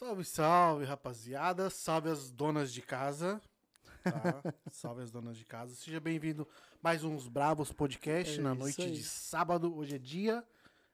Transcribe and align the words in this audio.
Salve, 0.00 0.24
salve, 0.24 0.84
rapaziada. 0.86 1.68
Salve 1.68 2.08
as 2.08 2.30
donas 2.30 2.72
de 2.72 2.80
casa. 2.80 3.38
Tá? 4.02 4.54
salve 4.72 5.02
as 5.02 5.10
donas 5.10 5.36
de 5.36 5.44
casa. 5.44 5.74
Seja 5.74 6.00
bem-vindo 6.00 6.48
mais 6.82 7.04
uns 7.04 7.28
Bravos 7.28 7.70
Podcast 7.70 8.40
É 8.40 8.42
na 8.42 8.54
noite 8.54 8.80
aí. 8.80 8.92
de 8.92 9.02
sábado. 9.02 9.76
Hoje 9.76 9.96
é 9.96 9.98
dia. 9.98 10.42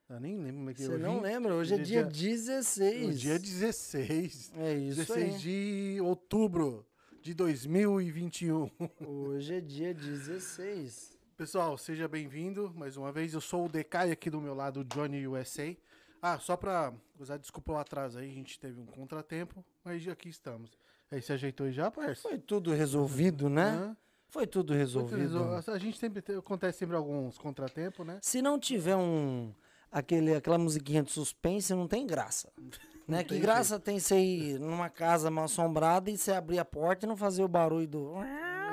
Eu 0.09 0.19
nem 0.19 0.37
lembro 0.37 0.57
como 0.57 0.71
é 0.71 0.75
que 0.75 0.83
é 0.83 0.87
Você 0.87 0.95
hoje. 0.95 1.03
não 1.05 1.21
lembra? 1.21 1.55
Hoje 1.55 1.75
é 1.75 1.79
dia 1.79 2.03
16. 2.03 3.09
Hoje 3.09 3.31
é 3.31 3.39
16. 3.39 4.53
É 4.57 4.75
isso 4.75 4.97
16 4.97 5.35
aí. 5.35 5.39
de 5.39 6.01
outubro 6.01 6.85
de 7.23 7.33
2021. 7.33 8.69
Hoje 9.07 9.55
é 9.55 9.61
dia 9.61 9.95
16. 9.95 11.17
Pessoal, 11.37 11.79
seja 11.79 12.09
bem-vindo 12.09 12.75
mais 12.75 12.97
uma 12.97 13.13
vez. 13.13 13.35
Eu 13.35 13.41
sou 13.41 13.67
o 13.67 13.69
Decai 13.69 14.11
aqui 14.11 14.29
do 14.29 14.41
meu 14.41 14.53
lado, 14.53 14.83
Johnny 14.83 15.29
USA. 15.29 15.77
Ah, 16.21 16.39
só 16.39 16.57
pra 16.57 16.93
usar 17.19 17.37
desculpa 17.37 17.73
o 17.73 17.77
atraso 17.77 18.19
aí, 18.19 18.31
a 18.31 18.35
gente 18.35 18.59
teve 18.59 18.81
um 18.81 18.87
contratempo, 18.87 19.65
mas 19.85 20.07
aqui 20.09 20.29
estamos. 20.29 20.71
Aí 21.11 21.23
se 21.23 21.33
ajeitou 21.33 21.67
aí 21.67 21.73
já, 21.73 21.91
parça? 21.91 22.23
Foi 22.29 22.39
tudo 22.39 22.73
resolvido, 22.73 23.49
né? 23.49 23.71
Hã? 23.71 23.97
Foi 24.29 24.47
tudo 24.47 24.73
Foi 24.73 24.79
resolvido. 24.79 25.19
resolvido. 25.19 25.71
A 25.71 25.79
gente 25.79 25.99
sempre 25.99 26.37
acontece 26.37 26.79
sempre 26.79 26.97
alguns 26.97 27.39
contratempos, 27.39 28.07
né? 28.07 28.19
Se 28.23 28.43
não 28.43 28.59
tiver 28.59 28.97
um 28.97 29.53
aquele 29.91 30.35
aquela 30.35 30.59
musiquinha 30.59 31.03
de 31.03 31.13
suspense, 31.13 31.73
não 31.75 31.89
tem 31.89 32.07
graça. 32.07 32.53
Né? 33.09 33.23
Que 33.23 33.39
graça 33.39 33.79
tem 33.79 34.01
você 34.01 34.19
ir 34.19 34.59
numa 34.59 34.91
casa 34.91 35.31
mal 35.31 35.45
assombrada 35.45 36.11
e 36.11 36.19
você 36.19 36.33
abrir 36.33 36.59
a 36.59 36.65
porta 36.65 37.07
e 37.07 37.09
não 37.09 37.17
fazer 37.17 37.45
o 37.45 37.47
barulho 37.47 37.87
do. 37.87 38.15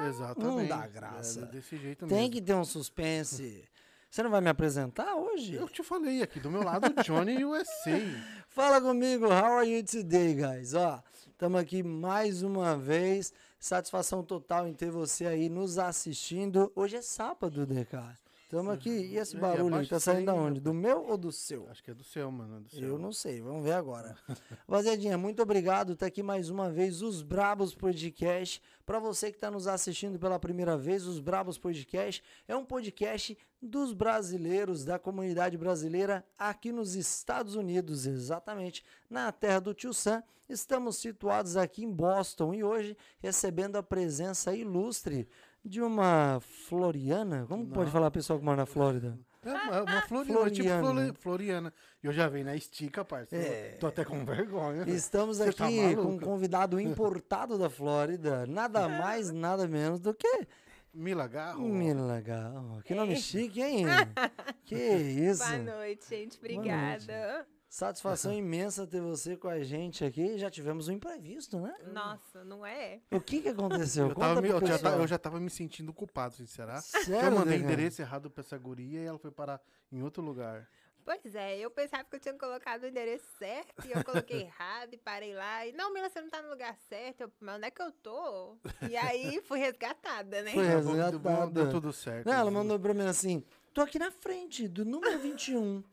Exatamente. 0.08 0.70
dá 0.70 0.88
graça. 0.88 1.42
É 1.42 1.46
desse 1.46 1.78
jeito 1.78 2.08
Tem 2.08 2.18
mesmo. 2.18 2.32
que 2.32 2.42
ter 2.42 2.56
um 2.56 2.66
suspense. 2.66 3.64
Você 4.14 4.22
não 4.22 4.30
vai 4.30 4.42
me 4.42 4.50
apresentar 4.50 5.16
hoje? 5.16 5.56
Eu 5.56 5.68
te 5.68 5.82
falei 5.82 6.22
aqui 6.22 6.40
do 6.40 6.52
meu 6.52 6.62
lado, 6.62 6.86
o 6.86 7.04
Johnny 7.04 7.44
USA. 7.44 8.00
Fala 8.48 8.80
comigo, 8.80 9.26
how 9.26 9.58
are 9.58 9.68
you 9.68 9.84
today, 9.84 10.36
guys? 10.36 10.76
Ó, 10.76 11.02
estamos 11.32 11.60
aqui 11.60 11.82
mais 11.82 12.44
uma 12.44 12.78
vez. 12.78 13.34
Satisfação 13.60 14.22
total 14.22 14.68
em 14.68 14.74
ter 14.76 14.92
você 14.92 15.26
aí 15.26 15.50
nos 15.50 15.80
assistindo. 15.80 16.72
Hoje 16.76 16.98
é 16.98 17.02
sábado, 17.02 17.66
DK. 17.66 18.23
Estamos 18.54 18.72
aqui. 18.72 18.92
E 18.92 19.18
esse 19.18 19.36
É, 19.36 19.40
barulho 19.40 19.74
aí 19.74 19.88
tá 19.88 20.00
saindo 20.00 20.28
da 20.28 20.36
onde? 20.36 20.60
Do 20.60 20.76
meu 20.76 21.08
ou 21.08 21.18
do 21.18 21.32
seu? 21.32 21.68
Acho 21.72 21.84
que 21.84 21.90
é 21.90 21.94
do 21.94 22.04
seu, 22.04 22.32
mano. 22.32 22.58
é 22.58 22.60
do 22.60 22.70
seu. 22.70 22.88
Eu 22.88 23.00
não 23.00 23.12
sei, 23.12 23.42
vamos 23.42 23.64
ver 23.64 23.72
agora. 23.72 24.16
Rapaziadinha, 24.70 25.18
muito 25.18 25.42
obrigado. 25.42 25.96
Tá 25.96 26.06
aqui 26.06 26.22
mais 26.22 26.52
uma 26.52 26.70
vez 26.70 27.02
os 27.02 27.24
Brabos 27.24 27.74
Podcast. 27.74 28.62
Para 28.86 29.00
você 29.00 29.32
que 29.32 29.38
está 29.38 29.50
nos 29.50 29.68
assistindo 29.68 30.20
pela 30.20 30.38
primeira 30.38 30.78
vez, 30.78 31.08
os 31.08 31.20
Brabos 31.20 31.58
Podcast 31.58 32.24
é 32.48 32.56
um 32.56 32.64
podcast 32.64 33.36
dos 33.60 33.92
brasileiros, 33.92 34.86
da 34.86 35.00
comunidade 35.00 35.58
brasileira 35.58 36.24
aqui 36.38 36.72
nos 36.72 36.94
Estados 36.94 37.56
Unidos, 37.56 38.06
exatamente 38.06 38.84
na 39.10 39.32
terra 39.32 39.62
do 39.62 39.74
Tio 39.74 39.96
Sam. 39.96 40.22
Estamos 40.48 40.98
situados 40.98 41.58
aqui 41.58 41.84
em 41.84 41.92
Boston 41.92 42.54
e 42.54 42.64
hoje 42.64 42.96
recebendo 43.20 43.78
a 43.78 43.82
presença 43.82 44.54
ilustre 44.54 45.28
de 45.64 45.82
uma 45.82 46.40
Floriana. 46.42 47.46
Como 47.48 47.68
pode 47.68 47.92
falar 47.92 48.08
a 48.08 48.12
pessoa 48.12 48.38
que 48.40 48.46
mora 48.46 48.58
na 48.58 48.66
Flórida? 48.66 49.18
É 49.46 49.52
uma, 49.52 49.82
uma 49.84 50.02
Floriana, 50.04 50.50
tipo 50.50 50.70
Floriana. 50.70 50.82
Flori- 50.94 51.14
Floriana. 51.20 51.74
Eu 52.02 52.12
já 52.14 52.28
venho 52.30 52.46
na 52.46 52.56
estica, 52.56 53.04
parceiro. 53.04 53.46
É. 53.46 53.70
Tô 53.80 53.88
até 53.88 54.06
com 54.06 54.24
vergonha. 54.26 54.84
Estamos 54.88 55.38
Você 55.38 55.50
aqui 55.50 55.56
tá 55.96 56.02
com 56.02 56.10
um 56.12 56.20
convidado 56.20 56.80
importado 56.80 57.58
da 57.58 57.70
Flórida, 57.70 58.46
nada 58.46 58.88
mais, 58.88 59.32
nada 59.32 59.68
menos 59.68 60.00
do 60.00 60.14
que 60.14 60.48
Mila 60.94 61.28
Garro. 61.28 61.62
Milagal. 61.68 62.80
Que 62.86 62.94
nome 62.94 63.16
chique, 63.18 63.62
hein? 63.62 63.86
Que 64.64 64.76
isso. 64.76 65.44
Boa 65.44 65.58
noite, 65.58 66.06
gente. 66.10 66.40
Boa 66.40 66.54
Obrigada. 66.60 67.46
Satisfação 67.74 68.32
imensa 68.32 68.86
ter 68.86 69.02
você 69.02 69.36
com 69.36 69.48
a 69.48 69.64
gente 69.64 70.06
aqui. 70.06 70.38
Já 70.38 70.48
tivemos 70.52 70.88
um 70.90 70.92
imprevisto, 70.92 71.60
né? 71.60 71.74
Nossa, 71.92 72.44
não 72.44 72.64
é? 72.64 73.00
O 73.10 73.20
que 73.20 73.42
que 73.42 73.50
aconteceu? 73.50 74.10
Eu, 74.10 74.16
tava 74.16 74.40
me- 74.40 74.48
eu, 74.50 74.64
já, 74.64 74.78
eu 74.92 75.08
já 75.08 75.18
tava 75.18 75.40
me 75.40 75.50
sentindo 75.50 75.92
culpado, 75.92 76.36
sincerá. 76.36 76.76
Que 76.76 77.04
Sério, 77.06 77.30
eu 77.30 77.32
mandei 77.32 77.58
Deca? 77.58 77.74
endereço 77.74 78.00
errado 78.00 78.30
pra 78.30 78.42
essa 78.42 78.56
guria 78.60 79.02
e 79.02 79.06
ela 79.08 79.18
foi 79.18 79.32
parar 79.32 79.60
em 79.92 80.04
outro 80.04 80.22
lugar. 80.22 80.70
Pois 81.04 81.34
é, 81.34 81.58
eu 81.58 81.72
pensava 81.72 82.04
que 82.04 82.16
eu 82.16 82.20
tinha 82.20 82.36
colocado 82.36 82.84
o 82.84 82.88
endereço 82.88 83.26
certo 83.40 83.88
e 83.88 83.92
eu 83.92 84.04
coloquei 84.04 84.42
errado 84.46 84.94
e 84.94 84.98
parei 85.00 85.34
lá. 85.34 85.66
E, 85.66 85.72
não, 85.72 85.92
Mila, 85.92 86.12
você 86.12 86.22
não 86.22 86.30
tá 86.30 86.44
no 86.44 86.50
lugar 86.52 86.78
certo. 86.88 87.22
Eu, 87.22 87.32
mas 87.40 87.56
onde 87.56 87.66
é 87.66 87.72
que 87.72 87.82
eu 87.82 87.92
tô? 87.92 88.56
E 88.88 88.96
aí 88.96 89.42
fui 89.42 89.58
resgatada, 89.58 90.44
né? 90.44 90.52
Foi 90.54 90.64
Tá 90.68 90.76
bom, 90.80 90.94
deu, 90.94 91.04
resgatada. 91.06 91.50
deu 91.50 91.70
tudo 91.72 91.92
certo. 91.92 92.28
Não, 92.28 92.34
ela 92.34 92.52
mandou 92.52 92.80
pra 92.80 92.94
mim 92.94 93.08
assim: 93.08 93.44
tô 93.74 93.82
aqui 93.82 93.98
na 93.98 94.12
frente 94.12 94.68
do 94.68 94.86
número 94.86 95.18
21. 95.18 95.84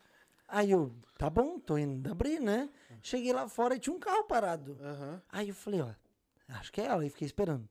Aí 0.51 0.71
eu, 0.73 0.93
tá 1.17 1.31
bom, 1.31 1.59
tô 1.59 1.79
indo 1.79 2.11
abrir, 2.11 2.41
né? 2.41 2.69
Cheguei 3.03 3.33
lá 3.33 3.49
fora 3.49 3.75
e 3.77 3.79
tinha 3.79 3.95
um 3.95 3.99
carro 4.01 4.25
parado. 4.25 4.77
Aham. 4.83 5.23
Aí 5.31 5.49
eu 5.49 5.55
falei, 5.55 5.81
ó, 5.81 5.91
acho 6.59 6.73
que 6.73 6.81
é 6.81 6.87
ela. 6.87 7.03
Aí 7.03 7.09
fiquei 7.11 7.27
esperando. 7.27 7.69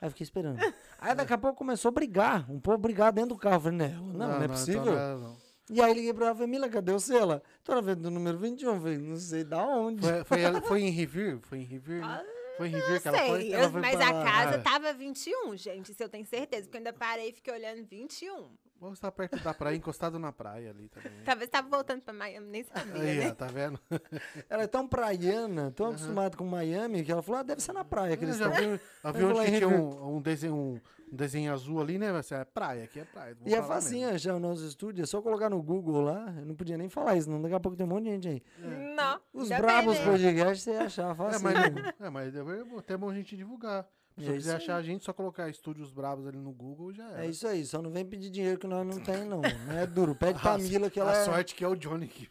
Aí 0.00 0.06
eu 0.06 0.10
fiquei 0.10 0.24
esperando. 0.24 0.58
Aí 0.98 1.14
daqui 1.14 1.32
a 1.32 1.38
pouco 1.38 1.56
começou 1.58 1.88
a 1.88 1.92
brigar. 1.92 2.50
Um 2.50 2.60
povo 2.60 2.78
brigar 2.78 3.12
dentro 3.12 3.30
do 3.30 3.38
carro. 3.38 3.56
Eu 3.56 3.60
falei, 3.60 3.78
não, 3.78 4.02
não, 4.06 4.12
não, 4.28 4.32
é 4.34 4.36
então 4.44 4.48
possível. 4.48 4.84
não 4.84 4.92
é, 4.98 5.14
não. 5.16 5.42
E 5.70 5.80
aí 5.80 5.94
liguei 5.94 6.12
pra 6.12 6.26
ela 6.26 6.34
e 6.34 6.36
falei, 6.36 6.50
Mila, 6.50 6.68
cadê 6.68 6.92
o 6.92 7.00
seu? 7.00 7.18
Ela, 7.18 7.42
tô 7.64 7.74
na 7.74 7.82
frente 7.82 8.00
do 8.00 8.10
número 8.10 8.36
21. 8.38 8.74
Eu 8.74 8.80
falei, 8.80 8.98
não 8.98 9.16
sei 9.16 9.44
da 9.44 9.64
onde. 9.64 10.02
Foi, 10.02 10.24
foi, 10.24 10.40
ela- 10.42 10.60
foi 10.62 10.82
em 10.82 10.90
Revere? 10.90 11.38
Foi 11.42 11.58
em 11.58 11.64
Revere, 11.64 12.00
né? 12.00 12.24
Foi 12.58 12.68
em 12.68 12.72
Revere 12.72 13.00
que 13.00 13.08
ela 13.08 13.18
foi? 13.18 13.40
Sei, 13.40 13.52
ela 13.54 13.64
eu- 13.64 13.70
foi 13.70 13.80
mas 13.80 13.96
pra 13.96 14.08
a 14.08 14.12
lá. 14.12 14.24
casa 14.24 14.56
Ah. 14.56 14.60
tava 14.60 14.92
21, 14.92 15.56
gente, 15.56 15.92
isso 15.92 16.02
eu 16.02 16.08
tenho 16.08 16.26
certeza. 16.26 16.64
Porque 16.64 16.76
eu 16.76 16.80
ainda 16.80 16.92
parei 16.92 17.30
e 17.30 17.32
fiquei 17.32 17.54
olhando 17.54 17.84
21. 17.86 18.50
Vamos 18.82 18.98
estar 18.98 19.12
perto 19.12 19.38
da 19.44 19.54
praia, 19.54 19.76
encostado 19.76 20.18
na 20.18 20.32
praia 20.32 20.70
ali 20.70 20.88
também. 20.88 21.12
Talvez 21.24 21.48
tava 21.48 21.68
voltando 21.68 22.02
pra 22.02 22.12
Miami, 22.12 22.48
nem 22.48 22.64
sabia, 22.64 22.94
Aí, 23.00 23.18
né? 23.20 23.30
ó, 23.30 23.34
tá 23.34 23.46
vendo? 23.46 23.78
Ela 24.50 24.64
é 24.64 24.66
tão 24.66 24.88
praiana, 24.88 25.70
tão 25.70 25.86
acostumada 25.90 26.36
com 26.36 26.44
Miami, 26.44 27.04
que 27.04 27.12
ela 27.12 27.22
falou, 27.22 27.40
ah, 27.40 27.44
deve 27.44 27.62
ser 27.62 27.72
na 27.72 27.84
praia 27.84 28.16
que 28.16 28.24
Eu 28.24 28.28
eles 28.28 28.38
já 28.38 28.48
estão. 28.48 28.60
vi, 28.72 28.80
eu 29.04 29.12
vi 29.12 29.22
vou 29.22 29.40
onde 29.40 29.56
tinha 29.56 29.68
um, 29.68 30.16
um 30.16 30.20
desenho, 30.20 30.54
um, 30.56 30.80
um 31.12 31.16
desenho 31.16 31.52
azul 31.52 31.80
ali, 31.80 31.96
né? 31.96 32.10
Você 32.12 32.34
é 32.34 32.44
praia, 32.44 32.82
aqui 32.82 32.98
é 32.98 33.04
praia. 33.04 33.36
vou 33.36 33.46
E 33.48 33.54
é 33.54 33.60
lá 33.60 33.62
mesmo. 33.62 33.74
facinho 33.74 34.08
achar 34.12 34.34
o 34.34 34.40
nosso 34.40 34.66
estúdio, 34.66 35.04
é 35.04 35.06
só 35.06 35.22
colocar 35.22 35.48
no 35.48 35.62
Google 35.62 36.00
lá. 36.02 36.34
Eu 36.36 36.44
não 36.44 36.56
podia 36.56 36.76
nem 36.76 36.88
falar 36.88 37.16
isso, 37.16 37.30
não. 37.30 37.40
Daqui 37.40 37.54
a 37.54 37.60
pouco 37.60 37.76
tem 37.78 37.86
um 37.86 37.90
monte 37.90 38.04
de 38.04 38.10
gente 38.10 38.28
aí. 38.28 38.42
Não. 38.96 39.20
Os 39.32 39.48
bravos 39.48 39.96
né? 39.96 40.04
podcasts 40.04 40.62
você 40.64 40.72
ia 40.72 40.82
achar 40.86 41.12
É, 41.12 41.14
fácil. 41.14 41.40
mas, 41.42 41.54
é, 42.00 42.10
mas 42.10 42.34
é 42.34 42.40
até 42.78 42.96
bom 42.96 43.10
a 43.10 43.14
gente 43.14 43.36
divulgar. 43.36 43.86
Se 44.18 44.28
É 44.28 44.32
quiser 44.34 44.56
achar 44.56 44.76
a 44.76 44.82
gente, 44.82 45.04
só 45.04 45.12
colocar 45.12 45.48
Estúdios 45.48 45.90
Bravos 45.90 46.26
ali 46.26 46.38
no 46.38 46.52
Google 46.52 46.92
já 46.92 47.08
era. 47.10 47.24
É 47.24 47.28
isso 47.28 47.46
aí, 47.46 47.64
só 47.64 47.80
não 47.80 47.90
vem 47.90 48.04
pedir 48.04 48.30
dinheiro 48.30 48.58
que 48.58 48.66
nós 48.66 48.86
não 48.86 49.00
tem, 49.02 49.24
não. 49.24 49.40
Não 49.40 49.78
é 49.78 49.86
duro. 49.86 50.14
Pede 50.14 50.38
pra 50.42 50.52
A- 50.54 50.58
Mila 50.58 50.90
que 50.90 51.00
a 51.00 51.02
ela 51.02 51.16
é... 51.16 51.24
sorte 51.24 51.54
que 51.54 51.64
é 51.64 51.68
o 51.68 51.74
Johnny 51.74 52.06
que, 52.08 52.28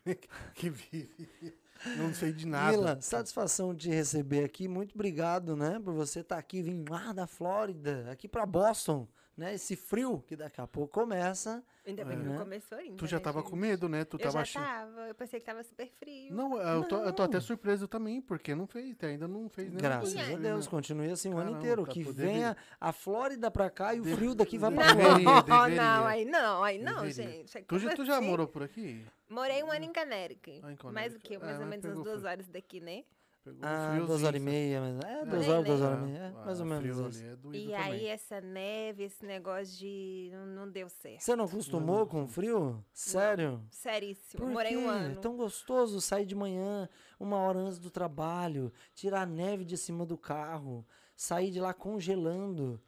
que 0.53 0.69
vive. 0.69 1.55
Não 1.97 2.13
sei 2.13 2.31
de 2.31 2.45
nada. 2.45 2.71
Mila, 2.77 3.01
satisfação 3.01 3.73
de 3.73 3.89
receber 3.89 4.43
aqui. 4.43 4.67
Muito 4.67 4.93
obrigado, 4.93 5.55
né, 5.55 5.79
por 5.83 5.93
você 5.93 6.19
estar 6.19 6.37
aqui, 6.37 6.61
vindo 6.61 6.91
lá 6.91 7.11
da 7.11 7.25
Flórida, 7.25 8.07
aqui 8.11 8.27
pra 8.27 8.45
Boston, 8.45 9.07
né? 9.41 9.53
Esse 9.55 9.75
frio 9.75 10.23
que 10.27 10.35
daqui 10.35 10.61
a 10.61 10.67
pouco 10.67 10.93
começa. 10.93 11.63
Ainda 11.85 12.05
bem 12.05 12.19
que 12.19 12.25
É. 12.25 12.29
não 12.29 12.37
começou 12.37 12.77
ainda. 12.77 12.95
Tu 12.95 13.07
já 13.07 13.17
né, 13.17 13.23
tava 13.23 13.39
gente? 13.39 13.49
com 13.49 13.55
medo, 13.55 13.89
né? 13.89 14.05
Tu 14.05 14.15
Eu 14.15 14.19
tava 14.19 14.33
já 14.33 14.41
achando. 14.41 14.63
tava, 14.63 15.07
eu 15.07 15.15
pensei 15.15 15.39
que 15.39 15.45
tava 15.47 15.63
super 15.63 15.89
frio. 15.89 16.31
Não, 16.33 16.57
eu 16.61 16.83
tô, 16.83 16.97
eu 16.97 17.11
tô 17.11 17.23
Não. 17.23 17.29
até 17.29 17.39
surpreso 17.39 17.87
também, 17.87 18.21
porque 18.21 18.53
não 18.53 18.67
fez, 18.67 18.95
ainda 19.03 19.27
não 19.27 19.49
fez 19.49 19.69
nem 19.69 19.81
Graças 19.81 20.15
a 20.15 20.23
de 20.23 20.37
Deus, 20.37 20.67
continue 20.67 21.09
assim 21.11 21.29
o 21.29 21.37
ano 21.37 21.53
Caramba, 21.53 21.57
inteiro. 21.59 21.85
tá, 21.85 21.91
Que 21.91 22.03
venha 22.03 22.55
a 22.79 22.91
Flórida 22.93 23.49
pra 23.49 23.69
cá 23.71 23.95
e 23.95 23.99
o 23.99 24.03
frio 24.03 24.35
daqui 24.35 24.57
vai 24.59 24.71
pra 24.71 24.85
lá. 24.85 25.41
Não, 25.41 25.69
não, 25.75 26.05
aí 26.05 26.23
não, 26.25 26.63
aí 26.63 26.77
não, 26.77 27.01
Deveria. 27.01 27.31
gente. 27.31 27.57
É 27.57 27.61
Tu, 27.63 27.79
já- 27.79 27.89
como 27.89 27.95
tu 27.95 28.05
já 28.05 28.17
assim? 28.19 28.27
morou 28.27 28.47
por 28.47 28.61
aqui? 28.61 29.03
Morei 29.27 29.63
um 29.63 29.71
ano 29.71 29.85
em 29.85 29.93
Connecticut. 29.93 30.61
Ah, 30.63 30.71
em 30.89 30.93
Mais 30.93 31.15
o 31.15 31.19
quê? 31.19 31.35
É, 31.35 31.39
Mais 31.39 31.53
ou 31.59 31.65
mas 31.65 31.69
menos 31.69 31.85
umas 31.85 32.03
duas 32.03 32.23
horas 32.23 32.47
daqui, 32.47 32.79
né? 32.79 33.03
Pegou 33.43 33.59
um 33.59 33.65
Ah, 33.65 33.79
friozinho, 33.87 34.05
duas 34.07 34.23
horas 34.23 34.41
e 34.41 34.43
meia. 34.45 34.81
Mas... 34.81 34.99
É, 35.03 35.13
É. 35.21 35.25
duas 35.25 35.47
horas, 35.47 35.65
duas 35.65 35.81
horas 35.81 35.99
e 35.99 36.01
meia. 36.03 36.17
É, 36.19 36.29
mais 36.45 36.59
ou 36.59 36.65
Ah, 36.65 36.69
menos 36.69 36.81
frio 36.81 37.07
isso. 37.09 37.19
ali 37.23 37.27
é 37.27 37.31
E 37.31 37.35
também. 37.37 37.75
aí 37.75 38.05
essa 38.05 38.41
neve, 38.41 39.03
esse 39.03 39.25
negócio 39.25 39.77
de... 39.79 40.29
Não, 40.31 40.45
não 40.45 40.69
deu 40.69 40.87
certo. 40.89 41.21
Você 41.21 41.35
não 41.35 41.45
acostumou 41.45 42.05
com 42.05 42.27
frio? 42.27 42.85
Sério? 42.93 43.63
Seríssimo. 43.71 44.43
Por 44.43 44.51
Morei 44.51 44.71
quê? 44.73 44.77
um 44.77 44.87
ano. 44.89 45.13
É 45.13 45.15
tão 45.15 45.35
gostoso 45.35 45.99
sair 45.99 46.25
de 46.25 46.35
manhã, 46.35 46.87
uma 47.19 47.37
hora 47.37 47.57
antes 47.59 47.79
do 47.79 47.89
trabalho, 47.89 48.71
tirar 48.93 49.21
a 49.21 49.25
neve 49.25 49.65
de 49.65 49.75
cima 49.77 50.05
do 50.05 50.17
carro, 50.17 50.85
sair 51.15 51.49
de 51.49 51.59
lá 51.59 51.73
congelando. 51.73 52.79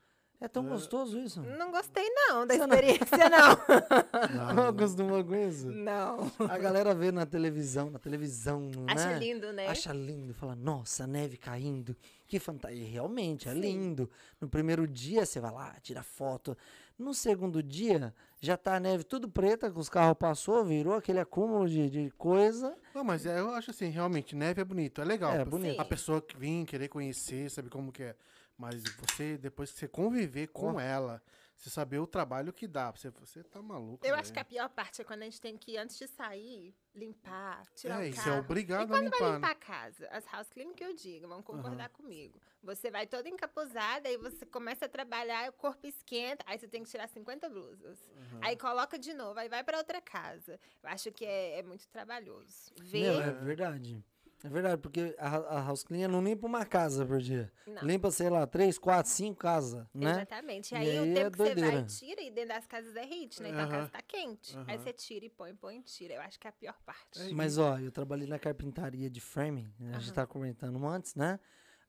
É 0.44 0.48
tão 0.50 0.66
gostoso 0.68 1.18
isso? 1.18 1.42
Não 1.42 1.72
gostei 1.72 2.04
não 2.10 2.45
da 2.45 2.54
Você 2.57 2.68
não- 2.68 2.75
experiência, 2.75 3.30
não. 3.30 4.54
Não 4.56 4.68
acostumou 4.68 5.24
com 5.24 5.36
isso? 5.36 5.68
Não. 5.72 6.30
A 6.50 6.57
galera 6.57 6.94
vê 6.94 7.13
na 7.13 7.25
televisão, 7.25 7.90
na 7.90 7.98
televisão, 7.98 8.69
Acha 8.88 9.07
né? 9.07 9.19
lindo, 9.19 9.54
né? 9.54 9.68
Acha 9.68 9.94
lindo, 9.94 10.34
fala, 10.34 10.54
nossa, 10.54 11.07
neve 11.07 11.38
caindo, 11.38 11.95
que 12.28 12.40
fantasia. 12.40 12.86
Realmente, 12.86 13.48
é 13.48 13.54
Sim. 13.54 13.60
lindo. 13.62 14.10
No 14.42 14.50
primeiro 14.50 14.86
dia 14.86 15.25
você 15.25 15.40
vai 15.40 15.51
lá, 15.51 15.75
tira 15.81 16.04
foto. 16.04 16.57
No 17.00 17.13
segundo 17.13 17.63
dia, 17.63 18.13
já 18.42 18.57
tá 18.57 18.75
a 18.75 18.80
neve 18.81 19.06
tudo 19.06 19.30
preta, 19.30 19.72
que 19.72 19.80
os 19.80 19.88
carros 19.89 20.18
passou, 20.18 20.63
virou 20.66 20.94
aquele 20.96 21.19
acúmulo 21.22 21.69
de, 21.69 21.89
de 21.89 22.12
coisa. 22.18 22.75
Não, 22.94 23.04
mas 23.04 23.25
é, 23.25 23.39
eu 23.39 23.50
acho 23.51 23.72
assim, 23.72 23.88
realmente, 23.88 24.36
neve 24.36 24.62
é 24.62 24.66
bonito, 24.66 25.00
é 25.01 25.06
legal. 25.06 25.31
É, 25.34 25.46
bonito. 25.46 25.80
A 25.80 25.86
pessoa 25.86 26.22
que 26.22 26.36
vem 26.38 26.66
querer 26.66 26.89
conhecer, 26.89 27.50
sabe 27.50 27.69
como 27.69 27.94
que 27.94 28.04
é. 28.04 28.16
Mas 28.63 28.81
você, 28.98 29.38
depois 29.38 29.71
que 29.71 29.77
você 29.80 29.88
conviver 29.89 30.48
com 30.48 30.74
Com- 30.74 30.80
ela, 30.80 31.21
você 31.54 31.69
saber 31.69 32.00
o 32.00 32.07
trabalho 32.07 32.54
que 32.54 32.65
dá. 32.65 32.92
Você, 32.92 33.10
você 33.10 33.44
tá 33.44 33.62
maluco. 33.62 34.06
Eu 34.06 34.12
velho. 34.12 34.21
acho 34.21 34.31
que 34.31 34.39
a 34.39 34.45
pior 34.45 34.69
parte 34.69 35.01
é 35.01 35.04
quando 35.06 35.21
a 35.21 35.25
gente 35.25 35.42
tem 35.42 35.57
que, 35.57 35.75
antes 35.77 35.98
de 35.98 36.07
sair, 36.07 36.74
limpar, 36.95 37.65
tirar 37.75 38.01
É, 38.01 38.06
o 38.06 38.10
isso 38.10 38.24
carro. 38.24 38.38
é 38.38 38.39
obrigado 38.39 38.81
e 38.81 38.83
a 38.83 38.88
quando 38.88 39.04
limpar. 39.06 39.19
vai 39.19 39.30
né? 39.30 39.36
limpar 39.36 39.51
a 39.51 39.56
casa? 39.56 40.07
As 40.12 40.25
house 40.31 40.50
cleaning 40.50 40.74
que 40.74 40.83
eu 40.83 40.94
digo, 40.95 41.27
vão 41.27 41.42
concordar 41.44 41.89
comigo. 41.89 42.39
Você 42.63 42.89
vai 42.89 43.06
toda 43.06 43.27
encapuzada, 43.27 44.07
aí 44.07 44.15
você 44.18 44.45
começa 44.45 44.86
a 44.86 44.89
trabalhar, 44.89 45.50
o 45.50 45.54
corpo 45.54 45.86
esquenta, 45.86 46.42
aí 46.48 46.57
você 46.57 46.68
tem 46.69 46.83
que 46.83 46.89
tirar 46.89 47.07
50 47.10 47.50
blusas. 47.50 48.00
Uhum. 48.15 48.39
Aí 48.42 48.56
coloca 48.56 48.98
de 48.98 49.13
novo, 49.13 49.38
aí 49.39 49.50
vai 49.50 49.62
pra 49.63 49.77
outra 49.77 50.00
casa. 50.01 50.57
Eu 50.81 50.89
acho 50.89 51.12
que 51.12 51.25
é, 51.25 51.60
é 51.60 51.63
muito 51.63 51.86
trabalhoso. 51.89 52.71
Ver... 52.80 53.01
Meu, 53.01 53.21
é 53.21 53.31
verdade. 53.33 54.04
É 54.44 54.50
verdade, 54.50 54.81
porque 54.81 55.16
a, 55.18 55.28
a 55.60 55.63
house 55.63 55.84
cleaner 55.84 56.10
não 56.10 56.22
limpa 56.22 56.45
uma 56.45 56.66
casa 56.66 57.06
por 57.06 57.22
dia. 57.22 57.50
Não. 57.66 57.81
Limpa, 57.81 58.12
sei 58.12 58.30
lá, 58.30 58.45
três, 58.45 58.78
quatro, 58.78 59.10
cinco 59.10 59.40
casas, 59.40 59.86
né? 59.94 60.12
Exatamente. 60.12 60.74
E 60.74 60.75
E 60.75 60.78
aí, 60.80 61.00
o 61.00 61.01
aí 61.04 61.13
tempo 61.13 61.28
é 61.28 61.31
que 61.31 61.38
você 61.38 61.44
vai, 61.44 61.56
doideira. 61.56 61.84
tira 61.86 62.22
e 62.22 62.30
dentro 62.30 62.50
das 62.50 62.68
casas 62.68 62.94
é 62.98 63.06
hit, 63.06 63.42
né? 63.42 63.50
Então 63.50 63.62
a 63.62 63.63
Aham. 63.63 63.69
casa 63.69 63.90
tá 63.90 64.01
quente. 64.01 64.54
Aí 64.68 64.75
Aham. 64.75 64.84
você 64.84 64.92
tira 64.94 65.25
e 65.25 65.30
põe, 65.30 65.56
põe 65.56 65.78
e 65.78 65.81
tira. 65.81 66.16
Eu 66.16 66.22
acho 66.22 66.38
que 66.38 66.45
é 66.45 66.50
a 66.50 66.54
pior 66.54 66.78
parte. 66.86 67.22
É, 67.22 67.34
Mas, 67.34 67.57
ó, 67.57 67.80
eu 67.80 67.90
trabalhei 67.90 68.28
na 68.28 68.38
carpintaria 68.38 69.10
de 69.10 69.22
framing, 69.22 69.74
né? 69.80 69.95
a 69.95 70.00
gente 70.00 70.12
tava 70.13 70.28
comentando 70.28 70.86
antes, 70.86 71.16
né? 71.16 71.39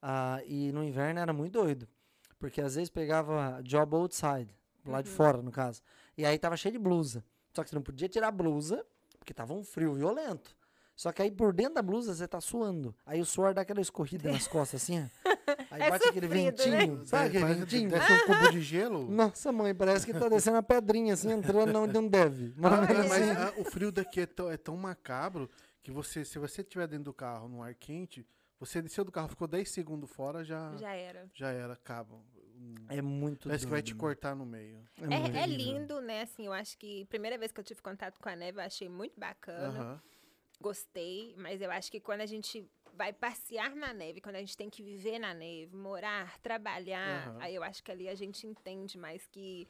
Ah, 0.00 0.40
e 0.46 0.70
no 0.70 0.84
inverno 0.84 1.18
era 1.18 1.32
muito 1.32 1.54
doido. 1.54 1.88
Porque 2.38 2.60
às 2.60 2.76
vezes 2.76 2.90
pegava 2.90 3.60
job 3.64 3.96
outside, 3.96 4.54
lá 4.86 5.02
de 5.02 5.08
fora, 5.08 5.42
no 5.42 5.50
caso. 5.50 5.82
E 6.16 6.24
aí 6.24 6.38
tava 6.38 6.56
cheio 6.56 6.72
de 6.72 6.78
blusa. 6.78 7.24
Só 7.52 7.64
que 7.64 7.70
você 7.70 7.74
não 7.74 7.82
podia 7.82 8.08
tirar 8.08 8.28
a 8.28 8.30
blusa, 8.30 8.84
porque 9.18 9.32
tava 9.34 9.54
um 9.54 9.64
frio 9.64 9.94
violento. 9.94 10.56
Só 10.96 11.10
que 11.12 11.22
aí 11.22 11.30
por 11.30 11.52
dentro 11.52 11.74
da 11.74 11.82
blusa 11.82 12.14
você 12.14 12.26
tá 12.28 12.40
suando. 12.40 12.94
Aí 13.04 13.20
o 13.20 13.24
suor 13.24 13.52
dá 13.52 13.62
aquela 13.62 13.80
escorrida 13.80 14.30
nas 14.30 14.46
costas, 14.46 14.82
assim, 14.82 15.00
ó. 15.02 15.30
Aí 15.70 15.82
É 15.82 15.90
bate 15.90 16.08
aquele 16.08 16.26
sofrido, 16.28 16.34
né? 16.70 16.78
ventinho, 16.78 17.06
sabe 17.06 17.28
aquele 17.36 17.54
ventinho? 17.54 17.90
Desce 17.90 18.12
um 18.12 18.20
cubo 18.26 18.50
de 18.52 18.60
gelo. 18.60 19.10
Nossa, 19.10 19.50
mãe, 19.50 19.74
parece 19.74 20.06
que 20.06 20.12
tá 20.12 20.28
descendo 20.28 20.58
a 20.58 20.62
pedrinha, 20.62 21.14
assim, 21.14 21.32
entrando 21.32 21.76
onde 21.76 21.92
não 21.92 22.06
deve. 22.06 22.54
Mais 22.56 22.74
ou 22.74 22.80
Ah, 22.80 22.92
é, 22.92 23.08
mas 23.08 23.12
assim. 23.30 23.30
ah, 23.32 23.52
o 23.60 23.64
frio 23.64 23.90
daqui 23.90 24.20
é 24.20 24.26
tão, 24.26 24.50
é 24.50 24.56
tão 24.56 24.76
macabro 24.76 25.50
que 25.82 25.90
você, 25.90 26.24
se 26.24 26.38
você 26.38 26.62
estiver 26.62 26.86
dentro 26.86 27.06
do 27.06 27.12
carro 27.12 27.48
no 27.48 27.60
ar 27.62 27.74
quente, 27.74 28.24
você 28.60 28.80
desceu 28.80 29.04
do 29.04 29.10
carro, 29.10 29.28
ficou 29.28 29.48
10 29.48 29.68
segundos 29.68 30.08
fora, 30.10 30.44
já, 30.44 30.70
já. 30.76 30.78
Já 30.78 30.94
era. 30.94 31.28
era, 31.64 31.76
cabo. 31.76 32.24
Hum, 32.56 32.74
É 32.88 33.02
muito 33.02 33.48
Parece 33.48 33.66
que 33.66 33.70
vai 33.72 33.82
te 33.82 33.94
cortar 33.96 34.36
no 34.36 34.46
meio. 34.46 34.78
É, 35.02 35.42
é 35.42 35.46
doido. 35.46 35.56
lindo, 35.56 36.00
né? 36.00 36.22
Assim, 36.22 36.46
eu 36.46 36.52
acho 36.52 36.78
que 36.78 37.04
primeira 37.06 37.36
vez 37.36 37.50
que 37.50 37.58
eu 37.58 37.64
tive 37.64 37.82
contato 37.82 38.20
com 38.20 38.28
a 38.28 38.36
neve, 38.36 38.58
eu 38.60 38.64
achei 38.64 38.88
muito 38.88 39.18
bacana. 39.18 39.66
Aham. 39.80 40.00
Gostei, 40.68 41.34
mas 41.36 41.60
eu 41.60 41.70
acho 41.70 41.90
que 41.92 42.00
quando 42.00 42.22
a 42.22 42.26
gente 42.26 42.66
vai 42.94 43.12
passear 43.12 43.76
na 43.76 43.92
neve, 43.92 44.22
quando 44.22 44.36
a 44.36 44.40
gente 44.40 44.56
tem 44.56 44.70
que 44.70 44.82
viver 44.82 45.18
na 45.18 45.34
neve, 45.34 45.76
morar, 45.76 46.38
trabalhar, 46.38 47.28
Aham. 47.28 47.38
aí 47.42 47.54
eu 47.54 47.62
acho 47.62 47.82
que 47.84 47.90
ali 47.92 48.08
a 48.08 48.14
gente 48.14 48.46
entende 48.46 48.96
mais 48.96 49.26
que 49.26 49.68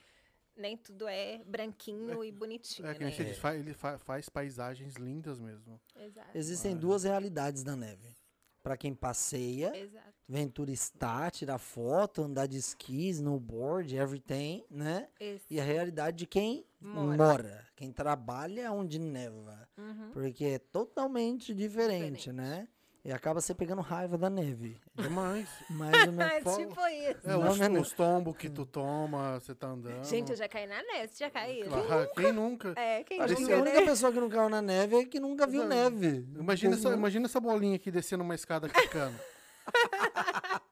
nem 0.57 0.77
tudo 0.77 1.09
é 1.09 1.43
branquinho 1.45 2.23
e 2.23 2.31
bonitinho, 2.31 2.87
É 2.87 2.95
que 2.95 3.01
né? 3.01 3.07
nem 3.07 3.13
você 3.17 3.25
diz, 3.25 3.39
fa- 3.39 3.57
ele 3.57 3.75
fa- 3.75 3.99
faz 3.99 4.29
paisagens 4.29 4.95
lindas 4.95 5.41
mesmo. 5.41 5.81
Exato. 5.97 6.29
Existem 6.33 6.77
duas 6.77 7.03
realidades 7.03 7.65
da 7.65 7.75
neve. 7.75 8.15
Pra 8.63 8.77
quem 8.77 8.95
passeia, 8.95 9.77
Exato. 9.77 10.15
vem 10.29 10.49
turistar, 10.49 11.31
tirar 11.33 11.59
foto, 11.59 12.23
andar 12.23 12.47
de 12.47 12.57
esqui, 12.57 13.09
snowboard, 13.09 13.95
everything, 13.97 14.65
né? 14.71 15.09
Esse. 15.19 15.45
E 15.51 15.61
a 15.61 15.65
realidade 15.65 16.17
de 16.19 16.27
quem 16.27 16.65
Mora. 16.87 17.17
mora, 17.17 17.67
quem 17.75 17.91
trabalha 17.93 18.71
onde 18.73 18.99
neva. 18.99 19.69
Uhum. 19.79 20.11
Porque 20.13 20.45
é 20.45 20.59
totalmente 20.59 21.55
diferente, 21.55 22.17
Diferente. 22.29 22.33
né? 22.33 22.69
E 23.07 23.13
acaba 23.13 23.39
você 23.39 23.55
pegando 23.55 23.83
raiva 23.83 24.17
da 24.17 24.31
neve. 24.31 24.81
Demais. 24.97 25.47
Mais 25.69 25.93
ou 25.95 26.13
É 26.25 26.41
menos. 26.41 26.57
tipo 26.57 26.87
isso. 26.87 27.21
É, 27.25 27.29
Não, 27.33 27.51
os, 27.51 27.59
não, 27.59 27.69
não. 27.69 27.81
os 27.83 27.93
tombos 27.93 28.35
que 28.37 28.49
tu 28.49 28.65
toma, 28.65 29.39
você 29.41 29.55
tá 29.55 29.67
andando. 29.69 30.05
Gente, 30.05 30.31
eu 30.31 30.37
já 30.37 30.49
caí 30.49 30.67
na 30.67 30.83
neve. 30.83 31.09
Você 31.09 31.25
já 31.25 31.31
caiu? 31.31 31.67
Claro, 31.69 32.11
quem 32.15 32.33
nunca? 32.33 32.73
É, 32.77 33.05
quem 33.05 33.21
Acho 33.21 33.35
que 33.37 33.43
nunca, 33.43 33.57
a 33.57 33.61
única 33.61 33.81
né? 33.81 33.87
pessoa 33.87 34.11
que 34.13 34.21
não 34.21 34.29
caiu 34.31 34.49
na 34.49 34.63
neve 34.63 34.97
é 34.97 35.05
que 35.05 35.21
nunca 35.21 35.47
viu 35.47 35.63
Não. 35.63 35.69
neve. 35.69 36.27
Imagina 36.39 36.75
essa, 36.77 36.89
imagina 36.95 37.27
essa 37.27 37.41
bolinha 37.41 37.77
aqui 37.77 37.91
descendo 37.91 38.25
uma 38.25 38.35
escada 38.35 38.69
quicando. 38.71 39.19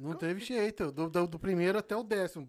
Não 0.00 0.14
teve 0.14 0.40
jeito. 0.40 0.92
Do, 0.92 1.08
do, 1.10 1.26
do 1.26 1.38
primeiro 1.40 1.76
até 1.78 1.96
o 1.96 2.04
décimo. 2.04 2.48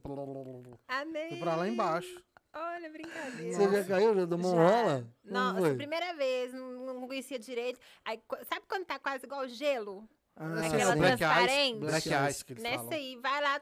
Amei. 0.88 1.29
Foi 1.29 1.38
pra 1.39 1.55
lá 1.55 1.67
embaixo. 1.67 2.23
Olha, 2.54 2.90
brincadeira. 2.90 3.54
Você 3.57 3.72
já 3.72 3.84
caiu? 3.86 4.16
Já 4.16 4.28
tomou 4.28 4.56
Já. 4.56 4.57
rola? 4.57 5.07
Como 5.22 5.34
Nossa, 5.34 5.60
foi? 5.60 5.75
primeira 5.75 6.13
vez, 6.16 6.54
não, 6.54 6.94
não 6.96 7.07
conhecia 7.07 7.38
direito. 7.38 7.80
Aí, 8.04 8.19
sabe 8.48 8.66
quando 8.68 8.86
tá 8.86 8.98
quase 8.98 9.25
igual 9.25 9.48
gelo? 9.48 10.07
Ah, 10.36 10.66
Aquela 10.66 10.94
sim. 10.94 11.00
Black 11.00 11.18
transparente. 11.18 11.74
Ice, 11.74 11.80
Black 11.80 12.10
Black 12.10 12.31
Ice 12.31 12.46
que 12.46 12.54
eles 12.54 12.63
Nessa 12.63 12.78
falam. 12.78 12.94
aí, 12.94 13.16
vai 13.18 13.42
lá 13.42 13.62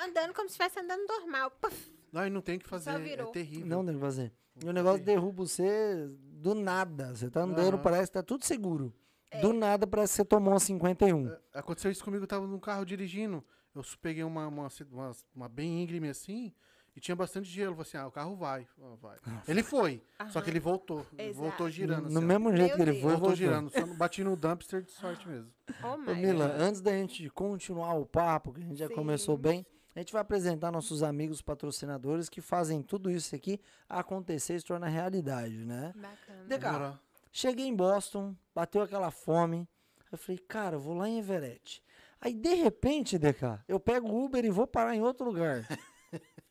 andando 0.00 0.34
como 0.34 0.48
se 0.48 0.52
estivesse 0.52 0.78
andando 0.80 1.06
normal. 1.06 1.50
Puf, 1.52 1.90
Não, 2.12 2.26
e 2.26 2.30
não 2.30 2.40
tem 2.42 2.56
o 2.56 2.60
que 2.60 2.68
fazer. 2.68 2.90
É 2.90 2.98
virou. 2.98 3.30
terrível. 3.32 3.66
Não 3.66 3.84
tem 3.84 3.94
o 3.94 3.98
que 3.98 4.04
fazer. 4.04 4.32
E 4.62 4.68
o 4.68 4.72
negócio 4.72 5.02
derruba 5.04 5.44
você 5.46 6.06
do 6.22 6.54
nada. 6.54 7.14
Você 7.14 7.30
tá 7.30 7.40
andando, 7.42 7.74
Aham. 7.74 7.82
parece 7.82 8.10
que 8.10 8.14
tá 8.14 8.22
tudo 8.22 8.44
seguro. 8.44 8.92
É. 9.30 9.40
Do 9.40 9.52
nada 9.52 9.86
parece 9.86 10.12
que 10.12 10.16
você 10.16 10.24
tomou 10.24 10.54
um 10.54 10.58
51. 10.58 11.34
Aconteceu 11.54 11.90
isso 11.90 12.04
comigo, 12.04 12.24
eu 12.24 12.28
tava 12.28 12.46
num 12.46 12.58
carro 12.60 12.84
dirigindo. 12.84 13.44
Eu 13.74 13.82
peguei 14.00 14.24
uma, 14.24 14.46
uma, 14.46 14.68
uma, 14.90 15.10
uma 15.34 15.48
bem 15.48 15.82
íngreme 15.82 16.08
assim 16.08 16.52
e 16.96 17.00
tinha 17.00 17.14
bastante 17.14 17.46
gelo. 17.48 17.72
Eu 17.72 17.76
Falei 17.76 17.88
assim, 17.88 17.96
ah, 17.98 18.06
o 18.06 18.10
carro 18.10 18.34
vai. 18.34 18.66
ó, 18.80 18.96
vai. 18.96 19.18
Ele 19.46 19.62
foi, 19.62 20.02
só 20.30 20.40
que 20.40 20.48
ele 20.50 20.58
voltou. 20.58 21.06
Ele 21.12 21.28
Exato. 21.28 21.38
voltou 21.48 21.68
girando. 21.70 22.02
no 22.02 22.06
assim, 22.08 22.16
ó. 22.18 22.20
mesmo 22.22 22.56
jeito 22.56 22.68
Meu 22.68 22.76
que 22.76 22.82
ele 22.82 22.90
Deus. 22.92 23.02
foi, 23.02 23.10
Voltou 23.12 23.28
voltou. 23.28 23.36
girando. 23.36 23.70
Só 23.70 23.86
não 23.86 23.96
bati 23.96 24.24
no 24.24 24.34
dumpster 24.34 24.82
de 24.82 24.90
sorte 24.90 25.28
mesmo. 25.28 25.52
oh 25.84 25.86
Ô, 25.88 25.98
my 25.98 26.14
Mila, 26.14 26.48
God. 26.48 26.60
antes 26.60 26.80
da 26.80 26.92
gente 26.92 27.28
continuar 27.30 27.94
o 27.94 28.06
papo, 28.06 28.52
que 28.54 28.60
a 28.60 28.64
gente 28.64 28.78
já 28.78 28.88
Sim. 28.88 28.94
começou 28.94 29.36
bem, 29.36 29.64
a 29.94 29.98
gente 29.98 30.12
vai 30.12 30.22
apresentar 30.22 30.72
nossos 30.72 31.02
amigos 31.02 31.40
patrocinadores 31.42 32.28
que 32.28 32.40
fazem 32.40 32.82
tudo 32.82 33.10
isso 33.10 33.34
aqui 33.36 33.60
acontecer 33.88 34.54
e 34.56 34.60
se 34.60 34.66
tornar 34.66 34.88
realidade, 34.88 35.64
né? 35.64 35.92
Bacana. 35.96 36.44
Deca, 36.46 36.68
Agora, 36.68 37.00
cheguei 37.30 37.66
em 37.66 37.74
Boston, 37.76 38.34
bateu 38.54 38.82
aquela 38.82 39.10
fome. 39.10 39.68
Eu 40.12 40.18
falei, 40.18 40.38
cara, 40.38 40.76
eu 40.76 40.80
vou 40.80 40.94
lá 40.94 41.08
em 41.08 41.18
Everett. 41.18 41.82
Aí, 42.20 42.32
de 42.32 42.54
repente, 42.54 43.18
DK, 43.18 43.60
eu 43.68 43.78
pego 43.78 44.08
o 44.08 44.24
Uber 44.24 44.44
e 44.44 44.50
vou 44.50 44.66
parar 44.66 44.94
em 44.94 45.02
outro 45.02 45.26
lugar. 45.26 45.66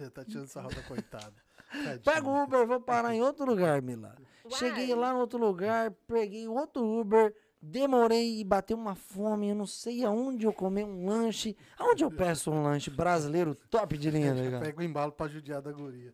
tá 0.14 0.24
tirando 0.24 0.44
essa 0.44 0.60
roda, 0.62 0.82
coitada. 0.82 1.34
Tadinho. 1.70 2.00
Pego 2.00 2.30
o 2.30 2.42
Uber, 2.42 2.66
vou 2.66 2.80
parar 2.80 3.14
em 3.14 3.22
outro 3.22 3.44
lugar, 3.44 3.80
Mila. 3.82 4.16
Uai. 4.44 4.58
Cheguei 4.58 4.94
lá 4.94 5.12
no 5.12 5.20
outro 5.20 5.38
lugar, 5.38 5.92
peguei 6.06 6.48
outro 6.48 6.82
Uber, 6.82 7.34
demorei 7.62 8.40
e 8.40 8.44
bateu 8.44 8.76
uma 8.76 8.94
fome. 8.94 9.50
Eu 9.50 9.54
não 9.54 9.66
sei 9.66 10.04
aonde 10.04 10.46
eu 10.46 10.52
comer 10.52 10.84
um 10.84 11.06
lanche. 11.06 11.56
Aonde 11.78 12.02
eu 12.02 12.10
peço 12.10 12.50
um 12.50 12.62
lanche 12.62 12.90
brasileiro 12.90 13.54
top 13.54 13.96
de 13.96 14.10
linha, 14.10 14.34
legal? 14.34 14.60
pega 14.60 14.80
o 14.80 14.82
embalo 14.82 15.12
pra 15.12 15.28
judiar 15.28 15.62
da 15.62 15.70
guria. 15.70 16.12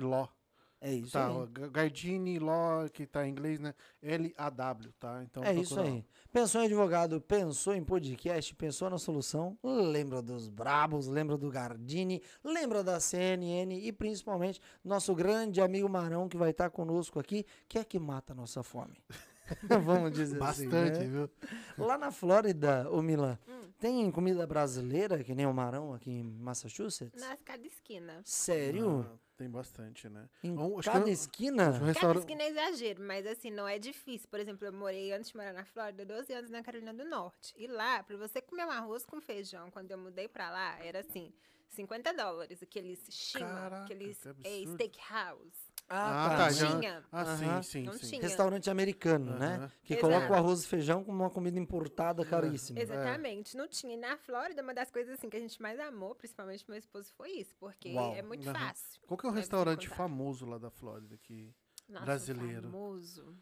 É 0.82 0.92
isso 0.94 1.12
Tá, 1.12 1.28
aí. 1.28 1.68
Gardini 1.70 2.38
Law, 2.38 2.88
que 2.88 3.06
tá 3.06 3.26
em 3.26 3.30
inglês, 3.30 3.60
né? 3.60 3.74
L-A-W, 4.02 4.92
tá? 4.98 5.22
Então, 5.22 5.44
É 5.44 5.54
isso 5.54 5.78
aí. 5.78 6.04
Pensou 6.32 6.62
em 6.62 6.64
advogado, 6.66 7.20
pensou 7.20 7.74
em 7.74 7.84
podcast, 7.84 8.54
pensou 8.54 8.88
na 8.88 8.96
solução, 8.98 9.58
lembra 9.62 10.22
dos 10.22 10.48
Brabos, 10.48 11.06
lembra 11.06 11.36
do 11.36 11.50
Gardini, 11.50 12.22
lembra 12.42 12.82
da 12.82 12.98
CNN 12.98 13.74
e 13.78 13.92
principalmente 13.92 14.60
nosso 14.84 15.14
grande 15.14 15.60
amigo 15.60 15.88
Marão 15.88 16.28
que 16.28 16.36
vai 16.36 16.50
estar 16.50 16.70
conosco 16.70 17.18
aqui, 17.20 17.44
que 17.68 17.78
é 17.78 17.84
que 17.84 17.98
mata 17.98 18.32
a 18.32 18.36
nossa 18.36 18.62
fome. 18.62 18.96
Vamos 19.84 20.12
dizer 20.12 20.38
Bastante, 20.38 20.72
assim. 20.92 21.08
né? 21.08 21.26
viu? 21.76 21.84
Lá 21.84 21.98
na 21.98 22.10
Flórida, 22.12 22.88
ô 22.90 23.02
Milan, 23.02 23.36
Hum. 23.48 23.68
tem 23.80 24.10
comida 24.12 24.46
brasileira, 24.46 25.24
que 25.24 25.34
nem 25.34 25.44
o 25.46 25.52
Marão 25.52 25.92
aqui 25.92 26.10
em 26.10 26.22
Massachusetts? 26.22 27.20
Nas 27.20 27.36
cada 27.44 27.66
esquina. 27.66 28.20
Sério? 28.24 29.04
Ah, 29.12 29.18
tem 29.40 29.48
bastante, 29.50 30.06
né? 30.06 30.28
Em 30.44 30.54
Bom, 30.54 30.78
acho 30.78 30.90
que 30.90 30.92
cada 30.96 31.08
eu- 31.08 31.12
esquina? 31.14 31.70
Um 31.70 31.94
Cada 31.94 32.18
esquina 32.18 32.42
é 32.42 32.48
exagero, 32.50 33.02
mas 33.02 33.26
assim, 33.26 33.50
não 33.50 33.66
é 33.66 33.78
difícil. 33.78 34.28
Por 34.28 34.38
exemplo, 34.38 34.66
eu 34.66 34.72
morei 34.72 35.12
antes 35.14 35.30
de 35.30 35.36
morar 35.36 35.54
na 35.54 35.64
Flórida, 35.64 36.04
12 36.04 36.30
anos 36.34 36.50
na 36.50 36.62
Carolina 36.62 36.92
do 36.92 37.06
Norte. 37.06 37.54
E 37.56 37.66
lá, 37.66 38.02
pra 38.02 38.18
você 38.18 38.42
comer 38.42 38.66
um 38.66 38.70
arroz 38.70 39.06
com 39.06 39.18
feijão, 39.18 39.70
quando 39.70 39.90
eu 39.92 39.96
mudei 39.98 40.28
pra 40.28 40.50
lá, 40.50 40.78
era 40.84 41.00
assim, 41.00 41.32
50 41.70 42.12
dólares. 42.12 42.62
Aqueles 42.62 43.00
shima, 43.10 43.46
Caraca, 43.46 43.84
aqueles 43.84 44.20
é, 44.44 44.64
steakhouse. 44.66 45.70
Ah, 45.92 46.28
tá. 46.28 46.36
tá, 46.36 46.44
Não 46.44 46.52
já- 46.52 46.78
tinha. 46.78 47.04
Ah, 47.10 47.36
sim, 47.36 47.62
sim, 47.62 47.82
Não 47.84 47.92
sim. 47.94 48.06
tinha. 48.10 48.22
Restaurante 48.22 48.70
americano, 48.70 49.36
né? 49.36 49.56
Aham. 49.56 49.72
Que 49.82 49.94
Exato. 49.94 50.06
coloca 50.06 50.32
o 50.32 50.36
arroz 50.36 50.62
e 50.62 50.66
feijão 50.68 51.02
como 51.02 51.18
uma 51.24 51.30
comida 51.30 51.58
importada 51.58 52.24
caríssima. 52.24 52.78
Exatamente, 52.78 53.56
não 53.56 53.66
tinha. 53.66 53.94
E 53.94 53.96
na 53.96 54.16
Flórida, 54.16 54.62
uma 54.62 54.72
das 54.72 54.88
coisas 54.90 55.14
assim 55.18 55.28
que 55.28 55.36
a 55.36 55.40
gente 55.40 55.60
mais 55.60 55.80
amou, 55.80 56.14
principalmente 56.14 56.64
meu 56.68 56.78
esposo, 56.78 57.12
foi 57.16 57.30
isso, 57.32 57.56
porque 57.58 57.92
Uau. 57.92 58.14
é 58.14 58.22
muito 58.22 58.48
Aham. 58.48 58.58
fácil. 58.68 59.00
Qual 59.06 59.18
que 59.18 59.26
é 59.26 59.28
o 59.28 59.32
Deve 59.32 59.40
restaurante 59.40 59.88
famoso 59.88 60.46
lá 60.46 60.58
da 60.58 60.70
Flórida? 60.70 61.18
Que... 61.18 61.52
Nossa, 61.88 62.04
brasileiro? 62.04 62.70
Famoso. 62.70 63.36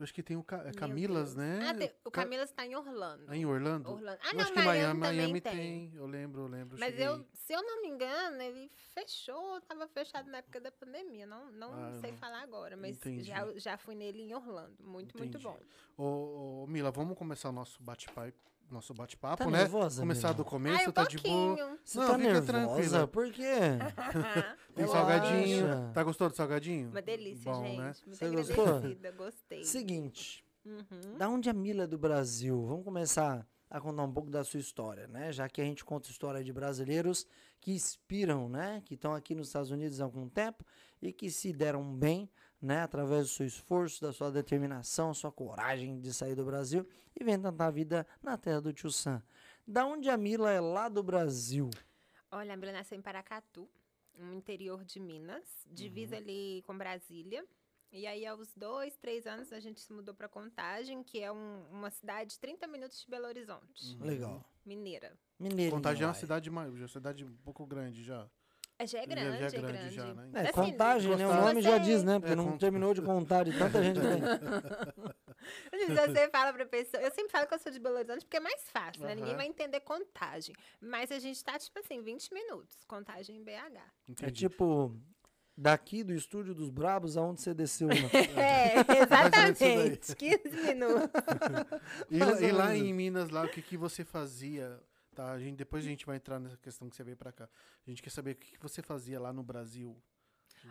Acho 0.00 0.12
que 0.12 0.22
tem 0.22 0.36
o 0.36 0.42
Ca... 0.42 0.62
é 0.66 0.72
Camilas, 0.72 1.34
né? 1.34 1.60
Ah, 1.68 1.74
tem- 1.74 1.92
o 2.04 2.10
Ca- 2.10 2.22
Camilas 2.22 2.50
tá 2.50 2.66
em 2.66 2.74
Orlando. 2.74 3.24
Ah, 3.28 3.36
em 3.36 3.46
Orlando? 3.46 3.90
Orlando. 3.90 4.18
Ah, 4.22 4.28
eu 4.30 4.34
não, 4.34 4.40
acho 4.42 4.52
que 4.52 4.62
Miami, 4.62 5.00
Miami, 5.00 5.40
tem. 5.40 5.52
tem. 5.52 5.92
Eu 5.94 6.06
lembro, 6.06 6.42
eu 6.42 6.46
lembro. 6.48 6.76
Mas 6.78 6.90
cheguei. 6.90 7.06
eu, 7.06 7.24
se 7.32 7.52
eu 7.52 7.62
não 7.62 7.80
me 7.82 7.88
engano, 7.88 8.42
ele 8.42 8.70
fechou, 8.92 9.60
tava 9.62 9.86
fechado 9.86 10.30
na 10.30 10.38
época 10.38 10.60
da 10.60 10.72
pandemia. 10.72 11.26
Não, 11.26 11.50
não 11.52 11.72
Ah, 11.72 11.92
sei 12.00 12.10
não- 12.10 12.18
falar 12.18 12.42
agora, 12.42 12.76
mas 12.76 12.96
Entendi. 12.96 13.24
já, 13.24 13.46
já 13.56 13.76
fui 13.78 13.94
nele 13.94 14.22
em 14.22 14.34
Orlando. 14.34 14.74
Muito, 14.82 15.16
muito 15.16 15.38
Entendi. 15.38 15.44
bom. 15.44 15.58
Ô, 15.96 16.64
ô, 16.64 16.66
Mila, 16.66 16.90
vamos 16.90 17.16
começar 17.16 17.48
o 17.48 17.52
nosso 17.52 17.82
bate-papo, 17.82 18.32
nosso 18.74 18.92
bate-papo, 18.92 19.44
Tá 19.44 19.50
né? 19.50 19.58
nervosa, 19.58 20.02
Começar 20.02 20.32
do 20.32 20.44
começo, 20.44 20.80
Ai, 20.80 20.88
um 20.88 20.92
tá 20.92 21.04
de 21.04 21.18
boa. 21.18 21.56
pouquinho. 21.56 21.78
Você 21.84 21.98
Não, 21.98 22.06
tá 22.06 22.12
fica 22.18 22.32
nervosa? 22.32 22.46
tranquila. 22.46 23.06
Por 23.08 23.32
quê? 23.32 23.44
Tem 24.74 24.86
salgadinho. 24.86 25.90
Tá 25.92 26.02
gostando 26.02 26.30
do 26.30 26.36
salgadinho? 26.36 26.90
Uma 26.90 27.02
delícia, 27.02 27.52
Bom, 27.52 27.62
gente. 27.64 27.76
né? 27.78 27.94
Muito 28.06 28.16
Você 28.18 28.30
gostou? 28.30 28.64
agradecida. 28.66 29.12
Gostei. 29.12 29.64
Seguinte, 29.64 30.44
Uhum. 30.64 31.16
da 31.18 31.28
onde 31.28 31.48
a 31.48 31.52
Mila 31.52 31.84
é 31.84 31.86
do 31.86 31.98
Brasil? 31.98 32.64
Vamos 32.66 32.84
começar 32.84 33.46
a 33.70 33.80
contar 33.80 34.02
um 34.02 34.12
pouco 34.12 34.30
da 34.30 34.42
sua 34.44 34.60
história, 34.60 35.06
né? 35.08 35.32
Já 35.32 35.48
que 35.48 35.60
a 35.60 35.64
gente 35.64 35.84
conta 35.84 36.08
história 36.10 36.42
de 36.42 36.52
brasileiros 36.52 37.26
que 37.60 37.72
inspiram, 37.72 38.48
né? 38.48 38.82
Que 38.84 38.94
estão 38.94 39.14
aqui 39.14 39.34
nos 39.34 39.48
Estados 39.48 39.70
Unidos 39.70 40.00
há 40.00 40.04
algum 40.04 40.28
tempo 40.28 40.64
e 41.02 41.12
que 41.12 41.30
se 41.30 41.52
deram 41.52 41.82
bem, 41.94 42.28
né? 42.64 42.80
Através 42.82 43.26
do 43.28 43.32
seu 43.32 43.46
esforço, 43.46 44.00
da 44.00 44.12
sua 44.12 44.30
determinação, 44.30 45.12
sua 45.12 45.30
coragem 45.30 46.00
de 46.00 46.12
sair 46.14 46.34
do 46.34 46.44
Brasil 46.44 46.86
e 47.18 47.22
vem 47.22 47.40
tentar 47.40 47.66
a 47.66 47.70
vida 47.70 48.06
na 48.22 48.36
terra 48.38 48.60
do 48.60 48.72
tio 48.72 48.90
Sam. 48.90 49.22
Da 49.66 49.86
onde 49.86 50.08
a 50.08 50.16
Mila 50.16 50.50
é 50.50 50.60
lá 50.60 50.88
do 50.88 51.02
Brasil? 51.02 51.68
Olha, 52.30 52.54
a 52.54 52.56
Mila 52.56 52.72
nasceu 52.72 52.98
em 52.98 53.02
Paracatu, 53.02 53.68
no 54.16 54.32
interior 54.32 54.84
de 54.84 54.98
Minas, 54.98 55.44
Uhum. 55.66 55.74
divisa 55.74 56.16
ali 56.16 56.62
com 56.66 56.76
Brasília. 56.76 57.44
E 57.92 58.06
aí, 58.08 58.26
aos 58.26 58.52
dois, 58.56 58.96
três 58.96 59.24
anos, 59.24 59.52
a 59.52 59.60
gente 59.60 59.80
se 59.80 59.92
mudou 59.92 60.12
para 60.14 60.28
Contagem, 60.28 61.04
que 61.04 61.20
é 61.20 61.30
um- 61.30 61.64
uma 61.70 61.90
cidade 61.90 62.30
de 62.30 62.40
30 62.40 62.66
minutos 62.66 63.00
de 63.00 63.08
Belo 63.08 63.26
Horizonte. 63.26 63.96
Legal. 64.00 64.44
Mineira. 64.66 65.16
Mineirinho. 65.38 65.70
Contagem 65.70 66.02
é 66.02 66.06
uma 66.06 66.14
cidade 66.14 66.50
maior, 66.50 66.72
já 66.72 66.78
é 66.78 66.82
uma 66.82 66.88
cidade 66.88 67.24
um 67.24 67.36
pouco 67.36 67.64
grande 67.66 68.02
já. 68.02 68.28
É, 68.76 68.86
Já 68.88 68.98
é 69.00 69.06
grande, 69.06 69.38
já 69.38 69.46
é 69.46 69.50
grande. 69.50 69.66
grande 69.72 69.94
já, 69.94 70.14
né? 70.14 70.30
É, 70.34 70.40
Assim, 70.40 70.52
contagem, 70.52 71.16
né? 71.16 71.24
O 71.24 71.28
gostar- 71.28 71.46
nome 71.46 71.62
já 71.62 71.78
diz, 71.78 72.02
né? 72.02 72.18
Porque 72.18 72.32
É, 72.32 72.36
não 72.36 72.44
cont- 72.50 72.58
terminou 72.60 72.92
de 72.92 73.02
contar 73.02 73.44
de 73.44 73.56
tanta 73.56 73.80
gente 73.82 74.00
que 74.00 74.06
tem. 74.06 75.86
Se 75.86 75.94
você 75.94 76.28
fala 76.30 76.52
pra 76.52 76.66
pessoa. 76.66 77.02
Eu 77.02 77.10
sempre 77.12 77.30
falo 77.30 77.46
que 77.46 77.54
eu 77.54 77.58
sou 77.58 77.70
de 77.70 77.78
Belo 77.78 77.96
Horizonte 77.96 78.24
porque 78.24 78.36
é 78.36 78.40
mais 78.40 78.62
fácil, 78.70 79.04
né? 79.04 79.14
Ninguém 79.14 79.30
Aham. 79.30 79.36
vai 79.38 79.46
entender 79.46 79.80
contagem. 79.80 80.54
Mas 80.80 81.12
a 81.12 81.18
gente 81.18 81.42
tá, 81.44 81.58
tipo 81.58 81.78
assim, 81.78 82.02
20 82.02 82.32
minutos. 82.34 82.76
Contagem 82.88 83.36
em 83.36 83.44
BH. 83.44 83.52
É 83.76 83.82
Entendi. 84.10 84.32
tipo, 84.48 84.96
daqui 85.56 86.02
do 86.02 86.12
estúdio 86.12 86.52
dos 86.54 86.68
Brabos, 86.70 87.16
aonde 87.16 87.42
você 87.42 87.54
desceu. 87.54 87.86
né? 87.88 87.94
É, 88.36 88.74
exatamente. 89.02 90.16
15 90.16 90.48
minutos. 90.66 91.10
E, 92.10 92.44
e 92.44 92.50
lá 92.52 92.74
em 92.74 92.92
Minas, 92.92 93.30
lá, 93.30 93.44
o 93.44 93.48
que, 93.48 93.62
que 93.62 93.76
você 93.76 94.04
fazia? 94.04 94.80
Tá, 95.14 95.32
a 95.32 95.38
gente, 95.38 95.56
depois 95.56 95.84
a 95.84 95.88
gente 95.88 96.04
vai 96.04 96.16
entrar 96.16 96.40
nessa 96.40 96.56
questão 96.56 96.88
que 96.90 96.96
você 96.96 97.04
veio 97.04 97.16
pra 97.16 97.32
cá. 97.32 97.48
A 97.86 97.90
gente 97.90 98.02
quer 98.02 98.10
saber 98.10 98.32
o 98.32 98.36
que, 98.36 98.58
você 98.58 98.82
fazia 98.82 99.20
lá 99.20 99.32
no 99.32 99.42
Brasil. 99.42 99.96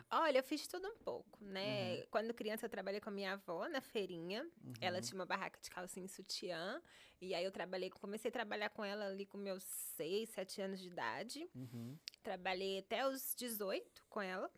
Olha, 0.09 0.39
eu 0.39 0.43
fiz 0.43 0.67
tudo 0.67 0.88
um 0.88 0.97
pouco, 0.97 1.43
né? 1.43 2.01
Quando 2.07 2.33
criança, 2.33 2.65
eu 2.65 2.69
trabalhei 2.69 3.00
com 3.00 3.09
a 3.09 3.13
minha 3.13 3.33
avó 3.33 3.67
na 3.69 3.79
feirinha. 3.79 4.50
Ela 4.81 5.00
tinha 5.01 5.15
uma 5.15 5.25
barraca 5.25 5.59
de 5.62 5.69
calcinha 5.69 6.05
e 6.05 6.09
sutiã. 6.09 6.81
E 7.21 7.33
aí 7.33 7.43
eu 7.43 7.51
trabalhei, 7.51 7.89
comecei 7.89 8.29
a 8.29 8.31
trabalhar 8.31 8.69
com 8.69 8.83
ela 8.83 9.05
ali 9.05 9.25
com 9.25 9.38
meus 9.38 9.63
6, 9.63 10.29
7 10.29 10.62
anos 10.62 10.79
de 10.81 10.88
idade. 10.88 11.47
Uhum. 11.55 11.97
Trabalhei 12.21 12.79
até 12.79 13.07
os 13.07 13.35
18 13.35 14.03
com 14.09 14.21
ela. 14.21 14.51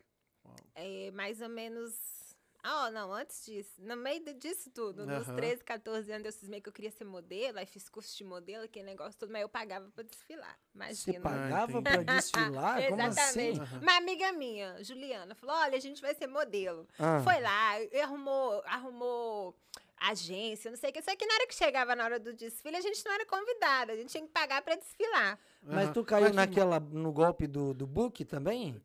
É, 0.74 1.10
mais 1.12 1.40
ou 1.40 1.48
menos. 1.48 2.25
Ah, 2.68 2.90
não, 2.90 3.12
antes 3.12 3.46
disso. 3.46 3.80
No 3.80 3.96
meio 3.96 4.24
disso 4.34 4.68
tudo, 4.70 5.06
nos 5.06 5.28
Aham. 5.28 5.36
13, 5.36 5.62
14 5.62 6.10
anos, 6.10 6.26
eu 6.26 6.32
cismei 6.32 6.60
que 6.60 6.68
eu 6.68 6.72
queria 6.72 6.90
ser 6.90 7.04
modelo, 7.04 7.58
aí 7.58 7.66
fiz 7.66 7.88
curso 7.88 8.16
de 8.16 8.24
modelo, 8.24 8.64
aquele 8.64 8.84
negócio 8.86 9.16
todo, 9.18 9.30
mas 9.30 9.42
eu 9.42 9.48
pagava 9.48 9.88
pra 9.94 10.02
desfilar. 10.02 10.58
Você 10.74 11.12
Imagina. 11.12 11.20
pagava 11.20 11.78
entendi. 11.78 12.04
pra 12.04 12.14
desfilar? 12.16 12.82
Como 12.90 13.02
Exatamente. 13.02 13.60
assim? 13.60 13.76
Uma 13.80 13.96
amiga 13.98 14.32
minha, 14.32 14.82
Juliana, 14.82 15.34
falou: 15.36 15.54
olha, 15.56 15.76
a 15.76 15.80
gente 15.80 16.02
vai 16.02 16.12
ser 16.14 16.26
modelo. 16.26 16.88
Ah, 16.98 17.20
Foi 17.22 17.40
lá, 17.40 17.80
e 17.80 18.00
arrumou, 18.00 18.60
arrumou 18.66 19.54
agência, 19.98 20.70
não 20.70 20.76
sei 20.78 20.90
o 20.90 20.92
que. 20.92 21.02
Só 21.02 21.14
que 21.16 21.24
na 21.24 21.34
hora 21.34 21.46
que 21.46 21.54
chegava 21.54 21.94
na 21.96 22.04
hora 22.04 22.18
do 22.18 22.32
desfile, 22.32 22.76
a 22.76 22.80
gente 22.80 23.02
não 23.04 23.12
era 23.12 23.24
convidada, 23.26 23.92
a 23.92 23.96
gente 23.96 24.10
tinha 24.10 24.22
que 24.26 24.32
pagar 24.32 24.60
pra 24.62 24.74
desfilar. 24.74 25.38
Mas 25.62 25.90
tu 25.92 26.04
caiu 26.04 26.22
Mas 26.22 26.30
que- 26.30 26.36
naquela, 26.36 26.78
no 26.80 27.12
golpe 27.12 27.46
do, 27.46 27.72
do 27.72 27.86
book 27.86 28.24
também? 28.24 28.80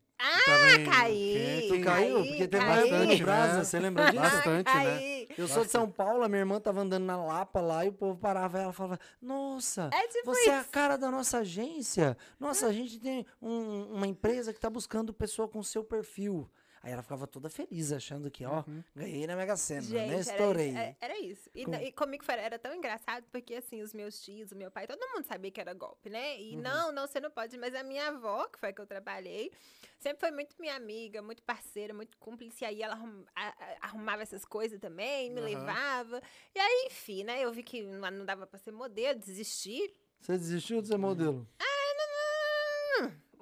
Também, 0.45 0.85
caí. 0.85 1.33
quem- 1.33 1.67
Tu 1.67 1.73
quem- 1.73 1.83
caiu? 1.83 2.15
Caí, 2.15 2.27
Porque 2.29 2.47
teve 2.47 2.63
uma 2.65 2.75
caí. 2.75 3.17
no 3.19 3.25
Brasa, 3.25 3.57
né? 3.57 3.63
você 3.63 3.79
lembra 3.79 4.05
disso? 4.11 4.21
Bastante, 4.21 4.69
ah, 4.69 4.75
né? 4.83 4.83
caí. 4.95 5.27
Eu 5.37 5.47
sou 5.47 5.63
de 5.65 5.71
São 5.71 5.89
Paulo, 5.89 6.23
a 6.23 6.27
minha 6.29 6.39
irmã 6.41 6.59
tava 6.59 6.81
andando 6.81 7.05
na 7.05 7.15
Lapa 7.23 7.61
lá 7.61 7.85
e 7.85 7.89
o 7.89 7.93
povo 7.93 8.19
parava 8.19 8.59
e 8.59 8.63
ela 8.63 8.73
falava: 8.73 8.99
Nossa, 9.21 9.89
É 9.93 10.07
tipo 10.07 10.25
você 10.33 10.49
é 10.49 10.57
a 10.57 10.61
isso. 10.61 10.69
cara 10.69 10.97
da 10.97 11.09
nossa 11.09 11.39
agência. 11.39 12.17
Nossa, 12.39 12.67
a 12.67 12.73
gente 12.73 12.99
tem 12.99 13.25
um- 13.41 13.93
uma 13.93 14.07
empresa 14.07 14.53
que 14.53 14.59
tá 14.59 14.69
buscando 14.69 15.13
pessoa 15.13 15.47
com 15.47 15.61
seu 15.63 15.83
perfil. 15.83 16.49
Aí 16.83 16.91
ela 16.91 17.03
ficava 17.03 17.27
toda 17.27 17.47
feliz, 17.49 17.91
achando 17.91 18.31
que, 18.31 18.43
ó, 18.43 18.63
Uhum. 18.67 18.83
ganhei 18.95 19.27
na 19.27 19.35
Mega 19.35 19.55
Sena, 19.55 19.81
Gente, 19.83 19.93
né? 19.93 20.07
era 20.07 20.19
Estourei. 20.19 20.69
isso, 20.69 20.77
é- 20.79 20.95
Era, 20.99 21.19
isso. 21.19 21.49
E, 21.53 21.65
Com- 21.65 21.75
e 21.75 21.91
comigo 21.91 22.23
foi- 22.25 22.35
era 22.35 22.57
tão 22.57 22.73
engraçado, 22.73 23.23
porque 23.31 23.53
assim, 23.55 23.81
os 23.83 23.93
meus 23.93 24.19
tios, 24.19 24.51
o 24.51 24.55
meu 24.55 24.71
pai, 24.71 24.87
todo 24.87 24.99
mundo 25.13 25.23
sabia 25.25 25.51
que 25.51 25.61
era 25.61 25.73
golpe, 25.75 26.09
né? 26.09 26.39
E 26.41 26.55
não, 26.57 26.91
não, 26.91 27.05
você 27.07 27.19
não 27.19 27.29
pode. 27.29 27.55
Mas 27.57 27.75
a 27.75 27.83
minha 27.83 28.07
avó, 28.07 28.47
que 28.47 28.59
foi 28.59 28.69
a 28.69 28.73
que 28.73 28.81
eu 28.81 28.87
trabalhei, 28.87 29.51
sempre 29.99 30.19
foi 30.21 30.31
muito 30.31 30.55
minha 30.59 30.75
amiga, 30.75 31.21
muito 31.21 31.43
parceira, 31.43 31.93
muito 31.93 32.17
cúmplice. 32.17 32.63
E 32.63 32.65
aí 32.65 32.81
ela 32.81 32.95
arrum- 32.95 33.25
a- 33.35 33.47
a- 33.49 33.77
arrumava 33.81 34.23
essas 34.23 34.43
coisas 34.43 34.79
também, 34.79 35.29
me 35.29 35.39
Aham. 35.39 35.45
levava. 35.49 36.21
E 36.55 36.59
aí, 36.59 36.87
enfim, 36.87 37.23
né? 37.23 37.41
Eu 37.45 37.53
vi 37.53 37.61
que 37.61 37.83
não, 37.83 38.09
não 38.09 38.25
dava 38.25 38.47
pra 38.47 38.57
ser 38.57 38.71
modelo, 38.71 39.19
desisti. 39.19 39.93
Você 40.19 40.33
desistiu 40.37 40.81
de 40.81 40.87
ser 40.87 40.97
modelo? 40.97 41.47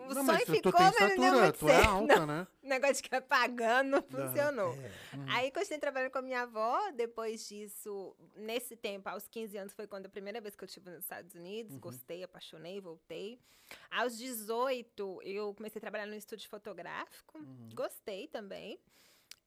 O 0.10 0.14
Não, 0.16 0.26
sonho 0.26 0.38
mas 0.40 0.50
ficou, 0.50 0.72
tu 0.72 0.78
tem 0.78 0.86
mas 0.86 1.00
não 1.00 1.08
deu 1.08 1.16
estatura, 1.18 1.42
muito 1.44 1.60
tu 1.60 1.70
é 1.70 1.76
certo. 1.76 1.90
alta, 1.90 2.26
né? 2.26 2.48
O 2.64 2.68
negócio 2.68 2.96
de 2.96 3.02
ficar 3.04 3.22
pagando 3.22 3.90
não 3.92 4.02
funcionou. 4.02 4.74
É. 4.74 4.92
Aí 5.30 5.52
continuei 5.52 5.80
trabalhando 5.80 6.12
com 6.12 6.18
a 6.18 6.22
minha 6.22 6.42
avó. 6.42 6.92
Depois 6.96 7.48
disso, 7.48 8.16
nesse 8.36 8.76
tempo, 8.76 9.08
aos 9.10 9.28
15 9.28 9.58
anos, 9.58 9.74
foi 9.74 9.86
quando 9.86 10.08
a 10.08 10.10
primeira 10.10 10.42
vez 10.42 10.56
que 10.56 10.64
eu 10.64 10.66
estive 10.66 10.90
nos 10.90 11.02
Estados 11.02 11.36
Unidos. 11.36 11.78
Gostei, 11.78 12.24
apaixonei, 12.24 12.80
voltei. 12.82 13.40
Aos 13.92 14.18
18, 14.18 15.22
eu 15.24 15.54
comecei 15.54 15.78
a 15.80 15.82
trabalhar 15.82 16.08
no 16.08 16.16
estúdio 16.16 16.50
fotográfico. 16.50 17.40
Gostei 17.76 18.28
também. 18.28 18.80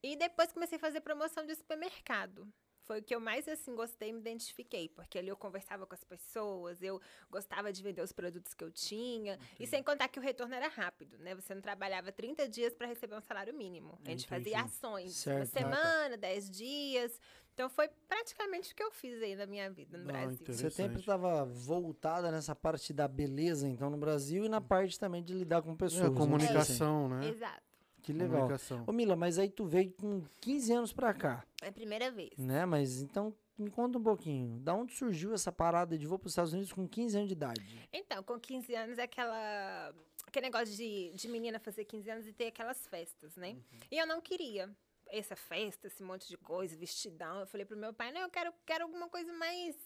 E 0.02 0.16
depois 0.16 0.52
comecei 0.52 0.76
a 0.76 0.80
fazer 0.80 1.00
promoção 1.00 1.44
de 1.44 1.54
supermercado. 1.54 2.46
Foi 2.92 3.00
o 3.00 3.02
que 3.02 3.14
eu 3.14 3.20
mais 3.20 3.48
assim 3.48 3.74
gostei 3.74 4.10
e 4.10 4.12
me 4.12 4.20
identifiquei, 4.20 4.86
porque 4.86 5.18
ali 5.18 5.28
eu 5.28 5.36
conversava 5.36 5.86
com 5.86 5.94
as 5.94 6.04
pessoas, 6.04 6.82
eu 6.82 7.00
gostava 7.30 7.72
de 7.72 7.82
vender 7.82 8.02
os 8.02 8.12
produtos 8.12 8.52
que 8.52 8.62
eu 8.62 8.70
tinha, 8.70 9.38
e 9.58 9.66
sem 9.66 9.82
contar 9.82 10.08
que 10.08 10.18
o 10.18 10.22
retorno 10.22 10.54
era 10.54 10.68
rápido, 10.68 11.16
né? 11.18 11.34
Você 11.34 11.54
não 11.54 11.62
trabalhava 11.62 12.12
30 12.12 12.46
dias 12.46 12.74
para 12.74 12.86
receber 12.86 13.16
um 13.16 13.20
salário 13.22 13.54
mínimo. 13.54 13.98
A 14.04 14.10
gente 14.10 14.26
fazia 14.26 14.58
Entendi. 14.58 14.66
ações, 14.66 15.26
uma 15.26 15.46
Certo. 15.46 15.52
semana, 15.52 16.18
10 16.18 16.50
dias. 16.50 17.18
Então 17.54 17.70
foi 17.70 17.88
praticamente 18.06 18.74
o 18.74 18.76
que 18.76 18.82
eu 18.82 18.90
fiz 18.90 19.22
aí 19.22 19.34
na 19.36 19.46
minha 19.46 19.70
vida 19.70 19.96
no 19.96 20.04
Ah, 20.10 20.12
Brasil. 20.12 20.34
entendi. 20.42 20.58
Você 20.58 20.70
sempre 20.70 21.00
estava 21.00 21.46
voltada 21.46 22.30
nessa 22.30 22.54
parte 22.54 22.92
da 22.92 23.08
beleza, 23.08 23.66
então, 23.66 23.88
no 23.88 23.96
Brasil, 23.96 24.44
e 24.44 24.50
na 24.50 24.60
parte 24.60 24.98
também 24.98 25.22
de 25.22 25.32
lidar 25.32 25.62
com 25.62 25.74
pessoas. 25.74 26.02
É, 26.02 26.10
né? 26.10 26.16
comunicação, 26.16 27.08
né? 27.08 27.26
Exato. 27.30 27.71
Que 28.02 28.12
legal. 28.12 28.40
Comunicação. 28.40 28.84
Ô, 28.86 28.92
Mila, 28.92 29.14
mas 29.16 29.38
aí 29.38 29.48
tu 29.48 29.64
veio 29.64 29.92
com 29.92 30.22
15 30.40 30.72
anos 30.72 30.92
pra 30.92 31.14
cá, 31.14 31.44
É 31.62 31.68
a 31.68 31.72
primeira 31.72 32.10
vez. 32.10 32.30
né? 32.36 32.64
Mas 32.66 33.00
então, 33.00 33.34
me 33.56 33.70
conta 33.70 33.98
um 33.98 34.02
pouquinho. 34.02 34.58
Da 34.60 34.74
onde 34.74 34.92
surgiu 34.92 35.32
essa 35.34 35.52
parada 35.52 35.96
de 35.96 36.06
vou 36.06 36.18
pros 36.18 36.32
Estados 36.32 36.52
Unidos 36.52 36.72
com 36.72 36.86
15 36.88 37.16
anos 37.16 37.28
de 37.28 37.34
idade? 37.34 37.88
Então, 37.92 38.22
com 38.22 38.38
15 38.40 38.74
anos 38.74 38.98
é 38.98 39.02
aquela. 39.04 39.94
Aquele 40.26 40.46
negócio 40.46 40.74
de, 40.74 41.12
de 41.14 41.28
menina 41.28 41.58
fazer 41.58 41.84
15 41.84 42.10
anos 42.10 42.26
e 42.26 42.32
ter 42.32 42.46
aquelas 42.46 42.86
festas, 42.86 43.36
né? 43.36 43.56
E 43.90 43.98
eu 43.98 44.06
não 44.06 44.20
queria 44.20 44.70
essa 45.08 45.36
festa, 45.36 45.88
esse 45.88 46.02
monte 46.02 46.26
de 46.26 46.38
coisa, 46.38 46.74
vestidão. 46.74 47.40
Eu 47.40 47.46
falei 47.46 47.66
pro 47.66 47.76
meu 47.76 47.92
pai, 47.92 48.10
não, 48.12 48.22
eu 48.22 48.30
quero, 48.30 48.50
quero 48.64 48.84
alguma 48.84 49.08
coisa 49.10 49.30
mais. 49.34 49.76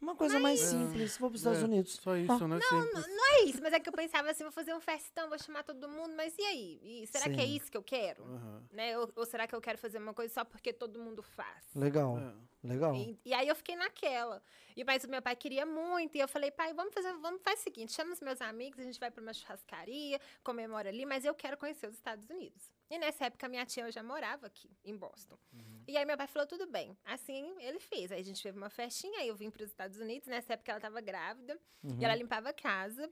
Uma 0.00 0.14
coisa 0.14 0.38
mais 0.38 0.60
simples, 0.60 1.18
vou 1.18 1.28
pros 1.30 1.40
Estados 1.40 1.62
É, 1.62 1.64
Unidos. 1.64 1.94
Só 1.94 2.16
isso, 2.16 2.48
né? 2.48 2.60
Simples. 2.60 3.06
Não 3.06 3.26
é 3.32 3.42
isso, 3.44 3.60
mas 3.62 3.72
é 3.72 3.80
que 3.80 3.88
eu 3.88 3.92
pensava 3.92 4.30
assim, 4.30 4.44
vou 4.44 4.52
fazer 4.52 4.74
um 4.74 4.80
festão, 4.80 5.28
vou 5.28 5.38
chamar 5.38 5.64
todo 5.64 5.88
mundo, 5.88 6.14
mas 6.16 6.36
e 6.38 6.42
aí? 6.42 6.80
E 6.82 7.06
será 7.08 7.24
que 7.24 7.40
é 7.40 7.46
Sim. 7.46 7.56
isso 7.56 7.70
que 7.70 7.76
eu 7.76 7.82
quero? 7.82 8.22
Aham. 8.24 8.62
Né? 8.72 8.96
Ou, 8.98 9.10
ou 9.16 9.26
será 9.26 9.46
que 9.46 9.54
eu 9.54 9.60
quero 9.60 9.76
fazer 9.78 9.98
uma 9.98 10.14
coisa 10.14 10.32
só 10.32 10.44
porque 10.44 10.72
todo 10.72 10.98
mundo 11.00 11.22
faz? 11.22 11.74
Legal, 11.74 12.18
É. 12.18 12.32
legal. 12.66 12.94
E, 12.94 13.18
e 13.24 13.34
aí 13.34 13.48
eu 13.48 13.56
fiquei 13.56 13.74
naquela. 13.76 14.42
E 14.76 14.84
mas 14.84 15.02
o 15.04 15.08
meu 15.08 15.20
pai 15.20 15.34
queria 15.34 15.66
muito 15.66 16.16
e 16.16 16.20
eu 16.20 16.28
falei, 16.28 16.50
pai, 16.50 16.72
vamos 16.72 16.94
fazer, 16.94 17.12
vamos 17.14 17.42
fazer 17.42 17.56
o 17.60 17.62
seguinte, 17.64 17.92
chama 17.92 18.12
os 18.12 18.20
meus 18.20 18.40
amigos, 18.40 18.78
a 18.78 18.84
gente 18.84 19.00
vai 19.00 19.10
para 19.10 19.22
uma 19.22 19.32
churrascaria, 19.34 20.20
comemora 20.44 20.88
ali, 20.88 21.04
mas 21.04 21.24
eu 21.24 21.34
quero 21.34 21.56
conhecer 21.56 21.88
os 21.88 21.94
Estados 21.94 22.28
Unidos. 22.30 22.70
E 22.90 22.98
nessa 22.98 23.26
época 23.26 23.48
minha 23.48 23.66
tia 23.66 23.90
já 23.92 24.02
morava 24.02 24.46
aqui 24.46 24.70
em 24.84 24.96
Boston. 24.96 25.38
E 25.86 25.96
aí 25.96 26.04
meu 26.04 26.16
pai 26.16 26.26
falou 26.26 26.46
tudo 26.48 26.66
bem. 26.66 26.96
Assim 27.04 27.54
ele 27.60 27.78
fez. 27.78 28.10
Aí 28.12 28.20
a 28.20 28.24
gente 28.24 28.42
teve 28.42 28.56
uma 28.56 28.70
festinha, 28.70 29.20
aí 29.20 29.28
eu 29.28 29.36
vim 29.36 29.50
para 29.50 29.62
os 29.62 29.70
Estados 29.70 29.98
Unidos, 29.98 30.26
nessa 30.28 30.54
época 30.54 30.70
ela 30.72 30.78
estava 30.78 31.00
grávida 31.00 31.58
Uhum. 31.82 31.98
e 32.00 32.04
ela 32.04 32.14
limpava 32.14 32.48
a 32.48 32.52
casa 32.52 33.08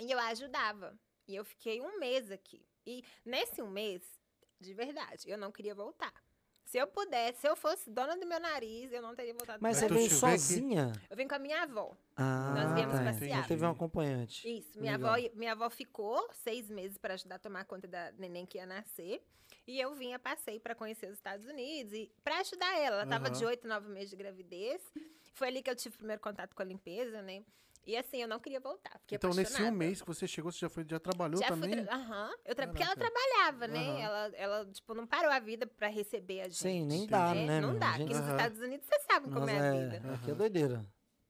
e 0.00 0.10
eu 0.10 0.18
a 0.18 0.26
ajudava. 0.28 0.98
E 1.26 1.34
eu 1.34 1.44
fiquei 1.44 1.80
um 1.80 1.98
mês 1.98 2.30
aqui. 2.30 2.64
E 2.86 3.02
nesse 3.24 3.60
um 3.60 3.68
mês, 3.70 4.02
de 4.60 4.72
verdade, 4.72 5.28
eu 5.28 5.36
não 5.36 5.50
queria 5.52 5.74
voltar. 5.74 6.12
Se 6.68 6.76
eu 6.76 6.86
pudesse, 6.86 7.40
se 7.40 7.48
eu 7.48 7.56
fosse 7.56 7.88
dona 7.88 8.14
do 8.14 8.26
meu 8.26 8.38
nariz, 8.38 8.92
eu 8.92 9.00
não 9.00 9.14
teria 9.14 9.32
voltado 9.32 9.58
Mas 9.62 9.78
você 9.78 9.88
veio 9.88 10.02
vê 10.02 10.08
que- 10.10 10.14
sozinha? 10.14 10.92
Eu 11.08 11.16
vim 11.16 11.26
com 11.26 11.34
a 11.34 11.38
minha 11.38 11.62
avó. 11.62 11.96
Ah, 12.14 12.52
Nós 12.54 12.74
viemos 12.74 12.94
tá. 12.98 13.04
passear. 13.04 13.48
Teve 13.48 13.64
um 13.64 13.70
acompanhante. 13.70 14.46
Isso. 14.46 14.78
Minha 14.78 14.98
Legal. 14.98 15.14
avó, 15.14 15.28
minha 15.34 15.52
avó 15.52 15.70
ficou 15.70 16.28
seis 16.44 16.68
meses 16.68 16.98
para 16.98 17.14
ajudar 17.14 17.36
a 17.36 17.38
tomar 17.38 17.64
conta 17.64 17.88
da 17.88 18.12
neném 18.18 18.44
que 18.44 18.58
ia 18.58 18.66
nascer. 18.66 19.24
E 19.66 19.80
eu 19.80 19.94
vinha, 19.94 20.18
passei 20.18 20.60
para 20.60 20.74
conhecer 20.74 21.06
os 21.06 21.14
Estados 21.14 21.46
Unidos 21.46 21.94
e 21.94 22.12
para 22.22 22.38
ajudar 22.40 22.76
ela. 22.76 22.96
Ela 22.96 23.04
estava 23.04 23.30
de 23.30 23.38
Aham. 23.42 23.48
oito, 23.48 23.66
nove 23.66 23.88
meses 23.88 24.10
de 24.10 24.16
gravidez. 24.16 24.82
Foi 25.32 25.48
ali 25.48 25.62
que 25.62 25.70
eu 25.70 25.76
tive 25.76 25.94
o 25.94 25.98
primeiro 25.98 26.20
contato 26.20 26.54
com 26.54 26.60
a 26.60 26.66
limpeza, 26.66 27.22
né? 27.22 27.44
E 27.88 27.96
assim, 27.96 28.20
eu 28.20 28.28
não 28.28 28.38
queria 28.38 28.60
voltar. 28.60 29.00
Então, 29.10 29.30
nesse 29.30 29.40
um 29.40 29.54
apaixonada. 29.54 29.76
mês 29.78 30.02
que 30.02 30.06
você 30.06 30.28
chegou, 30.28 30.52
você 30.52 30.58
já, 30.58 30.68
foi, 30.68 30.84
já 30.86 31.00
trabalhou 31.00 31.40
Já 31.40 31.48
também? 31.48 31.86
tra- 31.86 31.94
Aham. 31.94 32.30
Eu 32.44 32.54
tra- 32.54 32.66
Porque 32.66 32.82
ela 32.82 32.94
trabalhava, 32.94 33.66
né? 33.66 33.78
Aham. 33.78 33.98
Ela, 33.98 34.36
ela, 34.36 34.66
tipo, 34.66 34.92
não 34.92 35.06
parou 35.06 35.30
a 35.30 35.38
vida 35.38 35.66
pra 35.66 35.88
receber 35.88 36.42
a 36.42 36.44
gente. 36.44 36.56
Sim, 36.58 36.84
nem 36.84 37.06
dá, 37.06 37.34
né? 37.34 37.46
né? 37.46 37.60
Não 37.62 37.78
dá. 37.78 37.92
Gente- 37.92 38.12
Aqui 38.12 38.14
nos. 38.20 38.28
Estados 38.28 38.60
Unidos, 38.60 38.86
você 38.86 39.00
sabe 39.10 39.30
como 39.30 39.48
é 39.48 39.58
a 39.58 39.64
é, 39.64 39.88
vida. 39.88 40.14
aqui 40.14 40.30
é 40.30 40.34
doideira. 40.34 40.84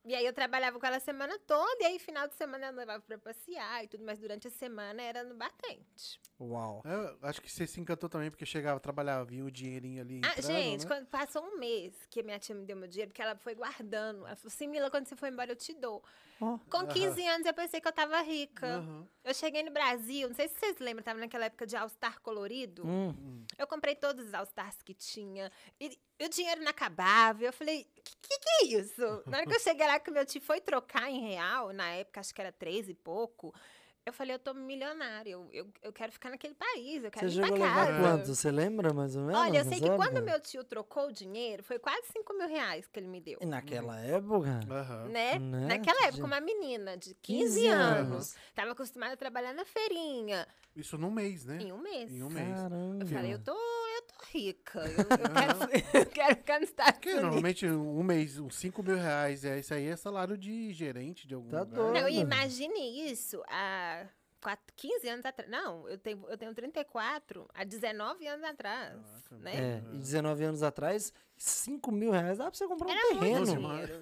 E 0.05 0.15
aí 0.15 0.25
eu 0.27 0.33
trabalhava 0.33 0.81
com 0.81 0.87
ela 0.87 0.97
a 0.97 1.01
semana 1.01 1.39
toda, 1.41 1.83
e 1.83 1.85
aí 1.87 1.99
final 1.99 2.27
de 2.27 2.35
semana 2.35 2.67
ela 2.67 2.77
levava 2.79 3.03
pra 3.03 3.19
passear 3.19 3.85
e 3.85 3.89
tudo, 3.89 4.03
mas 4.05 4.19
durante 4.19 4.49
a 4.49 4.51
semana 4.51 5.01
era 5.03 5.23
no 5.23 5.35
batente. 5.37 6.19
Uau. 6.41 6.83
É, 6.85 6.95
eu 6.95 7.19
acho 7.29 7.43
que 7.43 7.51
você 7.53 7.67
se 7.67 7.79
encantou 7.81 8.09
também, 8.09 8.31
porque 8.31 8.47
chegava, 8.47 8.81
trabalhava, 8.81 9.25
via 9.27 9.45
o 9.45 9.51
dinheirinho 9.51 10.01
ali 10.01 10.21
Ah, 10.25 10.29
entrando, 10.31 10.47
gente, 10.47 10.81
né? 10.85 10.87
quando 10.89 11.07
passou 11.07 11.45
um 11.45 11.59
mês 11.59 11.95
que 12.11 12.21
a 12.21 12.23
minha 12.23 12.39
tia 12.39 12.55
me 12.55 12.65
deu 12.65 12.77
meu 12.77 12.89
dinheiro, 12.89 13.11
porque 13.11 13.21
ela 13.21 13.37
foi 13.37 13.55
guardando. 13.55 14.27
Ela 14.27 14.35
falou 14.35 14.53
assim, 14.53 14.67
Mila, 14.67 14.91
quando 14.91 15.07
você 15.07 15.15
for 15.15 15.27
embora 15.29 15.53
eu 15.53 15.57
te 15.57 15.75
dou. 15.75 16.03
Com 16.71 16.87
15 16.87 17.27
anos 17.27 17.47
eu 17.47 17.55
pensei 17.55 17.81
que 17.81 17.89
eu 17.89 17.93
tava 17.93 18.21
rica. 18.21 18.67
Aham. 18.67 19.07
Eu 19.25 19.35
cheguei 19.35 19.63
no 19.63 19.71
Brasil, 19.71 20.29
não 20.29 20.35
sei 20.35 20.49
se 20.49 20.59
vocês 20.59 20.79
lembram, 20.79 21.03
tava 21.03 21.19
naquela 21.19 21.47
época 21.47 21.67
de 21.67 21.77
All-Star 21.77 22.21
colorido. 22.21 22.87
Hum. 22.87 23.45
Eu 23.59 23.67
comprei 23.67 23.95
todos 23.95 24.27
os 24.27 24.35
All-Stars 24.35 24.81
que 24.83 24.95
tinha. 24.95 25.51
E, 25.81 25.99
e 26.19 26.25
o 26.25 26.29
dinheiro 26.29 26.63
não 26.63 26.71
acabava. 26.71 27.43
Eu 27.43 27.53
falei, 27.53 27.87
que, 28.03 28.17
que 28.23 28.39
que 28.39 28.49
é 28.49 28.79
isso? 28.81 29.23
Na 29.27 29.39
hora 29.39 29.47
que 29.47 29.55
eu 29.55 29.61
cheguei 29.61 29.87
lá 29.87 29.99
que 30.01 30.11
o 30.11 30.15
meu 30.15 30.25
tio 30.25 30.41
foi 30.41 30.61
trocar 30.61 31.11
em 31.11 31.21
real, 31.29 31.73
na 31.73 31.91
época 31.91 32.21
acho 32.21 32.35
que 32.35 32.41
era 32.41 32.53
três 32.53 32.89
e 32.89 32.95
pouco, 32.95 33.55
eu 34.09 34.13
falei, 34.13 34.35
eu 34.35 34.39
tô 34.39 34.55
milionária, 34.55 35.31
eu, 35.31 35.49
eu, 35.53 35.67
eu 35.83 35.93
quero 35.93 36.11
ficar 36.11 36.31
naquele 36.31 36.55
país, 36.55 37.05
eu 37.05 37.11
quero 37.11 37.31
Você 37.31 37.39
ir 37.39 37.41
pra 37.41 37.51
levar 37.51 37.87
casa. 37.87 37.99
quanto? 38.01 38.27
Você 38.35 38.51
lembra 38.51 38.93
mais 38.93 39.15
ou 39.15 39.23
menos? 39.23 39.41
Olha, 39.41 39.59
eu 39.59 39.65
sei 39.65 39.79
que 39.79 39.87
época? 39.87 39.97
quando 40.11 40.23
meu 40.25 40.41
tio 40.41 40.65
trocou 40.65 41.09
o 41.09 41.13
dinheiro, 41.13 41.63
foi 41.63 41.79
quase 41.79 42.07
5 42.13 42.33
mil 42.35 42.49
reais 42.49 42.87
que 42.87 42.99
ele 42.99 43.07
me 43.09 43.21
deu. 43.21 43.39
E 43.41 43.47
naquela 43.47 43.99
época? 44.01 44.61
Aham. 44.71 45.09
Né? 45.09 45.39
Né? 45.39 45.67
Naquela 45.67 46.07
época, 46.07 46.25
uma 46.25 46.41
menina 46.41 46.97
de 46.97 47.15
15, 47.15 47.45
15 47.61 47.67
anos, 47.69 48.13
anos. 48.13 48.37
tava 48.55 48.73
acostumada 48.73 49.13
a 49.15 49.17
trabalhar 49.17 49.53
na 49.53 49.65
feirinha, 49.65 50.47
Isso 50.75 50.97
num 50.97 51.11
mês, 51.11 51.45
né? 51.45 51.59
em 51.61 51.73
um 51.73 51.79
mês. 51.79 52.11
Em 52.13 52.23
um 52.23 52.29
mês. 52.29 52.49
Caramba. 52.61 53.03
Eu 53.05 53.07
falei, 53.07 53.35
eu 53.35 53.39
tô 53.39 53.55
rica, 54.33 54.81
eu, 54.81 54.99
eu 54.99 55.07
quero, 55.07 55.99
eu 55.99 56.07
quero 56.07 56.37
ficar 56.37 56.61
nos 56.61 56.69
Estados 56.71 56.93
Porque 56.95 57.09
Unidos. 57.11 57.23
normalmente 57.25 57.67
um 57.67 58.03
mês, 58.03 58.39
uns 58.39 58.57
5 58.57 58.83
mil 58.83 58.97
reais, 58.97 59.45
é, 59.45 59.59
isso 59.61 59.73
aí 59.75 59.87
é 59.87 59.97
salário 59.97 60.37
de 60.37 60.73
gerente 60.73 61.27
de 61.27 61.35
algum 61.35 61.49
Tá 61.51 61.61
lugar. 61.61 61.75
doido. 61.93 62.01
Não, 62.03 62.09
imagine 62.09 63.11
isso 63.11 63.43
há 63.49 64.07
quatro- 64.41 64.73
15 64.77 65.09
anos 65.09 65.25
atrás. 65.25 65.51
Não, 65.51 65.89
eu 65.89 65.99
tenho, 65.99 66.25
eu 66.29 66.37
tenho 66.39 66.55
34, 66.55 67.47
há 67.55 67.65
19 67.65 68.27
anos 68.27 68.45
atrás. 68.45 68.97
Caraca, 69.29 69.37
né? 69.45 69.57
É, 69.57 69.83
e 69.95 69.99
19 69.99 70.45
anos 70.45 70.63
atrás, 70.63 71.13
5 71.37 71.91
mil 71.93 72.11
reais 72.11 72.39
dá 72.39 72.45
pra 72.45 72.55
você 72.55 72.67
comprar 72.67 72.87
um 72.87 72.91
Era 72.91 73.15
muito 73.15 73.45
terreno. 73.55 73.99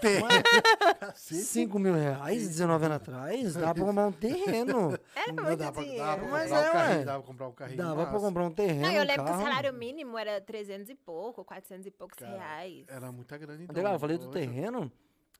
Cacete. 1.00 1.40
5 1.42 1.78
mil 1.78 1.94
reais, 1.94 2.48
19 2.48 2.84
anos 2.86 2.96
atrás, 2.96 3.54
dá 3.54 3.74
pra 3.74 3.84
comprar 3.84 4.06
um 4.06 4.12
terreno. 4.12 4.98
Era 5.14 5.32
Não 5.32 5.44
muito 5.44 5.58
dá 5.58 5.72
pra, 5.72 5.82
dinheiro. 5.82 6.04
dá 6.06 6.16
pra 6.16 6.28
Mas 6.28 6.52
é, 6.52 6.54
um 6.68 6.72
carrinho, 6.72 6.98
ué. 6.98 7.04
dava 7.04 7.18
pra 7.22 7.26
comprar 7.26 7.48
um 7.48 7.52
carrinho. 7.52 7.78
Dava 7.78 8.06
pra 8.06 8.20
comprar 8.20 8.44
um 8.44 8.50
terreno. 8.52 8.80
Não, 8.82 8.92
eu 8.92 9.02
um 9.02 9.06
lembro 9.06 9.24
que 9.24 9.30
o 9.30 9.34
salário 9.34 9.72
mínimo 9.72 10.18
era 10.18 10.40
300 10.40 10.88
e 10.90 10.94
pouco, 10.94 11.44
400 11.44 11.86
e 11.86 11.90
poucos 11.90 12.18
Cara, 12.18 12.30
reais. 12.32 12.84
Era 12.88 13.12
muita 13.12 13.36
grana 13.38 13.62
então. 13.62 13.74
Legal, 13.74 13.92
eu 13.94 13.98
falei 13.98 14.18
do 14.18 14.28
terreno, 14.30 14.90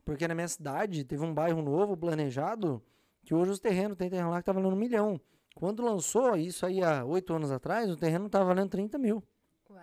porque 0.05 0.27
na 0.27 0.35
minha 0.35 0.49
cidade 0.49 1.05
teve 1.05 1.23
um 1.25 1.33
bairro 1.33 1.63
novo 1.63 1.97
planejado, 1.97 2.83
que 3.25 3.35
hoje 3.35 3.51
os 3.53 3.59
terrenos, 3.59 3.97
tem 3.97 4.09
terreno 4.11 4.31
lá 4.31 4.39
que 4.41 4.47
tá 4.47 4.53
valendo 4.53 4.73
um 4.75 4.79
milhão. 4.79 5.21
Quando 5.55 5.83
lançou, 5.85 6.37
isso 6.37 6.65
aí 6.65 6.83
há 6.83 7.05
oito 7.05 7.33
anos 7.35 7.51
atrás, 7.51 7.91
o 7.91 7.97
terreno 7.97 8.29
tava 8.29 8.47
valendo 8.47 8.71
30 8.71 8.99
mil. 8.99 9.23
Uau. 9.69 9.81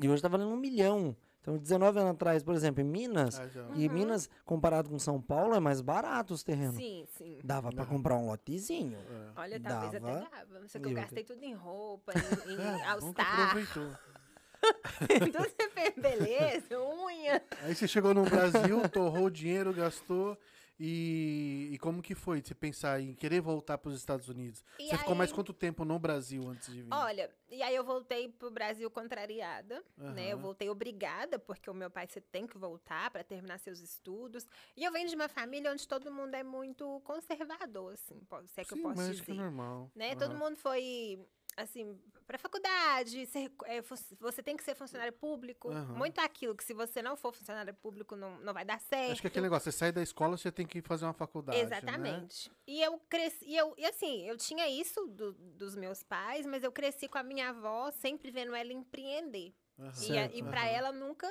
E 0.00 0.08
hoje 0.08 0.20
tá 0.22 0.28
valendo 0.28 0.50
um 0.50 0.56
milhão. 0.56 1.16
Então, 1.40 1.56
19 1.56 1.98
anos 2.00 2.10
atrás, 2.12 2.42
por 2.42 2.54
exemplo, 2.54 2.82
em 2.82 2.84
Minas, 2.84 3.40
Ah, 3.40 3.46
e 3.74 3.88
Minas, 3.88 4.28
comparado 4.44 4.90
com 4.90 4.98
São 4.98 5.22
Paulo, 5.22 5.54
é 5.54 5.60
mais 5.60 5.80
barato 5.80 6.34
os 6.34 6.42
terrenos. 6.42 6.76
Sim, 6.76 7.06
sim. 7.16 7.38
Dava 7.42 7.70
pra 7.70 7.84
Não. 7.84 7.90
comprar 7.90 8.16
um 8.16 8.26
lotezinho. 8.26 8.98
É. 8.98 9.40
Olha, 9.40 9.58
talvez 9.60 9.92
Dava. 9.92 10.10
até 10.18 10.28
dava. 10.44 10.68
Só 10.68 10.78
que 10.78 10.84
eu 10.86 10.90
Eu- 10.90 10.96
gastei 10.96 11.24
tudo 11.24 11.42
em 11.42 11.54
roupa, 11.54 12.12
em, 12.46 12.52
em 12.52 12.60
É, 12.60 12.86
All-Star. 12.88 13.40
aproveitou. 13.48 13.90
tudo 15.32 15.38
você 15.38 15.70
fez 15.70 15.94
beleza, 15.96 16.78
unha. 16.80 17.42
Aí 17.62 17.74
você 17.74 17.86
chegou 17.88 18.12
no 18.12 18.24
Brasil, 18.24 18.86
torrou 18.90 19.26
o 19.26 19.30
dinheiro, 19.30 19.72
gastou. 19.72 20.36
E, 20.80 21.70
e 21.72 21.78
como 21.78 22.00
que 22.00 22.14
foi 22.14 22.40
você 22.40 22.54
pensar 22.54 23.00
em 23.00 23.12
querer 23.12 23.40
voltar 23.40 23.78
para 23.78 23.88
os 23.90 23.96
Estados 23.96 24.28
Unidos? 24.28 24.64
E 24.78 24.86
você 24.88 24.98
ficou 24.98 25.14
mais 25.14 25.30
aí- 25.30 25.34
quanto 25.34 25.52
tempo 25.52 25.84
no 25.84 25.98
Brasil 25.98 26.46
antes 26.48 26.72
de 26.72 26.82
vir? 26.82 26.92
Olha, 26.94 27.30
e 27.50 27.62
aí 27.62 27.74
eu 27.74 27.82
voltei 27.84 28.28
pro 28.28 28.50
Brasil 28.50 28.88
contrariada, 28.90 29.82
né? 29.96 30.32
Eu 30.32 30.38
voltei 30.38 30.68
obrigada, 30.70 31.38
porque 31.38 31.68
o 31.68 31.74
meu 31.74 31.90
pai 31.90 32.06
você 32.06 32.20
tem 32.20 32.46
que 32.46 32.56
voltar 32.56 33.10
para 33.10 33.24
terminar 33.24 33.58
seus 33.58 33.80
estudos. 33.80 34.46
E 34.76 34.84
eu 34.84 34.92
venho 34.92 35.08
de 35.08 35.14
uma 35.16 35.28
família 35.28 35.72
onde 35.72 35.86
todo 35.88 36.12
mundo 36.12 36.34
é 36.34 36.44
muito 36.44 37.00
conservador, 37.04 37.94
assim, 37.94 38.20
se 38.46 38.60
é 38.60 38.64
que 38.64 38.74
Sim, 38.74 38.78
eu 38.78 38.82
posso 38.88 39.00
acho 39.02 39.22
que 39.24 39.32
é 39.32 39.34
dizer. 39.34 39.42
normal. 39.42 39.90
né? 39.96 40.10
Aham. 40.10 40.16
Todo 40.18 40.36
mundo 40.38 40.56
foi 40.56 41.18
assim 41.62 42.00
para 42.26 42.38
faculdade, 42.38 43.24
ser- 43.26 43.50
é, 43.64 43.80
você 44.20 44.42
tem 44.42 44.56
que 44.56 44.62
ser 44.62 44.74
funcionário 44.74 45.12
público, 45.12 45.70
Aham. 45.70 45.94
muito 45.96 46.18
aquilo 46.20 46.54
que 46.54 46.62
se 46.62 46.74
você 46.74 47.00
não 47.00 47.16
for 47.16 47.32
funcionário 47.34 47.72
público 47.74 48.14
não, 48.16 48.38
não 48.40 48.52
vai 48.52 48.64
dar 48.64 48.78
certo. 48.80 49.12
Acho 49.12 49.20
que 49.22 49.26
é 49.26 49.30
aquele 49.30 49.46
negócio, 49.46 49.70
você 49.72 49.76
sai 49.78 49.90
da 49.92 50.02
escola, 50.02 50.36
você 50.36 50.52
tem 50.52 50.66
que 50.66 50.82
fazer 50.82 51.06
uma 51.06 51.14
faculdade. 51.14 51.58
Né? 51.58 51.64
Exatamente. 51.64 52.50
E 52.66 52.82
eu 52.82 52.98
cresci, 53.08 53.44
e, 53.46 53.56
eu, 53.56 53.74
e 53.78 53.86
assim, 53.86 54.28
eu 54.28 54.36
tinha 54.36 54.68
isso 54.68 55.06
do- 55.06 55.32
dos 55.32 55.74
meus 55.74 56.02
pais, 56.02 56.44
mas 56.44 56.62
eu 56.62 56.70
cresci 56.70 57.08
com 57.08 57.16
a 57.18 57.22
minha 57.22 57.48
avó, 57.48 57.90
sempre 57.92 58.30
vendo 58.30 58.54
ela 58.54 58.72
empreender. 58.72 59.54
Aham. 59.78 59.88
E, 59.88 60.06
Certo, 60.06 60.36
e 60.36 60.42
para 60.42 60.60
aham. 60.60 60.68
ela 60.70 60.92
nunca. 60.92 61.26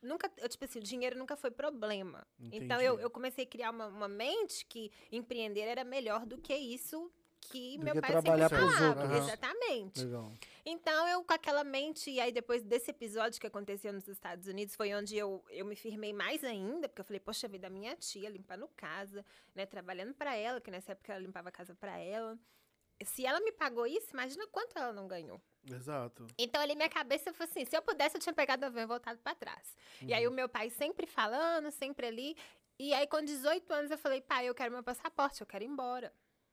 nunca 0.00 0.30
eu, 0.38 0.48
tipo 0.48 0.64
assim, 0.64 0.78
o 0.78 0.82
dinheiro 0.82 1.18
nunca 1.18 1.36
foi 1.36 1.50
problema. 1.50 2.26
Então 2.52 2.80
eu, 2.80 2.92
Entendi. 2.94 3.02
eu 3.04 3.10
comecei 3.10 3.44
a 3.44 3.48
criar 3.48 3.70
uma, 3.70 3.88
uma 3.88 4.08
mente 4.08 4.64
que 4.66 4.90
empreender 5.10 5.62
era 5.62 5.84
melhor 5.84 6.24
do 6.24 6.38
que 6.38 6.54
isso 6.54 7.12
que 7.42 7.76
Do 7.76 7.84
meu 7.84 7.94
que 7.94 8.00
pai 8.00 8.10
trabalhar 8.10 8.48
sempre 8.48 8.64
falava. 8.72 9.02
outros. 9.02 9.18
Exatamente. 9.26 10.04
Legal. 10.04 10.32
Então, 10.64 11.08
eu 11.08 11.24
com 11.24 11.32
aquela 11.32 11.64
mente, 11.64 12.10
e 12.10 12.20
aí 12.20 12.32
depois 12.32 12.62
desse 12.62 12.90
episódio 12.90 13.40
que 13.40 13.46
aconteceu 13.46 13.92
nos 13.92 14.06
Estados 14.08 14.46
Unidos, 14.46 14.74
foi 14.76 14.94
onde 14.94 15.16
eu, 15.16 15.44
eu 15.50 15.64
me 15.64 15.74
firmei 15.74 16.12
mais 16.12 16.44
ainda, 16.44 16.88
porque 16.88 17.00
eu 17.00 17.04
falei, 17.04 17.20
poxa 17.20 17.48
vida, 17.48 17.66
a 17.66 17.70
minha 17.70 17.96
tia 17.96 18.28
limpando 18.28 18.68
casa, 18.76 19.24
né, 19.54 19.66
trabalhando 19.66 20.14
pra 20.14 20.36
ela, 20.36 20.60
que 20.60 20.70
nessa 20.70 20.92
época 20.92 21.12
ela 21.12 21.20
limpava 21.22 21.48
a 21.48 21.52
casa 21.52 21.74
pra 21.74 21.98
ela. 21.98 22.38
Se 23.04 23.26
ela 23.26 23.40
me 23.40 23.50
pagou 23.50 23.86
isso, 23.86 24.10
imagina 24.12 24.46
quanto 24.46 24.78
ela 24.78 24.92
não 24.92 25.08
ganhou. 25.08 25.40
Exato. 25.68 26.26
Então, 26.38 26.60
ali, 26.60 26.74
minha 26.76 26.88
cabeça 26.88 27.32
foi 27.32 27.46
assim: 27.46 27.64
se 27.64 27.76
eu 27.76 27.82
pudesse, 27.82 28.16
eu 28.16 28.20
tinha 28.20 28.32
pegado 28.32 28.62
o 28.62 28.66
avião 28.66 28.84
e 28.84 28.86
voltado 28.86 29.18
pra 29.18 29.34
trás. 29.34 29.76
E 30.00 30.14
aí, 30.14 30.26
o 30.28 30.30
meu 30.30 30.48
pai 30.48 30.70
sempre 30.70 31.06
falando, 31.06 31.70
sempre 31.72 32.06
ali. 32.06 32.36
E 32.78 32.92
aí, 32.94 33.06
com 33.08 33.20
18 33.20 33.72
anos, 33.72 33.90
eu 33.90 33.98
falei: 33.98 34.20
pai, 34.20 34.48
eu 34.48 34.54
quero 34.54 34.72
meu 34.72 34.82
passaporte, 34.84 35.40
eu 35.40 35.46
quero 35.46 35.64
ir 35.64 35.68
embora. 35.68 36.12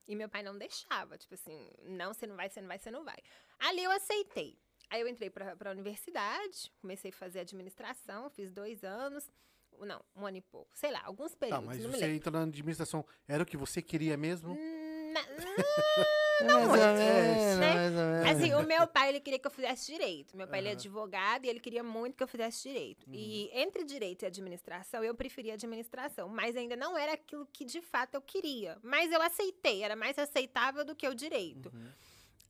E 0.10 0.15
meu 0.15 0.28
pai 0.28 0.41
não 0.41 0.58
deixava, 0.58 1.17
tipo 1.19 1.36
assim: 1.36 1.69
não, 1.84 2.13
você 2.13 2.26
não 2.26 2.36
vai, 2.36 2.50
você 2.50 2.60
não 2.60 2.67
vai, 2.67 2.80
você 2.80 2.89
não 2.91 3.06
vai. 3.06 3.17
Ali 3.60 3.84
eu 3.84 3.91
aceitei. 3.91 4.58
Aí 4.89 5.00
eu 5.02 5.08
entrei 5.08 5.30
pra, 5.30 5.56
pra 5.56 5.69
universidade, 5.72 6.74
comecei 6.82 7.12
a 7.12 7.13
fazer 7.13 7.41
administração, 7.41 8.28
fiz 8.32 8.52
dois 8.52 8.84
anos. 8.84 9.30
Não, 9.80 10.04
um 10.15 10.26
ano 10.26 10.38
e 10.38 10.41
pouco. 10.41 10.72
Sei 10.76 10.91
lá, 10.91 11.02
alguns 11.06 11.32
Tá, 11.34 11.38
períodos, 11.38 11.65
mas 11.67 11.80
não 11.84 11.91
me 11.91 11.98
você 12.00 12.08
entra 12.08 12.32
na 12.32 12.41
administração, 12.41 13.06
era 13.28 13.43
o 13.43 13.45
que 13.45 13.56
você 13.56 13.82
queria 13.84 14.17
mesmo? 14.17 14.54
Hum, 14.54 15.13
na- 15.13 15.22
Não, 16.45 16.75
é, 16.75 16.93
menos, 16.93 17.60
né? 17.60 17.73
mais 17.73 17.91
ou 17.91 18.06
menos. 18.06 18.30
Assim, 18.30 18.54
o 18.54 18.63
meu 18.63 18.88
pai, 18.88 19.10
ele 19.10 19.19
queria 19.19 19.39
que 19.39 19.47
eu 19.47 19.52
fizesse 19.52 19.91
direito. 19.91 20.36
Meu 20.36 20.47
pai, 20.47 20.60
ele 20.60 20.69
é 20.69 20.71
advogado 20.71 21.45
e 21.45 21.49
ele 21.49 21.60
queria 21.60 21.84
muito 21.84 22.15
que 22.15 22.23
eu 22.23 22.28
fizesse 22.28 22.67
direito. 22.69 23.08
Uhum. 23.08 23.13
E 23.13 23.49
entre 23.54 23.84
direito 23.84 24.23
e 24.23 24.25
administração, 24.25 25.04
eu 25.04 25.13
preferia 25.15 25.54
administração. 25.54 26.30
Mas 26.30 26.56
ainda 26.56 26.75
não 26.75 26.97
era 26.97 27.13
aquilo 27.13 27.47
que, 27.52 27.65
de 27.65 27.82
fato, 27.82 28.15
eu 28.15 28.21
queria. 28.21 28.78
Mas 28.82 29.12
eu 29.12 29.21
aceitei, 29.21 29.84
era 29.84 29.95
mais 29.95 30.17
aceitável 30.17 30.86
do 30.86 30.95
que 30.95 31.08
o 31.08 31.15
direito. 31.15 31.71
Uhum. 31.73 31.89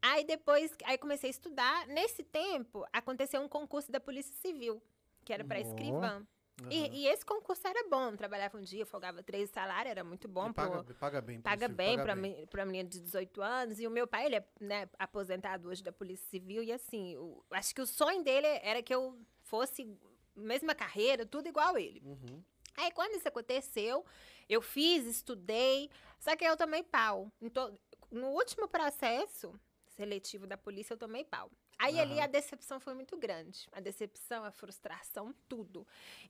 Aí 0.02 0.24
depois, 0.24 0.72
aí 0.86 0.98
comecei 0.98 1.30
a 1.30 1.32
estudar. 1.32 1.88
Nesse 1.88 2.24
tempo, 2.24 2.86
aconteceu 2.94 3.42
um 3.42 3.48
concurso 3.48 3.92
da 3.92 4.00
Polícia 4.00 4.34
Civil, 4.42 4.82
que 5.26 5.34
era 5.34 5.44
para 5.44 5.60
escrivã. 5.60 6.26
Aham. 6.62 6.72
E, 6.72 7.04
e 7.04 7.08
esse 7.08 7.26
concurso 7.26 7.68
era 7.68 7.88
bom. 7.90 8.16
Trabalhava 8.16 8.58
um 8.58 8.62
dia, 8.62 8.86
folgava 8.86 9.22
três 9.24 9.50
salário, 9.50 9.90
era 9.90 10.04
muito 10.04 10.28
bom. 10.28 10.50
E 10.50 10.54
pro- 10.54 10.70
paga, 10.70 10.94
paga 10.96 11.22
bem. 11.22 11.42
paga 11.42 11.56
Polícia, 11.68 11.76
bem 11.76 11.98
paga 11.98 12.48
pra 12.48 12.66
menina 12.66 12.88
de 12.90 13.00
18 13.00 13.42
anos. 13.42 13.80
E 13.80 13.88
o 13.88 13.92
meu 13.92 14.08
pai, 14.08 14.26
ele 14.26 14.36
é 14.36 14.48
né, 14.60 14.90
aposentado 14.98 15.70
hoje 15.70 15.84
da 15.84 15.92
Polícia 15.92 16.28
Civil. 16.30 16.64
E 16.64 16.72
assim, 16.72 17.16
o- 17.18 17.44
acho 17.52 17.74
que 17.74 17.82
o 17.82 17.88
sonho 17.88 18.24
dele 18.24 18.48
era 18.64 18.82
que 18.82 18.94
eu 18.94 19.18
fosse 19.44 19.98
mesma 20.36 20.74
carreira, 20.76 21.26
tudo 21.26 21.48
igual 21.48 21.78
ele. 21.78 22.02
Uhum. 22.06 22.44
Aí 22.78 22.92
quando 22.92 23.16
isso 23.16 23.28
aconteceu, 23.28 24.06
eu 24.48 24.62
fiz, 24.62 25.06
estudei, 25.06 25.90
só 26.20 26.36
que 26.36 26.46
eu 26.46 26.56
tomei 26.56 26.82
pau. 26.84 27.32
Então, 27.42 27.78
no 28.10 28.28
último 28.30 28.68
processo 28.68 29.54
seletivo 29.90 30.48
da 30.48 30.58
polícia, 30.58 30.94
eu 30.94 30.98
tomei 30.98 31.26
pau. 31.26 31.52
Aí 31.80 31.98
ali 31.98 32.16
Aham. 32.16 32.24
a 32.24 32.28
decepção 32.28 32.80
foi 32.80 32.94
muito 32.94 33.18
grande. 33.18 33.68
A 33.72 33.80
decepção, 33.80 34.44
a 34.44 34.52
frustração, 34.52 35.34
tudo. 35.48 35.88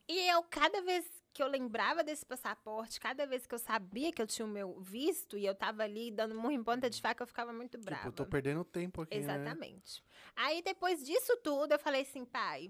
E 0.07 0.29
eu, 0.29 0.43
cada 0.43 0.79
vez 0.83 1.05
que 1.33 1.41
eu 1.41 1.47
lembrava 1.47 2.03
desse 2.03 2.23
passaporte, 2.23 2.99
cada 2.99 3.25
vez 3.25 3.47
que 3.47 3.55
eu 3.55 3.59
sabia 3.59 4.11
que 4.11 4.21
eu 4.21 4.27
tinha 4.27 4.45
o 4.45 4.49
meu 4.49 4.79
visto 4.79 5.37
e 5.37 5.45
eu 5.45 5.55
tava 5.55 5.81
ali 5.83 6.11
dando 6.11 6.35
murro 6.35 6.51
em 6.51 6.63
ponta 6.63 6.87
de 6.87 7.01
faca, 7.01 7.23
eu 7.23 7.27
ficava 7.27 7.51
muito 7.51 7.79
brava. 7.79 8.03
Tipo, 8.03 8.21
eu 8.21 8.25
tô 8.25 8.25
perdendo 8.27 8.63
tempo 8.63 9.01
aqui, 9.01 9.15
né? 9.15 9.19
Exatamente. 9.19 10.03
Aí 10.35 10.61
depois 10.61 11.03
disso 11.03 11.35
tudo, 11.37 11.71
eu 11.71 11.79
falei 11.79 12.01
assim, 12.01 12.23
pai, 12.25 12.69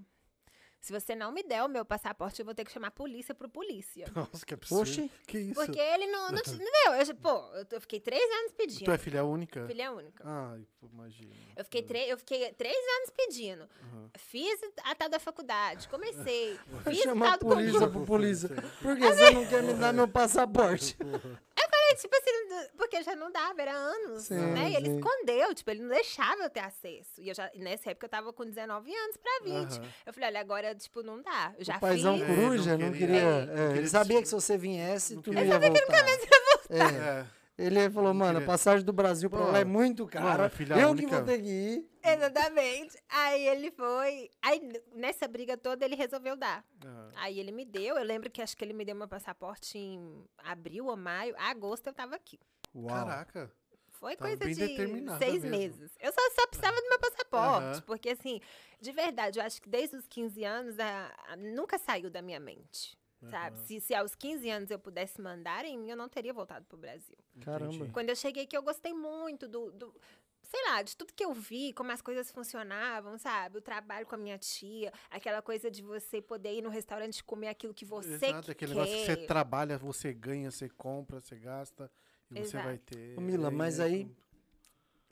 se 0.81 0.93
você 0.93 1.13
não 1.13 1.31
me 1.31 1.43
der 1.43 1.63
o 1.63 1.67
meu 1.67 1.83
passaporte, 1.83 2.39
eu 2.39 2.45
vou 2.45 2.55
ter 2.55 2.63
que 2.63 2.71
chamar 2.71 2.87
a 2.87 2.91
polícia 2.91 3.35
pro 3.35 3.49
polícia. 3.49 4.05
Nossa, 4.15 4.45
que 4.45 4.53
absurdo. 4.53 4.81
Oxi. 4.81 5.11
Que 5.27 5.39
isso? 5.39 5.53
Porque 5.53 5.79
ele 5.79 6.07
não, 6.07 6.31
não, 6.31 6.39
entendeu? 6.39 6.93
Eu, 6.97 7.15
pô, 7.15 7.43
eu, 7.71 7.81
fiquei 7.81 7.99
três 7.99 8.23
anos 8.39 8.53
pedindo. 8.53 8.85
Tu 8.85 8.91
é 8.91 8.97
filha 8.97 9.23
única? 9.23 9.65
Filha 9.67 9.91
única. 9.91 10.23
Ai, 10.25 10.65
imagina. 10.91 11.33
Eu 11.55 11.65
fiquei, 11.65 12.11
eu 12.11 12.17
fiquei 12.17 12.53
três 12.53 12.75
anos 12.75 13.09
pedindo. 13.15 13.63
Aham. 13.63 14.09
Fiz 14.17 14.59
a 14.83 14.95
tal 14.95 15.09
da 15.09 15.19
faculdade, 15.19 15.87
comecei. 15.89 16.57
Vai 16.67 16.93
Fiz 16.93 17.05
a 17.05 17.15
tal 17.15 17.37
do 17.37 17.45
polícia 17.45 17.79
concurso. 17.87 18.05
polícia. 18.05 18.49
Por 18.81 18.95
que 18.95 19.07
você 19.07 19.31
não 19.31 19.45
quer 19.45 19.63
me 19.63 19.73
dar 19.73 19.93
meu 19.93 20.07
passaporte? 20.07 20.97
É, 21.91 21.95
tipo 21.95 22.15
assim, 22.15 22.67
porque 22.77 23.01
já 23.03 23.15
não 23.15 23.31
dava, 23.31 23.61
era 23.61 23.71
anos, 23.73 24.23
Sim, 24.23 24.35
né? 24.35 24.69
E 24.69 24.75
ele 24.75 24.89
escondeu, 24.97 25.53
tipo, 25.55 25.69
ele 25.71 25.81
não 25.81 25.89
deixava 25.89 26.43
eu 26.43 26.49
ter 26.49 26.59
acesso. 26.59 27.19
E 27.19 27.29
eu 27.29 27.35
já, 27.35 27.49
nessa 27.55 27.91
época 27.91 28.05
eu 28.05 28.09
tava 28.09 28.31
com 28.33 28.45
19 28.45 28.93
anos 28.95 29.17
pra 29.17 29.31
20. 29.43 29.77
Aham. 29.79 29.89
Eu 30.05 30.13
falei, 30.13 30.29
olha, 30.29 30.39
agora, 30.39 30.75
tipo, 30.75 31.01
não 31.01 31.21
dá. 31.21 31.53
Eu 31.57 31.65
já 31.65 31.77
o 31.77 31.79
paizão 31.79 32.17
fiz. 32.17 32.29
É, 32.29 32.35
coruja 32.35 32.77
não 32.77 32.85
não 32.87 32.91
queria- 32.93 33.07
queria. 33.07 33.19
é, 33.21 33.23
é, 33.23 33.37
não 33.37 33.67
queria 33.67 33.77
ele 33.81 33.89
sabia 33.89 34.21
que 34.21 34.27
se 34.27 34.35
você 34.35 34.57
viesse, 34.57 35.15
não 35.15 35.21
tu 35.21 35.31
não 35.33 35.41
queria- 35.41 35.53
ia 35.55 35.59
voltar. 35.59 36.05
É, 36.69 37.19
É. 37.21 37.38
ele 37.61 37.89
falou, 37.89 38.13
mano, 38.13 38.39
a 38.39 38.45
passagem 38.45 38.85
do 38.85 38.93
Brasil 38.93 39.29
pra 39.29 39.39
Pô, 39.39 39.51
lá 39.51 39.59
é 39.59 39.65
muito 39.65 40.05
cara. 40.07 40.49
mano, 40.49 40.81
eu 40.81 40.89
única- 40.89 41.07
que 41.09 41.15
vou 41.15 41.23
ter 41.25 41.41
que 41.41 41.47
ir. 41.49 41.89
Exatamente. 42.03 42.97
Aí 43.09 43.47
ele 43.47 43.71
foi. 43.71 44.29
Aí 44.41 44.61
nessa 44.93 45.27
briga 45.27 45.57
toda 45.57 45.83
ele 45.85 45.95
resolveu 45.95 46.35
dar. 46.35 46.63
Aham. 46.85 47.11
Aí 47.15 47.39
ele 47.39 47.51
me 47.51 47.65
deu. 47.65 47.97
Eu 47.97 48.03
lembro 48.03 48.29
que 48.29 48.41
acho 48.41 48.55
que 48.55 48.63
ele 48.63 48.73
me 48.73 48.85
deu 48.85 48.95
meu 48.95 49.07
passaporte 49.07 49.77
em 49.77 50.23
abril 50.39 50.85
ou 50.87 50.95
maio. 50.97 51.35
Agosto 51.37 51.87
eu 51.87 51.93
tava 51.93 52.15
aqui. 52.15 52.39
Uau. 52.73 52.87
Caraca. 52.87 53.51
Foi 53.91 54.15
Tava 54.15 54.29
coisa 54.37 54.45
de 54.45 54.55
seis 54.55 55.43
mesmo. 55.43 55.49
meses. 55.49 55.91
Eu 55.99 56.13
só, 56.13 56.21
só 56.33 56.47
precisava 56.47 56.75
do 56.81 56.87
meu 56.87 56.99
passaporte. 56.99 57.65
Aham. 57.79 57.81
Porque, 57.85 58.09
assim, 58.11 58.39
de 58.79 58.91
verdade, 58.93 59.39
eu 59.39 59.43
acho 59.45 59.61
que 59.61 59.67
desde 59.67 59.97
os 59.97 60.07
15 60.07 60.41
anos 60.45 60.79
a- 60.79 61.11
a- 61.27 61.35
nunca 61.35 61.77
saiu 61.77 62.09
da 62.09 62.21
minha 62.21 62.39
mente. 62.39 62.97
Sabe? 63.29 63.57
Aham. 63.57 63.65
Se, 63.65 63.81
se 63.81 63.93
aos 63.93 64.15
15 64.15 64.49
anos 64.49 64.71
eu 64.71 64.79
pudesse 64.79 65.19
mandar 65.21 65.65
em 65.65 65.77
mim, 65.77 65.89
eu 65.89 65.97
não 65.97 66.07
teria 66.07 66.33
voltado 66.33 66.65
pro 66.65 66.77
Brasil. 66.77 67.17
Caramba. 67.41 67.89
Quando 67.91 68.09
eu 68.09 68.15
cheguei 68.15 68.43
aqui, 68.43 68.55
eu 68.55 68.63
gostei 68.63 68.93
muito 68.93 69.47
do, 69.47 69.71
do- 69.71 69.93
sei 70.43 70.63
lá, 70.69 70.81
de 70.81 70.95
tudo 70.95 71.13
que 71.13 71.23
eu 71.25 71.33
vi, 71.33 71.73
como 71.73 71.91
as 71.91 72.01
coisas 72.01 72.31
funcionavam, 72.31 73.17
sabe? 73.17 73.57
O 73.57 73.61
trabalho 73.61 74.05
com 74.05 74.15
a 74.15 74.17
minha 74.17 74.37
tia, 74.37 74.91
aquela 75.11 75.41
coisa 75.41 75.69
de 75.69 75.81
você 75.83 76.21
poder 76.21 76.53
ir 76.55 76.61
no 76.61 76.69
restaurante 76.69 77.17
e 77.19 77.23
comer 77.23 77.49
aquilo 77.49 77.73
que 77.73 77.85
você 77.85 78.13
Exato, 78.13 78.45
quer. 78.45 78.51
aquele 78.53 78.73
negócio 78.73 78.95
que 78.95 79.05
você 79.05 79.17
trabalha, 79.17 79.77
você 79.77 80.13
ganha, 80.13 80.49
você 80.49 80.69
compra, 80.69 81.19
você 81.19 81.35
gasta 81.35 81.91
e 82.31 82.35
você 82.35 82.39
Exato. 82.41 82.65
vai 82.65 82.77
ter. 82.77 83.17
Ô, 83.17 83.21
Mila, 83.21 83.49
É, 83.49 83.51
mas 83.51 83.79
aí- 83.79 84.09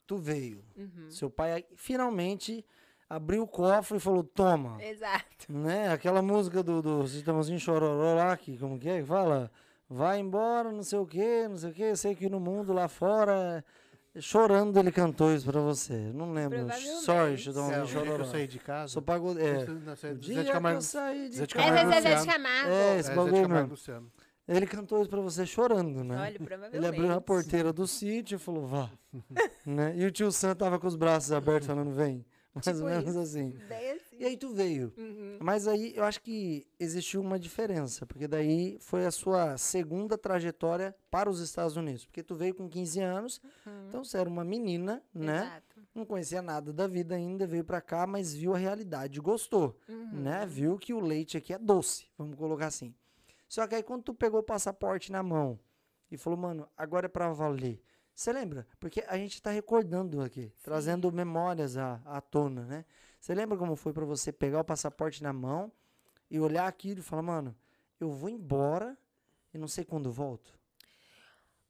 Tu 0.07 0.15
veio. 0.17 0.63
Uhum. 0.77 1.11
Seu 1.11 1.29
pai 1.29 1.65
finalmente 1.75 2.65
abriu 3.09 3.43
o 3.43 3.47
cofre 3.47 3.97
e 3.97 3.99
falou: 3.99 4.23
toma. 4.23 4.81
Exato. 4.83 5.25
Né? 5.49 5.91
Aquela 5.91 6.21
música 6.21 6.61
do, 6.63 6.81
do 6.81 7.07
Sistemazinho 7.07 7.59
Chororó 7.59 8.15
lá, 8.15 8.35
que 8.37 8.57
como 8.57 8.79
que 8.79 8.89
é 8.89 8.99
que 9.01 9.05
fala? 9.07 9.51
Vai 9.89 10.19
embora, 10.19 10.71
não 10.71 10.83
sei 10.83 10.99
o 10.99 11.05
que, 11.05 11.47
não 11.47 11.57
sei 11.57 11.71
o 11.71 11.73
que. 11.73 11.83
Eu 11.83 11.95
sei 11.95 12.13
que 12.15 12.27
no 12.29 12.39
mundo 12.41 12.73
lá 12.73 12.89
fora, 12.89 13.63
chorando 14.19 14.77
ele 14.79 14.91
cantou 14.91 15.33
isso 15.33 15.45
pra 15.49 15.61
você. 15.61 15.93
Não 16.13 16.33
lembro. 16.33 16.67
Sorry, 17.05 17.33
É, 17.33 17.37
Sistemazinho 17.37 17.87
Chororó. 17.87 18.23
eu 18.23 18.25
saí 18.25 18.47
de 18.47 18.59
casa. 18.59 18.91
Sou 18.93 19.01
pagode... 19.01 19.39
É. 19.39 19.45
É 19.45 19.53
O 19.53 19.95
Zé 19.95 20.15
dia 20.15 20.43
que 20.43 20.57
eu 20.67 20.81
saí 20.81 21.29
de 21.29 21.37
Zé 21.37 21.45
casa- 21.47 21.79
É, 21.79 21.85
Zezé 22.01 22.15
de. 22.15 22.27
Camargo. 22.27 22.69
É, 22.69 22.95
É, 22.95 22.99
esse 22.99 23.09
Zé 23.09 23.15
bagulho 23.15 23.49
mesmo. 23.49 24.11
Ele 24.47 24.65
cantou 24.65 25.01
isso 25.01 25.09
pra 25.09 25.19
você 25.19 25.45
chorando, 25.45 26.03
né? 26.05 26.17
Olha, 26.21 26.39
provavelmente. 26.39 26.75
Ele 26.77 26.87
abriu 26.87 27.11
a 27.13 27.19
porteira 27.21 27.73
do 27.73 27.85
sítio 27.85 28.35
e 28.35 28.39
falou, 28.39 28.65
vá. 28.65 28.89
né? 29.65 29.93
E 29.97 30.05
o 30.05 30.11
tio 30.11 30.31
Sam 30.31 30.55
tava 30.55 30.79
com 30.79 30.87
os 30.87 30.95
braços 30.95 31.31
abertos 31.33 31.67
falando, 31.67 31.91
vem. 31.91 32.25
Mais 32.65 32.77
Tipo 32.77 32.79
ou 32.79 32.85
menos 32.89 33.09
isso. 33.09 33.19
assim. 33.19 33.49
Bem 33.67 33.91
assim. 33.91 34.17
E 34.19 34.25
aí 34.25 34.37
tu 34.37 34.49
veio. 34.53 34.93
Uhum. 34.97 35.37
Mas 35.39 35.67
aí 35.67 35.93
eu 35.95 36.03
acho 36.03 36.21
que 36.21 36.65
existiu 36.79 37.21
uma 37.21 37.37
diferença, 37.39 38.05
porque 38.05 38.27
daí 38.27 38.77
foi 38.79 39.05
a 39.05 39.11
sua 39.11 39.57
segunda 39.57 40.17
trajetória 40.17 40.95
para 41.11 41.29
os 41.29 41.39
Estados 41.39 41.75
Unidos. 41.77 42.05
Porque 42.05 42.23
tu 42.23 42.35
veio 42.35 42.53
com 42.55 42.67
15 42.69 42.99
anos, 42.99 43.41
então 43.87 44.03
você 44.03 44.17
era 44.17 44.29
uma 44.29 44.43
menina, 44.43 45.01
né? 45.13 45.41
Exato. 45.43 45.67
Não 45.93 46.05
conhecia 46.05 46.41
nada 46.41 46.71
da 46.73 46.87
vida 46.87 47.15
ainda, 47.15 47.45
veio 47.47 47.63
pra 47.63 47.81
cá, 47.81 48.05
mas 48.05 48.33
viu 48.33 48.53
a 48.53 48.57
realidade, 48.57 49.19
gostou, 49.19 49.77
Uhum. 49.89 50.09
né? 50.21 50.45
Viu 50.45 50.77
que 50.77 50.93
o 50.93 50.99
leite 50.99 51.37
aqui 51.37 51.53
é 51.53 51.57
doce, 51.57 52.07
vamos 52.17 52.35
colocar 52.37 52.67
assim. 52.67 52.93
Só 53.47 53.65
que 53.65 53.75
aí 53.75 53.83
quando 53.83 54.03
tu 54.03 54.13
pegou 54.13 54.39
o 54.41 54.43
passaporte 54.43 55.11
na 55.11 55.23
mão 55.23 55.59
e 56.11 56.17
falou, 56.17 56.37
mano, 56.37 56.67
agora 56.77 57.05
é 57.05 57.09
pra 57.09 57.31
valer. 57.31 57.81
Você 58.17 58.33
lembra? 58.33 58.67
Porque 58.79 59.01
a 59.01 59.15
gente 59.15 59.39
tá 59.39 59.51
recordando 59.51 60.21
aqui, 60.21 60.51
trazendo 60.63 61.11
memórias 61.11 61.77
à, 61.77 62.01
à 62.03 62.19
tona, 62.19 62.65
né? 62.65 62.83
Você 63.19 63.35
lembra 63.35 63.55
como 63.55 63.75
foi 63.75 63.93
pra 63.93 64.05
você 64.05 64.31
pegar 64.31 64.59
o 64.59 64.65
passaporte 64.65 65.21
na 65.21 65.31
mão 65.31 65.71
e 66.27 66.39
olhar 66.39 66.65
aquilo 66.65 67.01
e 67.01 67.03
falar, 67.03 67.21
mano, 67.21 67.55
eu 67.99 68.09
vou 68.09 68.27
embora 68.27 68.97
e 69.53 69.57
não 69.59 69.67
sei 69.67 69.85
quando 69.85 70.11
volto? 70.11 70.59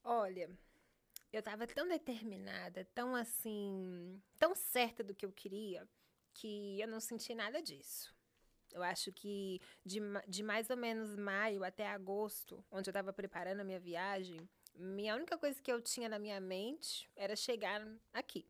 Olha, 0.02 0.50
eu 1.34 1.44
tava 1.44 1.68
tão 1.68 1.86
determinada, 1.86 2.88
tão 2.96 3.14
assim, 3.14 4.18
tão 4.40 4.56
certa 4.56 5.04
do 5.04 5.14
que 5.14 5.26
eu 5.26 5.34
queria, 5.34 5.86
que 6.34 6.80
eu 6.80 6.88
não 6.88 7.02
senti 7.02 7.36
nada 7.36 7.62
disso. 7.62 8.16
Eu 8.72 8.82
acho 8.84 9.12
que 9.12 9.60
de, 9.84 10.00
de 10.26 10.44
mais 10.44 10.70
ou 10.70 10.78
menos 10.78 11.14
maio 11.14 11.62
até 11.66 11.90
agosto, 11.90 12.64
onde 12.72 12.90
eu 12.90 12.94
tava 12.94 13.12
preparando 13.12 13.60
a 13.60 13.66
minha 13.66 13.82
viagem, 13.82 14.48
minha 14.78 15.16
única 15.16 15.38
coisa 15.38 15.62
que 15.62 15.72
eu 15.72 15.82
tinha 15.82 16.08
na 16.08 16.20
minha 16.20 16.40
mente 16.40 17.10
era 17.16 17.36
chegar 17.36 17.86
aqui. 18.14 18.48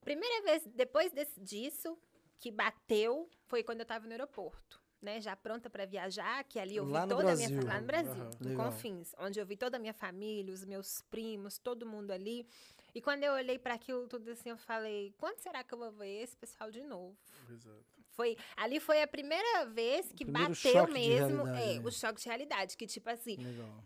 Primeira 0.00 0.42
vez, 0.42 0.64
depois 0.74 1.12
desse, 1.12 1.40
disso, 1.40 1.96
que 2.38 2.50
bateu, 2.50 3.30
foi 3.46 3.62
quando 3.62 3.80
eu 3.80 3.86
tava 3.86 4.06
no 4.06 4.12
aeroporto. 4.12 4.80
Né, 5.00 5.20
já 5.20 5.34
pronta 5.34 5.68
para 5.68 5.84
viajar, 5.84 6.44
que 6.44 6.60
ali 6.60 6.76
eu 6.76 6.86
vi 6.86 6.92
Lá 6.92 7.04
no 7.04 7.16
toda 7.16 7.32
a 7.32 7.34
minha 7.34 7.48
Brasil. 7.48 7.66
lá 7.68 7.80
no 7.80 7.86
Brasil, 7.88 8.30
Legal. 8.40 8.70
Confins, 8.70 9.12
onde 9.18 9.40
eu 9.40 9.44
vi 9.44 9.56
toda 9.56 9.76
a 9.76 9.80
minha 9.80 9.92
família, 9.92 10.54
os 10.54 10.64
meus 10.64 11.02
primos, 11.10 11.58
todo 11.58 11.84
mundo 11.84 12.12
ali. 12.12 12.46
E 12.94 13.02
quando 13.02 13.24
eu 13.24 13.32
olhei 13.32 13.58
para 13.58 13.74
aquilo 13.74 14.06
tudo 14.06 14.30
assim, 14.30 14.50
eu 14.50 14.56
falei: 14.56 15.12
quando 15.18 15.40
será 15.40 15.64
que 15.64 15.74
eu 15.74 15.78
vou 15.78 15.90
ver 15.90 16.22
esse 16.22 16.36
pessoal 16.36 16.70
de 16.70 16.84
novo? 16.84 17.18
Exato. 17.50 17.84
Foi, 18.10 18.36
ali 18.56 18.78
foi 18.78 19.02
a 19.02 19.08
primeira 19.08 19.66
vez 19.66 20.12
que 20.12 20.24
bateu 20.24 20.86
mesmo, 20.86 21.48
é, 21.48 21.78
né? 21.78 21.80
o 21.80 21.90
choque 21.90 22.20
de 22.20 22.28
realidade, 22.28 22.76
que 22.76 22.86
tipo 22.86 23.10
assim, 23.10 23.36
Legal. 23.38 23.84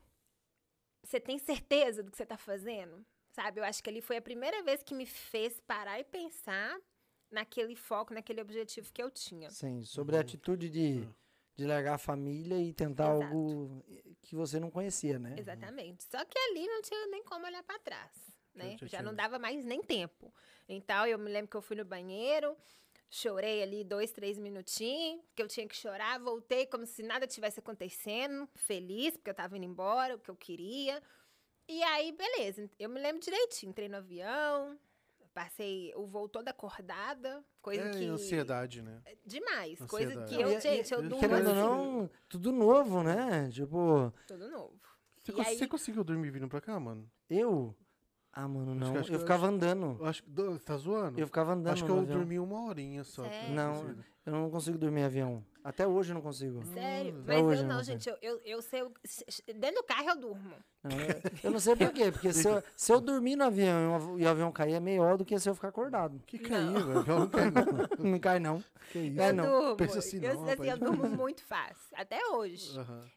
Você 1.07 1.21
tem 1.21 1.39
certeza 1.39 2.03
do 2.03 2.11
que 2.11 2.17
você 2.17 2.27
tá 2.27 2.37
fazendo? 2.37 3.05
Sabe? 3.31 3.61
Eu 3.61 3.65
acho 3.65 3.83
que 3.83 3.91
ali 3.91 4.01
foi 4.01 4.17
a 4.17 4.23
primeira 4.23 4.63
vez 4.63 4.83
que 4.83 4.95
me 4.95 5.07
fez 5.07 5.61
parar 5.61 6.01
e 6.01 6.05
pensar 6.05 6.79
naquele 7.31 7.77
foco, 7.77 8.15
naquele 8.15 8.41
objetivo 8.41 8.93
que 8.93 9.03
eu 9.03 9.11
tinha. 9.11 9.51
Sim, 9.51 9.83
sobre 9.83 10.17
a 10.17 10.21
atitude 10.21 10.69
de, 10.69 11.09
de 11.55 11.67
largar 11.67 11.95
a 11.95 11.99
família 11.99 12.59
e 12.59 12.73
tentar 12.73 13.15
Exato. 13.15 13.25
algo 13.25 13.85
que 14.23 14.35
você 14.35 14.59
não 14.59 14.71
conhecia, 14.71 15.19
né? 15.19 15.37
Exatamente. 15.39 16.05
Só 16.05 16.25
que 16.25 16.39
ali 16.39 16.67
não 16.67 16.83
tinha 16.83 17.07
nem 17.09 17.23
como 17.25 17.47
olhar 17.47 17.63
para 17.63 17.79
trás, 17.79 18.13
né? 18.55 18.77
já 18.83 19.03
não 19.03 19.15
dava 19.15 19.39
mais 19.39 19.65
nem 19.65 19.83
tempo. 19.83 20.33
Então 20.69 21.07
eu 21.07 21.19
me 21.19 21.31
lembro 21.31 21.51
que 21.51 21.57
eu 21.57 21.63
fui 21.63 21.77
no 21.77 21.85
banheiro, 21.85 22.57
chorei 23.11 23.63
ali 23.63 23.85
dois, 23.85 24.11
três 24.11 24.39
minutinhos, 24.39 25.23
que 25.35 25.43
eu 25.43 25.49
tinha 25.49 25.67
que 25.67 25.77
chorar, 25.77 26.19
voltei 26.21 26.67
como 26.67 26.87
se 26.87 27.03
nada 27.03 27.27
tivesse 27.27 27.61
acontecendo, 27.61 28.49
feliz 28.55 29.17
porque 29.17 29.31
eu 29.31 29.35
tava 29.35 29.57
indo 29.57 29.65
embora, 29.67 30.17
o 30.17 30.19
que 30.19 30.31
eu 30.31 30.37
queria. 30.37 31.03
E 31.69 31.83
aí, 31.83 32.13
beleza. 32.13 32.71
Eu 32.79 32.89
me 32.89 33.01
lembro 33.01 33.21
direitinho, 33.21 33.71
entrei 33.71 33.89
no 33.89 33.97
avião, 33.97 34.79
passei 35.35 35.93
o 35.97 36.07
voo 36.07 36.29
toda 36.29 36.51
acordada, 36.51 37.45
coisa 37.61 37.83
É, 37.83 37.91
que 37.91 38.05
ansiedade, 38.07 38.83
né? 38.83 39.03
demais, 39.25 39.79
coisa 39.87 40.09
Ansiedade. 40.21 40.35
que 40.37 40.41
eu, 40.43 40.61
gente, 40.61 40.93
eu 40.95 41.03
durmo 41.03 41.19
Querendo 41.19 41.51
assim, 41.51 41.61
não, 41.61 42.11
tudo 42.29 42.53
novo, 42.53 43.03
né? 43.03 43.49
Tipo, 43.51 44.13
tudo 44.27 44.49
novo. 44.49 44.79
Você, 45.19 45.33
E 45.33 45.35
cons- 45.35 45.47
aí- 45.47 45.59
você 45.59 45.67
conseguiu 45.67 46.05
dormir 46.05 46.31
vindo 46.31 46.49
pra 46.49 46.61
cá, 46.61 46.79
mano? 46.79 47.11
eu. 47.29 47.75
Ah, 48.39 48.47
mano, 48.47 48.75
não. 48.75 48.93
que- 48.93 48.99
acho 48.99 49.09
que 49.09 49.15
eu 49.15 49.17
eu 49.17 49.21
ficava 49.21 49.47
andando. 49.47 49.97
Eu 49.99 50.07
acho 50.07 50.23
que. 50.23 50.31
Tá 50.65 50.77
zoando? 50.77 51.19
Eu 51.19 51.27
ficava 51.27 51.53
andando. 51.55 51.73
acho 51.73 51.83
que 51.85 51.91
no 51.91 51.97
eu 51.97 52.03
avião. 52.03 52.19
dormi 52.19 52.39
uma 52.39 52.67
horinha 52.67 53.03
só. 53.03 53.25
Sério? 53.25 53.55
Não, 53.55 53.97
eu 54.27 54.33
não 54.33 54.51
consigo 54.51 54.77
dormir 54.77 55.01
em 55.01 55.05
avião. 55.05 55.45
Até 55.65 55.85
hoje 55.87 56.11
eu 56.11 56.15
não 56.15 56.21
consigo. 56.21 56.63
Sério? 56.67 57.15
Hum, 57.17 57.25
Mas 57.27 57.43
hoje 57.43 57.61
eu 57.63 57.67
eu 57.67 57.75
não, 57.75 57.83
gente. 57.83 58.09
Eu, 58.09 58.17
eu, 58.23 58.41
eu 58.45 58.63
sei. 58.63 58.83
Dentro 59.59 59.77
do 59.81 59.85
carro 59.85 60.11
eu 60.11 60.17
durmo. 60.21 60.55
Não, 60.85 60.91
eu, 60.93 61.23
eu 61.45 61.51
não 61.51 61.59
sei 61.59 61.75
por 61.75 61.91
quê, 61.93 62.13
porque 62.13 62.33
se 62.33 62.47
eu, 62.47 62.63
se 62.77 62.93
eu 62.93 63.01
dormir 63.01 63.35
no 63.37 63.45
avião 63.45 63.81
e 63.83 63.87
o 63.89 63.95
av- 63.95 64.21
o 64.23 64.29
avião 64.29 64.53
cair 64.53 64.75
é 64.75 64.81
melhor 64.81 65.17
do 65.17 65.25
que 65.25 65.37
se 65.41 65.49
eu 65.49 65.55
ficar 65.55 65.69
acordado. 65.69 66.21
Que 66.27 66.39
caiu, 66.39 66.73
velho. 66.87 67.05
Eu 67.09 67.19
não 67.21 67.29
quero, 67.29 67.51
não. 67.53 68.11
Não 68.13 68.19
cai, 68.21 68.39
não. 68.39 68.63
Que 68.93 68.99
isso? 68.99 69.21
É, 69.21 69.31
eu 69.31 69.35
não. 69.35 69.45
durmo. 69.61 69.77
pensa 69.77 69.99
assim 69.99 70.19
eu, 70.25 70.35
não, 70.35 70.43
assim, 70.45 70.51
eu 70.51 70.57
rapaz. 70.77 70.79
durmo 70.79 71.09
muito 71.17 71.43
fácil. 71.43 71.89
Até 71.95 72.21
hoje. 72.29 72.71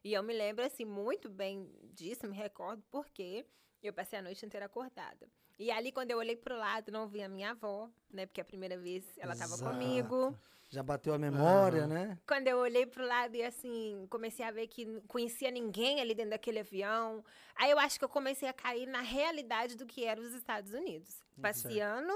E 0.04 0.14
eu 0.14 0.24
me 0.24 0.34
lembro, 0.34 0.66
assim, 0.66 0.86
muito 0.86 1.30
bem 1.30 1.70
disso, 1.94 2.26
me 2.28 2.36
recordo, 2.36 2.82
porque 2.90 3.46
eu 3.88 3.94
passei 3.94 4.20
a 4.20 4.22
noite 4.22 4.46
inteira 4.46 4.66
acordada. 4.66 5.30
E 5.58 5.72
ali, 5.72 5.92
quando 5.92 6.12
eu 6.12 6.18
olhei 6.18 6.36
pro 6.36 6.58
lado, 6.58 6.92
não 6.92 7.08
vi 7.08 7.22
a 7.22 7.28
minha 7.28 7.52
avó, 7.52 7.90
né? 8.10 8.26
Porque 8.26 8.40
a 8.40 8.46
primeira 8.46 8.78
vez 8.78 9.04
ela 9.18 9.36
tava 9.36 9.56
Exato. 9.56 9.72
comigo. 9.72 10.40
Já 10.70 10.84
bateu 10.84 11.14
a 11.14 11.18
memória, 11.18 11.88
né? 11.88 12.18
Quando 12.28 12.48
eu 12.48 12.58
olhei 12.60 12.86
pro 12.86 13.06
lado 13.06 13.36
e 13.36 13.44
assim, 13.44 14.06
comecei 14.10 14.46
a 14.46 14.52
ver 14.52 14.68
que 14.68 14.86
não 14.86 15.02
conhecia 15.02 15.50
ninguém 15.50 16.00
ali 16.00 16.14
dentro 16.14 16.30
daquele 16.30 16.60
avião. 16.60 17.26
Aí 17.56 17.72
eu 17.72 17.80
acho 17.80 17.98
que 17.98 18.06
eu 18.06 18.10
comecei 18.10 18.48
a 18.48 18.54
cair 18.54 18.86
na 18.86 19.02
realidade 19.02 19.76
do 19.76 19.86
que 19.86 20.06
eram 20.06 20.24
os 20.24 20.34
Estados 20.34 20.72
Unidos. 20.74 21.24
Passeando 21.42 22.14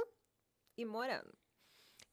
e 0.78 0.86
morando. 0.86 1.34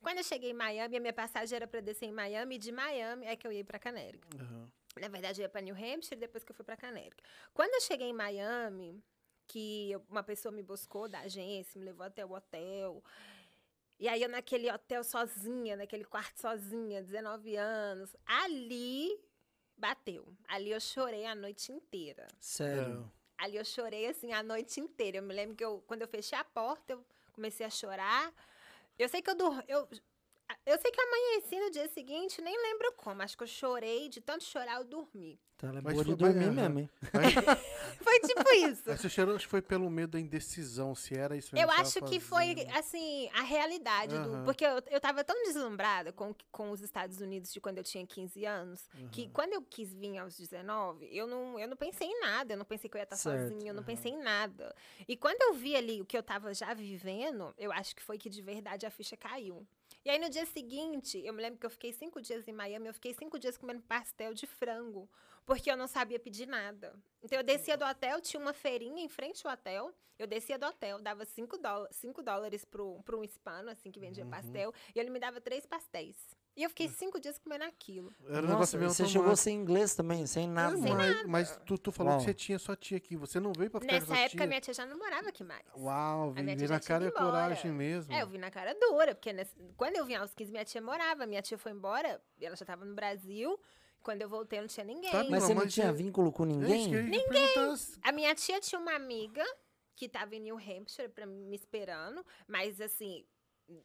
Quando 0.00 0.18
eu 0.18 0.24
cheguei 0.24 0.50
em 0.50 0.54
Miami, 0.54 0.96
a 0.96 1.00
minha 1.00 1.12
passagem 1.12 1.54
era 1.54 1.66
para 1.66 1.80
descer 1.80 2.06
em 2.06 2.12
Miami, 2.12 2.54
e 2.54 2.58
de 2.58 2.72
Miami 2.72 3.26
é 3.26 3.36
que 3.36 3.46
eu 3.46 3.52
ia 3.52 3.64
para 3.64 3.78
Canérica. 3.78 4.26
Aham. 4.40 4.72
Na 4.98 5.08
verdade, 5.08 5.40
eu 5.40 5.44
ia 5.44 5.48
para 5.48 5.60
New 5.60 5.74
Hampshire 5.74 6.18
depois 6.18 6.42
que 6.42 6.50
eu 6.50 6.56
fui 6.56 6.64
para 6.64 6.76
Canérica. 6.76 7.22
Quando 7.52 7.74
eu 7.74 7.80
cheguei 7.82 8.08
em 8.08 8.12
Miami, 8.12 9.02
que 9.50 9.90
uma 10.08 10.22
pessoa 10.22 10.52
me 10.52 10.62
buscou 10.62 11.08
da 11.08 11.20
agência, 11.20 11.78
me 11.78 11.84
levou 11.84 12.06
até 12.06 12.24
o 12.24 12.32
hotel. 12.32 13.02
E 13.98 14.08
aí 14.08 14.22
eu 14.22 14.28
naquele 14.28 14.70
hotel 14.70 15.02
sozinha, 15.02 15.76
naquele 15.76 16.04
quarto 16.04 16.40
sozinha, 16.40 17.02
19 17.02 17.56
anos. 17.56 18.14
Ali 18.24 19.20
bateu. 19.76 20.32
Ali 20.46 20.70
eu 20.70 20.80
chorei 20.80 21.26
a 21.26 21.34
noite 21.34 21.72
inteira. 21.72 22.28
Sério. 22.38 23.10
Ali 23.36 23.56
eu 23.56 23.64
chorei 23.64 24.06
assim 24.06 24.32
a 24.32 24.42
noite 24.42 24.78
inteira. 24.78 25.18
Eu 25.18 25.22
me 25.22 25.34
lembro 25.34 25.56
que 25.56 25.64
eu, 25.64 25.82
quando 25.86 26.02
eu 26.02 26.08
fechei 26.08 26.38
a 26.38 26.44
porta, 26.44 26.92
eu 26.92 27.04
comecei 27.32 27.66
a 27.66 27.70
chorar. 27.70 28.32
Eu 28.96 29.08
sei 29.08 29.20
que 29.20 29.30
eu 29.30 29.34
dur... 29.34 29.64
eu 29.66 29.88
eu 30.66 30.78
sei 30.78 30.90
que 30.90 31.00
eu 31.00 31.06
amanheci 31.06 31.60
no 31.60 31.70
dia 31.70 31.88
seguinte, 31.88 32.40
nem 32.42 32.56
lembro 32.56 32.92
como. 32.96 33.22
Acho 33.22 33.36
que 33.36 33.42
eu 33.42 33.48
chorei, 33.48 34.08
de 34.08 34.20
tanto 34.20 34.44
chorar, 34.44 34.76
eu 34.78 34.84
dormi. 34.84 35.38
Então 35.56 35.68
ela 35.68 35.78
é 35.78 35.82
boa 35.82 35.94
de 36.02 36.04
foi- 36.04 36.16
dormir 36.16 36.50
mesmo, 36.52 36.78
hein? 36.78 36.90
Mas, 37.12 37.34
Foi 38.02 38.20
tipo 38.20 38.50
isso. 38.66 38.82
mas 38.86 39.00
você 39.00 39.10
chorou, 39.10 39.36
acho 39.36 39.44
que 39.44 39.50
foi 39.50 39.60
pelo 39.60 39.90
medo 39.90 40.12
da 40.12 40.20
indecisão, 40.20 40.94
se 40.94 41.14
era 41.14 41.36
isso 41.36 41.54
Eu 41.54 41.66
mesmo 41.66 41.74
que 41.74 41.80
acho 41.82 42.00
que 42.06 42.18
foi, 42.18 42.54
assim, 42.74 43.28
a 43.34 43.42
realidade 43.42 44.14
do. 44.20 44.30
Aham. 44.30 44.44
Porque 44.44 44.64
eu, 44.64 44.82
eu 44.90 44.98
tava 45.00 45.22
tão 45.22 45.36
deslumbrada 45.42 46.12
com, 46.12 46.34
com 46.50 46.70
os 46.70 46.80
Estados 46.80 47.20
Unidos 47.20 47.52
de 47.52 47.60
quando 47.60 47.76
eu 47.76 47.84
tinha 47.84 48.06
15 48.06 48.44
anos, 48.46 48.88
que 49.12 49.28
quando 49.28 49.52
eu 49.52 49.60
quis 49.62 49.92
vir 49.92 50.16
aos 50.16 50.34
19, 50.36 51.08
eu 51.14 51.26
não, 51.26 51.58
eu 51.60 51.68
não 51.68 51.76
pensei 51.76 52.08
em 52.08 52.20
nada. 52.20 52.54
Eu 52.54 52.56
não 52.58 52.64
pensei 52.64 52.88
que 52.88 52.96
eu 52.96 53.00
ia 53.00 53.04
estar 53.04 53.16
Certo, 53.16 53.50
sozinha, 53.50 53.70
eu 53.70 53.74
não 53.74 53.82
pensei 53.82 54.12
em 54.12 54.18
nada. 54.22 54.74
E 55.06 55.14
quando 55.14 55.42
eu 55.42 55.52
vi 55.54 55.76
ali 55.76 56.00
o 56.00 56.06
que 56.06 56.16
eu 56.16 56.22
tava 56.22 56.54
já 56.54 56.72
vivendo, 56.72 57.52
eu 57.58 57.70
acho 57.70 57.94
que 57.94 58.02
foi 58.02 58.16
que 58.16 58.30
de 58.30 58.40
verdade 58.40 58.86
a 58.86 58.90
ficha 58.90 59.16
caiu. 59.16 59.66
E 60.04 60.08
aí 60.08 60.18
no 60.18 60.30
dia 60.30 60.46
seguinte, 60.46 61.18
eu 61.24 61.32
me 61.34 61.42
lembro 61.42 61.58
que 61.58 61.66
eu 61.66 61.70
fiquei 61.70 61.92
cinco 61.92 62.22
dias 62.22 62.48
em 62.48 62.52
Miami, 62.52 62.88
eu 62.88 62.94
fiquei 62.94 63.12
cinco 63.12 63.38
dias 63.38 63.58
comendo 63.58 63.82
pastel 63.82 64.32
de 64.32 64.46
frango, 64.46 65.08
porque 65.44 65.70
eu 65.70 65.76
não 65.76 65.86
sabia 65.86 66.18
pedir 66.18 66.46
nada. 66.46 66.98
Então 67.22 67.38
eu 67.38 67.44
descia 67.44 67.76
do 67.76 67.84
hotel, 67.84 68.18
tinha 68.20 68.40
uma 68.40 68.54
feirinha 68.54 69.04
em 69.04 69.08
frente 69.08 69.46
ao 69.46 69.52
hotel, 69.52 69.94
eu 70.18 70.26
descia 70.26 70.58
do 70.58 70.64
hotel, 70.66 71.00
dava 71.02 71.24
cinco, 71.26 71.58
dóla- 71.58 71.88
cinco 71.92 72.22
dólares 72.22 72.64
pro, 72.64 73.02
pro 73.02 73.18
um 73.20 73.24
hispano, 73.24 73.68
assim, 73.70 73.90
que 73.90 74.00
vendia 74.00 74.24
pastel, 74.24 74.72
e 74.94 74.98
ele 74.98 75.10
me 75.10 75.20
dava 75.20 75.38
três 75.40 75.66
pastéis. 75.66 76.16
E 76.56 76.62
eu 76.62 76.68
fiquei 76.68 76.88
cinco 76.88 77.18
dias 77.20 77.38
comendo 77.38 77.64
aquilo. 77.64 78.12
Era 78.26 78.38
um 78.38 78.48
Nossa, 78.50 78.76
negócio 78.76 79.04
você 79.04 79.06
chegou 79.06 79.34
sem 79.36 79.56
inglês 79.56 79.94
também, 79.94 80.26
sem 80.26 80.48
nada. 80.48 80.76
É, 80.76 80.92
mas, 80.94 81.26
mas 81.26 81.60
tu, 81.64 81.78
tu 81.78 81.92
falou 81.92 82.12
Uau. 82.12 82.18
que 82.20 82.26
você 82.26 82.34
tinha 82.34 82.58
sua 82.58 82.76
tia 82.76 82.96
aqui. 82.96 83.16
Você 83.16 83.38
não 83.40 83.52
veio 83.56 83.70
pra 83.70 83.80
ficar 83.80 83.94
com 83.94 84.00
Nessa 84.00 84.16
época, 84.18 84.38
tia? 84.38 84.46
minha 84.46 84.60
tia 84.60 84.74
já 84.74 84.84
não 84.84 84.98
morava 84.98 85.28
aqui 85.28 85.44
mais. 85.44 85.62
Uau, 85.76 86.32
veio 86.32 86.56
tia 86.56 86.68
na 86.68 86.80
cara 86.80 87.04
ido 87.04 87.12
coragem 87.14 87.72
mesmo. 87.72 88.12
É, 88.12 88.22
eu 88.22 88.26
vi 88.26 88.36
na 88.36 88.50
cara 88.50 88.74
dura, 88.74 89.14
porque 89.14 89.32
nesse- 89.32 89.54
quando 89.76 89.96
eu 89.96 90.04
vim 90.04 90.14
aos 90.16 90.34
15, 90.34 90.50
minha 90.50 90.64
tia 90.64 90.82
morava. 90.82 91.24
Minha 91.24 91.40
tia 91.40 91.56
foi 91.56 91.72
embora, 91.72 92.20
ela 92.40 92.56
já 92.56 92.66
tava 92.66 92.84
no 92.84 92.94
Brasil. 92.94 93.58
Quando 94.02 94.22
eu 94.22 94.28
voltei, 94.28 94.60
não 94.60 94.66
tinha 94.66 94.84
ninguém. 94.84 95.10
Tá, 95.10 95.24
Mas 95.30 95.44
você 95.44 95.54
não 95.54 95.66
tinha 95.68 95.86
é- 95.86 95.92
vínculo 95.92 96.32
com 96.32 96.42
É 96.44 96.46
ninguém? 96.46 96.90
se- 97.76 97.98
A 98.02 98.10
minha 98.12 98.34
tia 98.34 98.58
tinha 98.60 98.78
uma 98.80 98.94
amiga 98.94 99.44
que 99.94 100.08
tava 100.08 100.34
em 100.34 100.40
New 100.40 100.56
Hampshire 100.56 101.08
pra, 101.10 101.26
me 101.26 101.54
esperando, 101.54 102.24
mas 102.48 102.80
assim, 102.80 103.24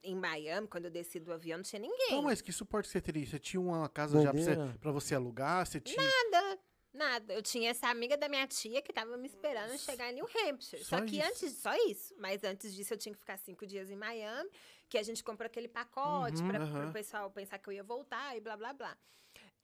em 0.03 0.15
Miami, 0.15 0.67
quando 0.67 0.85
eu 0.85 0.91
desci 0.91 1.19
do 1.19 1.31
avião, 1.33 1.57
não 1.57 1.63
tinha 1.63 1.79
ninguém. 1.79 2.11
Não, 2.11 2.21
mas 2.23 2.41
que 2.41 2.51
suporte 2.51 2.87
você 2.89 2.99
teria? 3.01 3.25
Você 3.25 3.39
tinha 3.39 3.59
uma 3.61 3.87
casa 3.89 4.21
já 4.21 4.31
pra 4.31 4.41
você, 4.41 4.55
pra 4.79 4.91
você 4.91 5.15
alugar? 5.15 5.65
Você 5.65 5.79
tinha... 5.79 6.01
Nada, 6.01 6.59
nada. 6.93 7.33
Eu 7.33 7.41
tinha 7.41 7.69
essa 7.71 7.87
amiga 7.87 8.17
da 8.17 8.27
minha 8.29 8.47
tia 8.47 8.81
que 8.81 8.91
tava 8.93 9.15
me 9.17 9.27
esperando 9.27 9.77
chegar 9.77 10.11
em 10.11 10.15
New 10.15 10.25
Hampshire. 10.27 10.83
Só, 10.83 10.97
Só 10.99 11.05
que 11.05 11.17
isso. 11.19 11.27
antes, 11.27 11.53
só 11.57 11.75
isso. 11.89 12.15
Mas 12.17 12.43
antes 12.43 12.73
disso, 12.73 12.93
eu 12.93 12.97
tinha 12.97 13.13
que 13.13 13.19
ficar 13.19 13.37
cinco 13.37 13.65
dias 13.65 13.89
em 13.89 13.95
Miami, 13.95 14.49
que 14.89 14.97
a 14.97 15.03
gente 15.03 15.23
comprou 15.23 15.45
aquele 15.47 15.67
pacote 15.67 16.41
Uhum, 16.41 16.47
pra, 16.47 16.59
aham. 16.59 16.89
o 16.89 16.93
pessoal 16.93 17.29
pensar 17.31 17.57
que 17.59 17.67
eu 17.69 17.73
ia 17.73 17.83
voltar 17.83 18.35
e 18.37 18.41
blá, 18.41 18.55
blá, 18.57 18.73
blá. 18.73 18.97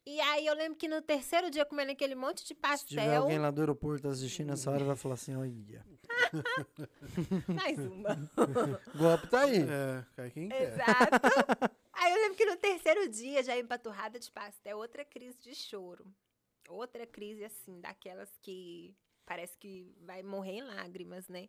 E 0.05 0.19
aí 0.19 0.47
eu 0.47 0.55
lembro 0.55 0.77
que 0.77 0.87
no 0.87 1.01
terceiro 1.01 1.51
dia, 1.51 1.63
comendo 1.63 1.91
aquele 1.91 2.15
monte 2.15 2.41
de 2.41 2.47
Se 2.47 2.55
tiver 2.55 2.61
pastel, 2.61 3.21
alguém 3.21 3.37
lá 3.37 3.51
do 3.51 3.61
aeroporto 3.61 4.07
assistindo 4.07 4.51
essa 4.51 4.71
hora, 4.71 4.83
vai 4.83 4.95
falar 4.95 5.13
assim, 5.13 5.35
olha, 5.35 5.85
mais 7.47 7.77
uma. 7.77 8.13
o 8.93 8.97
golpe 8.97 9.27
tá 9.27 9.41
aí. 9.41 9.61
É, 9.61 10.05
cai 10.15 10.31
quem 10.31 10.49
quer. 10.49 10.73
Exato. 10.73 11.75
Aí 11.93 12.11
eu 12.13 12.21
lembro 12.21 12.37
que 12.37 12.45
no 12.45 12.55
terceiro 12.55 13.07
dia, 13.09 13.43
já 13.43 13.55
empaturrada 13.57 14.17
de 14.17 14.31
pastel, 14.31 14.77
outra 14.77 15.05
crise 15.05 15.37
de 15.39 15.53
choro. 15.53 16.05
Outra 16.67 17.05
crise, 17.05 17.43
assim, 17.43 17.79
daquelas 17.79 18.29
que 18.41 18.95
parece 19.25 19.55
que 19.57 19.93
vai 20.01 20.23
morrer 20.23 20.53
em 20.53 20.63
lágrimas, 20.63 21.27
né? 21.27 21.47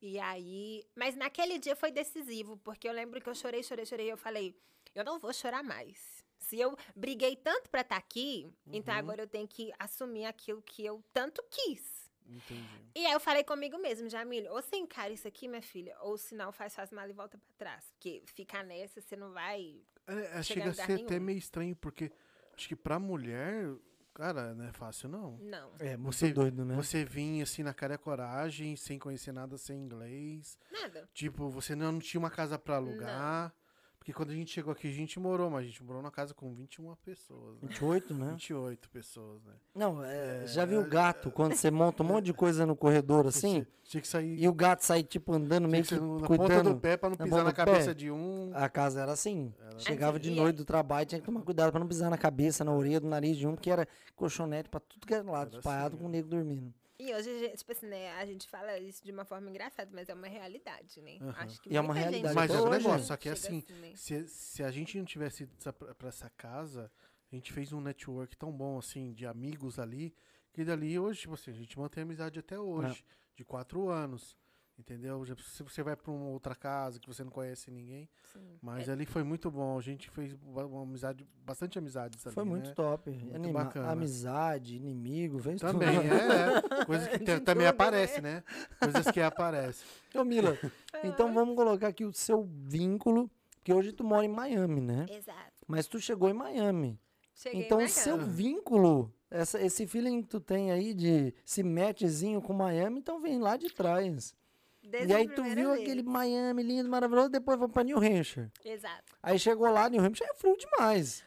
E 0.00 0.18
aí. 0.18 0.84
Mas 0.94 1.14
naquele 1.16 1.58
dia 1.58 1.76
foi 1.76 1.90
decisivo, 1.90 2.56
porque 2.58 2.88
eu 2.88 2.92
lembro 2.92 3.20
que 3.20 3.28
eu 3.28 3.34
chorei, 3.34 3.62
chorei, 3.62 3.84
chorei. 3.84 4.06
E 4.06 4.10
eu 4.10 4.16
falei, 4.16 4.56
eu 4.94 5.04
não 5.04 5.18
vou 5.18 5.32
chorar 5.34 5.62
mais. 5.62 6.19
Se 6.40 6.58
eu 6.58 6.76
briguei 6.96 7.36
tanto 7.36 7.70
pra 7.70 7.82
estar 7.82 7.96
aqui, 7.96 8.50
então 8.66 8.92
agora 8.94 9.22
eu 9.22 9.26
tenho 9.28 9.46
que 9.46 9.72
assumir 9.78 10.24
aquilo 10.24 10.60
que 10.62 10.84
eu 10.84 11.02
tanto 11.12 11.44
quis. 11.50 12.10
Entendi. 12.26 12.90
E 12.94 13.04
aí 13.06 13.12
eu 13.12 13.20
falei 13.20 13.44
comigo 13.44 13.76
mesmo, 13.78 14.08
Jamília, 14.08 14.50
ou 14.52 14.60
você 14.62 14.76
encara 14.76 15.12
isso 15.12 15.28
aqui, 15.28 15.46
minha 15.48 15.62
filha, 15.62 15.96
ou 16.00 16.16
se 16.16 16.34
não, 16.34 16.50
faz 16.52 16.72
suas 16.72 16.90
malas 16.90 17.10
e 17.10 17.14
volta 17.14 17.36
pra 17.38 17.48
trás. 17.58 17.84
Porque 17.92 18.22
ficar 18.26 18.64
nessa, 18.64 19.00
você 19.00 19.16
não 19.16 19.32
vai. 19.32 19.80
É, 20.06 20.42
Chegar 20.42 20.42
chega 20.42 20.70
a 20.70 20.74
ser 20.74 20.82
até 20.82 20.94
nenhum. 21.14 21.24
meio 21.24 21.38
estranho, 21.38 21.76
porque 21.76 22.10
acho 22.56 22.68
que 22.68 22.76
pra 22.76 22.98
mulher, 23.00 23.68
cara, 24.14 24.54
não 24.54 24.64
é 24.64 24.72
fácil, 24.72 25.08
não. 25.08 25.36
Não. 25.38 25.72
É, 25.78 25.96
muito 25.96 26.14
Você- 26.16 26.32
doido, 26.32 26.64
né? 26.64 26.74
Você 26.76 27.04
vinha 27.04 27.42
assim 27.42 27.62
na 27.62 27.74
cara 27.74 27.94
e 27.94 27.98
coragem, 27.98 28.76
sem 28.76 28.98
conhecer 28.98 29.32
nada, 29.32 29.58
sem 29.58 29.76
inglês. 29.78 30.56
Nada. 30.70 31.08
Tipo, 31.12 31.48
você 31.50 31.74
não, 31.74 31.92
não 31.92 31.98
tinha 32.00 32.18
uma 32.20 32.30
casa 32.30 32.58
pra 32.58 32.76
alugar. 32.76 33.52
Porque 34.00 34.14
quando 34.14 34.30
a 34.30 34.34
gente 34.34 34.50
chegou 34.50 34.72
aqui, 34.72 34.88
a 34.88 34.90
gente 34.90 35.20
morou, 35.20 35.50
mas 35.50 35.60
a 35.62 35.66
gente 35.66 35.84
morou 35.84 36.00
numa 36.00 36.10
casa 36.10 36.32
com 36.32 36.54
21 36.54 36.94
pessoas, 37.04 37.60
né? 37.60 37.68
28, 37.68 38.14
né? 38.14 38.30
28 38.30 38.88
pessoas, 38.88 39.44
né? 39.44 39.52
Não, 39.74 40.02
é, 40.02 40.46
já 40.46 40.64
viu 40.64 40.80
o 40.80 40.88
gato, 40.88 41.30
quando 41.30 41.54
você 41.54 41.70
monta 41.70 42.02
um 42.02 42.06
monte 42.06 42.24
de 42.24 42.32
coisa 42.32 42.64
no 42.64 42.74
corredor 42.74 43.26
assim, 43.26 43.66
tinha 43.84 44.00
que 44.00 44.08
sair 44.08 44.40
e 44.42 44.48
o 44.48 44.54
gato 44.54 44.86
sai, 44.86 45.02
tipo, 45.02 45.34
andando 45.34 45.68
meio 45.68 45.84
que 45.84 45.90
que 45.94 46.00
na 46.00 46.26
ponta 46.26 46.26
cuidando. 46.26 46.74
do 46.74 46.80
pé 46.80 46.96
pra 46.96 47.10
não 47.10 47.16
na 47.18 47.24
pisar 47.26 47.36
ponta 47.44 47.50
na 47.50 47.52
cabeça 47.52 47.88
pé. 47.88 47.94
de 47.94 48.10
um. 48.10 48.50
A 48.54 48.70
casa 48.70 49.02
era 49.02 49.12
assim. 49.12 49.52
Chegava 49.76 50.18
de 50.18 50.30
Assim, 50.30 50.40
noite 50.40 50.56
do 50.56 50.64
trabalho, 50.64 51.04
tinha 51.06 51.20
que 51.20 51.26
tomar 51.26 51.42
cuidado 51.42 51.70
pra 51.70 51.78
não 51.80 51.86
pisar 51.86 52.08
na 52.08 52.16
cabeça, 52.18 52.64
na 52.64 52.72
orelha, 52.72 53.00
do 53.00 53.06
nariz 53.08 53.36
de 53.36 53.46
um, 53.46 53.54
porque 53.54 53.70
era 53.70 53.86
colchonete 54.16 54.70
pra 54.70 54.80
tudo 54.80 55.06
que 55.06 55.12
era 55.12 55.22
lado, 55.30 55.48
Era 55.50 55.58
espalhado 55.58 55.94
assim, 55.96 56.02
com 56.02 56.08
o 56.08 56.10
nego 56.10 56.26
dormindo. 56.28 56.72
E 57.00 57.14
hoje, 57.14 57.30
a 57.30 57.38
gente, 57.38 57.56
tipo 57.56 57.72
assim, 57.72 57.86
né, 57.86 58.12
a 58.12 58.26
gente 58.26 58.46
fala 58.46 58.78
isso 58.78 59.02
de 59.02 59.10
uma 59.10 59.24
forma 59.24 59.48
engraçada, 59.48 59.90
mas 59.94 60.08
é 60.10 60.14
uma 60.14 60.26
realidade, 60.28 61.00
né? 61.00 61.16
Aham. 61.22 61.34
Acho 61.44 61.58
que 61.62 61.72
E 61.72 61.76
é 61.76 61.80
uma 61.80 61.94
realidade 61.94 62.34
Mas 62.34 62.50
é 62.50 62.60
hoje, 62.60 62.70
negócio, 62.70 63.06
só 63.06 63.16
que 63.16 63.34
chega 63.34 63.48
assim, 63.56 63.64
né? 63.80 63.92
se, 63.96 64.28
se 64.28 64.62
a 64.62 64.70
gente 64.70 64.98
não 64.98 65.04
tivesse 65.06 65.44
ido 65.44 65.54
essa- 65.58 65.72
pra, 65.72 65.94
pra 65.94 66.08
essa 66.08 66.28
casa, 66.36 66.92
a 67.32 67.34
gente 67.34 67.54
fez 67.54 67.72
um 67.72 67.80
network 67.80 68.36
tão 68.36 68.52
bom, 68.52 68.78
assim, 68.78 69.14
de 69.14 69.24
amigos 69.24 69.78
ali, 69.78 70.14
que 70.52 70.62
dali 70.62 70.98
hoje, 70.98 71.20
tipo 71.20 71.32
assim, 71.32 71.50
a 71.50 71.54
gente 71.54 71.78
mantém 71.78 72.02
amizade 72.02 72.38
até 72.38 72.58
hoje, 72.58 73.02
de 73.34 73.44
quatro 73.46 73.88
anos. 73.88 74.36
Entendeu? 74.80 75.22
Se 75.36 75.62
você 75.62 75.82
vai 75.82 75.94
pra 75.94 76.10
uma 76.10 76.30
outra 76.30 76.54
casa 76.54 76.98
que 76.98 77.06
você 77.06 77.22
não 77.22 77.30
conhece 77.30 77.70
ninguém. 77.70 78.08
Sim. 78.32 78.58
Mas 78.62 78.88
É, 78.88 78.92
ali 78.92 79.04
foi 79.04 79.22
muito 79.22 79.50
bom. 79.50 79.78
A 79.78 79.82
gente 79.82 80.08
fez 80.10 80.34
uma 80.42 80.82
amizade, 80.82 81.26
bastante 81.44 81.78
amizades 81.78 82.26
ali. 82.26 82.34
Foi 82.34 82.44
muito 82.44 82.68
né? 82.70 82.74
top. 82.74 83.10
Muito 83.10 83.34
Anima- 83.36 83.64
bacana. 83.64 83.90
Amizade, 83.92 84.76
inimigo, 84.76 85.38
fez 85.38 85.60
Também, 85.60 86.00
tudo. 86.00 86.14
é. 86.14 86.80
é. 86.80 86.84
Coisas 86.86 87.08
que 87.08 87.18
te- 87.18 87.40
também 87.40 87.66
tudo, 87.66 87.74
aparece, 87.74 88.20
né? 88.22 88.42
Coisas 88.80 89.10
que 89.10 89.20
aparecem. 89.20 89.86
Ô, 90.16 90.24
Mila, 90.24 90.56
então 91.04 91.32
vamos 91.34 91.54
colocar 91.54 91.88
aqui 91.88 92.04
o 92.06 92.12
seu 92.12 92.42
vínculo, 92.42 93.30
porque 93.56 93.72
hoje 93.74 93.92
tu 93.92 94.02
mora 94.02 94.24
em 94.24 94.28
Miami, 94.28 94.80
né? 94.80 95.06
Exato. 95.10 95.52
Mas 95.68 95.86
tu 95.86 96.00
chegou 96.00 96.28
em 96.30 96.32
Miami. 96.34 96.98
Cheguei 97.34 97.64
então, 97.66 97.78
o 97.84 97.88
seu 97.88 98.18
vínculo, 98.18 99.14
essa, 99.30 99.60
esse 99.60 99.86
feeling 99.86 100.22
que 100.22 100.28
tu 100.28 100.40
tem 100.40 100.72
aí 100.72 100.92
de 100.94 101.32
se 101.44 101.62
matchzinho 101.62 102.40
com 102.42 102.52
Miami, 102.52 102.98
então 102.98 103.20
vem 103.20 103.38
lá 103.38 103.56
de 103.56 103.68
trás. 103.72 104.34
Desde 104.82 105.12
e 105.12 105.16
aí 105.16 105.28
tu 105.28 105.42
viu 105.42 105.70
vez. 105.70 105.82
aquele 105.82 106.02
Miami 106.02 106.62
lindo, 106.62 106.88
maravilhoso, 106.88 107.28
depois 107.28 107.58
foi 107.58 107.68
pra 107.68 107.82
New 107.84 107.98
Hampshire. 107.98 108.50
Exato. 108.64 109.14
Aí 109.22 109.38
chegou 109.38 109.70
lá, 109.70 109.88
New 109.88 110.00
Hampshire 110.02 110.30
é 110.30 110.34
frio 110.34 110.56
demais. 110.56 111.24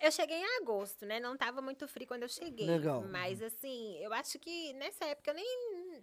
Eu 0.00 0.12
cheguei 0.12 0.36
em 0.36 0.56
agosto, 0.60 1.06
né? 1.06 1.18
Não 1.20 1.36
tava 1.36 1.62
muito 1.62 1.88
frio 1.88 2.06
quando 2.06 2.22
eu 2.24 2.28
cheguei. 2.28 2.66
Legal. 2.66 3.02
Mas 3.08 3.40
assim, 3.40 3.96
eu 3.98 4.12
acho 4.12 4.38
que 4.38 4.72
nessa 4.74 5.04
época 5.06 5.30
eu 5.30 5.34
nem. 5.34 6.02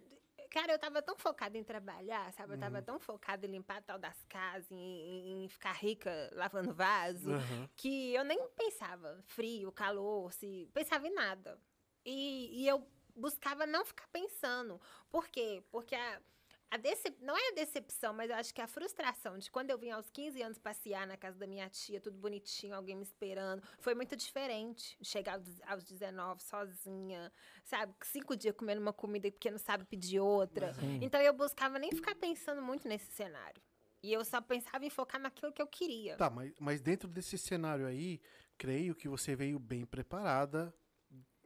Cara, 0.49 0.71
eu 0.71 0.79
tava 0.79 1.01
tão 1.01 1.15
focada 1.17 1.57
em 1.57 1.63
trabalhar, 1.63 2.31
sabe? 2.33 2.53
Eu 2.53 2.57
tava 2.57 2.81
tão 2.81 2.97
focada 2.99 3.45
em 3.45 3.51
limpar 3.51 3.83
tal 3.83 3.99
das 3.99 4.23
casas, 4.29 4.71
em, 4.71 5.43
em- 5.43 5.47
ficar 5.49 5.73
rica 5.73 6.31
lavando 6.33 6.73
vaso, 6.73 7.31
Aham. 7.33 7.69
que 7.75 8.13
eu 8.15 8.23
nem 8.23 8.47
pensava 8.55 9.19
frio, 9.25 9.71
calor, 9.73 10.31
se 10.33 10.67
pensava 10.73 11.05
em 11.05 11.13
nada. 11.13 11.59
E, 12.05 12.63
e 12.63 12.67
eu 12.67 12.81
buscava 13.15 13.67
não 13.67 13.83
ficar 13.85 14.07
pensando. 14.07 14.79
Por 15.09 15.27
quê? 15.27 15.61
Porque 15.69 15.93
a- 15.93 16.21
a 16.69 16.77
decep... 16.77 17.15
não 17.21 17.35
é 17.37 17.49
a 17.49 17.55
decepção, 17.55 18.13
mas 18.13 18.29
eu 18.29 18.35
acho 18.35 18.53
que 18.53 18.61
a 18.61 18.67
frustração 18.67 19.37
de 19.37 19.49
quando 19.49 19.69
eu 19.69 19.77
vim 19.77 19.89
aos 19.91 20.09
15 20.09 20.41
anos 20.41 20.57
passear 20.57 21.07
na 21.07 21.15
casa 21.15 21.37
da 21.37 21.47
minha 21.47 21.69
tia, 21.69 22.01
tudo 22.01 22.17
bonitinho, 22.17 22.75
alguém 22.75 22.95
me 22.95 23.03
esperando, 23.03 23.61
foi 23.79 23.95
muito 23.95 24.15
diferente. 24.15 24.97
Chegar 25.01 25.35
aos- 25.35 25.61
aos 25.65 25.83
19 25.85 26.41
sozinha, 26.43 27.31
sabe? 27.63 27.93
Cinco 28.03 28.35
dias 28.35 28.55
comendo 28.55 28.81
uma 28.81 28.93
comida 28.93 29.31
porque 29.31 29.49
não 29.49 29.57
sabe 29.57 29.85
pedir 29.85 30.19
outra. 30.19 30.73
Então 31.01 31.21
eu 31.21 31.33
buscava 31.33 31.79
nem 31.79 31.91
ficar 31.91 32.15
pensando 32.15 32.61
muito 32.61 32.87
nesse 32.87 33.11
cenário. 33.11 33.61
E 34.03 34.13
eu 34.13 34.23
só 34.23 34.39
pensava 34.39 34.85
em 34.85 34.89
focar 34.89 35.19
naquilo 35.19 35.51
que 35.51 35.61
eu 35.61 35.67
queria. 35.67 36.15
Tá, 36.17 36.29
mas, 36.29 36.53
mas 36.59 36.81
dentro 36.81 37.07
desse 37.09 37.37
cenário 37.37 37.87
aí, 37.87 38.21
creio 38.57 38.93
que 38.93 39.07
você 39.07 39.35
veio 39.35 39.57
bem 39.57 39.85
preparada 39.85 40.73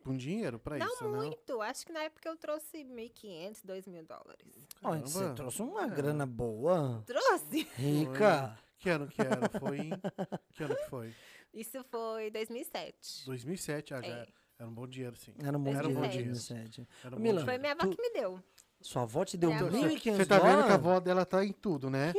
com 0.02 0.16
dinheiro 0.18 0.60
pra 0.60 0.78
não 0.78 0.88
isso, 0.88 1.04
né? 1.10 1.18
muito. 1.18 1.62
Acho 1.62 1.86
que 1.86 1.92
na 1.94 2.04
época 2.04 2.28
eu 2.30 2.36
trouxe 2.36 2.84
1.500, 2.84 3.62
2.000 3.66 4.06
dólares. 4.06 4.68
Olha, 4.84 5.02
você 5.02 5.20
Caramba. 5.20 5.36
trouxe 5.36 5.62
uma 5.62 5.84
É. 5.86 5.90
grana 5.90 6.26
boa, 6.26 7.04
Trouxe! 7.06 7.68
rica. 7.78 8.58
Que 8.80 8.90
ano 8.90 9.08
que 9.08 9.22
era? 9.22 9.48
Foi 9.60 9.78
em... 9.78 9.90
Que 10.54 10.64
ano 10.64 10.76
que 10.76 10.90
foi? 10.90 11.14
Isso 11.54 11.84
foi 11.92 12.32
2007. 12.32 13.26
2007, 13.26 13.94
ah, 13.94 14.02
já 14.02 14.08
É. 14.08 14.28
era 14.60 14.70
um 14.70 14.74
bom 14.74 14.88
dinheiro, 14.88 15.16
sim. 15.16 15.34
Era 15.44 15.58
um 15.58 15.62
bom 15.64 15.70
Era 15.72 15.88
um 15.88 15.94
bom 15.94 16.02
dinheiro, 16.02 16.12
dinheiro. 16.12 16.32
2007. 16.34 16.88
Era 17.04 17.16
um 17.16 17.20
bom 17.20 17.24
Foi 17.26 17.34
dinheiro. 17.38 17.62
minha 17.62 17.74
avó 17.74 17.82
Tu- 17.84 17.96
que 17.96 18.02
me 18.02 18.10
deu. 18.12 18.40
Sua 18.82 19.04
avó 19.04 19.24
te 19.24 19.38
deu 19.38 19.50
Minha 19.52 19.62
avó. 19.62 19.70
1.500 19.78 20.18
Você 20.18 20.26
tá 20.26 20.36
vendo 20.40 20.42
que 20.44 20.48
a 20.50 20.54
dólares? 20.56 20.74
avó 20.74 21.00
dela 21.00 21.24
tá 21.26 21.46
em 21.46 21.52
tudo, 21.54 21.88
né? 21.90 22.14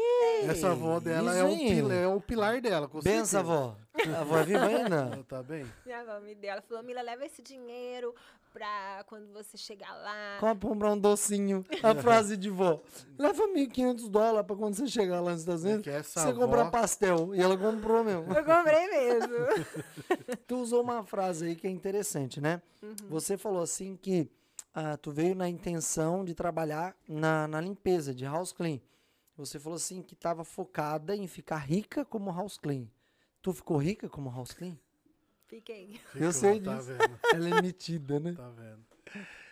Essa 0.48 0.70
avó 0.70 1.00
dela 1.00 1.34
é 1.36 1.42
o, 1.42 1.56
pilar, 1.58 1.96
é 1.96 2.06
o 2.06 2.20
pilar 2.20 2.60
dela, 2.60 2.86
com 2.88 3.00
Benção, 3.00 3.40
avó. 3.40 3.76
A 4.16 4.20
avó 4.20 4.38
é 4.38 4.44
viva 4.44 4.64
ainda? 4.66 5.22
Tá 5.28 5.42
bem? 5.42 5.66
Minha 5.84 6.00
avó 6.00 6.20
me 6.20 6.34
deu. 6.34 6.50
Ela 6.52 6.62
falou, 6.62 6.82
Mila, 6.82 7.02
leva 7.02 7.24
esse 7.24 7.42
dinheiro 7.42 8.14
pra 8.52 9.04
quando 9.06 9.32
você 9.32 9.56
chegar 9.56 9.92
lá. 9.94 10.36
Compra 10.40 10.90
um 10.92 10.98
docinho. 10.98 11.64
A 11.82 11.94
frase 12.00 12.36
de 12.36 12.50
vó. 12.50 12.80
Leva 13.18 13.42
1.500 13.48 14.08
dólares 14.10 14.46
pra 14.46 14.56
quando 14.56 14.74
você 14.74 14.86
chegar 14.86 15.20
lá 15.20 15.30
nos 15.32 15.40
Estados 15.40 15.64
Unidos. 15.64 15.86
essa 15.86 16.20
você 16.20 16.28
avó- 16.28 16.40
comprar 16.40 16.70
pastel. 16.70 17.34
E 17.34 17.40
ela 17.40 17.56
comprou 17.56 18.04
mesmo. 18.04 18.32
Eu 18.32 18.44
comprei 18.44 18.86
mesmo. 18.88 19.34
Tu 20.46 20.56
usou 20.56 20.82
uma 20.82 21.02
frase 21.04 21.46
aí 21.46 21.56
que 21.56 21.66
é 21.66 21.70
interessante, 21.70 22.40
né? 22.40 22.60
Você 23.08 23.36
falou 23.38 23.62
assim 23.62 23.96
que 23.96 24.28
ah, 24.74 24.96
tu 24.96 25.10
veio 25.12 25.34
na 25.34 25.48
intenção 25.48 26.24
de 26.24 26.34
trabalhar 26.34 26.94
na, 27.08 27.46
na 27.46 27.60
limpeza, 27.60 28.14
de 28.14 28.24
house 28.24 28.52
clean. 28.52 28.80
Você 29.36 29.58
falou 29.58 29.76
assim 29.76 30.02
que 30.02 30.14
estava 30.14 30.44
focada 30.44 31.16
em 31.16 31.26
ficar 31.26 31.56
rica 31.58 32.04
como 32.04 32.30
house 32.30 32.58
clean. 32.58 32.86
Tu 33.42 33.52
ficou 33.52 33.76
rica 33.76 34.08
como 34.08 34.30
house 34.30 34.52
clean? 34.52 34.78
Fiquei. 35.48 36.00
Eu 36.14 36.32
sei 36.32 36.60
tá 36.60 36.76
disso. 36.76 36.92
Vendo, 36.92 37.20
Ela 37.34 37.58
é 37.58 37.62
metida, 37.62 38.18
né? 38.18 38.32
tá 38.32 38.48
vendo. 38.48 38.92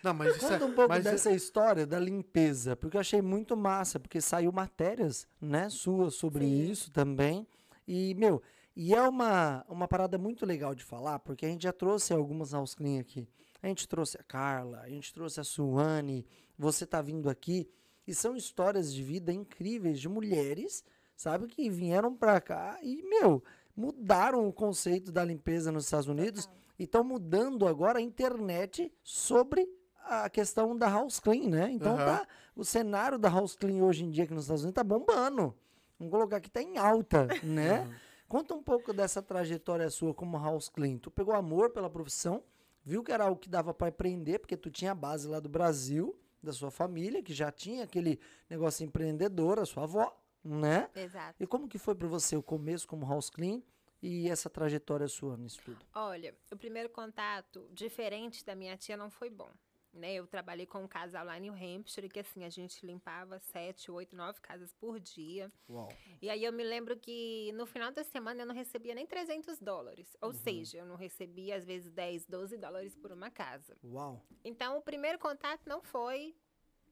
Não, 0.03 0.13
mas 0.13 0.35
isso 0.35 0.47
Conta 0.47 0.63
é... 0.63 0.65
um 0.65 0.73
pouco 0.73 0.89
mas 0.89 1.03
dessa 1.03 1.31
história 1.31 1.85
da 1.85 1.99
limpeza, 1.99 2.75
porque 2.75 2.97
eu 2.97 3.01
achei 3.01 3.21
muito 3.21 3.55
massa, 3.55 3.99
porque 3.99 4.19
saiu 4.19 4.51
matérias, 4.51 5.27
né, 5.39 5.69
suas 5.69 6.15
sobre 6.15 6.45
Sim. 6.45 6.71
isso 6.71 6.89
também. 6.91 7.45
E, 7.87 8.15
meu, 8.15 8.41
e 8.75 8.95
é 8.95 9.01
uma, 9.07 9.63
uma 9.69 9.87
parada 9.87 10.17
muito 10.17 10.45
legal 10.45 10.73
de 10.73 10.83
falar, 10.83 11.19
porque 11.19 11.45
a 11.45 11.49
gente 11.49 11.63
já 11.63 11.73
trouxe 11.73 12.13
algumas 12.13 12.53
house 12.53 12.73
clean 12.73 12.99
aqui. 12.99 13.27
A 13.61 13.67
gente 13.67 13.87
trouxe 13.87 14.17
a 14.17 14.23
Carla, 14.23 14.79
a 14.79 14.89
gente 14.89 15.13
trouxe 15.13 15.39
a 15.39 15.43
Suane, 15.43 16.25
você 16.57 16.85
tá 16.85 17.01
vindo 17.01 17.29
aqui. 17.29 17.69
E 18.07 18.15
são 18.15 18.35
histórias 18.35 18.91
de 18.91 19.03
vida 19.03 19.31
incríveis 19.31 19.99
de 19.99 20.09
mulheres, 20.09 20.83
sabe, 21.15 21.45
que 21.47 21.69
vieram 21.69 22.15
pra 22.15 22.41
cá 22.41 22.79
e, 22.81 23.03
meu, 23.03 23.43
mudaram 23.75 24.47
o 24.47 24.53
conceito 24.53 25.11
da 25.11 25.23
limpeza 25.23 25.71
nos 25.71 25.85
Estados 25.85 26.07
Unidos 26.07 26.49
e 26.77 26.83
estão 26.83 27.03
mudando 27.03 27.67
agora 27.67 27.99
a 27.99 28.01
internet 28.01 28.91
sobre 29.03 29.67
a 30.05 30.29
questão 30.29 30.75
da 30.75 30.89
house 30.89 31.19
clean, 31.19 31.49
né? 31.49 31.71
Então 31.71 31.95
Aham. 31.95 32.05
tá, 32.05 32.27
o 32.55 32.65
cenário 32.65 33.17
da 33.17 33.29
house 33.29 33.55
clean 33.55 33.83
hoje 33.83 34.03
em 34.03 34.09
dia 34.09 34.23
aqui 34.23 34.33
nos 34.33 34.45
Estados 34.45 34.63
Unidos 34.63 34.75
tá 34.75 34.83
bombando. 34.83 35.55
Vamos 35.97 36.11
colocar 36.11 36.39
que 36.39 36.49
tá 36.49 36.61
em 36.61 36.77
alta, 36.77 37.27
né? 37.43 37.87
Conta 38.27 38.53
um 38.53 38.63
pouco 38.63 38.93
dessa 38.93 39.21
trajetória 39.21 39.89
sua 39.89 40.13
como 40.13 40.37
house 40.37 40.69
clean. 40.69 40.97
Tu 40.97 41.11
pegou 41.11 41.35
amor 41.35 41.69
pela 41.69 41.89
profissão, 41.89 42.43
viu 42.83 43.03
que 43.03 43.11
era 43.11 43.25
algo 43.25 43.39
que 43.39 43.49
dava 43.49 43.73
para 43.73 43.89
empreender, 43.89 44.39
porque 44.39 44.57
tu 44.57 44.71
tinha 44.71 44.91
a 44.91 44.95
base 44.95 45.27
lá 45.27 45.39
do 45.39 45.49
Brasil, 45.49 46.17
da 46.41 46.51
sua 46.51 46.71
família, 46.71 47.21
que 47.21 47.33
já 47.33 47.51
tinha 47.51 47.83
aquele 47.83 48.19
negócio 48.49 48.83
empreendedor, 48.83 49.59
a 49.59 49.65
sua 49.65 49.83
avó, 49.83 50.11
né? 50.43 50.89
Exato. 50.95 51.41
E 51.41 51.47
como 51.47 51.67
que 51.67 51.77
foi 51.77 51.95
para 51.95 52.07
você 52.07 52.35
o 52.35 52.43
começo 52.43 52.87
como 52.87 53.07
house 53.07 53.29
clean 53.29 53.61
e 54.01 54.29
essa 54.29 54.49
trajetória 54.49 55.07
sua 55.07 55.37
nisso 55.37 55.61
tudo? 55.63 55.85
Olha, 55.93 56.35
o 56.51 56.57
primeiro 56.57 56.89
contato, 56.89 57.69
diferente 57.71 58.43
da 58.43 58.55
minha 58.55 58.75
tia, 58.75 58.97
não 58.97 59.09
foi 59.09 59.29
bom. 59.29 59.49
Né? 59.93 60.13
Eu 60.13 60.25
trabalhei 60.25 60.65
com 60.65 60.81
um 60.81 60.87
casal 60.87 61.25
lá 61.25 61.37
em 61.37 61.41
New 61.41 61.53
Hampshire, 61.53 62.07
que 62.07 62.21
assim, 62.21 62.45
a 62.45 62.49
gente 62.49 62.85
limpava 62.85 63.39
sete, 63.39 63.91
oito, 63.91 64.15
nove 64.15 64.39
casas 64.39 64.73
por 64.73 64.99
dia. 65.01 65.51
Uau. 65.69 65.89
E 66.21 66.29
aí 66.29 66.45
eu 66.45 66.53
me 66.53 66.63
lembro 66.63 66.97
que 66.97 67.51
no 67.53 67.65
final 67.65 67.91
da 67.91 68.01
semana 68.01 68.41
eu 68.41 68.45
não 68.45 68.55
recebia 68.55 68.95
nem 68.95 69.05
300 69.05 69.59
dólares. 69.59 70.15
Ou 70.21 70.31
seja, 70.31 70.77
eu 70.77 70.85
não 70.85 70.95
recebia 70.95 71.57
às 71.57 71.65
vezes 71.65 71.91
10, 71.91 72.25
12 72.25 72.57
dólares 72.57 72.95
por 72.95 73.11
uma 73.11 73.29
casa. 73.29 73.77
Uau. 73.83 74.25
Então 74.45 74.77
o 74.77 74.81
primeiro 74.81 75.19
contato 75.19 75.67
não 75.67 75.81
foi 75.81 76.37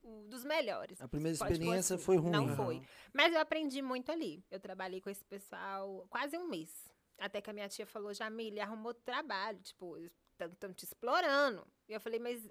o 0.04 0.28
dos 0.28 0.44
melhores. 0.44 1.02
A 1.02 1.08
primeira 1.08 1.36
experiência 1.36 1.96
assim. 1.96 2.04
foi 2.04 2.18
ruim. 2.18 2.32
Não 2.32 2.56
foi. 2.56 2.82
Mas 3.14 3.34
eu 3.34 3.40
aprendi 3.40 3.82
muito 3.82 4.12
ali. 4.12 4.44
Eu 4.50 4.60
trabalhei 4.60 5.02
com 5.02 5.10
esse 5.10 5.24
pessoal 5.26 6.08
quase 6.10 6.38
um 6.38 6.48
mês. 6.48 6.72
Até 7.18 7.42
que 7.42 7.50
a 7.50 7.54
minha 7.54 7.68
tia 7.68 7.86
falou, 7.86 8.14
Jamile, 8.14 8.60
arrumou 8.60 8.94
trabalho. 8.94 9.60
Tipo, 9.60 9.98
estão 10.40 10.74
te 10.74 10.86
explorando. 10.86 11.66
E 11.88 11.94
eu 11.94 12.00
falei, 12.00 12.20
mas 12.20 12.50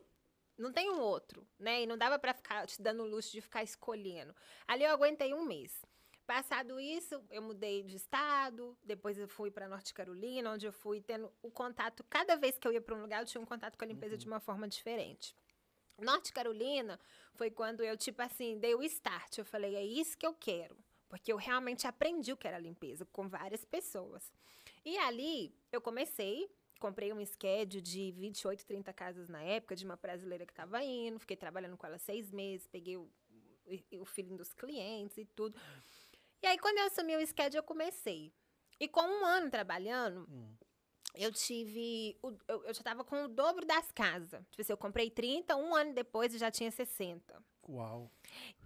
não 0.59 0.73
tem 0.73 0.91
um 0.91 1.01
outro, 1.01 1.47
né? 1.59 1.83
E 1.83 1.87
não 1.87 1.97
dava 1.97 2.19
pra 2.19 2.35
ficar 2.35 2.67
te 2.67 2.83
dando 2.83 3.03
o 3.03 3.07
luxo 3.07 3.33
de 3.33 3.41
ficar 3.41 3.63
escolhendo. 3.63 4.35
Ali 4.67 4.85
eu 4.85 4.91
aguentei 4.91 5.33
um 5.33 5.45
mês. 5.45 5.81
Passado 6.27 6.79
isso, 6.79 7.25
eu 7.31 7.41
mudei 7.41 7.83
de 7.83 7.97
estado, 7.97 8.77
depois 8.85 9.17
eu 9.17 9.27
fui 9.27 9.51
para 9.51 9.67
Norte 9.67 9.95
Carolina, 9.95 10.53
onde 10.53 10.67
eu 10.67 10.73
fui 10.73 11.01
tendo 11.01 11.33
o 11.41 11.51
contato. 11.51 12.05
Cada 12.11 12.37
vez 12.37 12.59
que 12.59 12.69
eu 12.69 12.73
ia 12.73 12.83
para 12.83 12.95
um 12.95 13.01
lugar, 13.01 13.23
eu 13.23 13.27
tinha 13.27 13.41
um 13.41 13.47
contato 13.47 13.79
com 13.79 13.85
a 13.85 13.89
limpeza 13.89 14.15
de 14.15 14.27
uma 14.27 14.39
forma 14.39 14.69
diferente. 14.69 15.35
Norte 15.99 16.33
Carolina 16.33 16.99
foi 17.35 17.51
quando 17.51 17.83
eu, 17.83 17.97
tipo 17.97 18.23
assim, 18.23 18.59
dei 18.59 18.75
o 18.75 18.83
start. 18.83 19.39
Eu 19.39 19.45
falei, 19.45 19.75
é 19.75 19.85
isso 19.85 20.17
que 20.17 20.27
eu 20.27 20.35
quero. 20.35 20.77
Porque 21.09 21.33
eu 21.33 21.37
realmente 21.37 21.87
aprendi 21.87 22.33
o 22.33 22.37
que 22.37 22.47
era 22.47 22.59
limpeza 22.59 23.07
com 23.07 23.29
várias 23.29 23.65
pessoas. 23.65 24.31
E 24.85 24.97
ali 24.99 25.55
eu 25.73 25.81
comecei, 25.81 26.51
comprei 26.79 27.13
um 27.13 27.25
schedule 27.25 27.83
de 27.83 28.13
28, 28.13 28.65
30 28.67 28.93
casas 28.93 29.29
na 29.29 29.43
época, 29.43 29.75
de 29.75 29.85
uma 29.85 29.97
brasileira 29.97 30.47
que 30.47 30.53
estava 30.53 30.83
indo, 30.83 31.19
fiquei 31.19 31.37
trabalhando 31.37 31.77
com 31.77 31.87
ela 31.87 31.99
seis 31.99 32.31
meses, 32.31 32.67
peguei 32.67 32.97
o, 32.97 33.11
o, 33.93 34.05
feeling 34.05 34.37
dos 34.37 34.53
clientes 34.53 35.17
e 35.19 35.25
tudo. 35.25 35.59
E 36.43 36.47
aí, 36.47 36.59
quando 36.59 36.79
eu 36.79 36.85
assumi 36.85 37.17
o 37.17 37.27
schedule, 37.27 37.57
eu 37.57 37.63
comecei. 37.63 38.33
E 38.79 38.87
com 38.87 39.03
um 39.03 39.25
ano 39.25 39.51
trabalhando, 39.51 40.29
eu 41.15 41.33
tive. 41.33 42.17
o- 42.23 42.37
eu, 42.47 42.65
eu 42.65 42.75
já 42.75 42.83
tava 42.83 43.05
com 43.05 43.25
o 43.25 43.29
dobro 43.29 43.65
das 43.67 43.91
casas. 43.93 44.41
Tipo 44.51 44.61
assim, 44.63 44.73
eu 44.73 44.77
comprei 44.77 45.11
30, 45.11 45.57
um 45.57 45.75
ano 45.75 45.93
depois 45.95 46.33
eu 46.33 46.39
já 46.39 46.51
tinha 46.51 46.71
60. 46.71 47.43
Uau. 47.69 48.11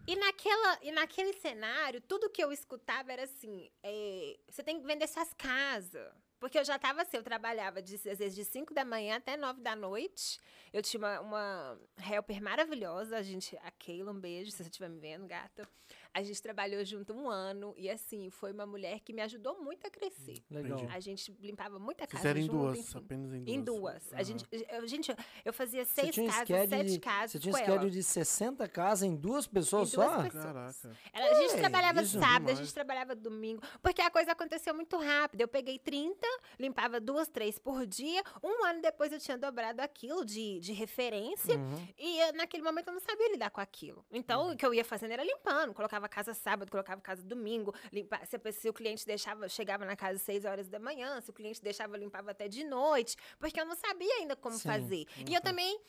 E, 0.07 0.15
naquela, 0.17 0.79
e 0.83 0.93
naquele 0.93 1.33
cenário, 1.35 2.01
tudo 2.01 2.31
que 2.31 2.43
eu 2.43 2.53
escutava 2.53 3.13
era 3.13 3.25
assim: 3.25 3.69
é, 3.83 4.39
você 4.49 4.63
tem 4.63 4.81
que 4.81 4.87
vender 4.87 5.07
suas 5.09 5.33
casas. 5.35 6.13
Porque 6.39 6.59
eu 6.59 6.65
já 6.65 6.77
tava 6.77 7.03
assim, 7.03 7.17
eu 7.17 7.23
trabalhava 7.23 7.81
de, 7.81 7.95
às 7.95 8.19
vezes 8.19 8.35
de 8.35 8.45
5 8.45 8.75
da 8.75 8.85
manhã 8.85 9.17
até 9.17 9.37
9 9.37 9.61
da 9.61 9.77
noite. 9.77 10.41
Eu 10.73 10.83
tinha 10.83 10.99
uma, 10.99 11.21
uma 11.21 11.81
helper 12.11 12.43
maravilhosa, 12.43 13.17
a 13.17 13.23
gente, 13.23 13.57
a 13.59 13.71
Keila, 13.71 14.11
um 14.11 14.19
beijo, 14.21 14.51
se 14.51 14.57
você 14.57 14.63
estiver 14.65 14.89
me 14.89 14.99
vendo, 14.99 15.25
gata. 15.27 15.69
A 16.15 16.23
gente 16.23 16.43
trabalhou 16.43 16.85
junto 16.85 17.13
um 17.15 17.29
ano 17.31 17.73
e 17.77 17.89
assim, 17.89 18.29
foi 18.31 18.53
uma 18.53 18.67
mulher 18.67 19.01
que 19.01 19.13
me 19.13 19.23
ajudou 19.23 19.63
muito 19.63 19.87
a 19.87 19.91
crescer. 19.91 20.43
Legal. 20.51 20.79
Entendi. 20.79 20.95
A 20.95 21.01
gente 21.01 21.35
limpava 21.41 21.79
muita 21.79 22.07
casa 22.07 22.19
Fizeram 22.19 22.39
em 22.41 22.43
junto, 22.45 22.57
duas, 22.59 22.79
enfim. 22.79 22.99
apenas 22.99 23.33
em 23.33 23.39
duas. 23.45 23.49
Em 23.57 23.63
duas. 23.63 24.13
A 24.13 24.17
Aham. 24.17 24.25
gente, 24.25 24.47
eu, 24.69 24.87
gente, 24.87 25.17
eu 25.45 25.53
fazia 25.53 25.85
seis 25.87 26.17
um 26.19 26.27
casas, 26.27 26.69
sete 26.69 26.91
de- 26.91 27.01
casas 27.01 27.33
Você 27.33 27.39
tinha 27.39 27.55
um 27.55 27.57
schedule 27.57 27.91
de 27.91 28.03
60 28.03 28.69
casas 28.69 29.03
em 29.09 29.17
duas 29.17 29.47
pessoas 29.47 29.93
Em 29.93 29.97
duas 29.97 30.11
só? 30.11 30.23
pessoas. 30.23 30.45
Caraca. 30.45 30.97
Ela- 31.15 31.31
a 31.31 31.35
gente 31.43 31.57
trabalhava 31.57 32.03
isso, 32.03 32.19
sábado, 32.21 32.35
a 32.35 32.39
demais. 32.39 32.59
gente 32.59 32.75
trabalhava 32.75 33.15
domingo, 33.15 33.63
porque 33.81 34.03
a 34.03 34.11
coisa 34.11 34.33
aconteceu 34.33 34.75
muito 34.75 34.99
rápido. 34.99 35.41
Eu 35.41 35.49
peguei 35.49 35.79
30, 35.79 36.27
limpava 36.59 37.01
duas, 37.01 37.27
três 37.29 37.59
por 37.59 37.87
dia. 37.87 38.23
Um 38.43 38.65
ano 38.67 38.83
depois 38.83 39.13
eu 39.13 39.19
tinha 39.19 39.39
dobrado 39.39 39.81
aquilo 39.81 40.25
de, 40.27 40.61
de 40.61 40.73
referência. 40.75 41.57
Uhum. 41.57 41.89
E 41.99 42.19
eu, 42.21 42.33
naquele 42.35 42.63
momento 42.63 42.89
eu 42.89 42.93
não 42.93 43.01
sabia 43.01 43.31
lidar 43.33 43.51
com 43.51 43.61
aquilo. 43.63 44.05
Então, 44.13 44.53
o 44.53 44.57
que 44.57 44.65
eu 44.67 44.75
ia 44.75 44.85
fazendo 44.85 45.13
era 45.13 45.25
limpando. 45.25 45.73
Colocava 45.73 46.02
a 46.05 46.09
casa 46.09 46.35
sábado, 46.35 46.71
colocava 46.71 46.99
a 46.99 47.03
casa 47.03 47.23
domingo. 47.23 47.75
Limpar, 47.93 48.27
se, 48.27 48.39
pessoa- 48.39 48.61
se 48.63 48.69
o 48.69 48.73
cliente 48.73 49.07
deixava, 49.07 49.49
chegava 49.49 49.85
na 49.85 49.97
casa 49.97 50.17
às 50.17 50.23
6 50.23 50.45
horas 50.45 50.69
da 50.69 50.79
manhã, 50.79 51.21
se 51.21 51.31
o 51.31 51.33
cliente 51.33 51.63
deixava, 51.63 51.97
limpava 51.97 52.31
até 52.31 52.49
de 52.49 52.65
noite. 52.65 53.17
Porque 53.39 53.61
eu 53.61 53.65
não 53.65 53.75
sabia 53.77 54.15
ainda 54.17 54.37
como 54.37 54.57
Sim. 54.57 54.69
fazer. 54.69 55.07
E 55.29 55.35
eu 55.35 55.41
também. 55.41 55.81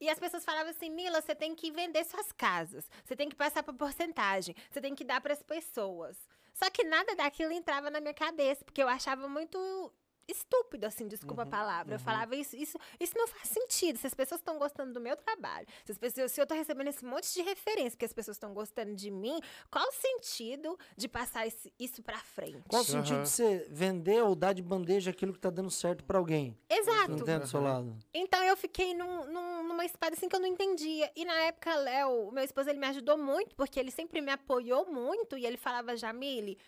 E 0.00 0.08
as 0.08 0.18
pessoas 0.18 0.44
falavam 0.44 0.70
assim, 0.70 0.90
Mila, 0.90 1.20
você 1.20 1.34
tem 1.34 1.54
que 1.54 1.70
vender 1.70 2.04
suas 2.04 2.32
casas. 2.32 2.90
Você 3.04 3.14
tem 3.14 3.28
que 3.28 3.36
passar 3.36 3.62
por 3.62 3.74
porcentagem. 3.74 4.54
Você 4.70 4.80
tem 4.80 4.94
que 4.94 5.04
dar 5.04 5.20
para 5.20 5.32
as 5.32 5.42
pessoas. 5.42 6.16
Só 6.54 6.68
que 6.70 6.84
nada 6.84 7.14
daquilo 7.14 7.52
entrava 7.52 7.88
na 7.90 8.00
minha 8.00 8.12
cabeça, 8.12 8.64
porque 8.64 8.82
eu 8.82 8.88
achava 8.88 9.28
muito 9.28 9.92
estúpido, 10.28 10.86
assim, 10.86 11.06
desculpa 11.08 11.42
a 11.42 11.46
palavra. 11.46 11.94
Eu 11.94 11.98
falava, 11.98 12.36
isso, 12.36 12.56
isso, 12.56 12.78
isso 13.00 13.12
não 13.16 13.26
faz 13.26 13.48
sentido. 13.48 13.98
Se 13.98 14.06
as 14.06 14.14
pessoas 14.14 14.40
estão 14.40 14.58
gostando 14.58 14.92
do 14.92 15.00
meu 15.00 15.16
trabalho, 15.16 15.66
se, 15.84 15.92
as 15.92 15.98
pessoas, 15.98 16.32
se 16.32 16.40
eu 16.40 16.46
tô 16.46 16.54
recebendo 16.54 16.88
esse 16.88 17.04
monte 17.04 17.32
de 17.32 17.42
referência, 17.42 17.90
porque 17.92 18.04
as 18.04 18.12
pessoas 18.12 18.36
estão 18.36 18.54
gostando 18.54 18.94
de 18.94 19.10
mim, 19.10 19.40
qual 19.70 19.86
o 19.86 19.92
sentido 19.92 20.78
de 20.96 21.08
passar 21.08 21.46
esse- 21.46 21.72
isso 21.78 22.02
pra 22.02 22.18
frente? 22.18 22.62
Qual 22.68 22.82
o 22.82 22.84
sentido 22.84 23.22
de 23.22 23.28
você 23.28 23.66
vender 23.70 24.22
ou 24.22 24.34
dar 24.34 24.52
de 24.52 24.62
bandeja 24.62 25.10
aquilo 25.10 25.32
que 25.32 25.38
tá 25.40 25.50
dando 25.50 25.70
certo 25.70 26.04
pra 26.04 26.18
alguém? 26.18 26.56
Exato. 26.68 27.12
Do 27.42 27.46
seu 27.48 27.60
lado? 27.60 27.98
Então 28.14 28.42
eu 28.44 28.56
fiquei 28.56 28.94
num- 28.94 29.26
num- 29.26 29.62
numa 29.68 29.84
espada 29.84 30.14
assim 30.16 30.28
que 30.28 30.36
eu 30.36 30.40
não 30.40 30.46
entendia. 30.48 31.10
E 31.16 31.24
na 31.24 31.34
época, 31.42 31.74
Léo, 31.74 32.28
o 32.28 32.32
meu 32.32 32.44
esposo, 32.44 32.68
ele 32.70 32.78
me 32.78 32.86
ajudou 32.86 33.18
muito, 33.18 33.54
porque 33.56 33.78
ele 33.78 33.90
sempre 33.90 34.20
me 34.20 34.30
apoiou 34.32 34.86
muito. 34.90 35.36
E 35.36 35.44
ele 35.46 35.56
falava, 35.56 35.96
Jamile, 35.96 36.58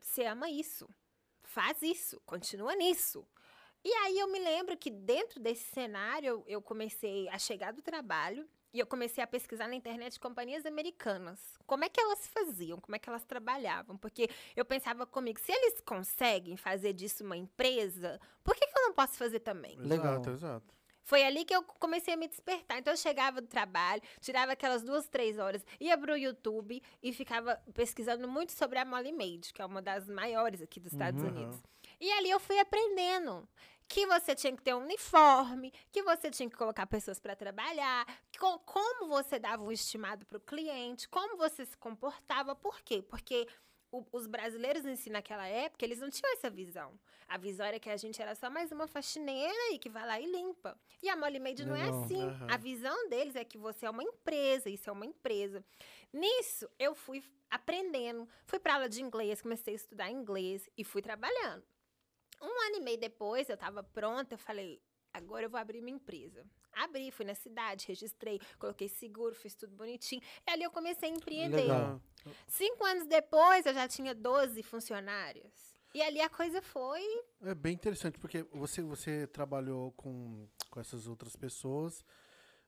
você 0.00 0.24
ama 0.24 0.48
isso. 0.50 0.88
Faz 1.50 1.82
isso. 1.82 2.20
Continua 2.24 2.76
nisso. 2.76 3.26
E 3.84 3.92
aí 3.92 4.18
eu 4.18 4.28
me 4.28 4.38
lembro 4.38 4.76
que 4.76 4.90
dentro 4.90 5.40
desse 5.40 5.64
cenário, 5.72 6.44
eu 6.46 6.62
comecei 6.62 7.28
a 7.28 7.38
chegar 7.38 7.72
do 7.72 7.82
trabalho. 7.82 8.48
E 8.72 8.78
eu 8.78 8.86
comecei 8.86 9.22
a 9.22 9.26
pesquisar 9.26 9.66
na 9.66 9.74
internet 9.74 10.20
companhias 10.20 10.64
americanas. 10.64 11.40
Como 11.66 11.84
é 11.84 11.88
que 11.88 12.00
elas 12.00 12.28
faziam? 12.28 12.78
Como 12.78 12.94
é 12.94 13.00
que 13.00 13.08
elas 13.08 13.24
trabalhavam? 13.24 13.96
Porque 13.96 14.30
eu 14.54 14.64
pensava 14.64 15.04
comigo, 15.04 15.40
se 15.40 15.50
eles 15.50 15.80
conseguem 15.80 16.56
fazer 16.56 16.92
disso 16.92 17.24
uma 17.24 17.36
empresa, 17.36 18.20
por 18.44 18.54
que, 18.54 18.64
que 18.64 18.78
eu 18.78 18.82
não 18.82 18.94
posso 18.94 19.14
fazer 19.14 19.40
também? 19.40 19.76
Legal. 19.76 20.12
Exato, 20.12 20.30
exato. 20.30 20.79
Foi 21.10 21.24
ali 21.24 21.44
que 21.44 21.52
eu 21.52 21.64
comecei 21.64 22.14
a 22.14 22.16
me 22.16 22.28
despertar. 22.28 22.78
Então 22.78 22.92
eu 22.92 22.96
chegava 22.96 23.40
do 23.40 23.48
trabalho, 23.48 24.00
tirava 24.20 24.52
aquelas 24.52 24.84
duas, 24.84 25.08
três 25.08 25.40
horas, 25.40 25.66
ia 25.80 25.98
pro 25.98 26.16
YouTube 26.16 26.80
e 27.02 27.12
ficava 27.12 27.56
pesquisando 27.74 28.28
muito 28.28 28.52
sobre 28.52 28.78
a 28.78 28.84
Molly 28.84 29.10
Made, 29.10 29.52
que 29.52 29.60
é 29.60 29.66
uma 29.66 29.82
das 29.82 30.08
maiores 30.08 30.62
aqui 30.62 30.78
dos 30.78 30.92
Estados 30.92 31.20
Uhum. 31.20 31.28
Unidos. 31.30 31.60
E 32.00 32.12
ali 32.12 32.30
eu 32.30 32.38
fui 32.38 32.60
aprendendo 32.60 33.48
que 33.88 34.06
você 34.06 34.36
tinha 34.36 34.56
que 34.56 34.62
ter 34.62 34.72
um 34.72 34.84
uniforme, 34.84 35.72
que 35.90 36.00
você 36.04 36.30
tinha 36.30 36.48
que 36.48 36.56
colocar 36.56 36.86
pessoas 36.86 37.18
para 37.18 37.34
trabalhar, 37.34 38.06
co- 38.38 38.60
como 38.60 39.08
você 39.08 39.36
dava 39.36 39.64
um 39.64 39.72
estimado 39.72 40.24
para 40.24 40.38
o 40.38 40.40
cliente, 40.40 41.08
como 41.08 41.36
você 41.36 41.66
se 41.66 41.76
comportava. 41.76 42.54
Por 42.54 42.80
quê? 42.82 43.02
Porque 43.02 43.48
o- 43.92 44.04
os 44.12 44.26
brasileiros 44.26 44.84
em 44.84 44.96
si 44.96 45.10
naquela 45.10 45.46
época, 45.46 45.84
eles 45.84 45.98
não 45.98 46.08
tinham 46.10 46.32
essa 46.32 46.48
visão. 46.50 46.98
A 47.28 47.36
visão 47.38 47.64
era 47.66 47.78
que 47.78 47.88
a 47.90 47.96
gente 47.96 48.20
era 48.20 48.34
só 48.34 48.48
mais 48.50 48.70
uma 48.72 48.86
faxineira 48.88 49.72
e 49.72 49.78
que 49.78 49.88
vai 49.88 50.06
lá 50.06 50.20
e 50.20 50.26
limpa. 50.30 50.78
E 51.02 51.08
a 51.08 51.16
Molly 51.16 51.38
Made 51.38 51.64
não 51.64 51.76
é 51.76 51.84
Legal. 51.84 52.04
assim. 52.04 52.22
Aham. 52.22 52.46
A 52.50 52.56
visão 52.56 53.08
deles 53.08 53.36
é 53.36 53.44
que 53.44 53.56
você 53.58 53.86
é 53.86 53.90
uma 53.90 54.02
empresa, 54.02 54.68
isso 54.68 54.88
é 54.88 54.92
uma 54.92 55.06
empresa. 55.06 55.64
Nisso, 56.12 56.68
eu 56.78 56.94
fui 56.94 57.22
aprendendo. 57.50 58.28
Fui 58.46 58.58
para 58.58 58.74
aula 58.74 58.88
de 58.88 59.02
inglês, 59.02 59.40
comecei 59.42 59.74
a 59.74 59.76
estudar 59.76 60.10
inglês 60.10 60.68
e 60.76 60.84
fui 60.84 61.02
trabalhando. 61.02 61.64
Um 62.42 62.66
ano 62.66 62.76
e 62.76 62.80
meio 62.80 62.98
depois, 62.98 63.48
eu 63.48 63.54
estava 63.54 63.82
pronta, 63.82 64.34
eu 64.34 64.38
falei, 64.38 64.80
agora 65.12 65.44
eu 65.44 65.50
vou 65.50 65.60
abrir 65.60 65.80
minha 65.82 65.96
empresa. 65.96 66.44
Abri, 66.72 67.10
fui 67.10 67.24
na 67.24 67.34
cidade, 67.34 67.86
registrei, 67.88 68.40
coloquei 68.58 68.88
seguro, 68.88 69.34
fiz 69.34 69.54
tudo 69.54 69.74
bonitinho. 69.74 70.22
E 70.46 70.50
ali 70.50 70.62
eu 70.62 70.70
comecei 70.70 71.08
a 71.10 71.12
empreender. 71.12 71.62
Legal. 71.62 72.00
Cinco 72.46 72.84
anos 72.84 73.06
depois, 73.06 73.66
eu 73.66 73.74
já 73.74 73.88
tinha 73.88 74.14
12 74.14 74.62
funcionários. 74.62 75.74
E 75.92 76.00
ali 76.02 76.20
a 76.20 76.28
coisa 76.28 76.62
foi. 76.62 77.02
É 77.42 77.54
bem 77.54 77.74
interessante, 77.74 78.18
porque 78.18 78.44
você, 78.52 78.80
você 78.82 79.26
trabalhou 79.26 79.90
com, 79.92 80.46
com 80.70 80.78
essas 80.80 81.08
outras 81.08 81.34
pessoas, 81.34 82.04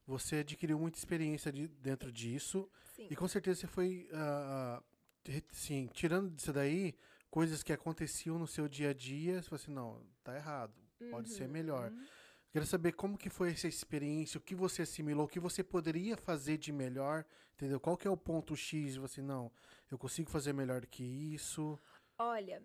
você 0.07 0.37
adquiriu 0.37 0.79
muita 0.79 0.99
experiência 0.99 1.53
de, 1.53 1.69
dentro 1.69 2.11
disso, 2.11 2.69
Sim. 2.97 3.07
e 3.09 3.15
com 3.15 3.29
certeza 3.29 3.61
você 3.61 3.67
foi, 3.69 4.09
re- 5.25 5.45
sim, 5.53 5.89
tirando 5.93 6.31
disso 6.31 6.53
daí, 6.53 6.95
coisas 7.31 7.63
que 7.63 7.73
aconteciam 7.73 8.39
no 8.39 8.47
seu 8.47 8.69
dia 8.69 8.91
a 8.91 8.95
dia, 8.95 9.41
você 9.41 9.49
falou 9.49 9.63
assim, 9.63 9.73
não, 9.73 10.05
tá 10.25 10.35
errado, 10.35 10.75
pode 11.11 11.31
ser 11.31 11.49
melhor. 11.49 11.91
Uhum. 11.93 12.05
Quero 12.53 12.67
saber 12.67 12.93
como 12.93 13.17
que 13.17 13.31
foi 13.31 13.51
essa 13.51 13.67
experiência, 13.67 14.39
o 14.39 14.43
que 14.43 14.55
você 14.55 14.83
assimilou, 14.83 15.25
o 15.25 15.29
que 15.29 15.41
você 15.41 15.65
poderia 15.65 16.17
fazer 16.17 16.59
de 16.59 16.71
melhor, 16.71 17.25
entendeu? 17.55 17.81
Qual 17.81 17.97
que 17.97 18.07
é 18.07 18.11
o 18.11 18.17
ponto 18.17 18.55
X, 18.55 18.97
você, 18.97 19.23
não, 19.23 19.51
eu 19.91 19.99
consigo 19.99 20.31
fazer 20.31 20.53
melhor 20.53 20.83
do 20.83 20.87
que 20.87 21.03
isso, 21.03 21.81
Olha, 22.19 22.63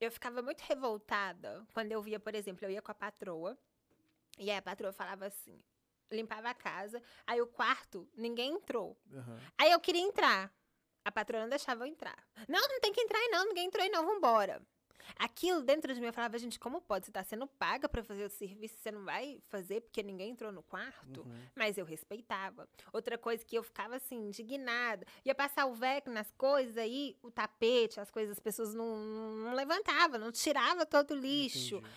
eu 0.00 0.10
ficava 0.10 0.42
muito 0.42 0.60
revoltada 0.60 1.66
quando 1.72 1.90
eu 1.90 2.00
via, 2.00 2.20
por 2.20 2.34
exemplo, 2.36 2.64
eu 2.64 2.70
ia 2.70 2.80
com 2.80 2.92
a 2.92 2.94
patroa, 2.94 3.58
e 4.38 4.48
aí 4.48 4.56
a 4.56 4.62
patroa 4.62 4.92
falava 4.92 5.26
assim, 5.26 5.60
limpava 6.10 6.48
a 6.48 6.54
casa, 6.54 7.02
aí 7.26 7.40
o 7.40 7.48
quarto, 7.48 8.08
ninguém 8.16 8.52
entrou. 8.52 8.96
Aham. 9.12 9.40
Aí 9.58 9.72
eu 9.72 9.80
queria 9.80 10.02
entrar. 10.02 10.52
A 11.04 11.10
patroa 11.10 11.42
não 11.42 11.48
deixava 11.48 11.82
eu 11.82 11.88
entrar. 11.88 12.16
Não, 12.48 12.60
não 12.60 12.78
tem 12.78 12.92
que 12.92 13.00
entrar 13.00 13.18
aí 13.18 13.28
não, 13.28 13.44
ninguém 13.48 13.66
entrou 13.66 13.82
aí 13.82 13.90
não, 13.90 14.06
vambora. 14.06 14.62
Aquilo 15.16 15.62
dentro 15.62 15.94
de 15.94 16.00
mim 16.00 16.06
eu 16.06 16.12
falava, 16.12 16.38
gente, 16.38 16.58
como 16.58 16.80
pode? 16.80 17.06
Você 17.06 17.12
tá 17.12 17.22
sendo 17.22 17.46
paga 17.46 17.88
pra 17.88 18.02
fazer 18.02 18.24
o 18.24 18.30
serviço, 18.30 18.76
você 18.78 18.90
não 18.90 19.04
vai 19.04 19.40
fazer 19.48 19.80
porque 19.80 20.02
ninguém 20.02 20.30
entrou 20.30 20.52
no 20.52 20.62
quarto? 20.62 21.22
Uhum. 21.22 21.46
Mas 21.54 21.78
eu 21.78 21.84
respeitava. 21.84 22.68
Outra 22.92 23.18
coisa 23.18 23.44
que 23.44 23.56
eu 23.56 23.62
ficava 23.62 23.96
assim, 23.96 24.16
indignada. 24.16 25.06
Ia 25.24 25.34
passar 25.34 25.66
o 25.66 25.74
VEC 25.74 26.08
nas 26.08 26.30
coisas 26.32 26.76
aí, 26.76 27.16
o 27.22 27.30
tapete, 27.30 28.00
as 28.00 28.10
coisas, 28.10 28.32
as 28.32 28.40
pessoas 28.40 28.74
não, 28.74 28.96
não, 28.96 29.30
não 29.36 29.54
levantavam, 29.54 30.18
não 30.18 30.32
tirava 30.32 30.86
todo 30.86 31.12
o 31.12 31.16
lixo. 31.16 31.76
Entendi. 31.76 31.92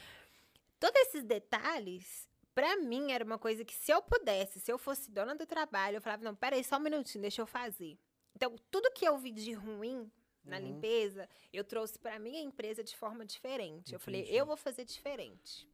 Todos 0.79 1.01
esses 1.01 1.23
detalhes, 1.23 2.27
pra 2.53 2.77
mim, 2.77 3.11
era 3.11 3.23
uma 3.23 3.37
coisa 3.37 3.63
que 3.63 3.73
se 3.73 3.91
eu 3.91 4.01
pudesse, 4.01 4.59
se 4.59 4.71
eu 4.71 4.77
fosse 4.77 5.09
dona 5.09 5.35
do 5.35 5.45
trabalho, 5.45 5.97
eu 5.97 6.01
falava, 6.01 6.23
não, 6.23 6.35
peraí, 6.35 6.63
só 6.63 6.77
um 6.77 6.81
minutinho, 6.81 7.21
deixa 7.21 7.41
eu 7.41 7.47
fazer. 7.47 7.97
Então, 8.35 8.55
tudo 8.69 8.91
que 8.91 9.05
eu 9.05 9.17
vi 9.17 9.31
de 9.31 9.53
ruim 9.53 10.11
na 10.45 10.57
Uhum. 10.57 10.63
limpeza, 10.63 11.27
eu 11.51 11.63
trouxe 11.63 11.97
pra 11.99 12.19
minha 12.19 12.41
empresa 12.41 12.83
de 12.83 12.95
forma 12.95 13.25
diferente. 13.25 13.93
Eu 13.93 13.99
falei, 13.99 14.21
Entendi. 14.21 14.37
eu 14.37 14.45
vou 14.45 14.57
fazer 14.57 14.85
diferente. 14.85 15.67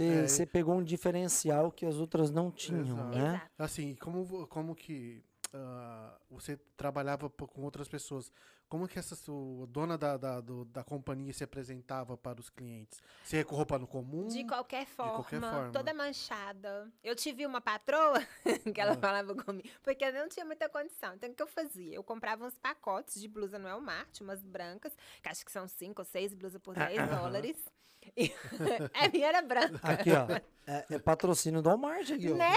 É, 0.00 0.26
Você 0.28 0.44
pegou 0.46 0.74
um 0.76 0.82
diferencial 0.84 1.72
que 1.72 1.86
as 1.86 1.96
outras 1.96 2.30
não 2.30 2.50
tinham, 2.50 2.82
Exato. 2.82 3.16
né? 3.16 3.28
Exato. 3.36 3.50
Assim, 3.58 3.94
como, 3.96 4.46
como 4.46 4.74
que 4.74 5.22
ah, 5.54 6.18
você 6.30 6.56
trabalhava 6.76 7.28
com 7.30 7.62
outras 7.62 7.88
pessoas? 7.88 8.32
Como 8.68 8.88
que 8.88 8.98
essa 8.98 9.14
sua 9.14 9.66
dona 9.66 9.98
da, 9.98 10.16
da, 10.16 10.40
do- 10.40 10.64
da 10.64 10.82
companhia 10.82 11.30
se 11.34 11.44
apresentava 11.44 12.16
para 12.16 12.40
os 12.40 12.48
clientes? 12.48 13.02
Você 13.22 13.36
ia 13.36 13.44
com 13.44 13.54
roupa 13.54 13.78
no 13.78 13.86
comum? 13.86 14.28
De 14.28 14.44
qualquer 14.46 14.86
forma, 14.86 15.12
qualquer 15.12 15.40
forma. 15.40 15.70
toda 15.70 15.92
manchada. 15.92 16.90
Eu 17.04 17.14
tive 17.14 17.44
uma 17.44 17.60
patroa 17.60 18.18
que 18.74 18.80
ela 18.80 18.92
Ah. 18.92 18.96
falava 18.96 19.34
comigo, 19.34 19.68
porque 19.82 20.02
eu 20.04 20.12
não 20.14 20.26
tinha 20.28 20.46
muita 20.46 20.70
condição. 20.70 21.14
Então, 21.14 21.28
o 21.30 21.34
que 21.34 21.42
eu 21.42 21.46
fazia? 21.46 21.94
Eu 21.94 22.02
comprava 22.02 22.46
uns 22.46 22.56
pacotes 22.56 23.20
de 23.20 23.28
blusa 23.28 23.58
no 23.58 23.68
Walmart, 23.68 24.20
umas 24.22 24.42
brancas, 24.42 24.94
que 25.22 25.28
acho 25.28 25.44
que 25.44 25.52
são 25.52 25.68
cinco 25.68 26.00
ou 26.00 26.06
seis 26.06 26.32
blusas 26.32 26.60
por 26.62 26.74
10 26.74 27.08
dólares. 27.10 27.56
E 28.16 28.32
a 28.94 29.08
minha 29.12 29.28
era 29.28 29.42
branca. 29.42 29.78
Aqui, 29.80 30.10
ó. 30.10 30.26
É, 30.66 30.86
é 30.90 30.98
patrocínio 30.98 31.62
do 31.62 31.68
Walmart 31.68 32.10
aqui, 32.10 32.32
ó. 32.32 32.34
Né? 32.34 32.52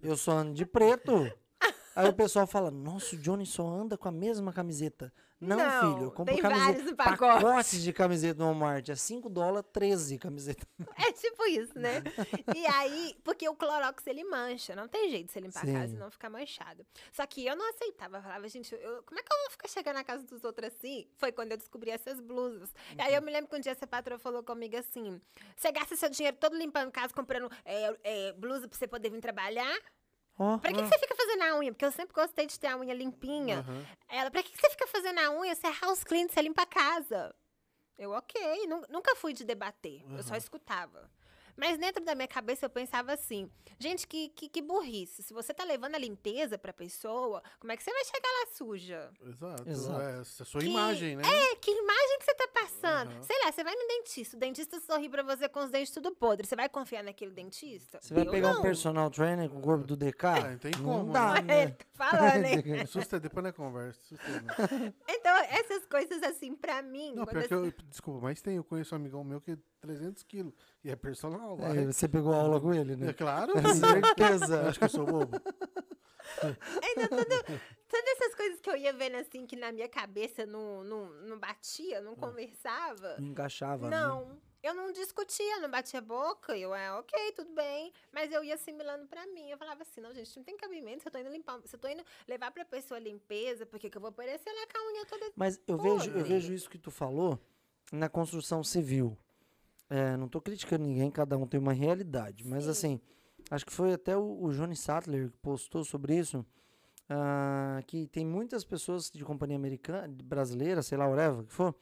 Eu 0.00 0.16
só 0.16 0.32
ando 0.38 0.54
de 0.54 0.64
preto. 0.64 1.28
Aí 1.96 2.08
o 2.08 2.12
pessoal 2.12 2.46
fala, 2.46 2.70
nossa, 2.70 3.14
o 3.14 3.18
Johnny 3.18 3.46
só 3.46 3.66
anda 3.66 3.96
com 3.96 4.08
a 4.08 4.12
mesma 4.12 4.52
camiseta. 4.52 5.12
Não, 5.40 5.56
Não, 5.58 5.94
filho, 5.94 6.06
eu 6.06 6.10
compro 6.12 6.32
tem 6.32 6.40
camiseta, 6.42 6.66
vários 6.72 6.84
no 6.90 6.96
pacote. 6.96 7.42
pacotes 7.44 7.82
de 7.82 7.92
camiseta 7.92 8.38
no 8.38 8.46
Walmart. 8.46 8.88
É 8.88 8.94
5 8.94 9.28
dólares, 9.28 9.68
13 9.72 10.16
camiseta. 10.18 10.66
É 10.96 11.12
tipo 11.12 11.44
isso, 11.46 11.78
né? 11.78 12.02
E 12.54 12.66
aí, 12.66 13.14
porque 13.22 13.46
o 13.46 13.54
Clorox 13.54 14.06
ele 14.06 14.24
mancha, 14.24 14.74
não 14.74 14.88
tem 14.88 15.10
jeito 15.10 15.26
de 15.26 15.32
você 15.32 15.40
limpar 15.40 15.64
a 15.68 15.72
casa 15.72 15.88
Sim. 15.88 15.96
e 15.96 15.98
não 15.98 16.10
ficar 16.10 16.30
manchado. 16.30 16.86
Só 17.12 17.26
que 17.26 17.44
eu 17.44 17.54
não 17.56 17.68
aceitava, 17.70 18.16
eu 18.18 18.22
falava, 18.22 18.48
gente, 18.48 18.74
eu- 18.74 19.02
como 19.02 19.20
é 19.20 19.22
que 19.22 19.32
eu 19.32 19.38
vou 19.42 19.50
ficar 19.50 19.68
chegando 19.68 19.96
na 19.96 20.04
casa 20.04 20.24
dos 20.24 20.44
outros 20.44 20.68
assim? 20.68 21.06
Foi 21.16 21.30
quando 21.30 21.50
eu 21.50 21.58
descobri 21.58 21.90
essas 21.90 22.20
blusas. 22.20 22.72
E 22.96 23.02
aí 23.02 23.14
eu 23.14 23.20
me 23.20 23.30
lembro 23.30 23.50
que 23.50 23.56
um 23.56 23.60
dia 23.60 23.72
essa 23.72 23.86
patroa 23.86 24.18
falou 24.18 24.42
comigo 24.42 24.76
assim: 24.78 25.20
você 25.54 25.70
gasta 25.72 25.94
seu 25.96 26.08
dinheiro 26.08 26.38
todo 26.40 26.56
limpando 26.56 26.90
casa, 26.90 27.12
comprando 27.12 27.50
é, 27.66 27.96
é, 28.02 28.32
blusa 28.32 28.66
pra 28.66 28.78
você 28.78 28.86
poder 28.86 29.10
vir 29.10 29.20
trabalhar? 29.20 29.76
Ó, 30.38 30.58
Pra 30.58 30.72
que, 30.72 30.82
que 30.82 30.88
você 30.88 30.98
fica 30.98 31.14
fazendo 31.14 31.42
a 31.42 31.54
unha? 31.56 31.72
Porque 31.72 31.84
eu 31.84 31.92
sempre 31.92 32.14
gostei 32.14 32.46
de 32.46 32.58
ter 32.58 32.66
a 32.68 32.76
unha 32.76 32.92
limpinha. 32.94 33.58
Aham. 33.60 33.86
Ela, 34.08 34.30
pra 34.30 34.42
que, 34.42 34.50
que 34.50 34.58
você 34.60 34.70
fica 34.70 34.86
fazendo 34.88 35.18
a 35.20 35.30
unha? 35.30 35.54
Você 35.54 35.66
é 35.66 35.72
house 35.80 36.02
clean, 36.04 36.26
você 36.28 36.42
limpa 36.42 36.62
a 36.62 36.66
casa. 36.66 37.34
Eu, 37.96 38.10
ok. 38.10 38.66
Nu- 38.66 38.84
Nunca 38.88 39.14
fui 39.16 39.32
de 39.32 39.44
debater. 39.44 40.02
Eu 40.16 40.22
só 40.22 40.34
escutava. 40.36 41.08
Mas 41.56 41.78
dentro 41.78 42.04
da 42.04 42.14
minha 42.14 42.28
cabeça 42.28 42.66
eu 42.66 42.70
pensava 42.70 43.12
assim, 43.12 43.50
gente, 43.78 44.06
que, 44.06 44.28
que, 44.30 44.48
que 44.48 44.60
burrice. 44.62 45.22
Se 45.22 45.32
você 45.32 45.52
tá 45.54 45.64
levando 45.64 45.94
a 45.94 45.98
limpeza 45.98 46.58
pra 46.58 46.72
pessoa, 46.72 47.42
como 47.60 47.72
é 47.72 47.76
que 47.76 47.82
você 47.82 47.92
vai 47.92 48.04
chegar 48.04 48.28
lá 48.28 48.46
suja? 48.54 49.10
Exato. 49.24 49.68
Exato. 49.70 50.00
É, 50.02 50.20
essa 50.20 50.44
sua 50.44 50.60
Que- 50.60 50.66
imagem, 50.66 51.16
né? 51.16 51.22
É, 51.24 51.56
que 51.56 51.70
imagem 51.70 52.18
que 52.18 52.24
você 52.24 52.34
tá 52.34 52.48
passando? 52.48 53.10
Aham. 53.12 53.22
Sei 53.22 53.36
lá, 53.44 53.52
você 53.52 53.62
vai 53.64 53.74
no 53.74 53.86
dentista, 53.86 54.36
o 54.36 54.40
dentista 54.40 54.80
sorri 54.80 55.08
pra 55.08 55.22
você 55.22 55.48
com 55.48 55.60
os 55.60 55.70
dentes 55.70 55.92
tudo 55.92 56.10
podre. 56.14 56.46
Você 56.46 56.56
vai 56.56 56.68
confiar 56.68 57.02
naquele 57.02 57.30
dentista? 57.30 57.98
Você 58.02 58.12
vai 58.14 58.24
Eu 58.26 58.30
pegar 58.30 58.52
não. 58.52 58.60
um 58.60 58.62
personal 58.62 59.10
trainer 59.10 59.48
com 59.48 59.58
o 59.58 59.62
corpo 59.62 59.86
do 59.86 59.96
DK? 59.96 60.24
Ah, 60.26 60.50
não 60.50 60.58
tem 60.58 60.72
não 60.78 60.84
como, 60.84 61.12
dá, 61.12 61.34
né? 61.34 61.42
né? 61.42 61.62
Ele 61.64 61.72
tá 61.72 61.84
falando, 62.10 62.44
hein? 62.44 62.80
Assusta 62.82 63.20
depois 63.20 63.44
na 63.44 63.52
conversa. 63.52 64.00
Assusta, 64.00 64.40
né? 64.40 64.94
Então, 65.08 65.36
essas 65.48 65.86
coisas 65.86 66.22
assim, 66.22 66.54
pra 66.54 66.82
mim. 66.82 67.14
Não, 67.14 67.24
pior 67.24 67.46
que 67.48 67.54
eu, 67.54 67.72
desculpa, 67.88 68.20
mas 68.20 68.42
tem, 68.42 68.56
eu 68.56 68.64
conheço 68.64 68.94
um 68.94 68.96
amigão 68.98 69.24
meu 69.24 69.40
que 69.40 69.52
é 69.52 69.56
300 69.84 70.22
quilos 70.22 70.54
e 70.82 70.90
é 70.90 70.96
personal. 70.96 71.58
É, 71.60 71.84
você 71.86 72.08
pegou 72.08 72.32
aula 72.32 72.60
com 72.60 72.72
ele, 72.72 72.94
É 72.94 72.96
né? 72.96 73.12
claro. 73.12 73.52
Certeza. 73.74 74.68
Acho 74.68 74.78
que 74.78 74.84
eu 74.86 74.88
sou 74.88 75.06
bobo. 75.06 75.40
Então, 76.82 77.08
tudo, 77.08 77.60
todas 77.88 78.10
essas 78.16 78.34
coisas 78.34 78.60
que 78.60 78.68
eu 78.70 78.76
ia 78.76 78.92
vendo 78.92 79.16
assim, 79.16 79.46
que 79.46 79.56
na 79.56 79.70
minha 79.70 79.88
cabeça 79.88 80.44
não, 80.46 80.82
não, 80.82 81.06
não 81.22 81.38
batia, 81.38 82.00
não 82.00 82.16
conversava. 82.16 83.16
Não 83.18 83.28
encaixava, 83.28 83.88
né? 83.88 83.96
Não. 83.96 84.36
eu 84.62 84.74
não 84.74 84.90
discutia, 84.90 85.60
não 85.60 85.70
batia 85.70 86.00
boca. 86.00 86.56
Eu, 86.56 86.74
é, 86.74 86.92
ok, 86.92 87.32
tudo 87.32 87.52
bem. 87.52 87.92
Mas 88.10 88.32
eu 88.32 88.42
ia 88.42 88.54
assimilando 88.54 89.06
pra 89.06 89.26
mim. 89.28 89.50
Eu 89.50 89.58
falava 89.58 89.82
assim, 89.82 90.00
não, 90.00 90.12
gente, 90.14 90.36
não 90.36 90.44
tem 90.44 90.56
cabimento. 90.56 91.02
Se 91.02 91.08
eu 91.08 91.12
tô 91.12 91.18
indo 91.18 91.30
limpar, 91.30 91.60
se 91.66 91.76
eu 91.76 91.80
tô 91.80 91.88
indo 91.88 92.02
levar 92.26 92.50
pra 92.50 92.64
pessoa 92.64 92.98
a 92.98 93.00
limpeza, 93.02 93.64
por 93.66 93.78
que 93.78 93.90
que 93.90 93.96
eu 93.96 94.00
vou 94.00 94.08
aparecer 94.08 94.50
lá 94.50 94.66
com 94.66 94.78
a 94.78 94.92
unha 94.92 95.06
toda... 95.06 95.30
Mas 95.36 95.60
eu 95.66 95.76
vejo, 95.76 96.10
eu 96.10 96.24
vejo 96.24 96.52
isso 96.52 96.68
que 96.70 96.78
tu 96.78 96.90
falou 96.90 97.38
na 97.92 98.08
construção 98.08 98.64
civil. 98.64 99.16
É, 99.90 100.16
não 100.16 100.28
tô 100.28 100.40
criticando 100.40 100.84
ninguém, 100.84 101.10
cada 101.10 101.36
um 101.36 101.46
tem 101.46 101.60
uma 101.60 101.72
realidade. 101.72 102.46
Mas 102.46 102.64
Sim. 102.64 102.70
assim, 102.70 103.00
acho 103.50 103.66
que 103.66 103.72
foi 103.72 103.92
até 103.92 104.16
o, 104.16 104.42
o 104.42 104.52
Johnny 104.52 104.76
Sattler 104.76 105.30
que 105.30 105.36
postou 105.38 105.84
sobre 105.84 106.16
isso. 106.18 106.44
ah, 107.08 107.80
que 107.86 108.06
tem 108.06 108.24
muitas 108.24 108.64
pessoas 108.64 109.10
de 109.10 109.24
companhia 109.24 109.56
americana, 109.56 110.08
brasileira, 110.24 110.82
sei 110.82 110.96
lá, 110.98 111.06
whatever, 111.06 111.44
que 111.44 111.52
for, 111.52 111.74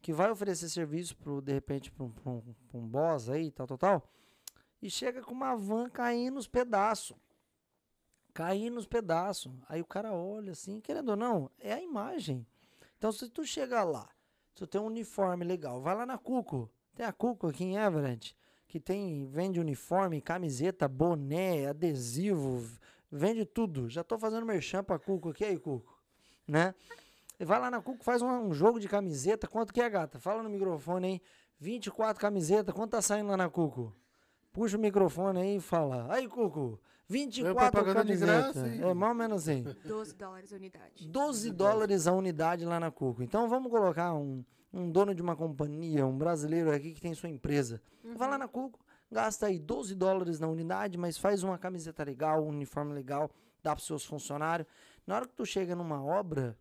que 0.00 0.12
vai 0.12 0.30
oferecer 0.30 0.68
serviço 0.68 1.16
pro, 1.16 1.40
de 1.42 1.52
repente, 1.52 1.90
para 1.90 2.04
um, 2.04 2.10
pra 2.10 2.30
um, 2.30 2.40
pra 2.68 2.78
um 2.78 2.86
boss 2.86 3.28
aí, 3.28 3.50
tal, 3.50 3.66
tal, 3.66 3.78
tal, 3.78 4.10
e 4.80 4.88
chega 4.88 5.20
com 5.22 5.32
uma 5.34 5.56
van 5.56 5.90
caindo 5.90 6.34
nos 6.34 6.46
pedaços. 6.46 7.16
Caindo 8.32 8.74
nos 8.74 8.86
pedaços. 8.86 9.52
Aí 9.68 9.80
o 9.80 9.84
cara 9.84 10.12
olha 10.14 10.52
assim, 10.52 10.80
querendo 10.80 11.08
ou 11.08 11.16
não, 11.16 11.50
é 11.58 11.72
a 11.72 11.82
imagem. 11.82 12.46
Então, 12.96 13.10
se 13.10 13.28
tu 13.28 13.44
chegar 13.44 13.82
lá, 13.82 14.08
se 14.54 14.60
tu 14.60 14.66
tem 14.66 14.80
um 14.80 14.86
uniforme 14.86 15.44
legal, 15.44 15.80
vai 15.80 15.96
lá 15.96 16.06
na 16.06 16.16
Cuco. 16.16 16.70
Tem 16.98 17.06
a 17.06 17.12
Cuco 17.12 17.46
aqui 17.46 17.62
em 17.62 17.76
Everett, 17.76 18.36
que 18.66 18.80
tem, 18.80 19.24
vende 19.24 19.60
uniforme, 19.60 20.20
camiseta, 20.20 20.88
boné, 20.88 21.68
adesivo, 21.68 22.60
vende 23.08 23.44
tudo. 23.44 23.88
Já 23.88 24.02
tô 24.02 24.18
fazendo 24.18 24.44
merchan 24.44 24.82
pra 24.82 24.98
Cuco 24.98 25.28
aqui, 25.28 25.44
aí, 25.44 25.56
Cuco. 25.56 25.96
Né? 26.44 26.74
E 27.38 27.44
Vai 27.44 27.60
lá 27.60 27.70
na 27.70 27.80
Cuco, 27.80 28.02
faz 28.02 28.20
um, 28.20 28.26
um 28.48 28.52
jogo 28.52 28.80
de 28.80 28.88
camiseta. 28.88 29.46
Quanto 29.46 29.72
que 29.72 29.80
é, 29.80 29.88
gata? 29.88 30.18
Fala 30.18 30.42
no 30.42 30.50
microfone 30.50 31.06
aí. 31.06 31.22
24 31.60 32.20
camisetas, 32.20 32.74
quanto 32.74 32.90
tá 32.90 33.00
saindo 33.00 33.28
lá 33.28 33.36
na 33.36 33.48
Cuco? 33.48 33.94
Puxa 34.52 34.76
o 34.76 34.80
microfone 34.80 35.40
aí 35.40 35.56
e 35.58 35.60
fala. 35.60 36.12
Aí, 36.12 36.26
Cuco, 36.26 36.80
24 37.06 37.70
propaganda 37.70 38.12
de 38.12 38.18
camisetas. 38.18 38.56
hein? 38.56 38.80
É 38.82 38.92
mais 38.92 39.12
ou 39.12 39.14
menos 39.14 39.48
assim. 39.48 39.64
12 39.84 40.16
dólares 40.16 40.52
a 40.52 40.56
unidade. 40.56 41.08
12 41.08 41.50
dólares 41.52 42.06
a 42.08 42.12
unidade 42.12 42.64
lá 42.64 42.80
na 42.80 42.90
Cuco. 42.90 43.22
Então 43.22 43.48
vamos 43.48 43.70
colocar 43.70 44.12
um, 44.14 44.44
um 44.72 44.90
dono 44.90 45.14
de 45.14 45.22
uma 45.22 45.36
companhia, 45.36 46.06
um 46.06 46.16
brasileiro 46.16 46.70
aqui 46.72 46.92
que 46.92 47.00
tem 47.00 47.14
sua 47.14 47.28
empresa. 47.28 47.80
Vai 48.16 48.28
lá 48.28 48.38
na 48.38 48.48
Cuco, 48.48 48.84
gasta 49.10 49.46
aí 49.46 49.58
12 49.58 49.94
dólares 49.94 50.38
na 50.38 50.46
unidade, 50.46 50.98
mas 50.98 51.16
faz 51.18 51.42
uma 51.42 51.58
camiseta 51.58 52.04
legal, 52.04 52.44
um 52.44 52.48
uniforme 52.48 52.92
legal, 52.92 53.30
dá 53.62 53.74
para 53.74 53.84
seus 53.84 54.04
funcionários. 54.04 54.68
Na 55.06 55.16
hora 55.16 55.26
que 55.26 55.34
tu 55.34 55.46
chega 55.46 55.74
numa 55.74 56.02
obra, 56.04 56.56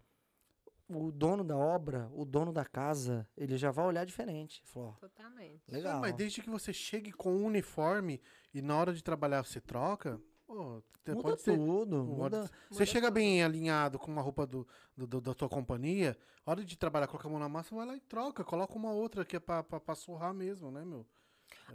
o 0.89 1.11
dono 1.11 1.43
da 1.43 1.57
obra, 1.57 2.09
o 2.13 2.23
dono 2.23 2.53
da 2.53 2.63
casa, 2.63 3.27
ele 3.35 3.57
já 3.57 3.71
vai 3.71 3.85
olhar 3.85 4.05
diferente. 4.05 4.61
Falou, 4.65 4.93
Totalmente. 4.99 5.61
legal. 5.69 5.99
Mas 5.99 6.13
desde 6.13 6.41
que 6.41 6.49
você 6.49 6.71
chegue 6.71 7.11
com 7.11 7.33
um 7.33 7.45
uniforme 7.45 8.21
e 8.53 8.61
na 8.61 8.77
hora 8.77 8.93
de 8.93 9.03
trabalhar 9.03 9.43
você 9.43 9.59
troca, 9.59 10.19
pô, 10.47 10.81
muda 11.05 11.21
pode 11.21 11.41
ser. 11.41 11.57
tudo, 11.57 12.03
muda- 12.05 12.39
muda. 12.39 12.51
Você 12.71 12.85
chega 12.85 13.11
bem 13.11 13.43
alinhado 13.43 13.99
com 13.99 14.11
uma 14.11 14.21
roupa 14.21 14.47
do, 14.47 14.67
do- 14.95 15.05
do- 15.05 15.21
da 15.21 15.33
tua 15.33 15.49
companhia, 15.49 16.17
hora 16.45 16.63
de 16.63 16.77
trabalhar, 16.77 17.07
coloca 17.07 17.27
a 17.27 17.31
mão 17.31 17.39
na 17.39 17.49
massa, 17.49 17.75
vai 17.75 17.85
lá 17.85 17.95
e 17.95 17.99
troca. 17.99 18.43
Coloca 18.43 18.73
uma 18.73 18.91
outra 18.91 19.23
que 19.25 19.35
é 19.35 19.39
pra, 19.39 19.61
pra, 19.63 19.79
pra 19.79 19.93
surrar 19.95 20.33
mesmo, 20.33 20.71
né, 20.71 20.83
meu? 20.83 21.05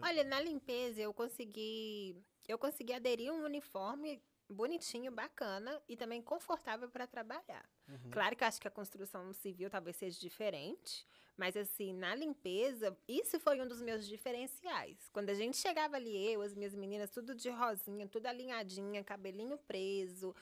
Olha, 0.03 0.25
na 0.25 0.41
limpeza 0.41 1.01
eu 1.01 1.13
consegui, 1.15 2.17
eu 2.49 2.59
consegui 2.59 2.93
aderir 2.93 3.31
a 3.31 3.35
um 3.35 3.45
uniforme 3.45 4.23
bonitinho, 4.53 5.11
bacana 5.11 5.81
e 5.89 5.97
também 5.97 6.21
confortável 6.23 6.89
para 6.89 7.07
trabalhar. 7.07 7.65
Uhum. 7.89 8.11
Claro 8.11 8.37
que 8.37 8.45
eu 8.45 8.49
acho 8.49 8.61
que 8.61 8.69
a 8.69 8.71
construção 8.71 9.33
civil 9.33 9.71
talvez 9.71 9.97
seja 9.97 10.19
diferente, 10.21 11.07
mas 11.37 11.57
assim, 11.57 11.93
na 11.93 12.15
limpeza, 12.15 12.97
isso 13.09 13.41
foi 13.41 13.61
um 13.61 13.67
dos 13.67 13.81
meus 13.81 14.07
diferenciais. 14.07 15.09
Quando 15.13 15.31
a 15.31 15.35
gente 15.35 15.57
chegava 15.57 15.97
ali, 15.97 16.33
eu, 16.33 16.43
as 16.43 16.55
minhas 16.55 16.75
meninas, 16.75 17.11
tudo 17.11 17.35
de 17.35 17.51
rosinha, 17.51 18.07
tudo 18.07 18.27
alinhadinha, 18.27 19.03
cabelinho 19.03 19.59
preso, 19.59 20.35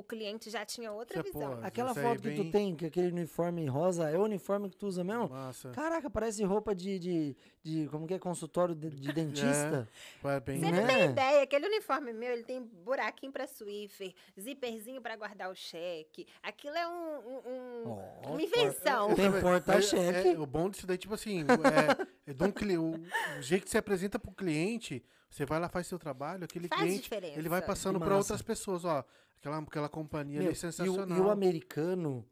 o 0.00 0.02
cliente 0.02 0.50
já 0.50 0.64
tinha 0.64 0.90
outra 0.92 1.20
é, 1.20 1.22
visão. 1.22 1.56
pô, 1.58 1.64
Aquela 1.66 1.94
foto 1.94 2.20
que 2.22 2.28
bem- 2.28 2.36
tu 2.44 2.50
tem, 2.50 2.74
que 2.74 2.86
aquele 2.86 3.08
uniforme 3.08 3.64
rosa, 3.66 4.10
é 4.10 4.18
o 4.18 4.22
uniforme 4.24 4.68
que 4.68 4.76
tu 4.76 4.86
usa 4.86 5.04
mesmo? 5.04 5.28
Massa. 5.28 5.70
Caraca, 5.70 6.10
parece 6.10 6.42
roupa 6.44 6.74
de, 6.74 6.98
de, 6.98 7.36
de 7.62 7.88
como 7.88 8.06
que 8.06 8.14
é, 8.14 8.18
consultório 8.18 8.74
de, 8.74 8.90
de 8.90 9.12
dentista. 9.14 9.88
Vai 10.22 10.40
bem. 10.40 10.58
Você 10.60 10.70
Né? 10.70 10.80
não 10.80 10.86
tem 10.86 11.04
ideia, 11.10 11.42
aquele 11.42 11.66
uniforme 11.66 12.12
meu, 12.12 12.32
ele 12.32 12.42
tem 12.44 12.60
buraquinho 12.62 13.30
pra 13.32 13.46
Swiffer, 13.46 14.12
zíperzinho 14.40 15.00
pra 15.00 15.14
guardar 15.16 15.50
o 15.50 15.54
cheque. 15.54 16.26
Aquilo 16.42 16.76
é 16.76 16.88
um, 16.88 17.18
um- 17.18 17.50
um- 17.52 17.90
Ó, 18.24 18.30
uma 18.32 18.42
invenção. 18.42 19.14
Tem 19.14 19.26
É, 19.26 19.40
porta-cheque. 19.40 20.28
é, 20.30 20.38
o 20.38 20.46
bom 20.46 20.68
disso 20.68 20.86
daí, 20.86 20.98
tipo 20.98 21.14
assim, 21.14 21.42
é, 21.42 22.32
é 22.32 22.44
um 22.44 22.50
cli- 22.50 22.78
o, 22.78 22.92
o 23.38 23.42
jeito 23.42 23.64
que 23.64 23.70
você 23.70 23.78
apresenta 23.78 24.18
pro 24.18 24.32
cliente, 24.32 25.02
você 25.28 25.44
vai 25.46 25.60
lá, 25.60 25.68
faz 25.68 25.86
seu 25.86 25.98
trabalho, 25.98 26.44
aquele 26.44 26.66
Faz 26.68 26.80
cliente, 26.82 27.02
diferença. 27.02 27.38
ele 27.38 27.48
vai 27.48 27.62
passando 27.62 27.98
Que 28.00 28.04
pra 28.04 28.16
massa. 28.16 28.32
outras 28.32 28.42
pessoas, 28.42 28.84
ó. 28.84 29.04
Aquela, 29.40 29.58
aquela 29.58 29.88
companhia 29.88 30.40
Meu, 30.40 30.48
ali 30.48 30.48
é 30.48 30.50
e, 30.50 30.52
o, 30.52 30.56
sensacional. 30.56 31.18
e 31.18 31.20
o 31.20 31.30
americano, 31.30 32.24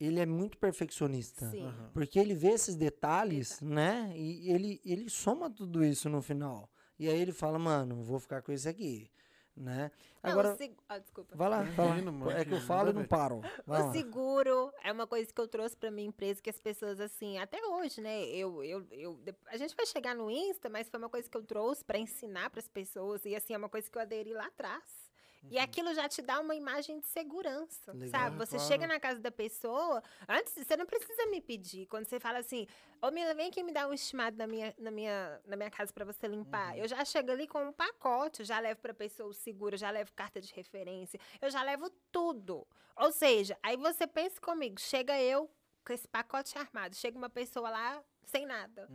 ele 0.00 0.20
é 0.20 0.26
muito 0.26 0.56
perfeccionista. 0.58 1.50
Sim. 1.50 1.66
Aham. 1.66 1.90
Porque 1.92 2.18
ele 2.18 2.34
vê 2.34 2.50
esses 2.52 2.76
detalhes, 2.76 3.60
né? 3.60 4.12
E 4.16 4.48
ele, 4.50 4.80
ele 4.84 5.10
soma 5.10 5.50
tudo 5.50 5.84
isso 5.84 6.08
no 6.08 6.22
final. 6.22 6.70
E 6.98 7.08
aí 7.08 7.20
ele 7.20 7.32
fala, 7.32 7.58
mano, 7.58 8.02
vou 8.04 8.20
ficar 8.20 8.42
com 8.42 8.52
esse 8.52 8.68
aqui, 8.68 9.10
né? 9.56 9.90
Não, 10.22 10.30
Agora, 10.30 10.54
seg- 10.54 10.76
ah, 10.88 10.98
desculpa. 11.00 11.34
vai 11.36 11.48
lá, 11.48 11.66
fala. 11.66 11.96
É 12.38 12.44
que 12.44 12.52
eu 12.54 12.60
falo 12.60 12.90
e 12.90 12.92
não 12.92 13.04
paro. 13.04 13.40
Vai 13.66 13.82
O 13.82 13.86
lá. 13.86 13.92
seguro 13.92 14.72
é 14.84 14.92
uma 14.92 15.04
coisa 15.08 15.32
que 15.32 15.40
eu 15.40 15.48
trouxe 15.48 15.76
pra 15.76 15.90
minha 15.90 16.06
empresa 16.06 16.40
que 16.40 16.48
as 16.48 16.60
pessoas, 16.60 17.00
assim, 17.00 17.38
até 17.38 17.60
hoje, 17.66 18.00
né? 18.00 18.24
Eu, 18.28 18.62
eu, 18.62 18.86
eu, 18.92 19.18
a 19.48 19.56
gente 19.56 19.74
vai 19.74 19.84
chegar 19.84 20.14
no 20.14 20.30
Insta, 20.30 20.68
mas 20.70 20.88
foi 20.88 20.98
uma 21.00 21.08
coisa 21.08 21.28
que 21.28 21.36
eu 21.36 21.42
trouxe 21.42 21.84
pra 21.84 21.98
ensinar 21.98 22.50
pras 22.50 22.68
pessoas. 22.68 23.24
E, 23.24 23.34
assim, 23.34 23.52
é 23.52 23.58
uma 23.58 23.68
coisa 23.68 23.90
que 23.90 23.98
eu 23.98 24.02
aderi 24.02 24.32
lá 24.32 24.46
atrás. 24.46 25.01
E 25.50 25.58
aquilo 25.58 25.92
já 25.94 26.08
te 26.08 26.22
dá 26.22 26.40
uma 26.40 26.54
imagem 26.54 27.00
de 27.00 27.06
segurança, 27.06 27.92
Legal. 27.92 28.08
sabe? 28.10 28.36
Você 28.36 28.56
Claro. 28.56 28.68
chega 28.68 28.86
na 28.86 29.00
casa 29.00 29.18
da 29.20 29.30
pessoa, 29.30 30.02
antes 30.28 30.54
você 30.54 30.76
não 30.76 30.86
precisa 30.86 31.26
me 31.26 31.40
pedir. 31.40 31.86
Quando 31.86 32.06
você 32.06 32.18
fala 32.20 32.38
assim, 32.38 32.66
ô 33.02 33.10
Mila, 33.10 33.34
vem 33.34 33.48
aqui 33.48 33.62
me 33.62 33.72
dar 33.72 33.88
um 33.88 33.92
estimado 33.92 34.36
na 34.36 34.46
minha, 34.46 34.74
na 34.78 34.90
minha, 34.90 35.40
na 35.44 35.56
minha 35.56 35.70
casa 35.70 35.92
pra 35.92 36.04
você 36.04 36.26
limpar. 36.26 36.78
Eu 36.78 36.86
já 36.88 37.04
chego 37.04 37.30
ali 37.30 37.46
com 37.46 37.62
um 37.62 37.72
pacote, 37.72 38.40
eu 38.40 38.46
já 38.46 38.58
levo 38.60 38.80
pra 38.80 38.94
pessoa 38.94 39.28
o 39.28 39.34
seguro, 39.34 39.74
eu 39.74 39.78
já 39.78 39.90
levo 39.90 40.12
carta 40.14 40.40
de 40.40 40.52
referência, 40.54 41.18
eu 41.40 41.50
já 41.50 41.62
levo 41.62 41.90
tudo. 42.10 42.66
Ou 42.96 43.12
seja, 43.12 43.58
aí 43.62 43.76
você 43.76 44.06
pensa 44.06 44.40
comigo, 44.40 44.80
chega 44.80 45.20
eu 45.20 45.50
com 45.84 45.92
esse 45.92 46.06
pacote 46.06 46.56
armado, 46.56 46.94
chega 46.94 47.18
uma 47.18 47.28
pessoa 47.30 47.68
lá 47.68 48.02
sem 48.24 48.46
nada. 48.46 48.88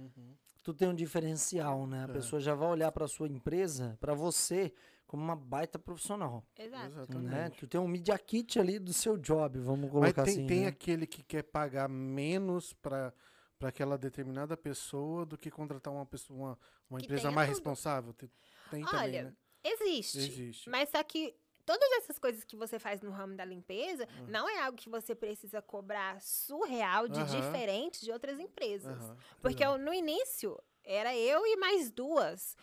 Tu 0.64 0.74
tem 0.74 0.88
um 0.88 0.96
diferencial, 0.96 1.86
né? 1.86 2.06
A 2.06 2.10
É. 2.10 2.14
pessoa 2.14 2.40
já 2.42 2.56
vai 2.56 2.70
olhar 2.70 2.92
pra 2.92 3.08
sua 3.08 3.28
empresa, 3.28 3.98
pra 4.00 4.14
você, 4.14 4.74
como 5.08 5.24
uma 5.24 5.36
baita 5.36 5.80
profissional. 5.80 6.44
Exato. 6.58 6.86
Exatamente. 6.88 7.32
Né? 7.32 7.50
Tu 7.58 7.68
tem 7.68 7.80
um 7.80 7.88
media 7.88 8.18
kit 8.20 8.60
ali 8.60 8.78
do 8.78 8.94
seu 8.94 9.18
job, 9.18 9.58
vamos 9.60 9.86
Mas 9.86 9.92
colocar 9.92 10.24
tem, 10.24 10.34
assim. 10.34 10.48
tem 10.48 10.62
né? 10.62 10.68
aquele 10.68 11.08
que 11.08 11.24
quer 11.24 11.44
pagar 11.44 11.88
menos 11.88 12.74
pra, 12.74 13.14
pra 13.58 13.70
aquela 13.70 13.98
determinada 13.98 14.56
pessoa 14.58 15.26
do 15.26 15.38
que 15.38 15.50
contratar 15.50 15.92
uma, 15.94 16.06
pessoa, 16.06 16.38
uma, 16.38 16.60
uma 16.90 17.00
empresa 17.00 17.32
mais 17.32 17.48
tudo. 17.48 17.56
responsável. 17.58 18.14
Tem, 18.14 18.30
tem 18.70 18.84
também, 18.84 19.00
Olha, 19.00 19.24
né? 19.24 19.34
existe. 19.64 20.18
Existe. 20.20 20.70
Mas 20.70 20.90
só 20.90 21.02
que 21.04 21.36
todas 21.66 21.90
essas 21.94 22.20
coisas 22.20 22.44
que 22.44 22.56
você 22.56 22.78
faz 22.78 23.02
no 23.02 23.12
ramo 23.12 23.36
da 23.36 23.46
limpeza 23.46 24.08
Hum. 24.22 24.26
não 24.28 24.48
é 24.50 24.60
algo 24.60 24.78
que 24.78 24.90
você 24.90 25.16
precisa 25.16 25.62
cobrar 25.62 26.22
surreal 26.22 27.08
de 27.08 27.20
Aham. 27.20 27.42
diferente 27.42 28.04
de 28.04 28.12
outras 28.12 28.40
empresas. 28.40 28.98
Aham, 29.04 29.18
Porque 29.42 29.64
eu, 29.64 29.78
no 29.78 29.94
início 29.94 30.58
era 30.84 31.16
eu 31.16 31.46
e 31.46 31.58
mais 31.58 31.92
duas. 31.92 32.56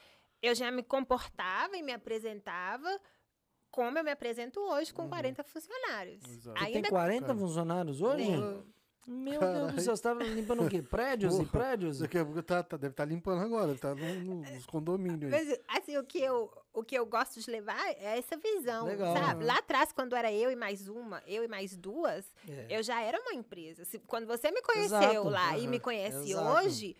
Eu 0.44 0.54
já 0.54 0.70
me 0.70 0.82
comportava 0.82 1.76
e 1.76 1.82
me 1.82 1.92
apresentava 1.92 2.88
como 3.70 3.98
eu 3.98 4.04
me 4.04 4.10
apresento 4.10 4.60
hoje 4.60 4.92
com 4.92 5.02
Uhum. 5.02 5.08
40 5.08 5.42
funcionários. 5.42 6.22
Exato. 6.24 6.56
Tu 6.58 6.64
tem 6.66 6.76
Ainda 6.76 6.88
40 6.88 7.26
Cara. 7.26 7.38
funcionários 7.38 8.00
hoje? 8.02 8.24
Tenho. 8.26 8.74
Meu 9.06 9.38
Deus 9.38 9.72
do 9.74 9.80
céu, 9.82 9.94
você 9.96 10.02
tava 10.02 10.22
limpando 10.24 10.64
o 10.64 10.68
quê? 10.70 10.80
Prédios 11.28 11.34
e 11.34 11.38
Porra. 11.44 11.50
prédios? 11.50 11.98
Daqui 11.98 12.16
a 12.18 12.24
pouco 12.24 12.42
tá, 12.42 12.62
tá- 12.62 12.76
deve 12.78 12.92
estar 12.92 13.04
limpando 13.04 13.42
agora, 13.42 13.66
deve 13.74 13.76
estar 13.76 13.94
nos 13.94 14.64
condomínios. 14.64 15.30
Mas, 15.30 15.60
assim, 15.68 15.96
o 15.98 16.04
que, 16.04 16.18
eu, 16.20 16.50
o 16.72 16.82
que 16.82 16.94
eu 16.94 17.04
gosto 17.04 17.38
de 17.40 17.50
levar 17.50 17.78
é 17.98 18.16
essa 18.18 18.34
visão, 18.38 18.86
Legal. 18.86 19.14
sabe? 19.14 19.44
Lá 19.44 19.58
atrás, 19.58 19.92
quando 19.92 20.14
era 20.16 20.32
eu 20.32 20.50
e 20.50 20.56
mais 20.56 20.88
uma, 20.88 21.22
eu 21.26 21.44
e 21.44 21.48
mais 21.48 21.76
duas, 21.76 22.32
É. 22.48 22.66
eu 22.78 22.82
já 22.82 23.02
era 23.02 23.20
uma 23.20 23.34
empresa. 23.34 23.84
Se- 23.84 23.98
quando 23.98 24.26
você 24.26 24.50
me 24.50 24.62
conheceu 24.62 24.98
Exato. 24.98 25.28
lá 25.28 25.58
e 25.58 25.66
me 25.66 25.78
conhece 25.80 26.30
Exato. 26.30 26.64
hoje, 26.64 26.96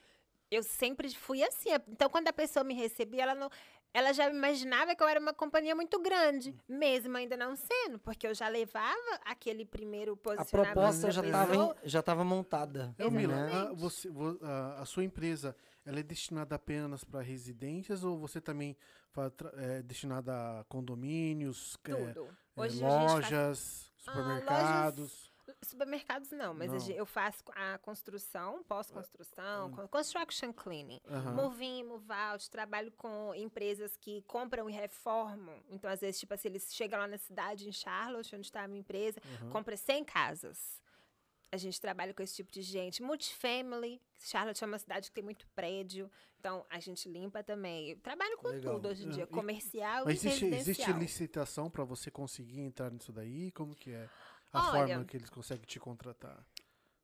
eu 0.51 0.63
sempre 0.63 1.13
fui 1.15 1.43
assim. 1.43 1.71
Então, 1.89 2.09
quando 2.09 2.29
a 2.29 2.33
pessoa 2.33 2.65
me 2.65 2.75
recebia, 2.75 3.23
ela 3.23 3.35
não. 3.35 3.51
Ela 3.93 4.13
já 4.13 4.29
imaginava 4.29 4.93
que 4.97 5.01
eu 5.01 5.07
era 5.07 5.21
uma 5.21 5.33
companhia 5.33 5.73
muito 5.73 6.01
grande, 6.01 6.53
mesmo 6.69 7.17
ainda 7.17 7.37
não 7.37 7.55
sendo, 7.55 7.97
porque 8.01 8.27
eu 8.27 8.35
já 8.35 8.49
levava 8.49 9.21
aquele 9.25 9.65
primeiro 9.65 10.15
A 10.15 10.17
posicionamento 10.17 10.75
proposta 10.75 11.07
da 11.07 11.13
já 11.13 11.21
estava 11.23 11.77
já 11.85 12.03
tava 12.03 12.25
montada. 12.25 12.93
É, 12.99 13.09
Mila, 13.09 13.37
né? 13.37 13.53
a, 13.53 13.73
você, 13.73 14.11
vo- 14.11 14.37
a, 14.43 14.83
a 14.83 14.85
sua 14.85 15.05
empresa, 15.05 15.55
ela 15.85 16.01
é 16.01 16.03
destinada 16.03 16.57
apenas 16.57 17.05
para 17.05 17.21
residências 17.21 18.03
ou 18.03 18.19
você 18.19 18.41
também 18.41 18.77
é 19.59 19.81
destinada 19.83 20.33
a 20.59 20.65
condomínios, 20.65 21.79
é, 21.85 21.95
Tudo. 21.95 22.29
é, 22.57 22.61
Hoje 22.61 22.85
a 22.85 22.89
gente 22.91 22.99
faz 22.99 23.13
lojas, 23.15 23.93
Ah, 24.09 24.11
supermercados? 24.11 25.33
Supermercados 25.65 26.31
não, 26.31 26.53
mas 26.55 26.71
Não. 26.73 26.95
eu 26.95 27.07
faço 27.07 27.43
a 27.55 27.79
construção, 27.79 28.63
pós-construção, 28.65 29.69
Hum. 29.69 29.73
con- 29.73 29.89
construction 29.89 30.53
cleaning. 30.53 31.01
In, 31.61 31.83
move 31.85 32.13
out, 32.13 32.49
trabalho 32.51 32.93
com 32.93 33.35
empresas 33.35 33.97
que 33.97 34.23
compram 34.23 34.69
e 34.69 34.73
reformam. 34.73 35.63
Então, 35.71 35.91
às 35.91 36.01
vezes, 36.01 36.21
tipo 36.21 36.35
assim, 36.35 36.49
eles 36.49 36.75
chegam 36.75 36.99
lá 36.99 37.07
na 37.07 37.19
cidade, 37.19 37.69
em 37.69 37.73
Charlotte, 37.73 38.35
onde 38.35 38.47
está 38.47 38.63
a 38.65 38.69
minha 38.69 38.81
empresa, 38.81 39.21
Uhum. 39.43 39.51
compra 39.51 39.77
100 39.77 40.05
casas. 40.05 40.83
A 41.53 41.57
gente 41.57 41.81
trabalha 41.81 42.13
com 42.13 42.21
esse 42.21 42.35
tipo 42.35 42.51
de 42.51 42.63
gente. 42.63 43.01
Multifamily. 43.01 44.03
Charlotte 44.19 44.65
é 44.65 44.67
uma 44.67 44.79
cidade 44.79 45.09
que 45.09 45.15
tem 45.15 45.23
muito 45.23 45.47
prédio. 45.55 46.11
Então, 46.41 46.67
a 46.69 46.81
gente 46.81 47.09
limpa 47.09 47.45
também. 47.45 47.91
Eu 47.91 48.01
trabalho 48.01 48.37
com 48.39 48.49
Legal. 48.49 48.75
tudo 48.75 48.89
hoje 48.89 49.05
em 49.05 49.09
Ah, 49.09 49.13
dia. 49.13 49.23
e- 49.23 49.27
Comercial 49.29 50.05
Mas 50.05 50.25
e 50.25 50.27
existe, 50.29 50.45
existe 50.47 50.57
residencial. 50.69 50.99
licitação 50.99 51.71
pra 51.71 51.85
você 51.85 52.11
conseguir 52.11 52.61
entrar 52.61 52.91
nisso 52.91 53.13
daí? 53.13 53.53
Como 53.53 53.73
que 53.75 53.93
é? 53.93 54.09
A 54.55 54.71
Olha- 54.71 54.87
forma 54.87 55.05
que 55.05 55.17
eles 55.17 55.29
conseguem 55.29 55.65
te 55.67 55.81
contratar. 55.81 56.39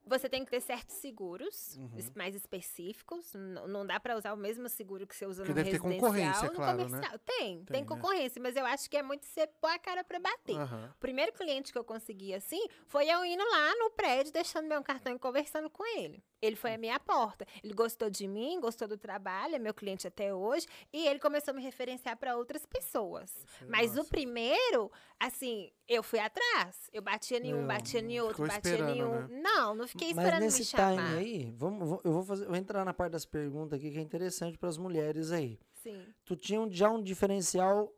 Você 0.06 0.28
tem 0.28 0.44
que 0.44 0.50
ter 0.50 0.60
certos 0.60 0.96
seguros 0.96 1.76
Uhum. 1.76 1.98
mais 2.16 2.34
específicos. 2.34 3.34
N- 3.34 3.66
não 3.68 3.86
dá 3.86 4.00
para 4.00 4.16
usar 4.16 4.32
o 4.32 4.36
mesmo 4.36 4.68
seguro 4.68 5.06
que 5.06 5.14
você 5.14 5.26
usa 5.26 5.42
Porque 5.44 5.50
no 5.52 5.54
deve 5.64 5.70
ter 5.70 5.76
residencial 5.82 6.00
concorrência, 6.10 6.48
no 6.48 6.54
claro, 6.54 6.78
né? 6.78 6.84
comercial. 6.84 7.18
Tem, 7.20 7.36
tem, 7.38 7.64
Tem, 7.64 7.80
né? 7.82 7.86
concorrência, 7.86 8.42
mas 8.42 8.56
eu 8.56 8.64
acho 8.66 8.88
que 8.90 8.96
é 8.96 9.02
muito 9.02 9.26
você 9.26 9.46
pôr 9.46 9.68
a 9.70 9.78
cara 9.78 10.02
para 10.02 10.18
bater. 10.18 10.56
Aham. 10.56 10.90
O 10.96 10.98
primeiro 11.00 11.32
cliente 11.32 11.70
que 11.72 11.78
eu 11.78 11.84
consegui 11.84 12.34
assim 12.34 12.60
foi 12.86 13.08
eu 13.08 13.24
indo 13.24 13.44
lá 13.44 13.74
no 13.76 13.90
prédio, 13.90 14.32
deixando 14.32 14.66
meu 14.66 14.82
cartão 14.82 15.14
e 15.14 15.18
conversando 15.18 15.68
com 15.70 15.84
ele. 15.98 16.22
Ele 16.42 16.56
foi 16.56 16.72
à 16.74 16.78
minha 16.78 16.98
porta. 16.98 17.46
Ele 17.62 17.74
gostou 17.74 18.08
de 18.08 18.26
mim, 18.26 18.58
gostou 18.60 18.88
do 18.88 18.96
trabalho, 18.96 19.54
é 19.56 19.58
meu 19.58 19.74
cliente 19.74 20.06
até 20.06 20.34
hoje, 20.34 20.66
e 20.90 21.06
ele 21.06 21.20
começou 21.20 21.52
a 21.52 21.54
me 21.54 21.62
referenciar 21.62 22.16
para 22.16 22.34
outras 22.36 22.64
pessoas. 22.64 23.44
Mas 23.68 23.94
o 23.98 24.04
primeiro, 24.06 24.90
assim, 25.18 25.70
eu 25.86 26.02
fui 26.02 26.18
atrás. 26.18 26.88
Eu 26.94 27.02
batia 27.02 27.36
em 27.38 27.52
um, 27.52 27.60
Legal. 27.62 27.66
batia 27.66 28.00
em 28.00 28.20
outro, 28.20 28.46
batia 28.46 28.72
esperando, 28.72 28.96
em 28.96 29.04
um. 29.04 29.26
né? 29.28 29.40
Não, 29.42 29.74
não 29.74 29.86
fiquei 29.90 30.14
Mas 30.14 30.24
esperando 30.24 30.42
nesse 30.44 30.58
me 30.60 30.64
chamar. 30.64 30.96
time 31.06 31.18
aí, 31.18 31.54
vamos, 31.56 32.00
eu 32.04 32.12
vou, 32.12 32.24
fazer, 32.24 32.46
vou 32.46 32.56
entrar 32.56 32.84
na 32.84 32.94
parte 32.94 33.12
das 33.12 33.24
perguntas 33.24 33.78
aqui 33.78 33.90
que 33.90 33.98
é 33.98 34.02
interessante 34.02 34.56
para 34.58 34.68
as 34.68 34.76
mulheres 34.78 35.30
aí. 35.32 35.58
Sim. 35.82 36.02
Tu 36.24 36.36
tinha 36.36 36.60
um- 36.60 36.70
já 36.70 36.90
um 36.90 37.02
diferencial, 37.02 37.92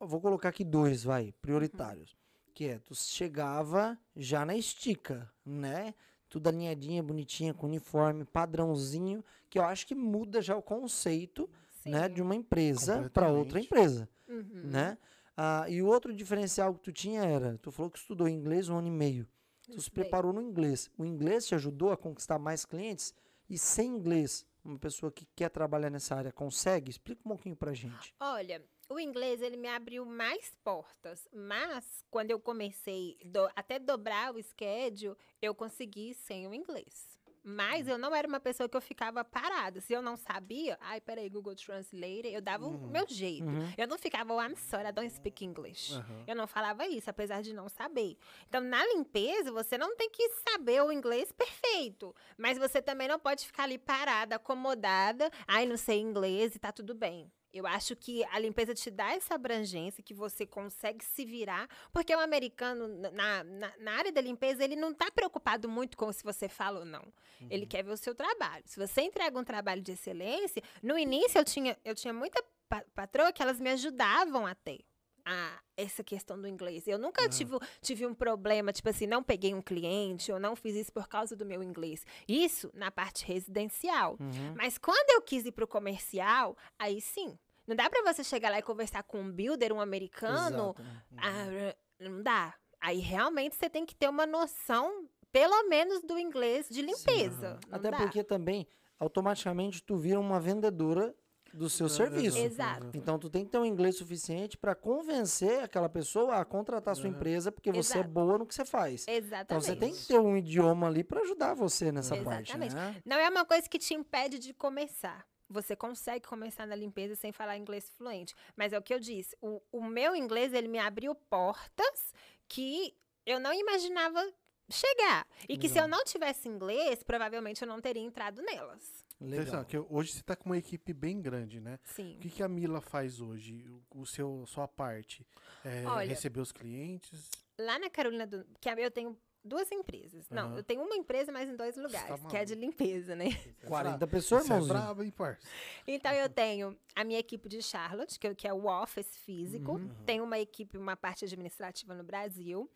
vou 0.00 0.20
colocar 0.20 0.48
aqui 0.50 0.64
dois, 0.64 1.04
vai, 1.04 1.32
prioritários. 1.40 2.16
Que 2.54 2.66
é, 2.66 2.78
tu 2.78 2.94
chegava 2.94 3.98
já 4.14 4.44
na 4.44 4.54
estica, 4.56 5.30
né? 5.44 5.94
Tudo 6.28 6.48
alinhadinha, 6.48 7.02
bonitinha, 7.02 7.52
com 7.54 7.66
uniforme, 7.66 8.24
padrãozinho, 8.24 9.24
que 9.50 9.58
eu 9.58 9.64
acho 9.64 9.86
que 9.86 9.94
muda 9.94 10.40
já 10.40 10.56
o 10.56 10.62
conceito, 10.62 11.48
Sim. 11.82 11.90
né, 11.90 12.08
de 12.08 12.22
uma 12.22 12.34
empresa 12.34 13.10
para 13.12 13.28
outra 13.30 13.60
empresa, 13.60 14.08
Uhum. 14.28 14.44
né? 14.64 14.96
Ah, 15.36 15.64
e 15.68 15.80
o 15.82 15.86
outro 15.86 16.12
diferencial 16.14 16.74
que 16.74 16.80
tu 16.80 16.92
tinha 16.92 17.22
era, 17.24 17.58
tu 17.62 17.70
falou 17.70 17.90
que 17.90 17.98
estudou 17.98 18.28
inglês 18.28 18.68
um 18.68 18.76
ano 18.76 18.88
e 18.88 18.90
meio. 18.90 19.26
Tu 19.74 19.82
se 19.82 19.90
preparou 19.90 20.32
no 20.32 20.40
inglês. 20.42 20.90
O 20.98 21.04
inglês 21.04 21.46
te 21.46 21.54
ajudou 21.54 21.90
a 21.92 21.96
conquistar 21.96 22.38
mais 22.38 22.64
clientes? 22.64 23.14
E 23.48 23.58
sem 23.58 23.88
inglês, 23.88 24.46
uma 24.64 24.78
pessoa 24.78 25.10
que 25.12 25.26
quer 25.36 25.50
trabalhar 25.50 25.90
nessa 25.90 26.14
área 26.14 26.32
consegue? 26.32 26.90
Explica 26.90 27.20
um 27.24 27.28
pouquinho 27.30 27.56
pra 27.56 27.72
gente. 27.74 28.14
Olha, 28.20 28.62
o 28.88 28.98
inglês 28.98 29.42
ele 29.42 29.56
me 29.56 29.68
abriu 29.68 30.04
mais 30.06 30.52
portas, 30.64 31.26
mas 31.32 32.04
quando 32.10 32.30
eu 32.30 32.40
comecei 32.40 33.18
do- 33.24 33.50
até 33.56 33.78
dobrar 33.78 34.34
o 34.34 34.42
schedule, 34.42 35.16
eu 35.40 35.54
consegui 35.54 36.14
sem 36.14 36.46
o 36.46 36.54
inglês. 36.54 37.18
Mas 37.44 37.88
eu 37.88 37.98
não 37.98 38.14
era 38.14 38.26
uma 38.28 38.38
pessoa 38.38 38.68
que 38.68 38.76
eu 38.76 38.80
ficava 38.80 39.24
parada. 39.24 39.80
Se 39.80 39.92
eu 39.92 40.00
não 40.00 40.16
sabia, 40.16 40.78
ai, 40.80 41.00
peraí, 41.00 41.28
Google 41.28 41.56
Translator, 41.56 42.30
eu 42.30 42.40
dava 42.40 42.66
o 42.66 42.88
meu 42.88 43.06
jeito. 43.08 43.44
Uhum. 43.44 43.72
Eu 43.76 43.88
não 43.88 43.98
ficava, 43.98 44.32
oh, 44.32 44.40
I'm 44.40 44.54
sorry, 44.56 44.88
I 44.88 44.92
don't 44.92 45.10
speak 45.10 45.44
English. 45.44 45.94
Aham. 45.94 46.24
Eu 46.26 46.36
não 46.36 46.46
falava 46.46 46.86
isso, 46.86 47.10
apesar 47.10 47.42
de 47.42 47.52
não 47.52 47.68
saber. 47.68 48.16
Então, 48.48 48.60
na 48.60 48.84
limpeza, 48.86 49.50
você 49.50 49.76
não 49.76 49.96
tem 49.96 50.08
que 50.08 50.28
saber 50.48 50.82
o 50.82 50.92
inglês 50.92 51.32
perfeito. 51.32 52.14
Mas 52.38 52.58
você 52.58 52.80
também 52.80 53.08
não 53.08 53.18
pode 53.18 53.44
ficar 53.44 53.64
ali 53.64 53.78
parada, 53.78 54.36
acomodada. 54.36 55.30
Ai, 55.46 55.66
não 55.66 55.76
sei 55.76 56.00
inglês 56.00 56.54
e 56.54 56.58
tá 56.58 56.70
tudo 56.70 56.94
bem. 56.94 57.30
Eu 57.52 57.66
acho 57.66 57.94
que 57.94 58.24
a 58.24 58.38
limpeza 58.38 58.74
te 58.74 58.90
dá 58.90 59.12
essa 59.12 59.34
abrangência 59.34 60.02
que 60.02 60.14
você 60.14 60.46
consegue 60.46 61.04
se 61.04 61.24
virar, 61.24 61.68
porque 61.92 62.14
o 62.14 62.20
americano, 62.20 62.88
na, 63.12 63.44
na, 63.44 63.72
na 63.78 63.92
área 63.92 64.10
da 64.10 64.20
limpeza, 64.20 64.64
ele 64.64 64.74
não 64.76 64.94
tá 64.94 65.10
preocupado 65.10 65.68
muito 65.68 65.96
com 65.96 66.10
se 66.12 66.24
você 66.24 66.48
fala 66.48 66.80
ou 66.80 66.84
não. 66.86 67.04
Ele 67.50 67.66
quer 67.66 67.82
ver 67.84 67.90
o 67.92 67.96
seu 67.96 68.14
trabalho. 68.14 68.62
Se 68.66 68.78
você 68.78 69.02
entrega 69.02 69.38
um 69.38 69.44
trabalho 69.44 69.82
de 69.82 69.92
excelência, 69.92 70.62
no 70.82 70.96
início 70.98 71.38
eu 71.38 71.44
tinha, 71.44 71.76
eu 71.84 71.94
tinha 71.94 72.12
muita 72.14 72.42
pa- 72.68 72.84
patroa 72.94 73.32
que 73.32 73.42
elas 73.42 73.60
me 73.60 73.68
ajudavam 73.70 74.46
a 74.46 74.54
ter 74.54 74.80
a, 75.24 75.60
essa 75.76 76.02
questão 76.02 76.40
do 76.40 76.48
inglês. 76.48 76.86
Eu 76.86 76.98
nunca 76.98 77.28
tive, 77.28 77.56
tive 77.80 78.06
um 78.06 78.14
problema, 78.14 78.72
tipo 78.72 78.88
assim, 78.88 79.06
não 79.06 79.22
peguei 79.22 79.54
um 79.54 79.62
cliente 79.62 80.32
ou 80.32 80.38
não 80.38 80.54
fiz 80.56 80.74
isso 80.74 80.92
por 80.92 81.08
causa 81.08 81.36
do 81.36 81.44
meu 81.44 81.62
inglês. 81.62 82.04
Isso 82.28 82.70
na 82.74 82.90
parte 82.90 83.24
residencial. 83.24 84.16
Uhum. 84.20 84.54
Mas 84.56 84.78
quando 84.78 85.10
eu 85.10 85.22
quis 85.22 85.44
ir 85.44 85.52
pro 85.52 85.66
comercial, 85.66 86.56
aí 86.78 87.00
sim. 87.00 87.38
Não 87.66 87.76
dá 87.76 87.88
pra 87.88 88.02
você 88.12 88.24
chegar 88.24 88.50
lá 88.50 88.58
e 88.58 88.62
conversar 88.62 89.02
com 89.04 89.20
um 89.20 89.30
builder, 89.30 89.72
um 89.72 89.80
americano. 89.80 90.74
Né? 91.10 91.22
Ah, 91.22 91.76
não 92.00 92.22
dá. 92.22 92.54
Aí 92.80 92.98
realmente 92.98 93.54
você 93.54 93.70
tem 93.70 93.86
que 93.86 93.94
ter 93.94 94.08
uma 94.08 94.26
noção, 94.26 95.08
pelo 95.30 95.68
menos, 95.68 96.02
do 96.02 96.18
inglês 96.18 96.68
de 96.68 96.82
limpeza. 96.82 97.60
Até 97.70 97.90
dá. 97.92 97.96
porque 97.98 98.24
também, 98.24 98.66
automaticamente, 98.98 99.80
tu 99.82 99.96
vira 99.96 100.18
uma 100.18 100.40
vendedora 100.40 101.14
do 101.52 101.68
seu 101.68 101.88
serviço. 101.88 102.38
Exato. 102.38 102.90
Então, 102.94 103.18
tu 103.18 103.28
tem 103.28 103.44
que 103.44 103.50
ter 103.50 103.58
um 103.58 103.64
inglês 103.64 103.96
suficiente 103.96 104.56
para 104.56 104.74
convencer 104.74 105.60
aquela 105.60 105.88
pessoa 105.88 106.36
a 106.36 106.44
contratar 106.44 106.92
a 106.92 106.94
sua 106.94 107.08
empresa, 107.08 107.52
porque 107.52 107.70
você 107.70 107.98
é 107.98 108.02
boa 108.02 108.38
no 108.38 108.46
que 108.46 108.54
você 108.54 108.64
faz. 108.64 109.06
Exatamente. 109.06 109.44
Então, 109.44 109.60
você 109.60 109.76
tem 109.76 109.92
que 109.92 110.06
ter 110.06 110.18
um 110.18 110.36
idioma 110.36 110.86
ali 110.86 111.04
para 111.04 111.20
ajudar 111.20 111.54
você 111.54 111.92
nessa 111.92 112.16
parte, 112.22 112.52
Exatamente. 112.52 112.74
né? 112.74 113.02
Não 113.04 113.16
é 113.16 113.28
uma 113.28 113.44
coisa 113.44 113.68
que 113.68 113.78
te 113.78 113.94
impede 113.94 114.38
de 114.38 114.54
começar. 114.54 115.26
Você 115.48 115.76
consegue 115.76 116.26
começar 116.26 116.66
na 116.66 116.74
limpeza 116.74 117.14
sem 117.14 117.30
falar 117.30 117.58
inglês 117.58 117.90
fluente. 117.90 118.34
Mas 118.56 118.72
é 118.72 118.78
o 118.78 118.82
que 118.82 118.94
eu 118.94 118.98
disse. 118.98 119.36
O, 119.40 119.60
o 119.70 119.84
meu 119.84 120.16
inglês, 120.16 120.54
ele 120.54 120.68
me 120.68 120.78
abriu 120.78 121.14
portas 121.14 122.14
que 122.48 122.96
eu 123.26 123.38
não 123.38 123.52
imaginava 123.52 124.26
chegar. 124.70 125.26
E 125.48 125.58
que 125.58 125.68
se 125.68 125.78
eu 125.78 125.86
não 125.86 126.04
tivesse 126.04 126.48
inglês, 126.48 127.02
provavelmente 127.02 127.62
eu 127.62 127.68
não 127.68 127.80
teria 127.80 128.02
entrado 128.02 128.40
nelas. 128.42 129.01
Legal. 129.22 129.64
Que 129.64 129.78
hoje 129.78 130.12
você 130.12 130.22
tá 130.22 130.36
com 130.36 130.46
uma 130.46 130.58
equipe 130.58 130.92
bem 130.92 131.20
grande, 131.20 131.60
né? 131.60 131.78
Sim. 131.84 132.16
O 132.16 132.18
que, 132.20 132.30
que 132.30 132.42
a 132.42 132.48
Mila 132.48 132.80
faz 132.80 133.20
hoje? 133.20 133.64
O, 133.90 134.04
seu, 134.04 134.44
sua 134.46 134.66
parte? 134.68 135.26
É 135.64 135.84
Olha, 135.86 136.08
receber 136.08 136.40
os 136.40 136.52
clientes? 136.52 137.30
Lá 137.58 137.78
na 137.78 137.88
Carolina 137.88 138.26
do... 138.26 138.44
Que 138.60 138.68
eu 138.68 138.90
tenho 138.90 139.16
duas 139.44 139.70
empresas. 139.72 140.28
Não, 140.30 140.48
Aham. 140.48 140.56
eu 140.56 140.62
tenho 140.62 140.82
uma 140.82 140.94
empresa, 140.96 141.32
mas 141.32 141.48
em 141.48 141.56
dois 141.56 141.76
lugares. 141.76 142.20
que 142.28 142.36
é 142.36 142.44
de 142.44 142.54
limpeza, 142.54 143.14
né? 143.16 143.26
40 143.66 144.06
pessoas, 144.06 144.42
Você 144.44 144.52
é 144.52 144.56
irmãozinho. 144.56 144.78
braba, 144.78 145.04
hein, 145.04 145.10
parça? 145.10 145.46
Então 145.86 146.12
eu 146.12 146.28
tenho 146.28 146.78
a 146.94 147.04
minha 147.04 147.18
equipe 147.18 147.48
de 147.48 147.62
Charlotte, 147.62 148.18
que, 148.18 148.34
que 148.34 148.46
é 148.46 148.52
o 148.52 148.66
office 148.66 149.16
físico. 149.18 149.80
Tenho 150.06 150.24
uma 150.24 150.38
equipe, 150.38 150.76
uma 150.78 150.96
parte 150.96 151.24
administrativa 151.24 151.94
no 151.94 152.04
Brasil. 152.04 152.70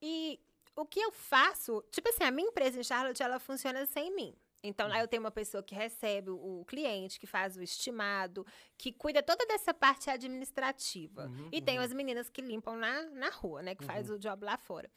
E 0.00 0.40
o 0.74 0.84
que 0.84 1.00
eu 1.00 1.12
faço, 1.12 1.84
tipo 1.90 2.08
assim, 2.08 2.24
a 2.24 2.30
minha 2.30 2.48
empresa 2.48 2.80
em 2.80 2.84
Charlotte, 2.84 3.22
ela 3.22 3.38
funciona 3.38 3.86
sem 3.86 4.14
mim. 4.14 4.34
Então, 4.62 4.86
lá 4.88 5.00
eu 5.00 5.08
tenho 5.08 5.22
uma 5.22 5.30
pessoa 5.30 5.62
que 5.62 5.74
recebe 5.74 6.30
o 6.30 6.64
cliente, 6.66 7.18
que 7.18 7.26
faz 7.26 7.56
o 7.56 7.62
estimado, 7.62 8.46
que 8.78 8.92
cuida 8.92 9.22
toda 9.22 9.44
dessa 9.46 9.74
parte 9.74 10.08
administrativa. 10.08 11.28
e 11.50 11.60
tem 11.60 11.78
as 11.78 11.92
meninas 11.92 12.30
que 12.30 12.40
limpam 12.40 12.76
na, 12.76 13.02
na 13.10 13.28
rua, 13.30 13.62
né? 13.62 13.74
Que 13.74 13.84
faz 13.84 14.08
o 14.10 14.18
job 14.18 14.44
lá 14.44 14.56
fora. 14.56 14.88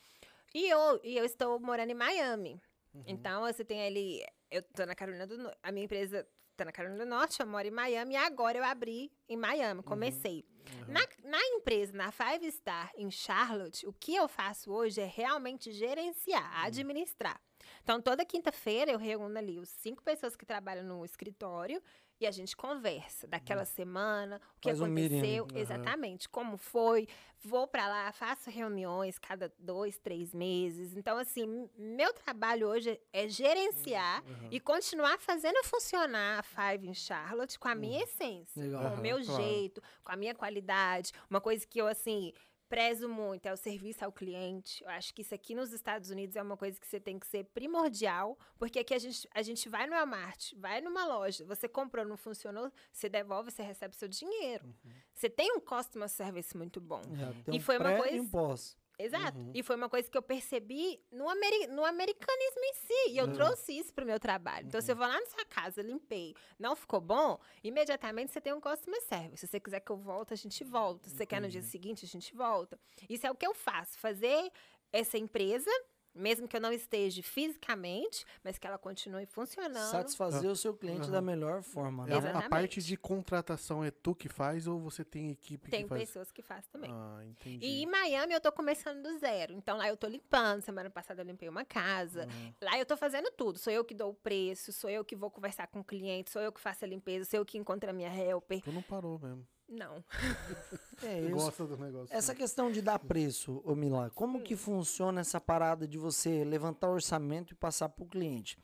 E 0.53 0.69
eu, 0.69 0.99
e 1.03 1.17
eu 1.17 1.25
estou 1.25 1.59
morando 1.59 1.89
em 1.89 1.95
Miami. 1.95 2.61
Então, 3.07 3.41
você 3.41 3.65
tem 3.65 3.85
ali. 3.85 4.23
Eu 4.49 4.61
tô 4.61 4.85
na 4.85 4.95
Carolina 4.95 5.25
do 5.27 5.37
Norte. 5.37 5.57
A 5.63 5.71
minha 5.71 5.83
empresa 5.85 6.25
tá 6.55 6.63
na 6.63 6.71
Carolina 6.71 7.03
do 7.03 7.09
Norte, 7.09 7.39
eu 7.41 7.47
moro 7.47 7.67
em 7.67 7.71
Miami. 7.71 8.13
E 8.13 8.17
agora 8.17 8.57
eu 8.57 8.63
abri 8.63 9.11
em 9.27 9.35
Miami, 9.35 9.81
comecei. 9.83 10.45
Na, 10.87 11.01
na 11.23 11.39
empresa, 11.47 11.91
na 11.91 12.11
Five 12.11 12.49
Star, 12.51 12.91
em 12.95 13.11
Charlotte, 13.11 13.85
o 13.85 13.91
que 13.93 14.15
eu 14.15 14.27
faço 14.27 14.71
hoje 14.71 15.01
é 15.01 15.05
realmente 15.05 15.71
gerenciar, 15.71 16.63
administrar. 16.65 17.39
Então, 17.85 18.01
toda 18.01 18.25
quinta-feira 18.25 18.91
eu 18.91 18.97
reúno 18.97 19.37
ali 19.37 19.59
os 19.59 19.69
cinco 19.69 20.01
pessoas 20.01 20.35
que 20.35 20.43
trabalham 20.43 20.83
no 20.83 21.05
escritório 21.05 21.79
e 22.19 22.25
a 22.25 22.31
gente 22.31 22.57
conversa 22.57 23.27
daquela 23.27 23.63
semana, 23.63 24.41
o 24.57 24.59
que 24.59 24.69
Faz 24.69 24.81
um 24.81 24.85
aconteceu, 24.85 25.45
Aham. 25.51 25.59
exatamente, 25.59 26.27
como 26.27 26.57
foi. 26.57 27.07
Vou 27.43 27.67
pra 27.67 27.87
lá, 27.87 28.11
faço 28.11 28.49
reuniões 28.49 29.19
cada 29.19 29.53
dois, 29.59 29.99
três 29.99 30.33
meses. 30.33 30.97
Então, 30.97 31.15
assim, 31.15 31.69
meu 31.77 32.11
trabalho 32.11 32.69
hoje 32.69 32.99
é 33.13 33.27
gerenciar 33.27 34.23
e 34.49 34.59
continuar 34.59 35.19
fazendo 35.19 35.63
funcionar 35.63 36.39
a 36.39 36.43
Five 36.43 36.87
em 36.87 36.93
Charlotte 36.95 37.59
com 37.59 37.67
a 37.67 37.75
minha 37.75 38.01
essência, 38.01 38.63
Legal. 38.63 38.81
com 38.81 38.95
o 38.95 39.01
meu 39.01 39.23
claro. 39.23 39.43
jeito, 39.43 39.79
com 40.03 40.11
a 40.11 40.15
minha 40.15 40.33
qualidade. 40.33 41.11
Uma 41.29 41.39
coisa 41.39 41.67
que 41.67 41.79
eu, 41.79 41.85
assim, 41.85 42.33
prezo 42.75 43.07
muito 43.07 43.45
é 43.45 43.53
o 43.53 43.57
serviço 43.57 44.03
ao 44.03 44.11
cliente. 44.11 44.83
Eu 44.83 44.89
acho 44.89 45.13
que 45.13 45.21
isso 45.21 45.33
aqui 45.33 45.55
nos 45.55 45.71
Estados 45.71 46.09
Unidos 46.09 46.35
é 46.35 46.41
uma 46.41 46.57
coisa 46.57 46.77
que 46.77 46.85
você 46.85 46.99
tem 46.99 47.17
que 47.17 47.25
ser 47.25 47.45
primordial, 47.45 48.37
porque 48.59 48.79
aqui 48.79 48.93
a 48.93 48.99
gente, 48.99 49.25
a 49.33 49.41
gente 49.41 49.69
vai 49.69 49.87
no 49.87 49.93
Walmart, 49.93 50.53
vai 50.57 50.81
numa 50.81 51.05
loja, 51.05 51.45
você 51.45 51.69
comprou, 51.69 52.03
não 52.05 52.17
funcionou, 52.17 52.69
você 52.91 53.07
devolve, 53.07 53.49
você 53.49 53.63
recebe 53.63 53.95
seu 53.95 54.09
dinheiro. 54.09 54.65
Você 55.13 55.29
tem 55.29 55.53
um 55.55 55.59
customer 55.61 56.09
service 56.09 56.55
muito 56.57 56.81
bom. 56.81 56.99
É, 57.47 57.53
E 57.53 57.57
um 57.57 57.61
foi 57.61 57.77
uma 57.77 57.95
coisa- 57.97 58.15
e 58.17 58.19
um 58.19 58.27
pós. 58.27 58.77
Exato. 58.97 59.37
Uhum. 59.37 59.51
E 59.53 59.61
foi 59.63 59.75
uma 59.75 59.89
coisa 59.89 60.09
que 60.09 60.17
eu 60.17 60.21
percebi 60.21 60.99
no, 61.11 61.27
ameri 61.29 61.67
no 61.67 61.83
americanismo 61.83 62.61
em 62.63 62.73
si. 62.73 63.09
E 63.11 63.17
eu 63.17 63.25
Uhum. 63.25 63.33
trouxe 63.33 63.77
isso 63.77 63.93
pro 63.93 64.05
meu 64.05 64.19
trabalho. 64.19 64.67
Então, 64.67 64.79
se 64.81 64.91
eu 64.91 64.95
vou 64.95 65.05
lá 65.07 65.19
na 65.19 65.25
sua 65.25 65.45
casa, 65.45 65.81
limpei, 65.81 66.33
não 66.59 66.75
ficou 66.75 67.01
bom, 67.01 67.39
imediatamente 67.63 68.31
você 68.31 68.39
tem 68.41 68.53
um 68.53 68.61
customer 68.61 69.01
service. 69.03 69.37
Se 69.37 69.47
você 69.47 69.59
quiser 69.59 69.79
que 69.81 69.91
eu 69.91 69.97
volte, 69.97 70.33
a 70.33 70.37
gente 70.37 70.63
volta. 70.63 71.09
Se 71.09 71.15
você 71.17 71.25
quer 71.25 71.41
no 71.41 71.49
dia 71.49 71.61
seguinte, 71.61 72.05
a 72.05 72.07
gente 72.07 72.33
volta. 72.35 72.79
Isso 73.09 73.25
é 73.27 73.31
o 73.31 73.35
que 73.35 73.45
eu 73.45 73.53
faço. 73.53 73.97
Fazer 73.99 74.51
essa 74.93 75.17
empresa, 75.17 75.69
mesmo 76.15 76.47
que 76.47 76.55
eu 76.55 76.61
não 76.61 76.71
esteja 76.71 77.21
fisicamente, 77.21 78.25
mas 78.43 78.57
que 78.57 78.65
ela 78.65 78.77
continue 78.77 79.25
funcionando. 79.25 79.91
Satisfazer 79.91 80.49
o 80.49 80.55
seu 80.55 80.73
cliente 80.73 81.03
Aham. 81.03 81.11
da 81.11 81.21
melhor 81.21 81.61
forma, 81.61 82.05
É, 82.09 82.19
né? 82.21 82.31
a- 82.33 82.49
parte 82.49 82.81
de 82.81 82.95
contratação 82.97 83.83
é 83.83 83.91
tu 83.91 84.15
que 84.15 84.29
faz 84.29 84.67
ou 84.67 84.79
você 84.79 85.03
tem 85.03 85.29
equipe 85.31 85.69
Tem 85.69 85.83
que 85.83 85.89
faz? 85.89 86.01
pessoas 86.01 86.31
que 86.31 86.41
fazem 86.41 86.69
também. 86.71 86.89
Ah, 86.93 87.21
entendi. 87.25 87.65
E 87.65 87.83
em 87.83 87.85
Miami 87.85 88.33
eu 88.33 88.41
tô 88.41 88.51
começando 88.51 89.01
do 89.03 89.17
zero. 89.19 89.53
Então 89.53 89.77
lá 89.77 89.87
eu 89.87 89.97
tô 89.97 90.07
limpando. 90.07 90.61
Semana 90.61 90.89
passada 90.89 91.21
eu 91.21 91.25
limpei 91.25 91.49
uma 91.49 91.65
casa. 91.65 92.25
Uhum. 92.25 92.53
Lá 92.61 92.77
eu 92.79 92.85
tô 92.85 92.95
fazendo 92.95 93.29
tudo. 93.31 93.57
Sou 93.59 93.71
eu 93.73 93.83
que 93.83 93.93
dou 93.93 94.11
o 94.11 94.13
preço, 94.13 94.71
sou 94.71 94.89
eu 94.89 95.03
que 95.03 95.15
vou 95.15 95.29
conversar 95.29 95.67
com 95.67 95.79
o 95.79 95.83
cliente, 95.83 96.31
sou 96.31 96.41
eu 96.41 96.51
que 96.51 96.61
faço 96.61 96.85
a 96.85 96.87
limpeza, 96.87 97.29
sou 97.29 97.39
eu 97.39 97.45
que 97.45 97.57
encontro 97.57 97.89
a 97.89 97.93
minha 97.93 98.13
helper. 98.15 98.61
Tu 98.61 98.71
não 98.71 98.81
parou 98.81 99.19
mesmo. 99.19 99.45
Não. 99.67 100.03
É 101.03 101.21
isso. 101.21 101.31
gosta 101.31 101.65
do 101.65 101.77
negócio. 101.77 102.15
Essa 102.15 102.35
questão 102.35 102.71
de 102.71 102.81
dar 102.81 102.99
preço, 102.99 103.61
ô 103.65 103.75
Milá, 103.75 104.09
como 104.11 104.37
Hum. 104.37 104.41
que 104.43 104.55
funciona 104.55 105.21
essa 105.21 105.41
parada 105.41 105.87
de 105.87 105.97
você 105.97 106.43
levantar 106.43 106.87
o 106.89 106.93
orçamento 106.93 107.51
e 107.53 107.55
passar 107.55 107.89
para 107.89 108.03
o 108.03 108.07
cliente? 108.07 108.57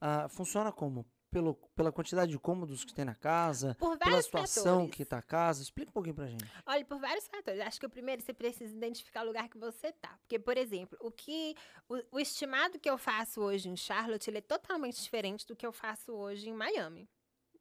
Ah, 0.00 0.28
funciona 0.28 0.70
como? 0.72 1.04
Pelo, 1.30 1.54
pela 1.74 1.90
quantidade 1.90 2.30
de 2.30 2.38
cômodos 2.38 2.84
que 2.84 2.94
tem 2.94 3.04
na 3.04 3.14
casa, 3.16 3.74
Por 3.80 3.98
pela 3.98 4.22
situação 4.22 4.82
fatores. 4.82 4.94
que 4.94 5.04
tá 5.04 5.18
a 5.18 5.22
casa? 5.22 5.62
Explica 5.62 5.90
um 5.90 5.92
pouquinho 5.92 6.14
pra 6.14 6.28
gente. 6.28 6.44
Olha, 6.64 6.84
por 6.84 7.00
vários 7.00 7.26
fatores. 7.26 7.60
Acho 7.60 7.80
que 7.80 7.86
o 7.86 7.90
primeiro 7.90 8.22
você 8.22 8.32
precisa 8.32 8.72
identificar 8.72 9.22
o 9.24 9.26
lugar 9.26 9.48
que 9.48 9.58
você 9.58 9.90
tá. 9.92 10.16
Porque, 10.20 10.38
por 10.38 10.56
exemplo, 10.56 10.96
o 11.00 11.10
que 11.10 11.56
o, 11.88 11.96
o 12.12 12.20
estimado 12.20 12.78
que 12.78 12.88
eu 12.88 12.96
faço 12.96 13.40
hoje 13.40 13.68
em 13.68 13.76
Charlotte, 13.76 14.30
ele 14.30 14.38
é 14.38 14.42
totalmente 14.42 15.02
diferente 15.02 15.44
do 15.44 15.56
que 15.56 15.66
eu 15.66 15.72
faço 15.72 16.12
hoje 16.12 16.48
em 16.48 16.52
Miami. 16.54 17.08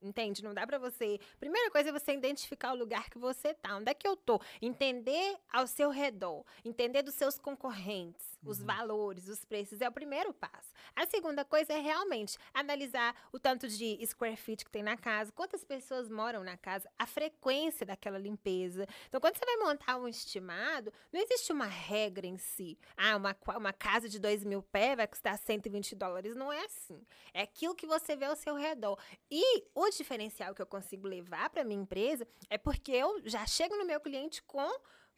Entende? 0.04 0.44
Não 0.44 0.54
dá 0.54 0.68
pra 0.68 0.78
você. 0.78 1.18
Primeira 1.40 1.72
coisa 1.72 1.90
é 1.90 1.92
você 1.92 2.14
identificar 2.14 2.74
o 2.74 2.76
lugar 2.76 3.10
que 3.10 3.18
você 3.18 3.54
tá. 3.54 3.78
Onde 3.78 3.90
é 3.90 3.94
que 3.94 4.08
eu 4.08 4.18
tô? 4.18 4.40
Entender 4.62 5.38
ao 5.52 5.66
seu 5.66 5.90
redor. 5.90 6.44
Entender 6.66 7.02
dos 7.02 7.16
seus 7.16 7.40
concorrentes, 7.40 8.33
os 8.46 8.62
valores, 8.62 9.28
os 9.28 9.44
preços. 9.46 9.82
É 9.82 9.88
o 9.88 9.92
primeiro 9.92 10.34
passo. 10.34 10.72
A 10.96 11.06
segunda 11.06 11.44
coisa 11.46 11.74
é 11.74 11.80
realmente 11.80 12.38
analisar 12.54 13.16
o 13.32 13.40
tanto 13.40 13.68
de 13.68 14.00
square 14.06 14.36
feet 14.36 14.64
que 14.64 14.72
tem 14.72 14.84
na 14.84 14.98
casa, 14.98 15.32
quantas 15.32 15.64
pessoas 15.64 16.10
moram 16.10 16.44
na 16.44 16.58
casa, 16.58 16.90
a 16.98 17.06
frequência 17.06 17.86
daquela 17.86 18.18
limpeza. 18.18 18.88
Então, 19.08 19.20
quando 19.20 19.38
você 19.38 19.46
vai 19.46 19.58
montar 19.58 19.98
um 19.98 20.08
estimado, 20.08 20.92
não 21.12 21.22
existe 21.22 21.52
uma 21.52 21.66
regra 21.66 22.28
em 22.28 22.38
si. 22.38 22.78
Ah, 22.98 23.16
uma, 23.16 23.36
uma 23.58 23.74
casa 23.74 24.08
de 24.10 24.20
2 24.20 24.44
mil 24.44 24.62
pés 24.62 24.96
vai 24.96 25.08
custar 25.08 25.38
120 25.38 25.96
dólares. 25.96 26.36
Não 26.36 26.52
é 26.52 26.66
assim. 26.66 27.02
É 27.34 27.42
aquilo 27.42 27.76
que 27.76 27.88
você 27.88 28.16
vê 28.16 28.26
ao 28.26 28.36
seu 28.36 28.56
redor. 28.56 28.98
E 29.30 29.64
o 29.74 29.90
diferencial 29.90 30.54
que 30.54 30.62
eu 30.62 30.68
consigo 30.68 31.08
levar 31.08 31.50
para 31.50 31.64
minha 31.64 31.82
empresa 31.82 32.28
é 32.50 32.58
porque 32.58 32.92
eu 32.92 33.22
já 33.26 33.46
chego 33.46 33.76
no 33.76 33.86
meu 33.86 34.00
cliente 34.00 34.42
com 34.44 34.70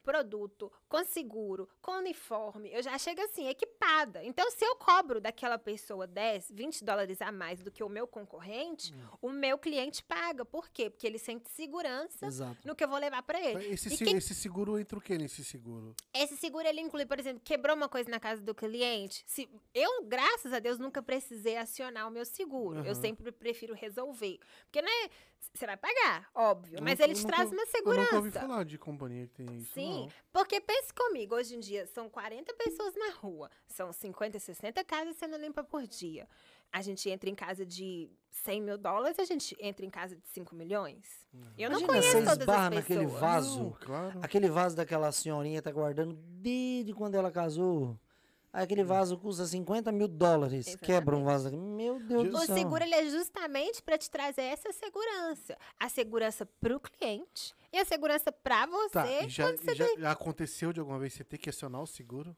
produto, 0.06 0.72
com 0.88 1.04
seguro, 1.04 1.68
com 1.82 1.94
uniforme, 1.98 2.72
eu 2.72 2.82
já 2.82 2.98
chego 2.98 3.20
assim, 3.22 3.48
equipada. 3.48 4.24
Então, 4.24 4.50
se 4.52 4.64
eu 4.64 4.76
cobro 4.76 5.20
daquela 5.20 5.58
pessoa 5.58 6.06
10, 6.06 6.52
20 6.52 6.84
dólares 6.86 7.22
a 7.22 7.32
mais 7.32 7.60
do 7.60 7.72
que 7.72 7.84
o 7.84 7.90
meu 7.90 8.08
concorrente, 8.08 8.94
o 9.22 9.30
meu 9.32 9.58
cliente 9.58 10.04
paga. 10.04 10.46
Por 10.46 10.70
quê? 10.70 10.90
Porque 10.90 11.08
ele 11.08 11.18
sente 11.18 11.50
segurança 11.50 12.28
Exato. 12.28 12.58
no 12.64 12.76
que 12.76 12.84
eu 12.84 12.88
vou 12.88 13.00
levar 13.00 13.24
para 13.24 13.40
ele. 13.42 13.66
Esse, 13.74 13.90
se- 13.90 14.06
quem- 14.06 14.16
esse 14.18 14.36
seguro 14.36 14.78
entra 14.80 14.98
o 14.98 15.02
que 15.02 15.18
nesse 15.18 15.44
seguro? 15.44 15.96
esse 16.14 16.38
seguro 16.38 16.68
ele 16.68 16.80
inclui, 16.82 17.06
por 17.06 17.20
exemplo, 17.20 17.42
quebrou 17.44 17.76
uma 17.76 17.90
coisa 17.90 18.10
na 18.10 18.20
casa 18.20 18.42
do 18.42 18.54
cliente. 18.54 19.24
Se 19.26 19.50
eu, 19.74 20.04
graças 20.06 20.54
a 20.54 20.60
Deus, 20.60 20.78
nunca 20.78 21.02
precisei 21.02 21.58
acionar 21.58 22.08
o 22.08 22.12
meu 22.12 22.26
seguro. 22.26 22.80
Eu 22.80 22.92
Aham. 22.92 22.96
sempre 23.02 23.32
prefiro 23.32 23.74
resolver. 23.74 24.38
Porque, 24.66 24.82
né, 24.82 25.10
você 25.54 25.66
vai 25.66 25.78
pagar, 25.78 26.30
óbvio, 26.34 26.80
mas 26.82 26.94
nunca- 27.00 27.04
eles 27.04 27.24
nunca- 27.24 27.36
trazem 27.36 27.54
uma 27.54 27.62
Eu 27.62 27.66
nunca 27.66 27.78
segurança. 27.78 28.16
ouvi 28.16 28.32
falar 28.32 28.64
de 28.66 28.78
companhia 28.78 29.28
que 29.28 29.34
tem 29.34 29.58
isso. 29.58 29.74
Sim, 29.74 30.02
não. 30.02 30.10
porque 30.34 30.60
pense 30.62 30.94
comigo, 30.94 31.36
hoje 31.36 31.56
em 31.56 31.60
dia 31.60 31.86
são 31.88 32.10
40 32.10 32.54
pessoas 32.56 32.94
na 32.96 33.12
rua, 33.12 33.50
são 33.68 33.92
50, 33.94 34.40
60 34.40 34.84
casas 34.84 35.16
sendo 35.18 35.38
limpas 35.38 35.66
por 35.68 35.86
dia. 35.88 36.28
A 36.72 36.82
gente 36.82 37.10
entra 37.10 37.30
em 37.30 37.36
casa 37.36 37.66
de 37.66 38.10
100 38.32 38.62
mil 38.62 38.78
dólares, 38.78 39.18
a 39.20 39.24
gente 39.24 39.56
entra 39.60 39.86
em 39.86 39.90
casa 39.90 40.16
de 40.18 40.28
5 40.28 40.54
milhões. 40.56 41.26
Eu 41.58 41.70
não 41.70 41.80
Imagina, 41.80 41.88
conheço 41.88 42.12
você 42.12 42.24
todas 42.26 42.50
as 42.50 42.74
naquele 42.74 43.00
pessoas. 43.06 43.20
vaso. 43.22 43.60
Não, 43.64 43.72
claro. 43.72 44.20
Aquele 44.22 44.50
vaso 44.50 44.76
daquela 44.76 45.12
senhorinha 45.12 45.62
tá 45.62 45.72
guardando 45.72 46.14
desde 46.16 46.94
quando 46.94 47.16
ela 47.16 47.32
casou. 47.32 47.98
Aquele 48.58 48.84
vaso 48.86 49.18
custa 49.18 49.46
50 49.46 49.92
mil 49.92 50.08
dólares. 50.08 50.68
Exatamente. 50.68 50.86
Quebra 50.86 51.16
um 51.18 51.26
vaso 51.26 51.44
daquele. 51.46 51.62
Meu 51.62 52.00
Deus 52.00 52.30
do 52.30 52.38
O 52.38 52.46
céu. 52.46 52.56
seguro 52.56 52.84
ele 52.84 52.96
é 52.96 53.06
justamente 53.10 53.84
para 53.84 53.98
te 53.98 54.10
trazer 54.10 54.44
essa 54.44 54.72
segurança. 54.72 55.58
A 55.78 55.90
segurança 55.90 56.46
para 56.46 56.76
o 56.76 56.80
cliente 56.80 57.54
e 57.74 57.78
a 57.78 57.84
segurança 57.84 58.32
para 58.32 58.66
você 58.66 58.90
Tá, 58.92 59.22
e 59.24 59.30
já, 59.30 59.44
quando 59.46 59.58
você 59.60 59.72
e 59.72 59.76
já, 59.76 59.88
já 59.98 60.12
aconteceu 60.12 60.72
de 60.72 60.80
alguma 60.80 60.98
vez 60.98 61.14
você 61.14 61.24
ter 61.26 61.38
que 61.38 61.50
acionar 61.50 61.82
o 61.82 61.88
seguro? 61.88 62.36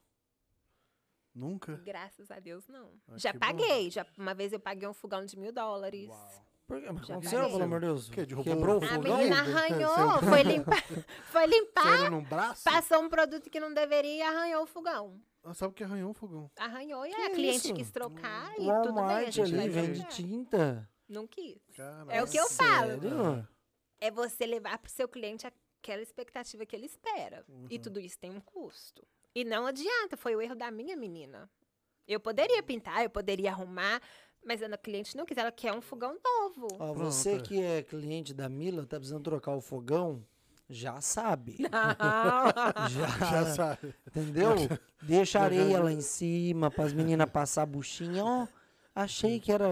Nunca? 1.32 1.76
Graças 1.84 2.30
a 2.32 2.40
Deus, 2.40 2.66
não. 2.66 2.90
Ah, 3.06 3.16
já 3.16 3.32
bom. 3.32 3.38
paguei. 3.38 3.88
Já, 3.90 4.04
uma 4.18 4.34
vez 4.34 4.52
eu 4.52 4.58
paguei 4.58 4.88
um 4.88 4.94
fogão 4.94 5.24
de 5.24 5.38
mil 5.38 5.52
dólares. 5.52 6.10
Por 6.66 6.80
que? 6.80 6.90
Mas 6.90 7.08
aconteceu, 7.08 7.48
pelo 7.48 7.62
amor 7.62 7.80
de 7.80 7.86
Deus? 7.86 8.08
O 8.08 8.42
Quebrou 8.42 8.80
o 8.80 8.80
um 8.80 8.84
A 8.84 8.88
fogão? 8.88 9.16
menina 9.18 9.40
arranhou, 9.40 10.18
foi 10.28 10.42
limpar, 10.42 10.82
foi 11.26 11.46
limpar, 11.46 11.96
Sério, 11.96 12.10
num 12.10 12.24
braço? 12.24 12.64
passou 12.64 13.02
um 13.02 13.08
produto 13.08 13.48
que 13.48 13.60
não 13.60 13.72
deveria 13.72 14.16
e 14.16 14.22
arranhou 14.22 14.64
o 14.64 14.66
fogão. 14.66 15.18
Ah, 15.42 15.54
sabe 15.54 15.70
o 15.72 15.74
que 15.74 15.84
arranhou 15.84 16.10
um 16.10 16.14
fogão? 16.14 16.50
Arranhou 16.58 17.06
e 17.06 17.10
Que 17.14 17.20
a 17.22 17.30
cliente 17.30 17.66
isso? 17.66 17.74
quis 17.74 17.90
trocar 17.90 18.52
O 18.58 18.62
e 18.62 18.82
tudo 18.82 18.94
bem, 18.94 19.16
a 19.16 19.30
gente 19.30 19.50
vai 19.52 19.60
ali 19.64 19.68
vende 19.68 19.98
trocar. 20.00 20.14
tinta. 20.14 20.90
Não 21.08 21.26
quis. 21.26 21.58
Caraca. 21.76 22.12
É 22.12 22.22
o 22.22 22.26
que 22.26 22.36
eu 22.36 22.48
falo. 22.50 23.00
Sério? 23.00 23.48
É 24.00 24.10
você 24.10 24.44
levar 24.46 24.78
pro 24.78 24.90
seu 24.90 25.08
cliente 25.08 25.46
aquela 25.46 26.02
expectativa 26.02 26.66
que 26.66 26.76
ele 26.76 26.86
espera. 26.86 27.44
Uhum. 27.48 27.66
E 27.70 27.78
tudo 27.78 27.98
isso 27.98 28.18
tem 28.18 28.30
um 28.30 28.40
custo. 28.40 29.06
E 29.34 29.44
não 29.44 29.66
adianta, 29.66 30.16
foi 30.16 30.34
o 30.36 30.40
erro 30.42 30.54
da 30.54 30.70
minha 30.70 30.96
menina. 30.96 31.50
Eu 32.06 32.20
poderia 32.20 32.62
pintar, 32.62 33.02
eu 33.02 33.10
poderia 33.10 33.50
arrumar, 33.50 34.00
mas 34.44 34.62
a 34.62 34.78
cliente 34.78 35.16
não 35.16 35.24
quis, 35.26 35.36
ela 35.36 35.52
quer 35.52 35.72
um 35.72 35.80
fogão 35.80 36.18
novo. 36.24 36.68
Ó, 36.78 36.92
você 36.92 37.40
que 37.40 37.60
é 37.60 37.82
cliente 37.82 38.32
da 38.32 38.48
Mila, 38.48 38.86
tá 38.86 38.96
precisando 38.96 39.22
trocar 39.24 39.54
o 39.54 39.60
fogão, 39.60 40.24
já 40.68 41.00
sabe. 41.00 41.56
Já, 42.90 43.08
Já 43.30 43.54
sabe. 43.54 43.94
entendeu? 44.06 44.54
Deixa 45.02 45.40
areia 45.40 45.80
lá 45.82 45.90
em 45.92 46.00
cima 46.00 46.70
para 46.70 46.84
as 46.84 46.92
meninas 46.92 47.28
passar 47.30 47.62
a 47.62 47.66
buchinha. 47.66 48.24
Ó, 48.24 48.46
achei 48.94 49.40
que 49.40 49.50
era. 49.52 49.66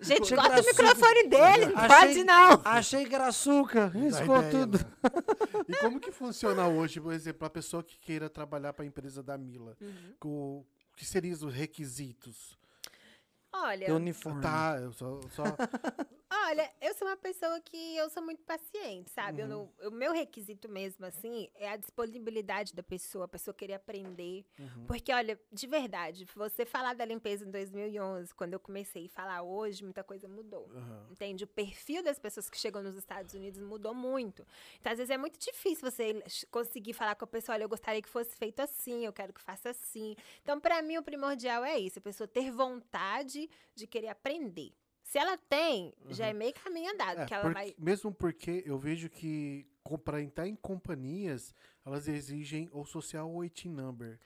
Gente, 0.00 0.34
Achei 0.34 0.36
corta 0.36 0.52
era 0.54 0.62
o 0.62 0.66
microfone 0.66 1.28
dele, 1.28 1.66
não 1.66 1.78
Achei- 1.78 1.88
pode 1.98 2.24
não. 2.24 2.62
Achei 2.64 3.04
que 3.06 3.14
era 3.14 3.26
açúcar. 3.26 3.88
Riscou 3.88 4.38
ideia, 4.38 4.50
tudo. 4.50 4.78
né? 4.78 4.84
E 5.68 5.74
como 5.76 6.00
que 6.00 6.10
funciona 6.12 6.66
hoje, 6.68 7.00
por 7.00 7.12
exemplo, 7.12 7.46
a 7.46 7.50
pessoa 7.50 7.82
que 7.82 7.98
queira 7.98 8.28
trabalhar 8.30 8.72
para 8.72 8.84
a 8.84 8.88
empresa 8.88 9.22
da 9.22 9.36
Mila? 9.36 9.76
Uhum. 9.80 10.14
O 10.24 10.64
o 10.92 10.96
que 10.96 11.06
seriam 11.06 11.32
os 11.34 11.54
requisitos? 11.54 12.56
Olha, 13.50 13.94
uniforme. 13.94 14.42
Tá, 14.42 14.78
eu 14.80 14.92
só, 14.92 15.20
só 15.30 15.44
Olha, 16.34 16.72
eu 16.80 16.94
sou 16.94 17.06
uma 17.06 17.16
pessoa 17.16 17.60
que 17.60 17.94
eu 17.96 18.08
sou 18.08 18.22
muito 18.22 18.42
paciente, 18.42 19.10
sabe? 19.10 19.42
Uhum. 19.42 19.48
não- 19.48 19.88
o 19.88 19.90
meu 19.90 20.12
requisito 20.12 20.66
mesmo, 20.66 21.04
assim, 21.04 21.50
é 21.54 21.68
a 21.68 21.76
disponibilidade 21.76 22.74
da 22.74 22.82
pessoa, 22.82 23.26
a 23.26 23.28
pessoa 23.28 23.52
querer 23.54 23.74
aprender. 23.74 24.42
Uhum. 24.58 24.86
Porque, 24.86 25.12
olha, 25.12 25.38
de 25.52 25.66
verdade, 25.66 26.26
você 26.34 26.64
falar 26.64 26.94
da 26.94 27.04
limpeza 27.04 27.44
em 27.44 27.50
2011, 27.50 28.34
quando 28.34 28.54
eu 28.54 28.60
comecei 28.60 29.06
a 29.06 29.08
falar 29.10 29.42
hoje, 29.42 29.84
muita 29.84 30.02
coisa 30.02 30.26
mudou. 30.26 30.70
Aham. 30.74 31.08
Entende? 31.10 31.44
O 31.44 31.46
perfil 31.46 32.02
das 32.02 32.18
pessoas 32.18 32.48
que 32.48 32.58
chegam 32.58 32.82
nos 32.82 32.96
Estados 32.96 33.34
Unidos 33.34 33.60
mudou 33.60 33.92
muito. 33.94 34.46
Então, 34.80 34.90
às 34.90 34.96
vezes, 34.98 35.10
é 35.10 35.18
muito 35.18 35.38
difícil 35.38 35.90
você 35.90 36.22
conseguir 36.50 36.94
falar 36.94 37.14
com 37.14 37.24
a 37.26 37.28
pessoa, 37.28 37.56
olha, 37.56 37.64
eu 37.64 37.68
gostaria 37.68 38.00
que 38.00 38.08
fosse 38.08 38.34
feito 38.36 38.60
assim, 38.60 39.04
eu 39.04 39.12
quero 39.12 39.34
que 39.34 39.40
faça 39.40 39.68
assim. 39.68 40.16
Então, 40.40 40.58
para 40.58 40.80
mim, 40.80 40.96
o 40.96 41.02
primordial 41.02 41.62
é 41.62 41.78
isso, 41.78 41.98
a 41.98 42.02
pessoa 42.02 42.26
ter 42.26 42.50
vontade 42.50 43.50
de 43.74 43.86
querer 43.86 44.08
aprender. 44.08 44.72
Se 45.12 45.18
ela 45.18 45.36
tem, 45.36 45.92
já 46.08 46.28
é 46.28 46.32
meio 46.32 46.54
caminho 46.54 46.90
andado, 46.90 47.20
É, 47.20 47.26
que 47.26 47.34
ela 47.34 47.42
porque- 47.42 47.54
vai... 47.60 47.74
Mesmo 47.78 48.14
porque 48.14 48.62
eu 48.64 48.78
vejo 48.78 49.10
que 49.10 49.66
para 50.06 50.22
entrar 50.22 50.48
em 50.48 50.56
companhias, 50.56 51.54
elas 51.84 52.08
exigem 52.08 52.70
ou 52.72 52.86
social 52.86 53.30
ou 53.30 53.44
IT 53.44 53.68
number. 53.68 54.18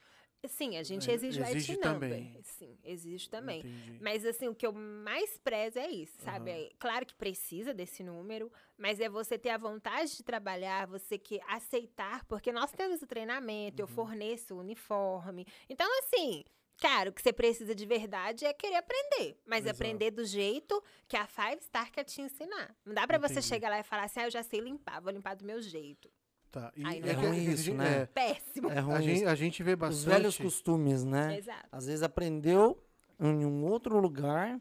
Sim, 0.46 0.76
a 0.76 0.84
gente 0.84 1.10
É, 1.10 1.14
exige 1.14 1.40
o 1.40 1.44
IT 1.44 1.56
exige 1.56 1.72
number. 1.72 1.92
também. 1.92 2.38
Sim, 2.44 2.78
exige 2.84 3.28
também. 3.28 3.58
Entendi. 3.62 3.98
Mas 4.00 4.24
assim, 4.24 4.46
o 4.46 4.54
que 4.54 4.64
eu 4.64 4.72
mais 4.72 5.36
prezo 5.38 5.76
é 5.80 5.90
isso, 5.90 6.22
sabe? 6.22 6.52
Aham. 6.52 6.60
É 6.60 6.70
claro 6.78 7.04
que 7.04 7.16
precisa 7.16 7.74
desse 7.74 8.04
número, 8.04 8.48
mas 8.78 9.00
é 9.00 9.08
você 9.08 9.36
ter 9.36 9.50
a 9.50 9.58
vontade 9.58 10.16
de 10.16 10.22
trabalhar, 10.22 10.86
você 10.86 11.18
que 11.18 11.40
aceitar, 11.48 12.24
porque 12.26 12.52
nós 12.52 12.70
temos 12.70 13.02
o 13.02 13.08
treinamento, 13.08 13.82
eu 13.82 13.86
Uhum. 13.88 13.92
forneço 13.92 14.54
o 14.54 14.60
uniforme. 14.60 15.44
Então, 15.68 15.88
assim, 15.98 16.44
cara, 16.80 17.10
o 17.10 17.12
que 17.12 17.22
você 17.22 17.32
precisa 17.32 17.74
de 17.74 17.86
verdade 17.86 18.44
é 18.44 18.52
querer 18.52 18.76
aprender, 18.76 19.38
mas 19.46 19.64
Exato. 19.64 19.76
aprender 19.76 20.10
do 20.10 20.24
jeito 20.24 20.82
que 21.08 21.16
a 21.16 21.26
Five 21.26 21.62
Star 21.62 21.90
quer 21.90 22.04
te 22.04 22.20
ensinar. 22.20 22.74
Não 22.84 22.94
dá 22.94 23.06
pra 23.06 23.18
você 23.18 23.40
chegar 23.42 23.68
lá 23.70 23.78
e 23.80 23.82
falar 23.82 24.04
assim: 24.04 24.20
"Ah, 24.20 24.26
eu 24.26 24.30
já 24.30 24.42
sei 24.42 24.60
limpar, 24.60 25.00
vou 25.00 25.12
limpar 25.12 25.34
do 25.36 25.44
meu 25.44 25.60
jeito". 25.60 26.10
Tá. 26.50 26.72
E 26.76 26.84
Aí 26.84 27.00
não 27.00 27.08
É 27.08 27.10
É 27.10 27.14
ruim 27.14 27.28
a 27.48 27.52
isso, 27.52 27.62
gente- 27.64 27.76
né? 27.76 28.06
Péssimo. 28.06 28.70
É 28.70 28.78
A 28.78 28.80
ruim 28.80 29.02
gente, 29.02 29.16
isso. 29.18 29.28
a 29.28 29.34
gente 29.34 29.62
vê 29.62 29.72
Os 29.72 29.78
bastante. 29.78 30.06
velhos 30.14 30.38
costumes, 30.38 31.04
né? 31.04 31.36
Exato. 31.38 31.68
Às 31.70 31.86
vezes 31.86 32.02
aprendeu 32.02 32.82
em 33.20 33.44
um 33.44 33.64
outro 33.66 33.98
lugar 33.98 34.58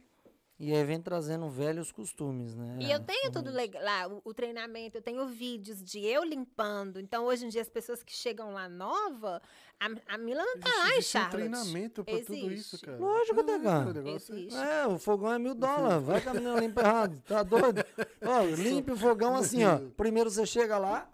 e 0.58 0.74
aí 0.74 0.84
vem 0.86 1.02
trazendo 1.02 1.50
velhos 1.50 1.92
costumes, 1.92 2.56
né? 2.56 2.78
E 2.80 2.90
eu 2.92 3.00
tenho 3.02 3.30
tudo 3.32 3.52
legal 3.52 3.84
lá, 3.84 4.08
o, 4.08 4.22
o 4.24 4.34
treinamento, 4.34 4.98
eu 4.98 5.02
tenho 5.02 5.26
vídeos 5.28 5.84
de 5.84 6.00
eu 6.06 6.24
limpando. 6.24 7.00
Então, 7.00 7.26
hoje 7.26 7.46
em 7.46 7.50
dia, 7.50 7.62
as 7.62 7.70
pessoas 7.70 8.02
que 8.02 8.14
chegam 8.14 8.54
lá 8.54 8.70
nova, 8.70 9.42
a, 9.80 10.14
a 10.16 10.18
Mila 10.18 10.42
não 10.44 10.58
tá 10.58 10.70
Existe- 10.70 10.78
lá 10.80 10.88
em 10.88 10.92
existe 10.98 11.18
um 11.18 11.20
Charlotte. 11.22 11.32
treinamento 11.50 12.04
pra 12.06 12.14
tudo 12.20 12.34
isso, 12.36 12.48
Existe. 12.76 12.86
cara. 12.86 12.98
Lógico, 12.98 13.44
Degão. 13.44 13.94
é- 14.06 14.10
Existe. 14.16 14.56
É, 14.58 14.88
o 14.88 14.98
fogão 14.98 15.34
é 15.34 15.38
mil 15.40 15.56
dólares. 15.56 16.04
Vai 16.06 16.22
que 16.22 16.30
a 16.30 16.34
menina 16.34 16.60
limpa 16.60 16.82
errado. 16.82 17.22
Tá 17.28 17.44
doido? 17.44 17.84
Ó, 18.26 18.42
limpe 18.56 18.92
o 18.92 18.98
fogão 18.98 19.36
assim, 19.36 19.66
ó. 19.66 19.80
Primeiro 19.98 20.30
você 20.32 20.46
chega 20.46 20.78
lá, 20.78 21.10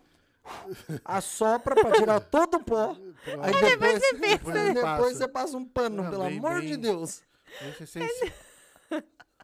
assopra 1.04 1.76
pra 1.76 1.92
tirar 1.94 2.20
todo 2.20 2.58
o 2.58 2.64
pó. 2.64 2.96
Aí 3.42 3.54
depois, 3.62 4.02
Depois 4.20 4.56
aí 4.56 4.68
eu 4.70 4.74
depois 4.74 4.84
passo. 4.84 5.16
você 5.18 5.28
passa 5.28 5.58
um 5.58 5.66
pano, 5.66 6.04
Ah, 6.06 6.10
pelo 6.10 6.24
bem- 6.26 6.38
amor 6.39 6.62
de 6.62 6.68
bem- 6.70 6.80
Deus. 6.80 7.22
Esse 7.62 7.84
é 7.84 7.86
sensi- 7.86 8.34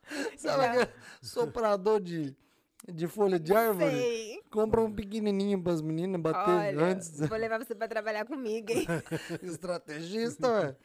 Sabe 0.37 0.65
aquele 0.65 0.89
soprador 1.21 1.99
de, 2.01 2.35
de 2.87 3.07
folha 3.07 3.39
de 3.39 3.53
árvore? 3.53 3.95
Sei. 3.95 4.41
Compra 4.49 4.81
um 4.81 4.91
pequenininho 4.91 5.61
pras 5.61 5.81
meninas 5.81 6.21
bater 6.21 6.49
Olha, 6.49 6.85
antes. 6.85 7.19
vou 7.19 7.37
levar 7.37 7.63
você 7.63 7.75
pra 7.75 7.87
trabalhar 7.87 8.25
comigo, 8.25 8.71
hein? 8.71 8.85
Estrategista, 9.43 10.47
ué. 10.49 10.75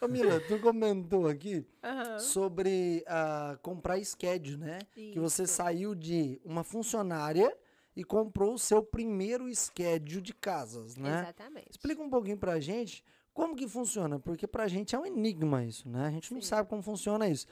Camila, 0.00 0.40
tu 0.40 0.58
comentou 0.58 1.28
aqui 1.28 1.64
Aham. 1.80 2.18
sobre 2.18 3.04
ah, 3.06 3.56
comprar 3.62 4.04
schedule, 4.04 4.56
né? 4.56 4.80
Que 4.92 5.20
você 5.20 5.44
Isso. 5.44 5.54
saiu 5.54 5.94
de 5.94 6.40
uma 6.44 6.64
funcionária 6.64 7.56
e 7.94 8.02
comprou 8.02 8.54
o 8.54 8.58
seu 8.58 8.82
primeiro 8.82 9.48
schedule 9.54 10.20
de 10.20 10.34
casas, 10.34 10.96
né? 10.96 11.20
Exatamente. 11.22 11.70
Explica 11.70 12.02
um 12.02 12.10
pouquinho 12.10 12.36
pra 12.36 12.58
gente 12.58 13.04
como 13.32 13.54
que 13.54 13.68
funciona, 13.68 14.18
porque 14.18 14.46
pra 14.46 14.66
gente 14.66 14.94
é 14.94 14.98
um 14.98 15.06
enigma 15.06 15.64
isso, 15.64 15.88
né? 15.88 16.06
A 16.06 16.10
gente 16.10 16.34
não 16.34 16.40
Sim. 16.40 16.48
sabe 16.48 16.68
como 16.68 16.82
funciona 16.82 17.28
isso. 17.28 17.46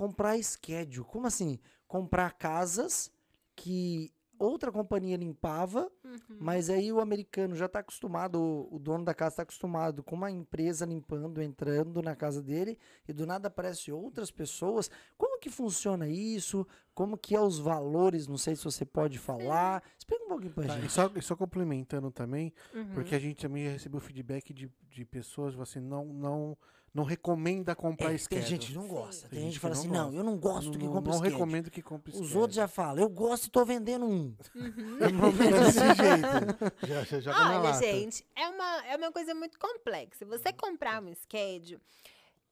Comprar 0.00 0.42
schedule, 0.42 1.04
como 1.06 1.26
assim? 1.26 1.58
Comprar 1.86 2.32
casas 2.32 3.12
que 3.54 4.10
outra 4.38 4.72
companhia 4.72 5.14
limpava, 5.18 5.92
Uhum. 6.02 6.38
mas 6.40 6.70
aí 6.70 6.90
o 6.90 7.00
americano 7.00 7.54
já 7.54 7.66
está 7.66 7.80
acostumado, 7.80 8.40
o, 8.40 8.76
o 8.76 8.78
dono 8.78 9.04
da 9.04 9.12
casa 9.12 9.34
está 9.34 9.42
acostumado 9.42 10.02
com 10.02 10.16
uma 10.16 10.30
empresa 10.30 10.86
limpando, 10.86 11.42
entrando 11.42 12.00
na 12.00 12.16
casa 12.16 12.40
dele, 12.42 12.78
e 13.06 13.12
do 13.12 13.26
nada 13.26 13.48
aparecem 13.48 13.92
outras 13.92 14.30
pessoas. 14.30 14.90
Como 15.18 15.38
que 15.38 15.50
funciona 15.50 16.08
isso? 16.08 16.66
Como 16.94 17.18
que 17.18 17.36
é 17.36 17.40
os 17.40 17.58
valores? 17.58 18.26
Não 18.26 18.38
sei 18.38 18.56
se 18.56 18.64
você 18.64 18.86
pode 18.86 19.18
falar. 19.18 19.82
Explica 19.98 20.24
um 20.24 20.28
pouquinho 20.28 20.54
pra 20.54 20.66
Tá, 20.66 20.78
e, 20.78 20.80
gente. 20.80 20.92
só, 20.92 21.10
e 21.14 21.20
só 21.20 21.36
complementando 21.36 22.10
também, 22.10 22.54
Uhum. 22.72 22.94
porque 22.94 23.14
a 23.14 23.18
gente 23.18 23.42
também 23.42 23.68
recebeu 23.68 24.00
feedback 24.00 24.54
de, 24.54 24.72
de 24.88 25.04
pessoas, 25.04 25.60
assim, 25.60 25.80
não, 25.80 26.06
não, 26.06 26.56
não 26.92 27.04
recomenda 27.04 27.74
comprar 27.74 28.12
É, 28.12 28.18
tem 28.18 28.42
gente 28.42 28.68
que 28.68 28.74
não 28.74 28.88
gosta. 28.88 29.28
Tem, 29.28 29.38
Tem 29.38 29.42
gente 29.48 29.54
que 29.54 29.60
fala 29.60 29.74
que 29.74 29.80
assim, 29.80 29.88
não 29.88 29.94
não, 29.94 30.04
gosta. 30.06 30.16
eu 30.18 30.24
não 30.24 30.38
gosto 30.38 30.70
que 30.72 30.78
não, 30.84 30.92
compre 30.92 31.12
não 31.12 31.18
recomendo 31.20 31.70
que 31.70 31.82
compre 31.82 32.10
Os 32.12 32.16
schedule. 32.18 32.38
outros 32.38 32.56
já 32.56 32.66
falam, 32.68 33.02
eu 33.02 33.08
gosto 33.08 33.46
e 33.46 33.50
tô 33.50 33.64
vendendo 33.64 34.04
um. 34.06 34.34
É 35.00 35.64
desse 35.64 35.78
jeito. 35.94 36.86
Já, 36.86 37.02
já 37.04 37.20
joga 37.20 37.38
na 37.38 37.48
Olha, 37.50 37.58
lata. 37.70 37.78
gente, 37.86 38.26
é 38.34 38.48
uma, 38.48 38.86
é 38.86 38.96
uma 38.96 39.12
coisa 39.12 39.34
muito 39.34 39.58
complexa. 39.58 40.24
Você 40.26 40.52
comprar 40.52 41.02
um 41.02 41.14
schedule, 41.14 41.80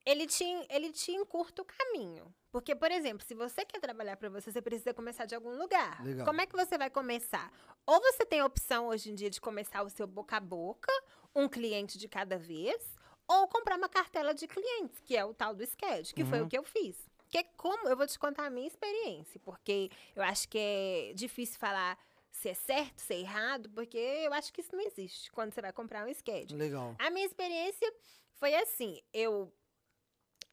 ele 0.07 0.27
te, 0.27 0.45
ele 0.71 0.93
te 0.93 1.11
encurta 1.13 1.63
o 1.63 1.65
caminho. 1.65 2.33
Porque, 2.51 2.75
por 2.75 2.91
exemplo, 2.91 3.27
se 3.27 3.35
você 3.35 3.65
quer 3.65 3.79
trabalhar 3.79 4.17
para 4.17 4.31
você, 4.31 4.51
você 4.51 4.63
precisa 4.63 4.95
começar 4.95 5.27
de 5.27 5.35
algum 5.35 5.55
lugar. 5.59 6.03
Legal. 6.03 6.25
Como 6.25 6.41
é 6.41 6.47
que 6.47 6.57
você 6.57 6.79
vai 6.79 6.89
começar? 6.89 7.53
Ou 7.87 8.01
você 8.01 8.25
tem 8.25 8.41
a 8.41 8.47
opção 8.47 8.87
hoje 8.87 9.11
em 9.11 9.15
dia 9.15 9.29
de 9.29 9.41
começar 9.41 9.83
o 9.83 9.91
seu 9.91 10.07
boca 10.07 10.37
a 10.37 10.41
boca, 10.41 10.91
um 11.35 11.47
cliente 11.47 11.99
de 11.99 12.09
cada 12.09 12.39
vez, 12.39 12.81
ou 13.29 13.47
comprar 13.47 13.77
uma 13.77 13.89
cartela 13.89 14.35
de 14.35 14.49
clientes, 14.49 14.99
que 15.01 15.15
é 15.15 15.25
o 15.25 15.35
tal 15.35 15.55
do 15.55 15.65
schedule, 15.67 16.15
que 16.15 16.25
foi 16.25 16.41
o 16.41 16.49
que 16.49 16.57
eu 16.57 16.65
fiz. 16.65 16.97
Que 17.29 17.39
é 17.39 17.43
como, 17.43 17.87
eu 17.87 17.97
vou 17.97 18.07
te 18.07 18.19
contar 18.19 18.47
a 18.47 18.51
minha 18.51 18.67
experiência, 18.67 19.39
porque 19.45 19.91
eu 20.17 20.23
acho 20.23 20.49
que 20.49 20.59
é 20.59 21.13
difícil 21.15 21.59
falar 21.59 21.99
se 22.31 22.49
é 22.49 22.55
certo, 22.55 23.01
se 23.01 23.13
é 23.15 23.21
errado, 23.21 23.69
porque 23.71 23.99
eu 23.99 24.33
acho 24.33 24.51
que 24.53 24.63
isso 24.63 24.75
não 24.75 24.83
existe 24.83 25.31
quando 25.31 25.53
você 25.53 25.61
vai 25.61 25.73
comprar 25.73 26.09
um 26.09 26.15
schedule. 26.15 26.59
Legal. 26.59 26.97
A 26.99 27.11
minha 27.11 27.27
experiência 27.27 27.93
foi 28.33 28.55
assim, 28.55 29.03
eu 29.13 29.53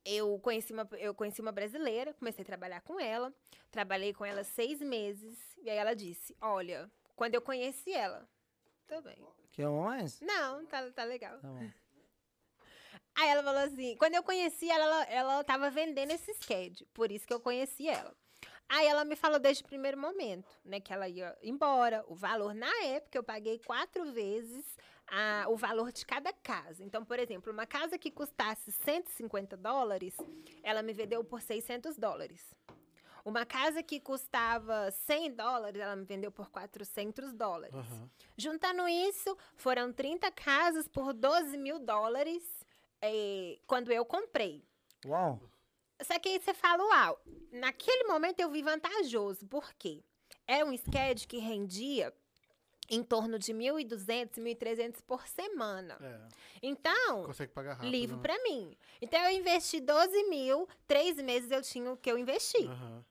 eu 0.04 0.38
conheci 0.40 0.74
uma 0.74 0.88
eu 1.00 1.16
conheci 1.16 1.42
uma 1.42 1.52
brasileira, 1.52 2.14
comecei 2.14 2.44
a 2.44 2.46
trabalhar 2.46 2.82
com 2.82 3.00
ela, 3.00 3.34
trabalhei 3.72 4.14
com 4.14 4.26
ela 4.26 4.44
seis 4.44 4.82
meses 4.82 5.38
e 5.64 5.70
aí 5.70 5.78
ela 5.78 5.96
disse, 5.96 6.36
olha, 6.42 6.92
quando 7.16 7.36
eu 7.36 7.42
conheci 7.42 7.94
ela, 7.94 8.28
tudo 8.86 9.04
bem. 9.04 9.18
Quer 9.52 9.70
uma 9.70 9.86
mais? 9.86 10.20
Não, 10.20 10.66
tá, 10.66 10.92
tá 10.92 11.06
legal. 11.06 11.40
Tá 11.40 11.48
bom. 11.48 11.72
Aí 13.16 13.30
ela 13.30 13.42
falou 13.44 13.62
assim, 13.62 13.96
quando 13.98 14.16
eu 14.16 14.24
conheci 14.24 14.70
ela, 14.70 14.84
ela, 14.86 15.04
ela 15.06 15.44
tava 15.44 15.70
vendendo 15.70 16.12
esse 16.12 16.34
schedule, 16.36 16.86
por 16.94 17.12
isso 17.12 17.26
que 17.26 17.34
eu 17.34 17.40
conheci 17.40 17.88
ela. 17.88 18.14
Aí 18.68 18.88
ela 18.88 19.06
me 19.06 19.16
falou 19.16 19.40
desde 19.40 19.64
o 19.64 19.68
primeiro 19.68 19.98
momento, 19.98 20.50
né, 20.66 20.80
que 20.80 20.92
ela 20.92 21.08
ia 21.08 21.38
embora, 21.42 22.04
o 22.08 22.16
valor, 22.16 22.54
na 22.54 22.84
época 22.84 23.18
eu 23.18 23.24
paguei 23.24 23.60
quatro 23.60 24.12
vezes 24.12 24.66
a- 25.08 25.46
o 25.50 25.56
valor 25.56 25.92
de 25.92 26.04
cada 26.06 26.34
casa. 26.34 26.84
Então, 26.84 27.06
por 27.06 27.20
exemplo, 27.20 27.54
uma 27.54 27.68
casa 27.68 27.98
que 27.98 28.10
custasse 28.10 28.72
150 28.72 29.56
dólares, 29.56 30.18
ela 30.64 30.82
me 30.82 30.94
vendeu 30.94 31.24
por 31.24 31.42
600 31.42 31.96
dólares. 31.96 32.42
Uma 33.24 33.46
casa 33.46 33.82
que 33.82 34.00
custava 34.00 34.92
100 34.92 35.32
dólares, 35.32 35.80
ela 35.82 35.96
me 35.96 36.06
vendeu 36.06 36.32
por 36.32 36.50
400 36.50 37.34
dólares. 37.34 37.74
Aham. 37.76 38.10
Juntando 38.38 38.88
isso, 38.88 39.36
foram 39.56 39.92
30 39.94 40.32
casas 40.32 40.88
por 40.88 41.12
12 41.14 41.58
mil 41.58 41.80
dólares 41.80 42.44
eh, 43.02 43.60
quando 43.68 43.92
eu 43.92 44.06
comprei. 44.06 44.64
Uau. 45.06 45.40
Só 46.02 46.20
que 46.20 46.30
aí 46.30 46.40
você 46.40 46.54
fala, 46.54 46.84
uau, 46.84 47.22
naquele 47.52 48.04
momento 48.06 48.40
eu 48.40 48.50
vi 48.50 48.62
vantajoso, 48.62 49.46
por 49.48 49.74
quê? 49.76 50.04
Era 50.48 50.66
um 50.66 50.76
schedule 50.78 51.28
que 51.28 51.38
rendia 51.38 52.14
em 52.90 53.02
torno 53.02 53.40
de 53.40 53.54
1.200, 53.54 54.38
1.300 54.38 55.02
por 55.08 55.28
semana. 55.28 55.98
É, 56.02 56.28
Então, 56.62 57.24
consegue 57.24 57.52
pagar 57.52 57.74
rápido. 57.74 57.90
livre 57.90 58.16
né? 58.16 58.22
pra 58.22 58.44
mim. 58.44 58.78
Então, 59.02 59.20
eu 59.22 59.40
investi 59.40 59.80
12 59.80 60.24
mil, 60.26 60.68
três 60.88 61.18
meses 61.18 61.50
eu 61.50 61.62
tinha 61.62 61.92
o 61.92 61.98
que 61.98 62.12
eu 62.12 62.18
investi. 62.18 62.66
Aham. 62.66 63.06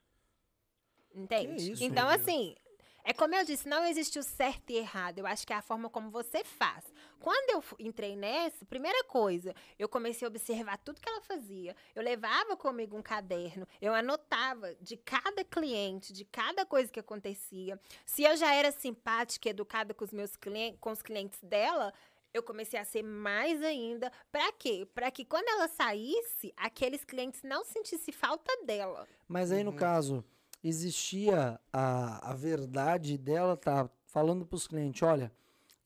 Entende? 1.14 1.72
isso, 1.72 1.84
então, 1.84 2.08
assim, 2.08 2.56
é 3.04 3.12
como 3.12 3.34
eu 3.34 3.44
disse, 3.44 3.68
não 3.68 3.84
existe 3.84 4.18
o 4.18 4.22
certo 4.22 4.70
e 4.70 4.76
errado. 4.76 5.18
Eu 5.18 5.26
acho 5.26 5.46
que 5.46 5.52
é 5.52 5.56
a 5.56 5.62
forma 5.62 5.88
como 5.88 6.10
você 6.10 6.42
faz. 6.42 6.84
Quando 7.20 7.50
eu 7.50 7.64
entrei 7.78 8.16
nessa, 8.16 8.64
primeira 8.64 9.02
coisa, 9.04 9.54
eu 9.78 9.88
comecei 9.88 10.26
a 10.26 10.28
observar 10.28 10.78
tudo 10.78 11.00
que 11.00 11.08
ela 11.08 11.20
fazia. 11.20 11.74
Eu 11.94 12.02
levava 12.02 12.56
comigo 12.56 12.96
um 12.96 13.02
caderno, 13.02 13.66
eu 13.80 13.94
anotava 13.94 14.74
de 14.80 14.96
cada 14.96 15.44
cliente, 15.44 16.12
de 16.12 16.24
cada 16.24 16.66
coisa 16.66 16.90
que 16.92 17.00
acontecia. 17.00 17.78
Se 18.04 18.22
eu 18.24 18.36
já 18.36 18.52
era 18.54 18.70
simpática 18.72 19.48
e 19.48 19.50
educada 19.50 19.94
com 19.94 20.04
os 20.04 20.12
meus 20.12 20.36
clientes, 20.36 20.78
com 20.80 20.90
os 20.90 21.02
clientes 21.02 21.38
dela, 21.42 21.92
eu 22.32 22.42
comecei 22.42 22.78
a 22.78 22.84
ser 22.84 23.02
mais 23.02 23.62
ainda. 23.62 24.10
Pra 24.32 24.50
quê? 24.52 24.86
Pra 24.92 25.10
que 25.10 25.24
quando 25.24 25.48
ela 25.48 25.68
saísse, 25.68 26.52
aqueles 26.56 27.04
clientes 27.04 27.42
não 27.44 27.64
sentissem 27.64 28.12
falta 28.12 28.50
dela. 28.64 29.06
Mas 29.28 29.52
aí, 29.52 29.62
no 29.62 29.70
Uhum. 29.70 29.76
caso, 29.76 30.24
existia 30.62 31.60
a, 31.72 32.30
a 32.30 32.34
verdade 32.34 33.16
dela 33.16 33.56
tá 33.56 33.88
falando 34.06 34.44
pros 34.44 34.66
clientes, 34.66 35.02
olha, 35.02 35.30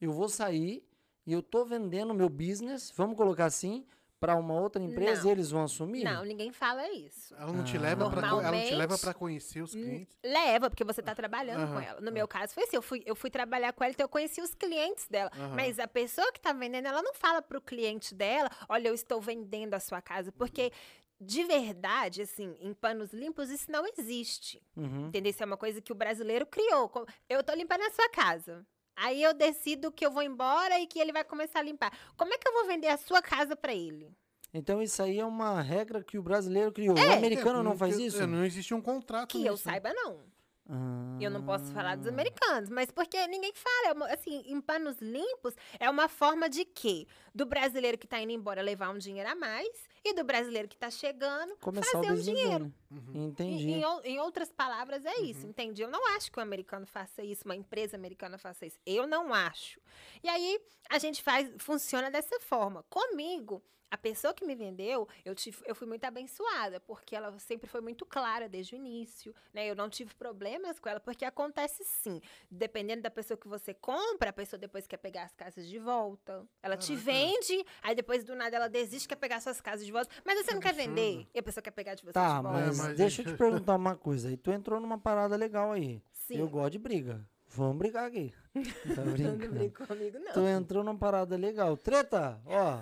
eu 0.00 0.12
vou 0.12 0.28
sair 0.28 0.82
e 1.28 1.32
eu 1.34 1.42
tô 1.42 1.64
vendendo 1.64 2.14
meu 2.14 2.28
business, 2.28 2.90
vamos 2.96 3.16
colocar 3.16 3.44
assim, 3.44 3.84
para 4.20 4.34
uma 4.34 4.54
outra 4.54 4.82
empresa 4.82 5.22
Não. 5.22 5.28
e 5.28 5.32
eles 5.32 5.50
vão 5.52 5.62
assumir? 5.62 6.02
Não, 6.02 6.24
ninguém 6.24 6.50
fala 6.50 6.90
isso. 6.90 7.32
Ela 7.36 7.52
não 7.52 7.62
te 7.62 7.76
Ah. 7.76 7.80
leva 7.80 8.10
pra, 8.10 8.20
co- 8.22 8.40
ela 8.40 8.50
não 8.50 8.64
te 8.64 8.74
leva 8.74 8.98
pra 8.98 9.14
conhecer 9.14 9.62
os 9.62 9.70
clientes. 9.70 10.18
Leva, 10.24 10.68
porque 10.68 10.82
você 10.82 11.00
tá 11.00 11.14
trabalhando 11.14 11.72
com 11.72 11.78
ela. 11.80 12.00
No 12.00 12.10
meu 12.10 12.26
caso 12.26 12.52
foi 12.52 12.64
assim, 12.64 12.74
eu 12.74 12.82
fui, 12.82 13.02
eu 13.06 13.14
fui 13.14 13.30
trabalhar 13.30 13.72
com 13.72 13.84
ela, 13.84 13.92
então 13.92 14.02
eu 14.04 14.08
conheci 14.08 14.40
os 14.40 14.54
clientes 14.54 15.06
dela. 15.06 15.30
Mas 15.54 15.78
a 15.78 15.86
pessoa 15.86 16.32
que 16.32 16.40
tá 16.40 16.52
vendendo, 16.52 16.86
ela 16.88 17.00
não 17.02 17.14
fala 17.14 17.40
pro 17.40 17.60
cliente 17.60 18.12
dela, 18.12 18.50
olha, 18.68 18.88
eu 18.88 18.94
estou 18.94 19.20
vendendo 19.20 19.74
a 19.74 19.78
sua 19.80 20.02
casa. 20.02 20.32
Porque, 20.32 20.72
de 21.20 21.44
verdade, 21.44 22.22
assim, 22.22 22.56
em 22.60 22.74
panos 22.74 23.12
limpos, 23.12 23.50
isso 23.50 23.70
não 23.70 23.84
existe. 23.96 24.60
Uhum. 24.76 25.06
Entendeu? 25.08 25.30
Isso 25.30 25.44
é 25.44 25.46
uma 25.46 25.56
coisa 25.56 25.80
que 25.80 25.92
o 25.92 25.94
brasileiro 25.94 26.44
criou. 26.44 26.90
Eu 27.28 27.44
tô 27.44 27.54
limpando 27.54 27.82
a 27.82 27.90
sua 27.90 28.08
casa. 28.08 28.66
Aí 29.00 29.22
eu 29.22 29.32
decido 29.34 29.90
que 29.92 30.04
eu 30.04 30.10
vou 30.10 30.22
embora 30.22 30.78
e 30.80 30.86
que 30.86 30.98
ele 30.98 31.12
vai 31.12 31.24
começar 31.24 31.60
a 31.60 31.62
limpar. 31.62 31.92
Como 32.16 32.32
é 32.32 32.38
que 32.38 32.48
eu 32.48 32.52
vou 32.52 32.66
vender 32.66 32.88
a 32.88 32.96
sua 32.96 33.22
casa 33.22 33.54
pra 33.56 33.72
ele? 33.74 34.10
Então 34.52 34.80
isso 34.82 35.02
aí 35.02 35.18
é 35.20 35.24
uma 35.24 35.60
regra 35.60 36.02
que 36.02 36.18
o 36.18 36.22
brasileiro 36.22 36.72
criou. 36.72 36.96
É. 36.96 37.08
O 37.08 37.12
americano 37.12 37.60
É, 37.60 37.62
não 37.62 37.76
faz 37.76 37.98
isso? 37.98 38.22
é, 38.22 38.26
Não 38.26 38.44
existe 38.44 38.72
um 38.74 38.80
contrato 38.80 39.28
Que 39.28 39.44
eu 39.44 39.52
nisso. 39.52 39.64
saiba, 39.64 39.92
não. 39.92 40.20
Ah. 40.68 41.16
Eu 41.20 41.30
não 41.30 41.42
posso 41.42 41.72
falar 41.72 41.96
dos 41.96 42.06
americanos, 42.06 42.68
mas 42.68 42.90
porque 42.90 43.26
ninguém 43.26 43.52
fala. 43.54 44.08
é 44.08 44.14
assim, 44.14 44.42
em 44.46 44.60
panos 44.60 44.98
limpos, 45.00 45.54
é 45.78 45.88
uma 45.88 46.08
forma 46.08 46.48
de 46.48 46.64
quê? 46.64 47.06
Do 47.34 47.46
brasileiro 47.46 47.96
que 47.96 48.06
tá 48.06 48.20
indo 48.20 48.32
embora 48.32 48.60
levar 48.60 48.90
um 48.90 48.98
dinheiro 48.98 49.30
a 49.30 49.34
mais 49.34 49.88
e 50.04 50.12
do 50.12 50.24
brasileiro 50.24 50.68
que 50.68 50.76
tá 50.76 50.90
chegando 50.90 51.56
Começar 51.56 51.92
fazer 51.92 52.10
o 52.10 52.14
um 52.14 52.20
dinheiro. 52.20 52.72
Uhum. 52.90 53.28
Entendi. 53.28 53.70
Em, 53.70 53.82
em 54.04 54.18
em 54.18 54.20
outras 54.20 54.50
palavras, 54.50 55.06
é 55.06 55.20
isso, 55.20 55.46
entende? 55.46 55.80
Eu 55.80 55.88
não 55.88 56.04
acho 56.16 56.30
que 56.30 56.38
o 56.38 56.42
americano 56.42 56.86
faça 56.86 57.22
isso, 57.22 57.44
uma 57.44 57.54
empresa 57.54 57.96
americana 57.96 58.36
faça 58.36 58.66
isso. 58.66 58.78
Eu 58.84 59.06
não 59.06 59.32
acho. 59.32 59.80
E 60.22 60.28
aí, 60.28 60.60
a 60.90 60.98
gente 60.98 61.22
faz, 61.22 61.48
funciona 61.58 62.10
dessa 62.10 62.38
forma. 62.40 62.84
Comigo, 62.90 63.62
a 63.90 63.96
pessoa 63.96 64.34
que 64.34 64.44
me 64.44 64.54
vendeu, 64.54 65.08
eu, 65.24 65.34
tive, 65.34 65.58
eu 65.64 65.74
fui 65.74 65.86
muito 65.86 66.04
abençoada, 66.04 66.80
porque 66.80 67.16
ela 67.16 67.36
sempre 67.38 67.68
foi 67.68 67.80
muito 67.80 68.04
clara 68.04 68.48
desde 68.48 68.74
o 68.74 68.76
início, 68.76 69.34
né? 69.52 69.66
Eu 69.68 69.74
não 69.74 69.88
tive 69.88 70.14
problemas 70.14 70.78
com 70.78 70.88
ela, 70.88 71.00
porque 71.00 71.24
acontece 71.24 71.82
sim. 71.84 72.20
Dependendo 72.50 73.02
da 73.02 73.10
pessoa 73.10 73.36
que 73.38 73.48
você 73.48 73.72
compra, 73.74 74.30
a 74.30 74.32
pessoa 74.32 74.58
depois 74.58 74.86
quer 74.86 74.98
pegar 74.98 75.24
as 75.24 75.34
casas 75.34 75.66
de 75.66 75.78
volta. 75.78 76.46
Ela 76.62 76.76
te 76.76 76.94
vende, 76.94 77.64
aí 77.82 77.94
depois 77.94 78.24
do 78.24 78.34
nada 78.34 78.56
ela 78.56 78.68
desiste, 78.68 79.08
quer 79.08 79.16
pegar 79.16 79.40
suas 79.40 79.60
casas 79.60 79.84
de 79.86 79.92
volta. 79.92 80.10
Mas 80.24 80.38
você 80.44 80.52
não 80.52 80.60
quer 80.60 80.70
absurdo. 80.70 80.88
vender, 80.94 81.26
e 81.34 81.38
a 81.38 81.42
pessoa 81.42 81.62
quer 81.62 81.70
pegar 81.70 81.94
de 81.94 82.02
você 82.04 82.12
Tá, 82.12 82.36
de 82.38 82.42
volta. 82.42 82.58
mas, 82.66 82.78
mas 82.78 82.96
deixa 82.96 83.22
eu 83.22 83.26
te 83.26 83.34
perguntar 83.38 83.76
uma 83.76 83.96
coisa. 83.96 84.28
aí. 84.28 84.36
Tu 84.36 84.50
entrou 84.52 84.80
numa 84.80 84.98
parada 84.98 85.36
legal 85.36 85.72
aí. 85.72 86.02
Sim. 86.12 86.36
Eu 86.38 86.48
gosto 86.48 86.72
de 86.72 86.78
briga. 86.78 87.26
Vamos 87.48 87.78
brigar 87.78 88.06
aqui. 88.06 88.34
Tá 88.94 89.04
Não 89.04 89.36
brinca 89.38 89.86
comigo, 89.86 90.18
não. 90.18 90.32
Tu 90.32 90.40
entrou 90.40 90.84
numa 90.84 90.98
parada 90.98 91.36
legal. 91.36 91.76
Treta, 91.76 92.40
ó, 92.44 92.80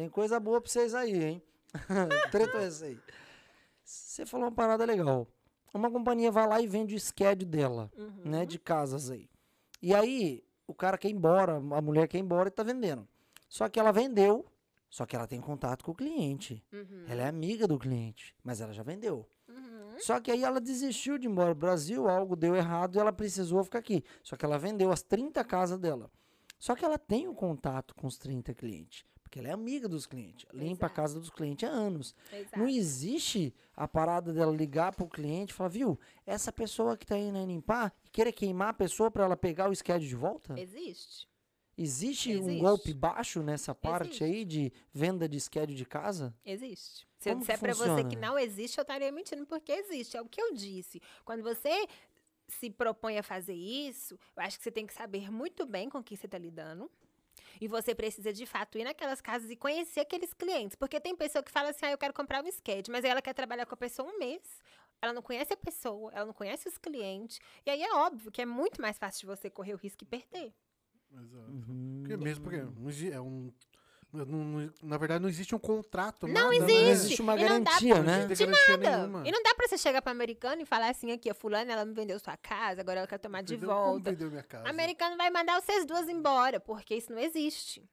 tem 0.00 0.08
coisa 0.08 0.40
boa 0.40 0.62
pra 0.62 0.70
vocês 0.70 0.94
aí, 0.94 1.22
hein? 1.22 1.42
Treta 2.32 2.56
é 2.56 2.64
essa 2.64 2.86
aí. 2.86 2.98
Você 3.84 4.24
falou 4.24 4.46
uma 4.46 4.52
parada 4.52 4.82
legal. 4.86 5.28
Uma 5.74 5.90
companhia 5.90 6.30
vai 6.30 6.48
lá 6.48 6.58
e 6.58 6.66
vende 6.66 6.94
o 6.94 6.98
schedule 6.98 7.44
dela, 7.44 7.90
Uhum. 7.98 8.22
né, 8.24 8.46
de 8.46 8.58
casas 8.58 9.10
aí. 9.10 9.28
E 9.82 9.94
aí, 9.94 10.42
o 10.66 10.72
cara 10.72 10.96
quer 10.96 11.08
ir 11.08 11.12
embora, 11.12 11.56
a 11.56 11.82
mulher 11.82 12.08
quer 12.08 12.16
ir 12.16 12.22
embora 12.22 12.48
e 12.48 12.50
tá 12.50 12.62
vendendo. 12.62 13.06
Só 13.46 13.68
que 13.68 13.78
ela 13.78 13.92
vendeu, 13.92 14.46
só 14.88 15.04
que 15.04 15.14
ela 15.14 15.26
tem 15.26 15.38
contato 15.38 15.84
com 15.84 15.92
o 15.92 15.94
cliente. 15.94 16.64
Uhum. 16.72 17.04
Ela 17.06 17.20
é 17.24 17.28
amiga 17.28 17.68
do 17.68 17.78
cliente, 17.78 18.34
mas 18.42 18.62
ela 18.62 18.72
já 18.72 18.82
vendeu. 18.82 19.28
Uhum. 19.48 19.98
Só 19.98 20.18
que 20.18 20.30
aí 20.30 20.42
ela 20.42 20.62
desistiu 20.62 21.18
de 21.18 21.26
ir 21.26 21.30
embora 21.30 21.50
pro 21.54 21.66
Brasil, 21.66 22.08
algo 22.08 22.34
deu 22.34 22.56
errado 22.56 22.96
e 22.96 22.98
ela 22.98 23.12
precisou 23.12 23.62
ficar 23.64 23.80
aqui. 23.80 24.02
Só 24.22 24.34
que 24.34 24.46
ela 24.46 24.58
vendeu 24.58 24.90
as 24.90 25.02
30 25.02 25.44
casas 25.44 25.78
dela. 25.78 26.10
Só 26.58 26.74
que 26.74 26.84
ela 26.86 26.98
tem 26.98 27.28
o 27.28 27.34
contato 27.34 27.94
com 27.94 28.06
os 28.06 28.16
30 28.18 28.54
clientes, 28.54 29.04
porque 29.30 29.38
ela 29.38 29.48
é 29.48 29.52
amiga 29.52 29.88
dos 29.88 30.06
clientes. 30.06 30.44
Limpa 30.52 30.86
a 30.86 30.88
Exato. 30.88 30.94
casa 30.94 31.20
dos 31.20 31.30
clientes 31.30 31.68
há 31.68 31.72
anos. 31.72 32.16
Exato. 32.32 32.58
Não 32.58 32.68
existe 32.68 33.54
a 33.76 33.86
parada 33.86 34.32
dela 34.32 34.52
ligar 34.52 34.92
pro 34.92 35.06
cliente 35.06 35.52
e 35.52 35.54
falar, 35.54 35.68
viu, 35.68 35.98
essa 36.26 36.52
pessoa 36.52 36.96
que 36.96 37.06
tá 37.06 37.16
indo 37.16 37.38
aí 37.38 37.46
limpar, 37.46 37.94
e 38.04 38.10
querer 38.10 38.32
queimar 38.32 38.70
a 38.70 38.74
pessoa 38.74 39.08
para 39.08 39.24
ela 39.24 39.36
pegar 39.36 39.70
o 39.70 39.74
schedule 39.74 40.08
de 40.08 40.16
volta? 40.16 40.58
Existe. 40.58 41.28
Existe, 41.78 42.30
um 42.30 42.40
Existe. 42.40 42.60
golpe 42.60 42.92
baixo 42.92 43.40
nessa 43.40 43.72
parte 43.72 44.08
Existe. 44.08 44.24
aí 44.24 44.44
de 44.44 44.72
venda 44.92 45.28
de 45.28 45.40
schedule 45.40 45.78
de 45.78 45.86
casa? 45.86 46.34
Existe. 46.44 47.06
Se 47.16 47.28
eu 47.28 47.34
Como 47.34 47.46
que 47.46 47.52
disser 47.52 47.60
pra 47.60 47.74
você 47.74 48.04
que 48.04 48.16
não 48.16 48.36
existe, 48.36 48.78
eu 48.78 48.82
estaria 48.82 49.12
mentindo, 49.12 49.46
porque 49.46 49.70
existe. 49.70 50.16
É 50.16 50.20
o 50.20 50.28
que 50.28 50.42
eu 50.42 50.52
disse. 50.52 51.00
Quando 51.24 51.44
você 51.44 51.86
se 52.48 52.68
propõe 52.68 53.16
a 53.16 53.22
fazer 53.22 53.54
isso, 53.54 54.18
eu 54.36 54.42
acho 54.42 54.58
que 54.58 54.64
você 54.64 54.72
tem 54.72 54.86
que 54.86 54.92
saber 54.92 55.30
muito 55.30 55.64
bem 55.64 55.88
com 55.88 56.02
quem 56.02 56.16
você 56.16 56.26
está 56.26 56.36
lidando. 56.36 56.90
E 57.60 57.68
você 57.68 57.94
precisa, 57.94 58.32
de 58.32 58.46
fato, 58.46 58.78
ir 58.78 58.84
naquelas 58.84 59.20
casas 59.20 59.50
e 59.50 59.56
conhecer 59.56 60.00
aqueles 60.00 60.32
clientes. 60.32 60.74
Porque 60.74 60.98
tem 60.98 61.14
pessoa 61.14 61.42
que 61.42 61.50
fala 61.50 61.70
assim, 61.70 61.86
ah, 61.86 61.90
eu 61.90 61.98
quero 61.98 62.14
comprar 62.14 62.42
um 62.42 62.48
skate, 62.48 62.90
mas 62.90 63.04
aí 63.04 63.10
ela 63.10 63.20
quer 63.20 63.34
trabalhar 63.34 63.66
com 63.66 63.74
a 63.74 63.76
pessoa 63.76 64.08
um 64.08 64.18
mês. 64.18 64.62
Ela 65.02 65.12
não 65.12 65.22
conhece 65.22 65.52
a 65.52 65.56
pessoa, 65.56 66.12
ela 66.14 66.26
não 66.26 66.34
conhece 66.34 66.68
os 66.68 66.76
clientes. 66.76 67.38
E 67.64 67.70
aí 67.70 67.82
é 67.82 67.94
óbvio 67.94 68.30
que 68.30 68.42
é 68.42 68.46
muito 68.46 68.80
mais 68.80 68.98
fácil 68.98 69.20
de 69.20 69.26
você 69.26 69.48
correr 69.48 69.74
o 69.74 69.76
risco 69.76 70.04
e 70.04 70.06
perder. 70.06 70.52
Exato. 71.12 71.50
Uhum. 71.50 72.02
Porque 72.02 72.16
mesmo 72.16 72.44
porque 72.44 73.06
é 73.06 73.20
um. 73.20 73.52
Não- 74.12 74.72
na 74.82 74.96
verdade, 74.98 75.22
não 75.22 75.28
existe 75.28 75.54
um 75.54 75.58
contrato. 75.58 76.26
Não 76.26 76.34
nada, 76.34 76.50
né? 76.50 76.58
Não 76.58 76.68
existe. 76.68 76.90
existe 76.90 77.22
uma 77.22 77.34
E 77.34 77.48
não 77.48 77.62
dá 77.62 77.70
garantia, 77.70 77.94
pra- 77.94 78.02
né? 78.02 78.18
Garantia 78.26 78.46
Nada. 78.46 78.96
nenhuma. 78.98 79.28
E 79.28 79.30
não 79.32 79.42
dá 79.42 79.54
pra 79.54 79.68
você 79.68 79.78
chegar 79.78 80.02
pra 80.02 80.10
americano 80.12 80.62
e 80.62 80.64
falar 80.66 80.88
assim, 80.90 81.12
aqui, 81.12 81.30
a 81.30 81.34
fulana, 81.34 81.72
ela 81.72 81.84
me 81.84 81.94
vendeu 81.94 82.18
sua 82.18 82.36
casa, 82.36 82.80
agora 82.80 82.98
ela 83.00 83.06
quer 83.06 83.18
tomar 83.18 83.42
de 83.42 83.54
Vendeu- 83.54 83.68
Como 83.70 83.80
volta. 83.92 84.10
vendeu 84.10 84.30
minha 84.30 84.42
casa? 84.42 84.64
O 84.64 84.68
americano 84.68 85.16
vai 85.16 85.30
mandar 85.30 85.60
vocês 85.60 85.84
duas 85.86 86.08
embora, 86.08 86.58
porque 86.60 86.94
isso 86.96 87.12
não 87.12 87.18
existe. 87.20 87.88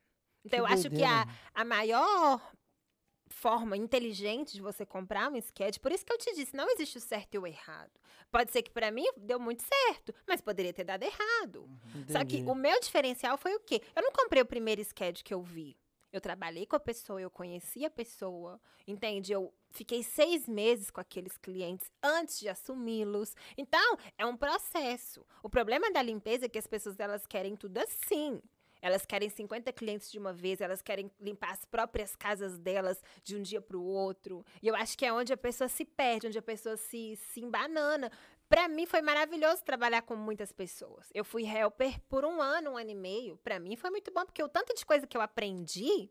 Então, 0.46 0.58
Que 0.58 0.62
eu 0.62 0.66
acho 0.78 0.90
que 0.90 1.04
a, 1.04 1.28
a 1.54 1.66
maior 1.66 2.42
forma 3.30 3.76
inteligente 3.76 4.54
de 4.54 4.62
você 4.62 4.86
comprar 4.86 5.30
um 5.30 5.36
sketch, 5.36 5.78
por 5.80 5.92
isso 5.92 6.06
que 6.06 6.12
eu 6.14 6.18
te 6.18 6.34
disse, 6.34 6.56
não 6.56 6.70
existe 6.72 6.98
o 6.98 7.02
certo 7.02 7.36
e 7.36 7.38
o 7.38 7.46
errado. 7.46 7.92
Pode 8.32 8.52
ser 8.52 8.62
que 8.62 8.72
pra 8.72 8.90
mim 8.90 9.06
deu 9.18 9.40
muito 9.40 9.64
certo, 9.64 10.14
mas 10.26 10.42
poderia 10.42 10.74
ter 10.74 10.84
dado 10.86 11.04
errado. 11.04 11.70
Só 12.10 12.20
que 12.26 12.38
Entendi. 12.38 12.50
o 12.50 12.56
meu 12.56 12.80
diferencial 12.80 13.38
foi 13.38 13.54
o 13.56 13.60
quê? 13.60 13.82
Eu 13.96 14.02
não 14.02 14.12
comprei 14.12 14.42
o 14.42 14.46
primeiro 14.46 14.82
sketch 14.82 15.22
que 15.24 15.34
eu 15.34 15.42
vi. 15.42 15.78
Eu 16.18 16.22
trabalhei 16.22 16.66
com 16.66 16.76
a 16.76 16.80
pessoa, 16.80 17.22
eu 17.22 17.30
conheci 17.30 17.86
a 17.86 17.90
pessoa, 17.90 18.60
entende? 18.88 19.32
Eu 19.32 19.54
fiquei 19.70 20.02
seis 20.02 20.48
meses 20.48 20.90
com 20.90 21.00
aqueles 21.00 21.38
clientes 21.38 21.92
antes 22.02 22.40
de 22.40 22.50
assumi-los. 22.50 23.36
Então, 23.56 23.98
é 24.18 24.26
um 24.26 24.36
processo. 24.36 25.24
O 25.44 25.50
problema 25.50 25.92
da 25.92 26.02
limpeza 26.02 26.48
é 26.48 26.50
que 26.50 26.58
as 26.58 26.66
pessoas 26.66 27.00
elas 27.00 27.28
querem 27.28 27.56
tudo 27.56 27.78
assim. 27.78 28.42
Elas 28.82 29.06
querem 29.06 29.30
50 29.30 29.72
clientes 29.74 30.12
de 30.12 30.20
uma 30.20 30.34
vez, 30.34 30.62
elas 30.62 30.82
querem 30.82 31.12
limpar 31.20 31.52
as 31.52 31.66
próprias 31.66 32.16
casas 32.16 32.58
delas 32.58 33.02
de 33.24 33.36
um 33.36 33.42
dia 33.42 33.62
para 33.62 33.78
o 33.78 33.84
outro. 33.84 34.46
E 34.62 34.68
eu 34.68 34.76
acho 34.76 34.98
que 34.98 35.06
é 35.06 35.12
onde 35.12 35.34
a 35.34 35.38
pessoa 35.38 35.68
se 35.68 35.86
perde, 35.86 36.28
onde 36.28 36.38
a 36.38 36.44
pessoa 36.44 36.78
se, 36.78 37.16
se 37.16 37.42
embanana. 37.42 38.12
Pra 38.50 38.68
mim 38.70 38.86
foi 38.86 39.02
maravilhoso 39.02 39.64
trabalhar 39.64 40.02
com 40.04 40.16
muitas 40.16 40.52
pessoas. 40.52 41.10
Eu 41.14 41.26
fui 41.26 41.46
helper 41.46 42.00
por 42.08 42.24
um 42.24 42.42
ano, 42.42 42.72
um 42.72 42.78
ano 42.78 42.90
e 42.90 42.96
meio. 42.96 43.38
Pra 43.38 43.60
mim 43.60 43.76
foi 43.76 43.90
muito 43.90 44.12
bom, 44.14 44.26
porque 44.26 44.42
o 44.42 44.48
tanto 44.48 44.74
de 44.74 44.86
coisa 44.86 45.06
que 45.06 45.18
eu 45.18 45.22
aprendi, 45.22 46.10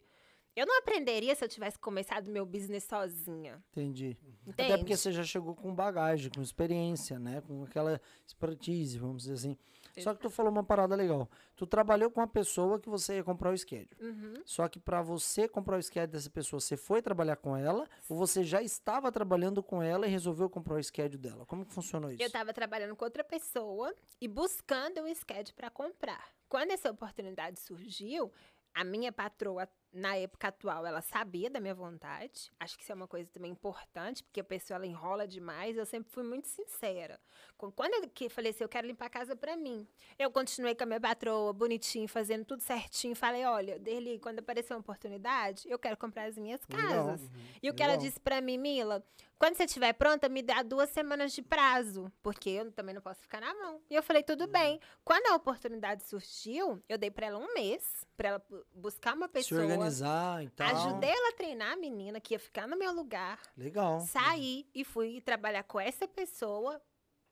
eu 0.55 0.67
não 0.67 0.79
aprenderia 0.79 1.35
se 1.35 1.45
eu 1.45 1.49
tivesse 1.49 1.79
começado 1.79 2.31
meu 2.31 2.45
business 2.45 2.85
sozinha. 2.85 3.63
Entendi. 3.71 4.19
Entende? 4.47 4.73
Até 4.73 4.79
porque 4.79 4.97
você 4.97 5.13
já 5.13 5.25
chegou 5.25 5.55
com 5.55 5.75
bagagem, 5.75 6.31
com 6.31 6.43
experiência, 6.43 7.19
né? 7.19 7.41
Com 7.41 7.65
aquela 7.65 8.01
expertise, 8.27 8.99
vamos 8.99 9.23
dizer 9.23 9.35
assim. 9.35 9.57
Só 10.03 10.15
que 10.15 10.21
tu 10.21 10.31
falou 10.31 10.51
uma 10.51 10.65
parada 10.65 10.95
legal. 10.95 11.29
Tu 11.55 11.67
trabalhou 11.67 12.11
com 12.11 12.21
uma 12.21 12.29
pessoa 12.29 12.79
que 12.79 12.89
você 12.89 13.17
ia 13.17 13.25
comprar 13.25 13.53
o 13.53 13.59
schedule. 13.59 13.97
Uhum. 14.01 14.35
Só 14.45 14.69
que 14.69 14.79
para 14.79 15.03
você 15.03 15.49
comprar 15.49 15.79
o 15.79 15.83
schedule 15.83 16.13
dessa 16.13 16.31
pessoa, 16.31 16.61
você 16.61 16.77
foi 16.77 17.01
trabalhar 17.01 17.37
com 17.37 17.57
ela 17.57 17.89
ou 18.09 18.17
você 18.17 18.45
já 18.45 18.63
estava 18.63 19.11
trabalhando 19.11 19.63
com 19.63 19.83
ela 19.83 20.07
e 20.07 20.11
resolveu 20.11 20.49
comprar 20.51 20.79
o 20.79 20.83
schedule 20.83 21.19
dela? 21.19 21.47
Como 21.47 21.65
que 21.65 21.73
funcionou 21.73 22.11
isso? 22.11 22.23
Eu 22.23 22.27
estava 22.27 22.53
trabalhando 22.53 22.95
com 22.95 23.05
outra 23.05 23.25
pessoa 23.25 23.95
e 24.21 24.29
buscando 24.29 25.01
um 25.03 25.09
sketch 25.09 25.53
para 25.53 25.71
comprar. 25.71 26.29
Quando 26.49 26.71
essa 26.71 26.91
oportunidade 26.91 27.59
surgiu, 27.61 28.33
a 28.77 28.85
minha 28.85 29.11
patroa, 29.11 29.67
na 29.97 30.15
época 30.15 30.49
atual, 30.49 30.85
ela 30.85 31.01
sabia 31.01 31.49
da 31.49 31.59
minha 31.59 31.75
vontade. 31.75 32.53
Acho 32.61 32.77
que 32.77 32.83
isso 32.83 32.93
é 32.93 32.95
uma 32.95 33.09
coisa 33.09 33.31
também 33.33 33.51
importante, 33.51 34.23
porque 34.23 34.41
a 34.41 34.45
pessoa 34.45 34.77
ela 34.77 34.87
enrola 34.87 35.27
demais. 35.27 35.77
Eu 35.77 35.87
sempre 35.87 36.13
fui 36.13 36.23
muito 36.23 36.49
sincera. 36.49 37.19
Quando 37.57 37.95
eu 37.95 38.09
que 38.11 38.29
falei 38.29 38.51
assim, 38.51 38.63
eu 38.63 38.69
quero 38.69 38.87
limpar 38.87 39.07
a 39.07 39.11
casa 39.11 39.35
para 39.35 39.57
mim. 39.57 39.89
Eu 40.19 40.31
continuei 40.31 40.75
com 40.75 40.85
a 40.85 40.87
minha 40.87 41.01
patroa, 41.01 41.53
bonitinho, 41.53 42.07
fazendo 42.07 42.45
tudo 42.45 42.61
certinho. 42.61 43.17
Falei, 43.17 43.47
olha, 43.47 43.79
Derli, 43.79 44.19
quando 44.19 44.41
aparecer 44.41 44.75
uma 44.75 44.81
oportunidade, 44.81 45.67
eu 45.67 45.79
quero 45.79 45.97
comprar 45.97 46.25
as 46.25 46.37
minhas 46.37 46.61
Legal. 46.69 47.07
casas. 47.07 47.31
E 47.63 47.71
o 47.71 47.75
que 47.75 47.83
ela 47.83 47.97
disse 47.97 48.21
pra 48.21 48.43
mim, 48.43 48.59
Mila, 48.59 49.03
quando 49.39 49.55
você 49.57 49.65
estiver 49.65 49.93
pronta, 49.93 50.29
me 50.29 50.43
dá 50.43 50.63
duas 50.63 50.89
semanas 50.91 51.33
de 51.33 51.43
prazo, 51.43 52.11
porque 52.23 52.49
eu 52.51 52.73
também 52.73 52.95
não 52.95 53.03
posso 53.03 53.21
ficar 53.21 53.41
na 53.41 53.53
mão. 53.55 53.83
E 53.91 53.95
eu 53.95 54.03
falei, 54.03 54.23
tudo 54.23 54.45
Uhum. 54.45 54.51
bem. 54.51 54.81
Quando 55.05 55.27
a 55.27 55.35
oportunidade 55.37 56.05
surgiu, 56.05 56.83
eu 56.89 56.97
dei 56.97 57.11
pra 57.11 57.27
ela 57.27 57.39
um 57.39 57.53
mês, 57.55 58.07
pra 58.17 58.29
ela 58.31 58.39
bu- 58.39 58.65
buscar 58.73 59.15
uma 59.15 59.27
Se 59.27 59.33
pessoa. 59.33 59.61
organizar 59.63 60.43
e 60.45 60.49
tal. 60.51 60.69
Ajudei 60.69 61.11
ela 61.11 61.29
a 61.29 61.33
treinar 61.33 61.73
a 61.73 61.77
menina 61.77 62.21
que 62.21 62.35
ia 62.35 62.39
ficar 62.39 62.67
no 62.67 62.77
meu 62.79 62.93
lugar. 62.93 63.39
Legal. 63.57 64.01
Saí 64.01 64.67
e 64.75 64.85
fui 64.85 65.21
trabalhar 65.21 65.65
com 65.65 65.79
essa 65.79 66.09
pessoa 66.09 66.81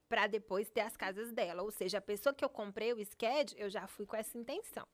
pra 0.09 0.27
depois 0.27 0.69
ter 0.71 0.83
as 0.83 0.97
casas 0.97 1.33
dela. 1.33 1.63
Ou 1.63 1.71
seja, 1.71 1.99
a 1.99 2.03
pessoa 2.03 2.35
que 2.35 2.45
eu 2.45 2.49
comprei 2.51 2.93
o 2.93 3.05
schedule, 3.05 3.59
eu 3.61 3.71
já 3.71 3.87
fui 3.87 4.05
com 4.05 4.17
essa 4.17 4.37
intenção. 4.37 4.87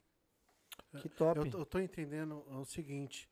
Que 1.00 1.08
top. 1.08 1.38
Eu, 1.40 1.50
tô- 1.50 1.58
eu 1.58 1.66
tô 1.66 1.78
entendendo 1.80 2.44
o 2.48 2.64
seguinte: 2.64 3.28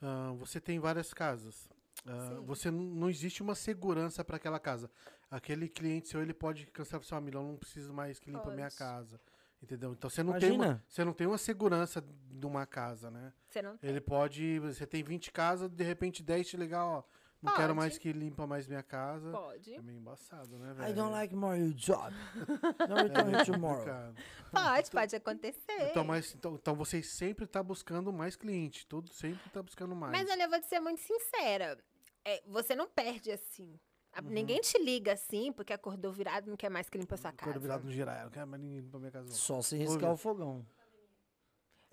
ah, 0.00 0.32
você 0.36 0.60
tem 0.60 0.78
várias 0.78 1.12
casas. 1.14 1.68
Sim. 2.04 2.44
você 2.44 2.70
não, 2.70 3.08
existe 3.08 3.42
uma 3.42 3.54
segurança 3.54 4.24
para 4.24 4.36
aquela 4.36 4.58
casa. 4.58 4.90
Aquele 5.30 5.68
cliente 5.68 6.08
seu, 6.08 6.20
ele 6.20 6.34
pode 6.34 6.66
cancelar 6.66 7.00
para 7.00 7.08
seu 7.08 7.16
amigo, 7.16 7.38
eu 7.38 7.42
não 7.42 7.56
preciso 7.56 7.92
mais 7.92 8.18
que 8.18 8.30
limpa 8.30 8.50
a 8.50 8.54
minha 8.54 8.70
casa. 8.70 9.20
Entendeu? 9.62 9.92
Então 9.92 10.10
você 10.10 10.24
não, 10.24 10.36
tem 10.38 10.50
uma, 10.50 10.84
você 10.88 11.04
não 11.04 11.12
tem 11.12 11.26
uma 11.26 11.38
segurança 11.38 12.02
de 12.02 12.46
uma 12.46 12.66
casa, 12.66 13.10
né? 13.12 13.32
Você 13.48 13.62
não 13.62 13.78
Ele 13.80 14.00
pode. 14.00 14.58
Você 14.58 14.84
tem 14.84 15.04
20 15.04 15.30
casas, 15.30 15.70
de 15.70 15.84
repente 15.84 16.20
10 16.20 16.48
te 16.48 16.56
ligar, 16.56 16.84
ó. 16.84 17.04
Não 17.42 17.54
quero 17.56 17.74
mais 17.74 17.98
que 17.98 18.12
limpa 18.12 18.46
mais 18.46 18.66
minha 18.68 18.82
casa. 18.82 19.30
pode. 19.32 19.74
É 19.74 19.82
meio 19.82 19.98
embaçado, 19.98 20.56
né, 20.58 20.72
velho? 20.74 20.90
I 20.90 20.94
don't 20.94 21.10
like 21.12 21.34
more 21.34 21.58
your 21.58 21.72
job. 21.74 22.14
Don't 22.88 23.02
return 23.08 23.34
É 23.34 23.44
tomorrow. 23.44 23.78
complicado. 23.78 24.14
Pode, 24.52 24.90
pode 24.90 25.16
acontecer. 25.16 25.90
Então, 25.90 26.04
mas, 26.04 26.34
então, 26.34 26.54
então 26.54 26.74
vocês 26.76 27.10
sempre 27.10 27.46
tá 27.46 27.62
buscando 27.62 28.12
mais 28.12 28.36
cliente. 28.36 28.86
Tudo 28.86 29.08
sempre 29.12 29.48
tá 29.50 29.62
buscando 29.62 29.94
mais. 29.96 30.12
Mas 30.12 30.30
olha, 30.30 30.44
eu 30.44 30.50
vou 30.50 30.60
te 30.60 30.66
ser 30.66 30.78
muito 30.80 31.00
sincera. 31.00 31.76
É, 32.24 32.42
você 32.46 32.76
não 32.76 32.88
perde 32.88 33.32
assim. 33.32 33.78
Uhum. 34.22 34.28
Ninguém 34.28 34.60
te 34.60 34.78
liga 34.78 35.14
assim 35.14 35.50
porque 35.52 35.72
acordou 35.72 36.12
virado 36.12 36.46
e 36.46 36.50
não 36.50 36.56
quer 36.56 36.68
mais 36.70 36.88
que 36.88 36.98
limpa 36.98 37.14
a 37.14 37.18
sua 37.18 37.32
casa. 37.32 37.50
Quando 37.50 37.60
virado 37.62 37.84
no 37.84 37.90
girar, 37.90 38.22
eu 38.24 38.30
quero 38.30 38.46
mais 38.46 38.62
ninguém 38.62 38.82
pra 38.82 39.00
minha 39.00 39.10
casa. 39.10 39.26
não. 39.26 39.34
Só 39.34 39.62
se 39.62 39.76
riscar 39.76 40.12
o 40.12 40.16
fogão. 40.16 40.64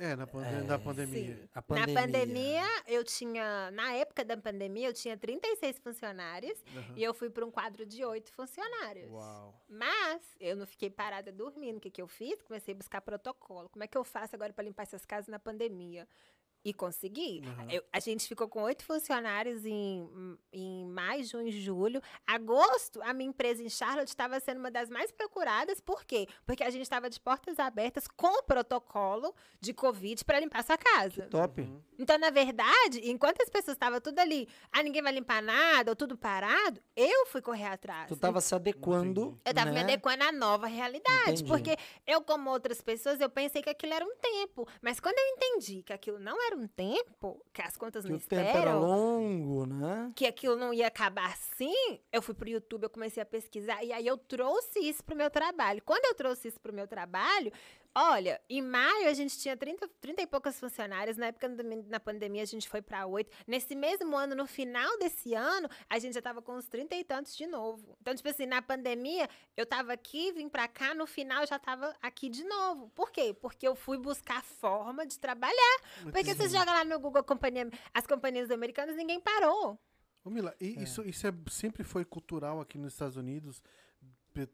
É, 0.01 0.15
na, 0.15 0.25
pande- 0.25 0.63
na 0.65 0.79
pandemia. 0.79 1.35
Sim. 1.35 1.49
A 1.53 1.75
Na 1.75 1.85
pandemia, 2.01 2.63
eu 2.87 3.03
tinha. 3.03 3.69
Na 3.71 3.91
época 3.95 4.23
da 4.23 4.37
pandemia, 4.37 4.87
eu 4.87 4.93
tinha 4.93 5.17
36 5.17 5.77
funcionários 5.79 6.57
Aham. 6.73 6.93
e 6.95 7.03
eu 7.03 7.13
fui 7.13 7.29
para 7.29 7.45
um 7.45 7.51
quadro 7.51 7.85
de 7.85 8.05
8 8.05 8.31
funcionários. 8.31 9.11
Uau. 9.11 9.53
Mas 9.67 10.21
eu 10.39 10.55
não 10.55 10.65
fiquei 10.65 10.89
parada 10.89 11.33
dormindo. 11.33 11.77
O 11.77 11.81
que, 11.81 11.89
que 11.91 12.01
eu 12.01 12.07
fiz? 12.07 12.41
Comecei 12.43 12.73
a 12.73 12.77
buscar 12.77 13.01
protocolo. 13.01 13.67
Como 13.67 13.83
é 13.83 13.87
que 13.87 13.97
eu 13.97 14.05
faço 14.05 14.33
agora 14.35 14.53
para 14.53 14.63
limpar 14.63 14.83
essas 14.83 15.05
casas 15.05 15.27
na 15.27 15.37
pandemia? 15.37 16.07
E 16.63 16.73
consegui. 16.73 17.41
Uhum. 17.45 17.69
Eu- 17.69 17.83
a 17.91 17.99
gente 17.99 18.27
ficou 18.27 18.47
com 18.47 18.63
oito 18.63 18.83
funcionários 18.83 19.65
em, 19.65 20.37
em 20.51 20.85
maio, 20.87 21.23
junho 21.23 21.47
e 21.47 21.51
julho. 21.51 22.01
Agosto, 22.27 23.01
a 23.01 23.13
minha 23.13 23.29
empresa 23.29 23.63
em 23.63 23.69
Charlotte 23.69 24.09
estava 24.09 24.39
sendo 24.39 24.59
uma 24.59 24.69
das 24.69 24.89
mais 24.89 25.11
procuradas. 25.11 25.79
Por 25.79 26.03
quê? 26.03 26.27
Porque 26.45 26.63
a 26.63 26.69
gente 26.69 26.81
estava 26.83 27.09
de 27.09 27.19
portas 27.19 27.59
abertas 27.59 28.07
com 28.07 28.39
o 28.39 28.43
protocolo 28.43 29.33
de 29.59 29.73
Covid 29.73 30.23
para 30.25 30.39
limpar 30.39 30.63
sua 30.63 30.77
casa. 30.77 31.27
Top. 31.27 31.61
Uhum. 31.61 31.81
Então, 31.97 32.17
na 32.17 32.29
verdade, 32.29 33.01
enquanto 33.09 33.41
as 33.41 33.49
pessoas 33.49 33.75
estavam 33.75 33.99
tudo 34.01 34.19
ali, 34.19 34.47
ah, 34.71 34.83
ninguém 34.83 35.01
vai 35.01 35.11
limpar 35.11 35.41
nada, 35.41 35.91
ou 35.91 35.95
tudo 35.95 36.17
parado, 36.17 36.81
eu 36.95 37.25
fui 37.27 37.41
correr 37.41 37.65
atrás. 37.65 38.07
Tu 38.07 38.15
tava 38.17 38.41
se 38.41 38.53
adequando. 38.55 39.39
Eu 39.45 39.53
tava 39.53 39.69
me 39.69 39.75
né? 39.75 39.83
adequando 39.83 40.23
à 40.23 40.31
nova 40.31 40.67
realidade. 40.67 41.41
Entendi. 41.41 41.45
Porque 41.45 41.77
eu, 42.05 42.21
como 42.21 42.49
outras 42.49 42.81
pessoas, 42.81 43.19
eu 43.19 43.29
pensei 43.29 43.61
que 43.61 43.69
aquilo 43.69 43.93
era 43.93 44.05
um 44.05 44.15
tempo. 44.17 44.67
Mas 44.81 44.99
quando 44.99 45.17
eu 45.17 45.25
entendi 45.35 45.83
que 45.83 45.93
aquilo 45.93 46.19
não 46.19 46.41
era 46.47 46.48
um 46.53 46.67
tempo, 46.67 47.43
que 47.53 47.61
as 47.61 47.75
contas 47.77 48.03
Que 48.03 48.11
não 48.11 48.17
o 48.17 48.19
tempo 48.21 48.35
era 48.35 48.47
esperam, 48.49 48.81
longo, 48.81 49.65
né? 49.65 50.11
que 50.15 50.25
aquilo 50.25 50.55
não 50.55 50.73
ia 50.73 50.87
acabar 50.87 51.31
assim, 51.33 51.99
eu 52.11 52.21
fui 52.21 52.33
pro 52.33 52.49
YouTube, 52.49 52.83
eu 52.83 52.89
comecei 52.89 53.21
a 53.21 53.25
pesquisar, 53.25 53.83
e 53.83 53.91
aí 53.91 54.05
eu 54.05 54.17
trouxe 54.17 54.79
isso 54.79 55.03
pro 55.03 55.15
meu 55.15 55.29
trabalho. 55.29 55.81
Quando 55.85 56.05
eu 56.05 56.15
trouxe 56.15 56.47
isso 56.47 56.59
pro 56.59 56.73
meu 56.73 56.87
trabalho, 56.87 57.51
olha, 57.95 58.39
em 58.49 58.61
maio 58.61 59.07
a 59.07 59.13
gente 59.13 59.37
tinha 59.37 59.55
30, 59.55 59.87
30 59.99 60.21
e 60.21 60.27
poucas 60.27 60.59
funcionárias, 60.59 61.17
na 61.17 61.27
época 61.27 61.49
da 61.49 61.99
pandemia 61.99 62.43
a 62.43 62.45
gente 62.45 62.69
foi 62.69 62.81
para 62.81 63.05
oito. 63.05 63.31
Nesse 63.47 63.75
mesmo 63.75 64.15
ano, 64.15 64.35
no 64.35 64.45
final 64.45 64.97
desse 64.99 65.33
ano, 65.33 65.69
a 65.89 65.99
gente 65.99 66.13
já 66.13 66.21
tava 66.21 66.41
com 66.41 66.55
uns 66.55 66.67
30 66.67 66.95
e 66.95 67.03
tantos 67.03 67.35
de 67.35 67.47
novo. 67.47 67.97
Então, 68.01 68.15
tipo 68.15 68.29
assim, 68.29 68.45
na 68.45 68.61
pandemia, 68.61 69.27
eu 69.55 69.65
tava 69.65 69.93
aqui, 69.93 70.31
vim 70.31 70.49
pra 70.49 70.67
cá, 70.67 70.93
no 70.93 71.05
final 71.05 71.41
eu 71.41 71.47
já 71.47 71.59
tava 71.59 71.95
aqui 72.01 72.29
de 72.29 72.43
novo. 72.43 72.89
Por 72.89 73.11
quê? 73.11 73.33
Porque 73.33 73.67
eu 73.67 73.75
fui 73.75 73.97
buscar 73.97 74.43
forma 74.43 75.05
de 75.05 75.19
trabalhar. 75.19 75.79
Porque 76.11 76.33
você 76.33 76.47
joga 76.49 76.71
lá 76.71 76.83
no 76.83 76.99
Google 76.99 77.23
companhia, 77.23 77.69
as 77.93 78.05
companhias 78.05 78.51
americanas, 78.51 78.95
ninguém 78.95 79.19
parou. 79.19 79.79
Ô, 80.23 80.29
Mila, 80.29 80.53
e 80.59 80.83
isso, 80.83 81.01
isso 81.03 81.25
é, 81.27 81.33
sempre 81.49 81.83
foi 81.83 82.03
cultural 82.03 82.59
aqui 82.59 82.77
nos 82.77 82.93
Estados 82.93 83.15
Unidos? 83.15 83.63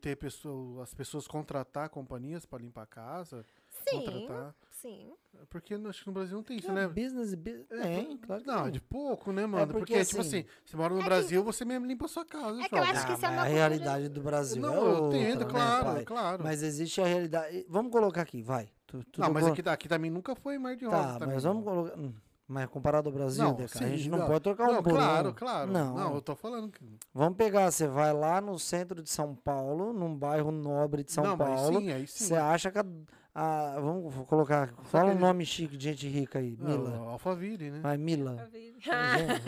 Ter 0.01 0.15
pessoa, 0.15 0.81
as 0.83 0.93
pessoas 0.93 1.27
contratar 1.27 1.89
companhias 1.89 2.45
para 2.45 2.61
limpar 2.63 2.83
a 2.83 2.87
casa? 2.87 3.45
Sim, 3.69 4.03
Contratar? 4.05 4.55
sim. 4.71 5.13
Porque 5.49 5.75
acho 5.75 6.01
que 6.01 6.07
no 6.07 6.13
Brasil 6.13 6.35
não 6.37 6.43
tem 6.43 6.57
isso, 6.57 6.71
É, 6.71 6.73
né? 6.73 6.87
Business, 6.87 7.35
business. 7.35 7.67
Tem, 7.67 8.17
claro 8.17 8.41
que 8.41 8.47
Não, 8.47 8.63
tem. 8.63 8.71
de 8.71 8.81
pouco, 8.81 9.31
né, 9.31 9.45
mano? 9.45 9.67
porque, 9.73 9.93
porque, 9.93 10.05
tipo 10.05 10.21
assim, 10.21 10.39
assim, 10.39 10.47
você 10.65 10.77
mora 10.77 10.93
no 10.93 11.03
Brasil, 11.03 11.43
você 11.43 11.65
mesmo 11.65 11.85
limpa 11.85 12.05
a 12.05 12.07
sua 12.07 12.25
casa. 12.25 12.63
É 12.63 12.69
que 12.69 12.73
eu 12.73 12.79
acho 12.79 13.05
que 13.05 13.11
Ah, 13.11 13.15
isso 13.15 13.25
é 13.25 13.29
uma 13.29 13.41
a 13.41 13.45
realidade 13.45 14.09
do 14.09 14.21
Brasil 14.21 14.61
Não, 14.61 14.73
é 14.73 14.77
eu 14.77 15.03
outra, 15.03 15.17
entendo, 15.19 15.39
né, 15.41 15.45
claro, 15.51 15.85
pai? 15.85 16.05
claro. 16.05 16.43
Mas 16.43 16.63
existe 16.63 17.01
a 17.01 17.05
realidade. 17.05 17.65
Vamos 17.69 17.91
colocar 17.91 18.21
aqui, 18.21 18.41
vai. 18.41 18.69
Tu, 18.87 19.03
tu 19.11 19.21
não, 19.21 19.27
mas 19.27 19.43
tocou- 19.43 19.53
aqui, 19.53 19.61
tá- 19.63 19.73
aqui 19.73 19.87
também 19.89 20.09
nunca 20.09 20.35
foi 20.35 20.57
mar 20.57 20.75
de 20.75 20.85
rosa. 20.85 21.19
Tá, 21.19 21.25
mas 21.27 21.43
vamos 21.43 21.63
colocar. 21.63 21.99
hum, 21.99 22.13
Mas 22.47 22.67
comparado 22.67 23.09
ao 23.09 23.13
Brasil, 23.15 23.43
Não, 23.43 23.53
Deca, 23.55 23.79
a 23.79 23.81
sim, 23.87 23.97
gente 23.97 24.07
não, 24.09 24.19
não. 24.19 24.27
pode 24.27 24.41
trocar 24.41 24.69
um 24.69 24.73
Não, 24.73 24.83
por 24.83 24.91
um. 24.93 24.95
claro, 24.95 25.33
claro. 25.33 25.71
Não. 25.71 25.95
Não, 25.95 26.13
eu 26.15 26.21
tô 26.21 26.35
falando 26.35 26.69
que. 26.69 26.79
Vamos 27.13 27.37
pegar, 27.37 27.71
você 27.71 27.87
vai 27.87 28.13
lá 28.13 28.39
no 28.39 28.59
centro 28.59 29.01
de 29.01 29.09
São 29.09 29.33
Paulo, 29.33 29.91
num 29.91 30.15
bairro 30.15 30.51
nobre 30.51 31.03
de 31.03 31.11
São 31.11 31.23
não, 31.23 31.37
Paulo. 31.37 31.73
mas 31.73 31.83
sim, 31.83 31.91
aí 31.91 32.05
sim. 32.07 32.25
Você 32.25 32.35
acha 32.35 32.69
que 32.69 32.77
a, 32.77 32.85
a- 33.33 33.79
Vamos 33.79 34.13
colocar. 34.27 34.71
Fala 34.83 35.11
um 35.11 35.17
nome 35.17 35.43
chique 35.43 35.75
de 35.75 35.85
gente 35.89 36.07
rica 36.07 36.37
aí. 36.37 36.55
Não, 36.59 36.69
Mila. 36.77 36.97
Alphaville, 37.09 37.71
né? 37.71 37.79
Vai, 37.81 37.97
Mila. 37.97 38.47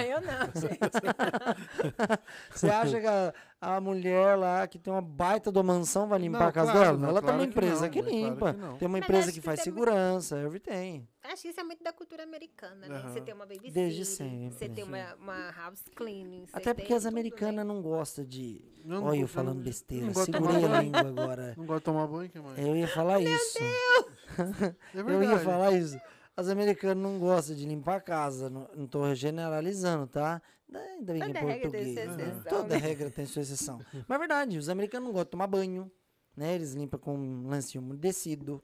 eu 0.09 0.21
não, 0.21 0.49
gente. 0.59 0.79
Você 2.51 2.69
acha 2.69 2.99
que 2.99 3.05
a, 3.07 3.33
a 3.59 3.81
mulher 3.81 4.37
lá 4.37 4.67
que 4.67 4.77
tem 4.77 4.93
uma 4.93 5.01
baita 5.01 5.51
de 5.51 5.57
uma 5.57 5.63
mansão 5.73 6.07
vai 6.07 6.19
limpar 6.19 6.39
Não, 6.41 6.47
a 6.47 6.51
casa 6.51 6.71
claro, 6.71 6.85
dela? 6.87 6.97
não, 6.99 7.09
Ela 7.09 7.19
tem 7.21 7.27
claro 7.27 7.37
uma 7.39 7.43
que 7.45 7.49
empresa 7.51 7.81
não, 7.81 7.89
que, 7.89 7.99
é 7.99 8.01
claro 8.03 8.15
limpa. 8.15 8.53
que 8.53 8.79
tem 8.79 8.87
uma 8.87 8.97
Mas 8.99 9.03
empresa 9.03 9.27
que 9.31 9.39
que 9.39 9.41
faz 9.41 9.59
isso 9.59 9.69
é 9.69 9.71
muito- 9.71 9.85
segurança, 9.89 10.37
everything. 10.39 11.07
Acho 11.23 11.41
que 11.41 11.47
isso 11.49 11.59
é 11.59 11.63
muito 11.63 11.83
da 11.83 11.91
cultura 11.91 12.23
americana, 12.23 12.87
né? 12.87 12.95
Aham. 12.97 13.09
Você 13.13 13.21
tem 13.21 13.33
uma 13.33 13.45
babysitter, 13.45 13.73
Desde 13.73 14.05
sempre. 14.05 14.57
você 14.57 14.69
tem 14.69 14.83
uma, 14.83 15.15
uma 15.15 15.51
house 15.51 15.83
cleaning. 15.95 16.45
Até 16.53 16.73
porque 16.73 16.87
tem 16.87 16.97
as 16.97 17.03
né? 17.03 17.09
americanas 17.09 17.65
não 17.65 17.81
gostam 17.81 18.23
de. 18.23 18.61
Não 18.85 19.03
Olha, 19.03 19.19
eu 19.21 19.27
falando 19.27 19.59
besteira. 19.61 20.05
não 20.05 20.13
gosto 20.13 20.31
de 20.31 20.37
Segurei 20.37 20.63
a 20.65 20.81
língua 20.81 20.99
agora. 21.01 21.53
Não 21.57 21.65
gosta 21.65 21.79
de 21.79 21.85
tomar 21.85 22.07
banho, 22.07 22.29
que 22.29 22.39
mais? 22.39 22.57
Eu 22.59 22.75
ia 22.75 22.87
falar 22.87 23.19
isso. 23.21 23.57
É 24.37 24.99
Eu 24.99 25.23
ia 25.23 25.39
falar 25.39 25.71
isso. 25.73 25.99
As 26.35 26.47
americanas 26.49 26.97
não 27.01 27.17
gostam 27.17 27.55
de 27.55 27.65
limpar 27.65 27.95
a 27.95 28.01
casa. 28.01 28.49
Não, 28.49 28.69
não 28.75 28.85
tô 28.87 29.13
generalizando, 29.15 30.05
tá? 30.07 30.41
Ainda 30.73 31.13
bem 31.13 31.21
que 31.21 31.27
Toda 31.27 31.39
em 31.39 31.45
regra 31.45 31.69
tem 31.71 31.71
português. 31.71 31.93
sua 31.93 32.15
né? 32.17 32.23
exceção, 32.23 32.43
Toda 32.43 32.67
né? 32.67 32.77
regra 32.77 33.09
tem 33.09 33.25
sua 33.25 33.41
exceção. 33.41 33.81
Mas 34.07 34.15
é 34.15 34.19
verdade, 34.19 34.57
os 34.57 34.69
americanos 34.69 35.05
não 35.07 35.13
gostam 35.13 35.25
de 35.25 35.31
tomar 35.31 35.47
banho. 35.47 35.91
Né? 36.35 36.55
Eles 36.55 36.73
limpam 36.73 36.99
com 36.99 37.17
um 37.17 37.49
lencinho 37.49 37.83
umedecido. 37.83 38.63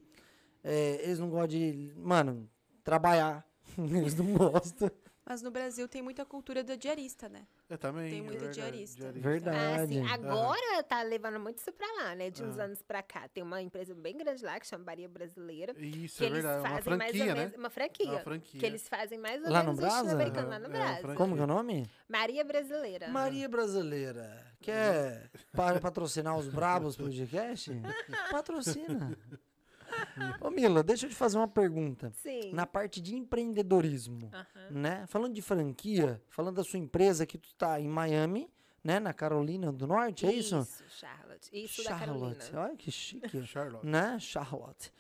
É, 0.64 1.02
eles 1.04 1.20
não 1.20 1.30
gostam 1.30 1.48
de, 1.48 1.94
mano, 1.98 2.50
trabalhar. 2.84 3.46
Eles 3.78 4.16
não 4.16 4.34
gostam. 4.34 4.92
Mas 5.26 5.42
no 5.42 5.50
Brasil 5.52 5.88
tem 5.88 6.02
muita 6.02 6.26
cultura 6.26 6.64
do 6.64 6.76
diarista, 6.76 7.30
né? 7.30 7.48
Eu 7.70 7.78
também. 7.78 8.10
Tem 8.10 8.20
é 8.20 8.22
muito 8.24 8.40
verdade, 8.40 8.60
diarista. 8.60 9.08
Ah, 9.08 9.12
Verdade. 9.14 9.94
sim. 9.94 10.06
Agora 10.10 10.84
tá 10.84 11.02
levando 11.02 11.40
muito 11.40 11.60
isso 11.60 11.72
pra 11.72 11.88
lá, 11.94 12.14
né? 12.14 12.30
De 12.30 12.44
uns 12.44 12.60
Ah. 12.60 12.66
anos 12.66 12.82
pra 12.82 13.02
cá. 13.02 13.28
Tem 13.30 13.42
uma 13.42 13.62
empresa 13.62 13.96
bem 13.96 14.18
grande 14.18 14.44
lá 14.44 14.60
que 14.60 14.68
chama 14.68 14.84
Bahia 14.84 15.08
Brasileira. 15.08 15.74
Isso, 15.78 16.18
Que 16.18 16.26
é 16.26 16.28
eles 16.28 16.44
verdade. 16.44 16.60
Uma 16.60 16.70
fazem 16.76 16.98
mais 16.98 17.12
ou 17.12 17.18
franquia, 17.18 17.36
né? 17.36 17.40
menos. 17.42 17.58
Uma 17.58 17.70
franquia. 17.70 18.10
Uma 18.12 18.20
franquia. 18.20 18.60
Que 18.60 18.66
eles 18.66 18.88
fazem 18.90 19.18
mais 19.18 19.42
ou 19.44 19.50
Lá 19.50 19.64
no 19.64 19.74
menos 19.74 19.84
o 19.84 19.88
estilo 19.88 20.04
Brasa? 20.04 20.16
americano 20.16 20.50
lá 20.50 20.60
no 20.60 20.66
é, 20.66 20.68
uma 20.68 20.78
Brasil. 21.00 21.16
Como 21.16 21.36
que 21.36 21.42
é 21.42 21.44
o 21.44 21.48
nome? 21.48 21.90
Maria 22.10 22.44
Brasileira. 22.44 23.08
Maria 23.08 23.48
Brasileira. 23.50 24.46
Quer 24.60 25.30
pa- 25.54 25.80
patrocinar 25.80 26.38
os 26.38 26.50
Brabos 26.50 26.98
podcast? 26.98 27.72
Patrocina. 28.30 29.18
Ô 30.42 30.50
Mila, 30.50 30.84
deixa 30.84 31.06
eu 31.06 31.10
te 31.10 31.16
fazer 31.16 31.38
uma 31.38 31.48
pergunta. 31.48 32.12
Sim. 32.16 32.52
Na 32.54 32.66
parte 32.66 33.02
de 33.02 33.16
empreendedorismo, 33.16 34.30
Aham. 34.34 34.46
né? 34.72 35.06
Falando 35.08 35.34
de 35.34 35.42
franquia, 35.42 36.22
falando 36.30 36.56
da 36.58 36.64
sua 36.64 36.80
empresa 36.80 37.26
que 37.26 37.38
tu 37.38 37.54
tá 37.56 37.80
em 37.80 37.88
Miami, 37.88 38.50
né? 38.84 39.00
Na 39.00 39.14
Carolina 39.14 39.72
do 39.72 39.88
Norte, 39.88 40.26
é 40.26 40.32
isso? 40.34 40.60
Isso, 40.60 40.84
Charlotte. 40.90 41.50
Isso 41.54 41.84
da 41.84 41.98
Carolina. 41.98 42.36
Charlotte. 42.42 42.56
Olha 42.56 42.76
que 42.78 42.92
chique. 42.92 43.42
Charlotte. 43.48 43.86
né? 43.88 44.18
Charlotte. 44.20 44.92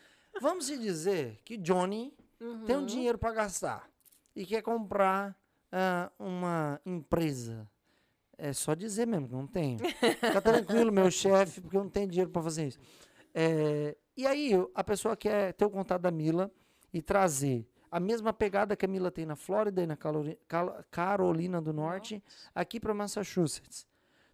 Vamos 0.41 0.65
se 0.65 0.77
dizer 0.77 1.39
que 1.43 1.57
Johnny 1.57 2.13
Uhum. 2.41 2.65
tem 2.65 2.75
um 2.75 2.85
dinheiro 2.85 3.17
para 3.17 3.31
gastar 3.33 3.89
e 4.35 4.45
quer 4.45 4.61
comprar 4.61 5.33
ah, 5.71 6.11
uma 6.19 6.81
empresa. 6.85 7.65
É 8.37 8.51
só 8.51 8.73
dizer 8.73 9.05
mesmo 9.07 9.27
que 9.29 9.33
não 9.33 9.47
tenho. 9.47 9.77
Fica 9.79 10.41
tranquilo, 10.41 10.91
meu 10.91 11.09
chefe, 11.11 11.61
porque 11.61 11.77
eu 11.77 11.83
não 11.83 11.89
tenho 11.89 12.07
dinheiro 12.09 12.29
para 12.31 12.41
fazer 12.41 12.67
isso. 12.67 12.79
É, 13.33 13.95
e 14.15 14.25
aí, 14.27 14.51
a 14.75 14.83
pessoa 14.83 15.15
quer 15.17 15.53
ter 15.53 15.65
o 15.65 15.69
contato 15.69 16.01
da 16.01 16.11
Mila 16.11 16.51
e 16.93 17.01
trazer 17.01 17.67
a 17.91 17.99
mesma 17.99 18.33
pegada 18.33 18.75
que 18.75 18.85
a 18.85 18.87
Mila 18.87 19.11
tem 19.11 19.25
na 19.25 19.35
Flórida 19.35 19.81
e 19.81 19.87
na 19.87 19.95
Calori- 19.95 20.39
Cal- 20.47 20.83
Carolina 20.89 21.61
do 21.61 21.71
Norte 21.73 22.23
aqui 22.53 22.79
para 22.79 22.93
Massachusetts. 22.93 23.87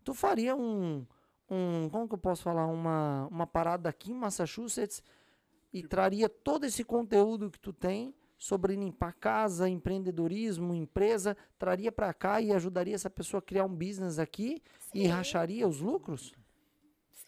Tu 0.04 0.14
faria 0.14 0.56
um, 0.56 1.06
um, 1.50 1.90
como 1.90 2.08
que 2.08 2.14
eu 2.14 2.18
posso 2.18 2.42
falar, 2.44 2.68
uma, 2.68 3.28
uma 3.30 3.46
parada 3.46 3.90
aqui 3.90 4.12
em 4.12 4.16
Massachusetts 4.16 5.04
e 5.74 5.84
traria 5.84 6.30
todo 6.30 6.66
esse 6.66 6.84
conteúdo 6.84 7.52
que 7.52 7.60
tu 7.60 7.74
tem 7.74 8.14
sobre 8.38 8.76
limpar 8.78 9.14
casa, 9.14 9.68
empreendedorismo, 9.68 10.74
empresa, 10.74 11.36
traria 11.58 11.92
para 11.92 12.14
cá 12.14 12.40
e 12.40 12.54
ajudaria 12.54 12.96
essa 12.96 13.10
pessoa 13.10 13.40
a 13.40 13.42
criar 13.42 13.66
um 13.66 13.76
business 13.76 14.18
aqui 14.20 14.64
e 14.94 15.02
Sim. 15.02 15.08
racharia 15.08 15.68
os 15.68 15.82
lucros? 15.82 16.34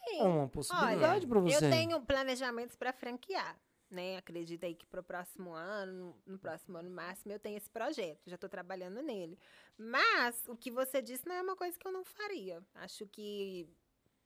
Sim. 0.08 0.20
É 0.20 0.24
uma 0.24 0.48
possibilidade 0.48 1.28
para 1.28 1.40
você. 1.40 1.56
Eu 1.56 1.70
tenho 1.70 2.02
planejamentos 2.02 2.76
para 2.76 2.92
franquear. 2.94 3.56
Né? 3.90 4.16
Acredito 4.16 4.64
aí 4.64 4.74
que 4.74 4.86
para 4.86 5.02
o 5.02 5.04
próximo 5.04 5.52
ano, 5.52 6.16
no 6.26 6.40
próximo 6.40 6.78
ano 6.78 6.90
máximo, 6.90 7.34
eu 7.34 7.40
tenho 7.40 7.58
esse 7.58 7.70
projeto. 7.70 8.22
Já 8.26 8.36
estou 8.36 8.50
trabalhando 8.50 9.02
nele. 9.02 9.38
Mas 9.78 10.48
o 10.48 10.56
que 10.56 10.72
você 10.72 11.02
disse 11.02 11.28
não 11.28 11.36
é 11.36 11.42
uma 11.42 11.58
coisa 11.58 11.78
que 11.78 11.86
eu 11.86 11.92
não 11.92 12.06
faria. 12.06 12.64
Acho 12.76 13.06
que 13.06 13.68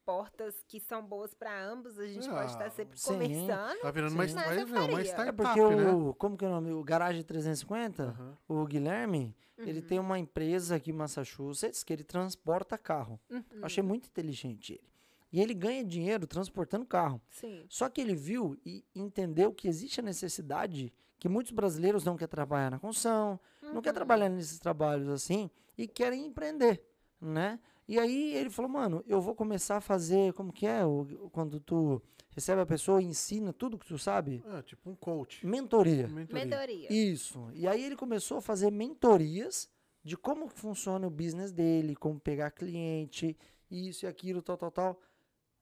portas 0.05 0.63
que 0.67 0.79
são 0.79 1.03
boas 1.03 1.33
para 1.33 1.59
ambos, 1.65 1.97
a 1.97 2.05
gente 2.05 2.29
pode 2.29 2.51
estar 2.51 2.65
Ah, 2.65 2.69
sempre 2.69 2.95
sim. 2.95 3.11
conversando. 3.11 3.79
Tá 3.81 3.89
virando 3.89 4.15
Mas 4.15 4.33
vai 4.33 4.61
eu 4.61 4.67
ver, 4.67 4.71
uma 4.73 4.81
faria. 4.81 4.99
É 4.99 5.03
startup, 5.05 5.35
porque 5.35 5.75
né? 5.75 5.91
o, 5.91 6.13
como 6.13 6.37
que 6.37 6.45
é 6.45 6.47
o 6.47 6.51
nome? 6.51 6.71
O 6.71 6.83
Garage 6.83 7.23
350, 7.23 8.03
Aham. 8.03 8.37
o 8.47 8.65
Guilherme, 8.67 9.35
Uhum. 9.57 9.65
ele 9.65 9.81
tem 9.81 9.97
uma 9.99 10.19
empresa 10.19 10.75
aqui 10.75 10.91
em 10.91 10.93
Massachusetts 10.93 11.81
que 11.83 11.91
ele 11.91 12.03
transporta 12.03 12.77
carro. 12.77 13.19
Uhum. 13.31 13.41
Achei 13.63 13.81
muito 13.81 14.07
inteligente 14.07 14.73
ele. 14.73 14.94
E 15.35 15.41
ele 15.41 15.53
ganha 15.53 15.83
dinheiro 15.83 16.25
transportando 16.25 16.85
carro. 16.85 17.21
Sim. 17.29 17.65
Só 17.67 17.89
que 17.89 17.99
ele 17.99 18.15
viu 18.15 18.57
e 18.65 18.85
entendeu 18.95 19.51
que 19.51 19.67
existe 19.67 19.99
a 19.99 20.03
necessidade 20.03 20.93
que 21.19 21.27
muitos 21.27 21.51
brasileiros 21.51 22.05
não 22.05 22.15
querem 22.15 22.31
trabalhar 22.31 22.71
na 22.71 22.79
construção, 22.79 23.37
não 23.61 23.81
querem 23.81 23.95
trabalhar 23.95 24.29
nesses 24.29 24.57
trabalhos 24.59 25.09
assim 25.09 25.51
e 25.77 25.89
querem 25.89 26.25
empreender, 26.25 26.81
né? 27.19 27.59
E 27.85 27.99
aí 27.99 28.33
ele 28.33 28.49
falou, 28.49 28.71
mano, 28.71 29.03
eu 29.05 29.19
vou 29.19 29.35
começar 29.35 29.75
a 29.75 29.81
fazer, 29.81 30.31
como 30.31 30.53
que 30.53 30.65
é, 30.65 30.85
o, 30.85 31.29
quando 31.33 31.59
tu 31.59 32.01
recebe 32.29 32.61
a 32.61 32.65
pessoa, 32.65 33.01
ensina 33.01 33.51
tudo 33.51 33.77
que 33.77 33.85
tu 33.85 33.97
sabe. 33.97 34.41
É, 34.57 34.61
tipo 34.61 34.89
um 34.89 34.95
coach. 34.95 35.45
Mentoria. 35.45 36.07
Mentoria. 36.07 36.45
Mentoria. 36.45 36.93
Isso. 36.93 37.49
E 37.53 37.67
aí 37.67 37.83
ele 37.83 37.97
começou 37.97 38.37
a 38.37 38.41
fazer 38.41 38.71
mentorias 38.71 39.69
de 40.01 40.15
como 40.15 40.47
funciona 40.47 41.05
o 41.05 41.09
business 41.09 41.51
dele, 41.51 41.93
como 41.93 42.21
pegar 42.21 42.51
cliente, 42.51 43.37
isso 43.69 44.05
e 44.05 44.07
aquilo, 44.07 44.41
tal, 44.41 44.55
tal, 44.55 44.71
tal. 44.71 45.01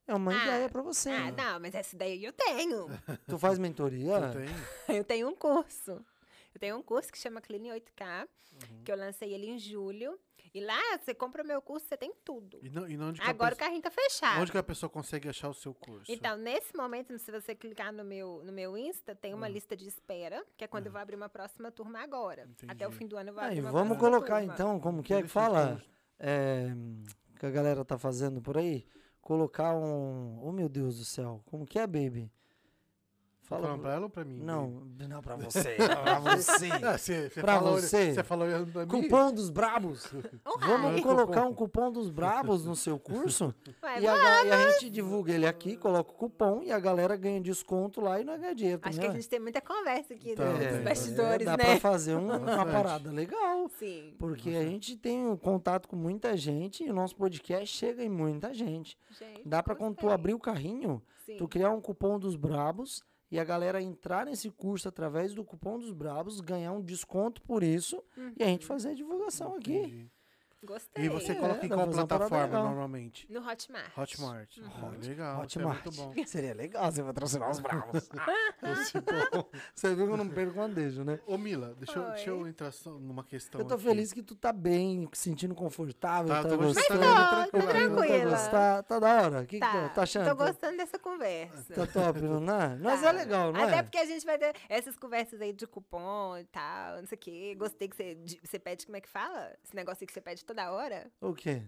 É 0.07 0.13
uma 0.13 0.31
Ah, 0.33 0.43
ideia 0.45 0.69
pra 0.69 0.81
você. 0.81 1.09
Ah, 1.09 1.31
né? 1.31 1.35
não, 1.37 1.59
mas 1.59 1.73
essa 1.75 1.95
ideia 1.95 2.27
eu 2.27 2.33
tenho. 2.33 2.87
Tu 3.27 3.37
faz 3.37 3.57
mentoria? 3.57 4.19
Tu 4.31 4.37
tem? 4.37 4.47
Eu 4.99 5.03
tenho 5.03 5.29
um 5.29 5.35
curso. 5.35 5.91
Eu 6.53 6.59
tenho 6.59 6.77
um 6.77 6.83
curso 6.83 7.11
que 7.11 7.17
chama 7.17 7.41
Clean 7.41 7.61
8K, 7.73 8.27
Uhum. 8.53 8.83
que 8.83 8.91
eu 8.91 8.95
lancei 8.95 9.33
ele 9.33 9.47
em 9.49 9.57
julho. 9.57 10.19
E 10.53 10.61
lá, 10.63 10.79
você 11.01 11.15
compra 11.15 11.41
o 11.41 11.47
meu 11.47 11.59
curso, 11.59 11.87
você 11.87 11.97
tem 11.97 12.13
tudo. 12.23 12.59
E, 12.61 12.69
não, 12.69 12.87
e 12.87 12.95
onde, 12.99 13.19
que 13.19 13.25
a 13.25 13.31
Agora 13.31 13.55
o 13.55 13.57
carrinho 13.57 13.81
tá 13.81 13.89
fechado. 13.89 14.39
onde 14.39 14.51
que 14.51 14.57
a 14.59 14.61
pessoa 14.61 14.87
consegue 14.87 15.27
achar 15.27 15.49
o 15.49 15.53
seu 15.55 15.73
curso? 15.73 16.11
Então, 16.11 16.37
nesse 16.37 16.75
momento, 16.77 17.17
se 17.17 17.31
você 17.31 17.55
clicar 17.55 17.91
no 17.91 18.03
meu, 18.03 18.43
no 18.45 18.51
meu 18.51 18.77
Insta, 18.77 19.15
tem 19.15 19.33
uma 19.33 19.47
lista 19.47 19.75
de 19.75 19.87
espera, 19.87 20.45
que 20.55 20.63
é 20.63 20.67
quando 20.67 20.85
eu 20.85 20.91
vou 20.91 21.01
abrir 21.01 21.15
uma 21.15 21.29
próxima 21.29 21.71
turma 21.71 22.01
agora. 22.03 22.47
Até 22.67 22.85
o 22.85 22.89
Entendi. 22.89 22.97
fim 22.99 23.07
do 23.07 23.17
ano 23.17 23.29
eu 23.31 23.33
vou 23.33 23.41
Aí, 23.41 23.47
abrir 23.47 23.61
uma 23.61 23.71
vamos 23.71 23.97
próxima 23.97 24.11
colocar 24.19 24.37
turma. 24.41 24.53
então, 24.53 24.79
como 24.79 25.01
que 25.01 25.13
é 25.15 25.21
que 25.23 25.27
fala? 25.27 25.81
É, 26.19 26.67
que 27.39 27.45
a 27.47 27.49
galera 27.49 27.83
tá 27.83 27.97
fazendo 27.97 28.39
por 28.39 28.55
aí? 28.55 28.85
Colocar 29.23 29.73
um. 29.73 30.37
Oh 30.43 30.51
meu 30.51 30.67
Deus 30.67 30.97
do 30.99 31.05
céu. 31.05 31.41
Como 31.45 31.65
que 31.65 31.79
é, 31.79 31.87
baby? 31.87 32.29
Fala. 33.55 33.61
falando 33.67 33.81
pra 33.81 33.93
ela 33.93 34.03
ou 34.03 34.09
pra 34.09 34.25
mim? 34.25 34.39
Não, 34.39 34.83
não 35.09 35.21
pra 35.21 35.35
você. 35.35 35.75
pra 35.75 36.19
você. 36.19 36.69
Ah, 36.71 36.97
você, 36.97 37.29
você 37.29 37.41
Pra 37.41 37.53
falou, 37.55 37.73
você. 37.73 38.13
Você 38.13 38.23
falou 38.23 38.47
olhando 38.47 38.71
pra 38.71 38.85
mim? 38.85 38.87
Cupom 38.87 39.31
dos 39.31 39.49
Brabos. 39.49 40.07
Vamos 40.61 40.91
raio. 40.91 41.01
colocar 41.03 41.45
um 41.45 41.53
cupom 41.53 41.91
dos 41.91 42.09
Brabos 42.09 42.65
no 42.65 42.75
seu 42.75 42.97
curso? 42.99 43.53
Ué, 43.83 44.01
E 44.01 44.07
a, 44.07 44.43
e 44.45 44.51
a 44.51 44.71
gente 44.71 44.89
divulga 44.89 45.33
ele 45.33 45.45
aqui, 45.47 45.75
coloca 45.77 46.11
o 46.11 46.13
cupom 46.15 46.61
e 46.63 46.71
a 46.71 46.79
galera 46.79 47.15
ganha 47.15 47.39
desconto 47.41 48.01
lá 48.01 48.19
e 48.19 48.23
não 48.23 48.39
ganha 48.39 48.55
dinheiro 48.55 48.79
Acho 48.83 48.91
que 48.91 49.01
também. 49.05 49.11
a 49.17 49.19
gente 49.21 49.29
tem 49.29 49.39
muita 49.39 49.61
conversa 49.61 50.13
aqui 50.13 50.31
Então, 50.31 50.51
nos 50.53 50.61
é, 50.61 50.81
bastidores, 50.81 51.45
dá 51.45 51.57
né? 51.57 51.63
pra 51.63 51.79
fazer 51.79 52.15
um- 52.15 52.35
uma 52.35 52.65
parada 52.65 53.11
legal. 53.11 53.69
Sim, 53.79 54.13
Porque 54.19 54.49
a 54.49 54.63
gente 54.63 54.95
tem 54.97 55.25
um 55.27 55.35
contato 55.37 55.87
com 55.87 55.95
muita 55.95 56.35
gente 56.37 56.83
e 56.83 56.89
o 56.89 56.93
nosso 56.93 57.15
podcast 57.15 57.67
chega 57.75 58.03
em 58.03 58.09
muita 58.09 58.53
gente. 58.53 58.97
gente. 59.17 59.41
Dá 59.45 59.61
pra 59.63 59.75
quando 59.75 59.95
tu 59.95 60.09
abrir 60.09 60.33
o 60.33 60.39
carrinho, 60.39 61.01
Sim. 61.25 61.37
tu 61.37 61.47
criar 61.47 61.69
um 61.71 61.79
cupom 61.81 62.17
dos 62.19 62.35
Brabos 62.35 63.03
e 63.33 63.39
a 63.39 63.43
galera 63.43 63.81
entrar 63.81 64.27
nesse 64.27 64.51
curso 64.51 64.87
através 64.87 65.33
do 65.33 65.43
cupom 65.43 65.79
dos 65.79 65.91
Brabos, 65.91 66.39
ganhar 66.39 66.71
um 66.71 66.81
desconto 66.83 67.41
por 67.41 67.63
isso 67.63 67.99
e 68.37 68.43
a 68.43 68.45
gente 68.45 68.63
fazer 68.63 68.89
a 68.89 68.93
divulgação 68.93 69.55
aqui. 69.55 70.07
Gostei. 70.63 71.05
E 71.05 71.09
você 71.09 71.31
É, 71.33 71.35
coloca 71.35 71.65
em 71.65 71.69
dá 71.69 71.75
pra 71.75 71.85
qual 71.85 72.07
plataforma 72.07 72.47
normalmente? 72.63 73.31
No 73.31 73.39
Hotmart. 73.47 73.97
Hotmart. 73.97 74.57
Uhum. 74.57 74.91
Legal, 75.03 75.39
é 75.39 75.43
Hotmart. 75.43 75.83
muito 75.85 75.97
bom. 75.97 76.13
Seria 76.25 76.53
legal 76.53 76.91
você 76.91 77.03
patrocinar 77.03 77.49
os 77.51 77.59
Bravos. 77.59 78.09
você 79.75 79.95
viu 79.95 80.07
que 80.07 80.13
eu 80.13 80.17
não 80.17 80.27
perco 80.29 80.59
um 80.59 80.63
andejo, 80.63 81.03
né? 81.03 81.19
Ô, 81.27 81.37
Mila, 81.37 81.73
deixa 81.77 81.99
eu, 81.99 82.09
deixa 82.11 82.29
eu 82.29 82.47
entrar 82.47 82.71
só 82.71 82.91
numa 82.91 83.23
questão 83.23 83.59
Eu 83.61 83.67
tô 83.67 83.75
aqui. 83.75 83.83
feliz 83.83 84.13
que 84.13 84.21
tu 84.23 84.35
tá 84.35 84.51
bem, 84.53 85.07
se 85.13 85.23
sentindo 85.23 85.55
confortável, 85.55 86.33
Tá, 86.33 86.43
tá, 86.43 86.49
tô 86.49 86.57
gostando. 86.57 86.99
Mas 86.99 87.49
tô, 87.49 87.59
tô 87.59 87.67
tranquilo. 87.67 87.95
tranquila. 87.97 88.31
Tá, 88.37 88.49
tá, 88.49 88.83
tá 88.83 88.99
da 88.99 89.21
hora. 89.21 89.41
O 89.41 89.45
que, 89.45 89.55
que 89.55 89.59
Tá, 89.59 89.89
tu 89.89 89.95
tá 89.95 90.03
achando? 90.03 90.29
tô 90.29 90.35
Tá- 90.35 90.45
gostando 90.47 90.77
dessa 90.77 90.99
conversa. 90.99 91.73
Tá 91.73 91.87
top, 91.87 92.21
não 92.21 92.61
é? 92.61 92.75
Mas 92.77 93.01
Tá. 93.01 93.09
é 93.09 93.11
legal, 93.11 93.51
não 93.51 93.61
Até 93.63 93.77
é? 93.77 93.83
porque 93.83 93.97
a 93.97 94.05
gente 94.05 94.25
vai 94.25 94.37
ter 94.37 94.53
essas 94.69 94.95
conversas 94.97 95.41
aí 95.41 95.51
de 95.53 95.65
cupom 95.67 96.37
e 96.37 96.45
tal, 96.45 96.97
não 96.97 97.05
sei 97.07 97.15
o 97.15 97.19
quê. 97.19 97.55
Gostei 97.57 97.87
que 97.87 97.95
você, 97.95 98.17
você 98.43 98.59
pede, 98.59 98.85
como 98.85 98.97
é 98.97 99.01
que 99.01 99.09
fala? 99.09 99.51
Esse 99.63 99.75
negócio 99.75 100.03
aí 100.03 100.07
que 100.07 100.13
você 100.13 100.21
pede 100.21 100.45
toda 100.53 100.71
hora. 100.71 101.11
O 101.19 101.33
quê? 101.33 101.63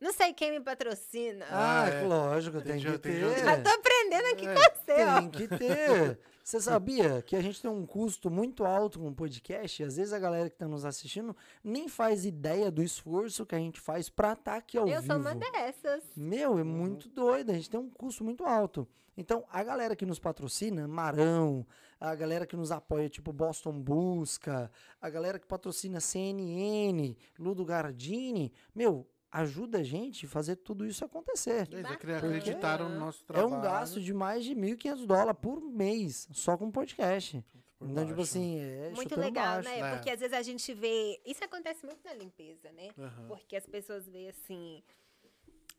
Não 0.00 0.12
sei 0.12 0.32
quem 0.32 0.52
me 0.52 0.60
patrocina. 0.60 1.44
Ah, 1.50 1.88
é. 1.88 2.02
lógico, 2.02 2.60
Tem 2.60 2.80
tem, 2.80 2.92
que 2.92 2.98
ter. 2.98 3.20
já- 3.20 3.44
Já 3.56 3.62
tô 3.62 3.68
aprendendo 3.70 4.26
aqui 4.32 4.46
É, 4.46 4.54
com 4.54 4.60
você, 4.60 5.04
ó. 5.04 5.20
Tem 5.20 5.30
que 5.30 5.48
ter. 5.48 6.18
Você 6.44 6.60
sabia 6.60 7.20
que 7.20 7.36
a 7.36 7.42
gente 7.42 7.60
tem 7.60 7.70
um 7.70 7.84
custo 7.84 8.30
muito 8.30 8.64
alto 8.64 8.98
com 9.00 9.08
o 9.08 9.14
podcast? 9.14 9.82
E 9.82 9.84
às 9.84 9.96
vezes 9.96 10.12
a 10.12 10.18
galera 10.18 10.48
que 10.48 10.56
tá 10.56 10.66
nos 10.68 10.84
assistindo 10.84 11.36
nem 11.62 11.88
faz 11.88 12.24
ideia 12.24 12.70
do 12.70 12.82
esforço 12.82 13.44
que 13.44 13.54
a 13.54 13.58
gente 13.58 13.80
faz 13.80 14.08
pra 14.08 14.32
estar 14.32 14.56
aqui 14.56 14.78
ao 14.78 14.88
Eu 14.88 15.02
vivo. 15.02 15.12
sou 15.12 15.20
uma 15.20 15.34
dessas. 15.34 16.02
Meu, 16.16 16.58
é 16.58 16.64
muito 16.64 17.08
doido. 17.08 17.50
A 17.50 17.54
gente 17.54 17.68
tem 17.68 17.78
um 17.80 17.90
custo 17.90 18.24
muito 18.24 18.44
alto. 18.46 18.88
Então, 19.16 19.44
a 19.52 19.62
galera 19.64 19.96
que 19.96 20.06
nos 20.06 20.18
patrocina, 20.20 20.86
Marão, 20.88 21.66
a 22.00 22.14
galera 22.14 22.46
que 22.46 22.56
nos 22.56 22.70
apoia, 22.70 23.08
tipo 23.08 23.32
Boston 23.32 23.72
Busca, 23.80 24.70
a 25.00 25.10
galera 25.10 25.38
que 25.38 25.46
patrocina 25.46 26.00
CNN, 26.00 27.16
Ludo 27.38 27.64
Gardini, 27.64 28.52
meu, 28.74 29.06
ajuda 29.30 29.78
a 29.78 29.82
gente 29.82 30.26
a 30.26 30.28
fazer 30.28 30.56
tudo 30.56 30.86
isso 30.86 31.04
acontecer. 31.04 31.68
Eles 31.70 31.84
acreditaram 31.90 32.88
no 32.88 32.98
nosso 32.98 33.22
É 33.24 33.26
trabalho. 33.26 33.54
um 33.54 33.60
gasto 33.60 34.00
de 34.00 34.14
mais 34.14 34.44
de 34.44 34.54
1.500 34.54 35.06
dólares 35.06 35.40
por 35.40 35.60
mês, 35.60 36.28
só 36.32 36.56
com 36.56 36.70
podcast. 36.70 37.44
por 37.78 37.88
então, 37.88 38.04
tipo 38.04 38.16
baixo. 38.16 38.30
assim, 38.30 38.58
é 38.58 38.90
Muito 38.94 39.18
legal, 39.20 39.56
baixo. 39.62 39.68
né? 39.68 39.78
É. 39.80 39.94
Porque 39.94 40.10
às 40.10 40.18
vezes 40.20 40.36
a 40.36 40.42
gente 40.42 40.72
vê. 40.74 41.20
Isso 41.26 41.44
acontece 41.44 41.84
muito 41.86 42.00
na 42.04 42.14
limpeza, 42.14 42.72
né? 42.72 42.90
Aham. 42.98 43.26
Porque 43.28 43.54
as 43.54 43.66
pessoas 43.66 44.08
veem 44.08 44.28
assim. 44.30 44.82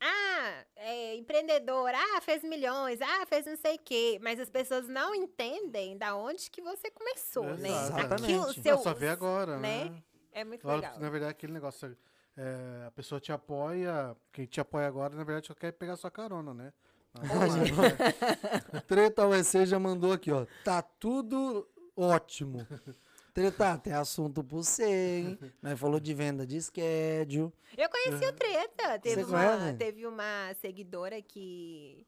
Ah, 0.02 0.64
é 0.78 1.16
empreendedor, 1.16 1.92
ah, 1.94 2.22
fez 2.22 2.42
milhões, 2.44 3.02
ah, 3.02 3.26
fez 3.26 3.46
não 3.46 3.58
sei 3.58 3.76
o 3.76 3.80
quê. 3.80 4.18
Mas 4.22 4.40
as 4.40 4.50
pessoas 4.50 4.88
não 4.88 5.14
entendem 5.14 5.98
da 5.98 6.16
onde 6.16 6.50
que 6.50 6.62
você 6.62 6.90
começou, 6.92 7.44
né? 7.58 7.70
Exato. 7.70 8.14
Aquilo, 8.14 8.32
Exatamente. 8.44 8.62
seu, 8.62 8.76
Não, 8.78 8.84
só 8.84 8.94
vê 8.94 9.10
agora, 9.10 9.58
né? 9.60 9.86
né? 9.86 10.04
É 10.32 10.44
muito 10.44 10.62
Claro 10.62 10.78
legal. 10.80 10.94
que, 10.94 11.00
na 11.02 11.10
verdade, 11.10 11.32
aquele 11.32 11.52
negócio, 11.54 11.98
é, 12.38 12.86
a 12.88 12.92
pessoa 12.92 13.20
te 13.20 13.32
apoia, 13.32 14.16
quem 14.32 14.46
te 14.46 14.62
apoia 14.62 14.88
agora, 14.88 15.14
na 15.16 15.24
verdade, 15.24 15.48
só 15.48 15.54
quer 15.54 15.74
pegar 15.74 15.98
sua 15.98 16.12
carona, 16.12 16.54
né? 16.54 16.74
Ah, 17.16 17.22
Treta 18.88 19.28
UEC 19.28 19.66
já 19.66 19.80
mandou 19.80 20.14
aqui, 20.14 20.32
ó. 20.32 20.46
Tá 20.64 20.82
tudo 20.82 21.68
ótimo. 21.98 22.66
Treta, 23.40 23.78
tem 23.78 23.94
assunto 23.94 24.44
pro 24.44 24.62
você, 24.62 24.84
hein? 24.84 25.40
Nós 25.64 25.80
falou 25.80 25.98
de 25.98 26.14
venda 26.14 26.46
de 26.46 26.62
schedule. 26.62 27.54
Eu 27.78 27.90
conheci 27.90 28.26
o 28.26 28.34
Treta. 28.34 29.00
Teve 29.00 29.24
Você 29.24 29.32
uma, 29.34 29.58
conhece? 29.58 29.78
teve 29.78 30.06
uma 30.06 30.54
seguidora 30.56 31.22
que. 31.22 32.06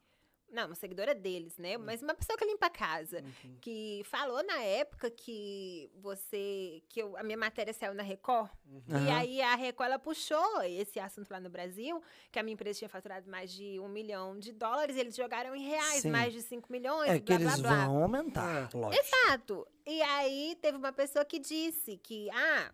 Não, 0.52 0.65
uma 0.65 0.76
seguidora 0.76 1.15
deles, 1.15 1.57
né? 1.57 1.78
Mas 1.78 2.02
uma 2.03 2.14
pessoa 2.14 2.38
que 2.38 2.44
limpa 2.45 2.65
a 2.65 2.69
casa. 2.69 3.23
Que 3.61 4.02
falou 4.06 4.44
na 4.44 4.61
época 4.61 5.10
que 5.10 5.90
você. 5.95 6.84
que 6.90 7.02
eu- 7.02 7.15
a 7.15 7.23
minha 7.23 7.38
matéria 7.38 7.73
saiu 7.73 7.94
na 7.94 8.03
Record. 8.03 8.49
E 8.88 8.94
Aham. 8.94 9.18
aí 9.18 9.41
a 9.41 9.56
Record 9.56 9.88
ela 9.90 9.99
puxou 9.99 10.61
esse 10.64 10.99
assunto 10.99 11.32
lá 11.32 11.40
no 11.40 11.49
Brasil, 11.49 12.02
que 12.32 12.38
a 12.38 12.44
minha 12.44 12.53
empresa 12.53 12.80
tinha 12.80 12.90
faturado 12.90 13.30
mais 13.32 13.52
de 13.52 13.80
um 13.80 13.88
milhão 13.88 14.38
de 14.38 14.52
dólares, 14.52 14.98
eles 14.98 15.15
jogaram 15.15 15.56
em 15.56 15.64
reais, 15.64 16.02
Sim. 16.02 16.11
mais 16.11 16.34
de 16.34 16.41
5 16.41 16.72
milhões, 16.72 17.10
É 17.10 17.19
que 17.19 17.26
blá, 17.26 17.38
blá, 17.38 17.48
eles 17.52 17.61
blá. 17.61 17.86
vão 17.86 18.03
aumentar, 18.03 18.69
lógico. 18.73 19.06
Exato. 19.06 19.68
E 19.86 20.02
aí 20.02 20.57
teve 20.61 20.78
uma 20.78 20.91
pessoa 20.91 21.23
que 21.23 21.40
disse 21.40 21.98
que, 21.98 22.30
ah, 22.32 22.72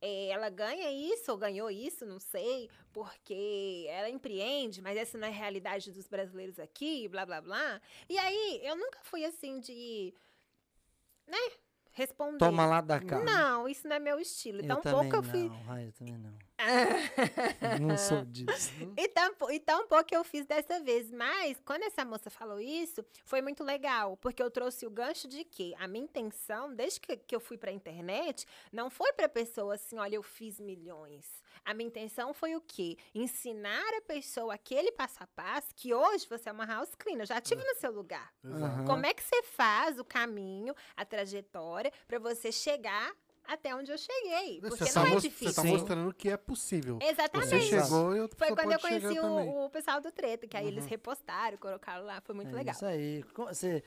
é, 0.00 0.28
ela 0.28 0.48
ganha 0.48 0.90
isso 0.90 1.30
ou 1.30 1.36
ganhou 1.36 1.70
isso, 1.70 2.06
não 2.06 2.18
sei, 2.18 2.70
porque 2.92 3.86
ela 3.88 4.08
empreende, 4.08 4.82
mas 4.82 4.96
essa 4.96 5.16
não 5.16 5.26
é 5.26 5.30
a 5.30 5.34
realidade 5.34 5.90
dos 5.92 6.06
brasileiros 6.08 6.58
aqui, 6.58 7.08
blá, 7.08 7.24
blá, 7.24 7.40
blá. 7.40 7.80
E 8.08 8.18
aí 8.18 8.60
eu 8.62 8.76
nunca 8.76 8.98
fui 9.02 9.24
assim 9.24 9.60
de, 9.60 10.12
né, 11.26 11.38
responder. 11.92 12.38
Toma 12.38 12.66
lá 12.66 12.80
da 12.80 13.00
cá. 13.00 13.20
Não, 13.20 13.68
isso 13.68 13.86
não 13.86 13.96
é 13.96 13.98
meu 13.98 14.18
estilo. 14.18 14.58
eu 14.58 14.64
Então 14.64 14.80
também 14.80 15.10
pouco 15.10 15.16
eu 15.16 15.22
fiz. 15.22 15.50
não. 15.50 15.72
Ai, 15.72 15.86
eu 15.86 15.92
também 15.92 16.18
não. 16.18 16.38
não 17.80 17.96
sou 17.96 18.24
disso. 18.26 18.72
E 18.96 19.08
tão, 19.08 19.34
pou- 19.34 19.50
e 19.50 19.58
tão 19.60 19.86
pouco 19.86 20.06
eu 20.14 20.22
fiz 20.24 20.46
dessa 20.46 20.80
vez. 20.80 21.10
Mas, 21.10 21.60
quando 21.64 21.82
essa 21.82 22.04
moça 22.04 22.30
falou 22.30 22.60
isso, 22.60 23.04
foi 23.24 23.40
muito 23.42 23.64
legal. 23.64 24.16
Porque 24.18 24.42
eu 24.42 24.50
trouxe 24.50 24.86
o 24.86 24.90
gancho 24.90 25.26
de 25.28 25.44
que 25.44 25.74
a 25.78 25.86
minha 25.88 26.04
intenção, 26.04 26.74
desde 26.74 27.00
que, 27.00 27.16
que 27.16 27.34
eu 27.34 27.40
fui 27.40 27.56
pra 27.58 27.72
internet, 27.72 28.46
não 28.72 28.90
foi 28.90 29.12
pra 29.12 29.28
pessoa 29.28 29.74
assim, 29.74 29.98
olha, 29.98 30.16
eu 30.16 30.22
fiz 30.22 30.60
milhões. 30.60 31.42
A 31.64 31.74
minha 31.74 31.88
intenção 31.88 32.32
foi 32.32 32.54
o 32.56 32.60
quê? 32.60 32.96
Ensinar 33.14 33.86
a 33.98 34.00
pessoa 34.02 34.54
aquele 34.54 34.92
passo 34.92 35.22
a 35.22 35.26
passo 35.26 35.74
que 35.74 35.92
hoje 35.92 36.26
você 36.28 36.48
é 36.48 36.52
uma 36.52 36.64
house 36.64 36.94
cleaner. 36.94 37.22
Eu 37.22 37.26
já 37.26 37.38
estive 37.38 37.62
no 37.64 37.74
seu 37.76 37.90
lugar. 37.92 38.32
Aham. 38.44 38.84
Como 38.86 39.04
é 39.06 39.12
que 39.12 39.22
você 39.22 39.42
faz 39.42 39.98
o 39.98 40.04
caminho, 40.04 40.74
a 40.96 41.04
trajetória, 41.04 41.92
pra 42.06 42.18
você 42.18 42.50
chegar 42.50 43.12
até 43.44 43.74
onde 43.74 43.90
eu 43.90 43.98
cheguei? 43.98 44.60
Porque 44.60 44.84
Você 44.84 44.98
não 44.98 45.04
tá 45.04 45.10
é 45.10 45.16
difícil. 45.16 45.48
Você 45.48 45.54
tá 45.56 45.62
Sim. 45.62 45.68
mostrando 45.72 46.14
que 46.14 46.28
é 46.30 46.36
possível. 46.36 46.98
Exatamente. 47.02 47.48
Você 47.48 47.60
chegou 47.62 48.16
e 48.16 48.20
outra 48.20 48.38
Foi 48.38 48.54
quando 48.54 48.72
eu 48.72 48.78
conheci 48.80 49.18
o, 49.18 49.64
o 49.64 49.70
pessoal 49.70 50.00
do 50.00 50.10
Treta, 50.12 50.46
que 50.46 50.56
aí 50.56 50.66
eles 50.66 50.84
Uhum. 50.84 50.90
repostaram, 50.90 51.56
colocaram 51.58 52.04
lá, 52.04 52.20
foi 52.20 52.34
muito 52.34 52.50
É 52.52 52.54
legal. 52.54 52.74
Isso 52.74 52.86
aí. 52.86 53.24
Você, 53.36 53.82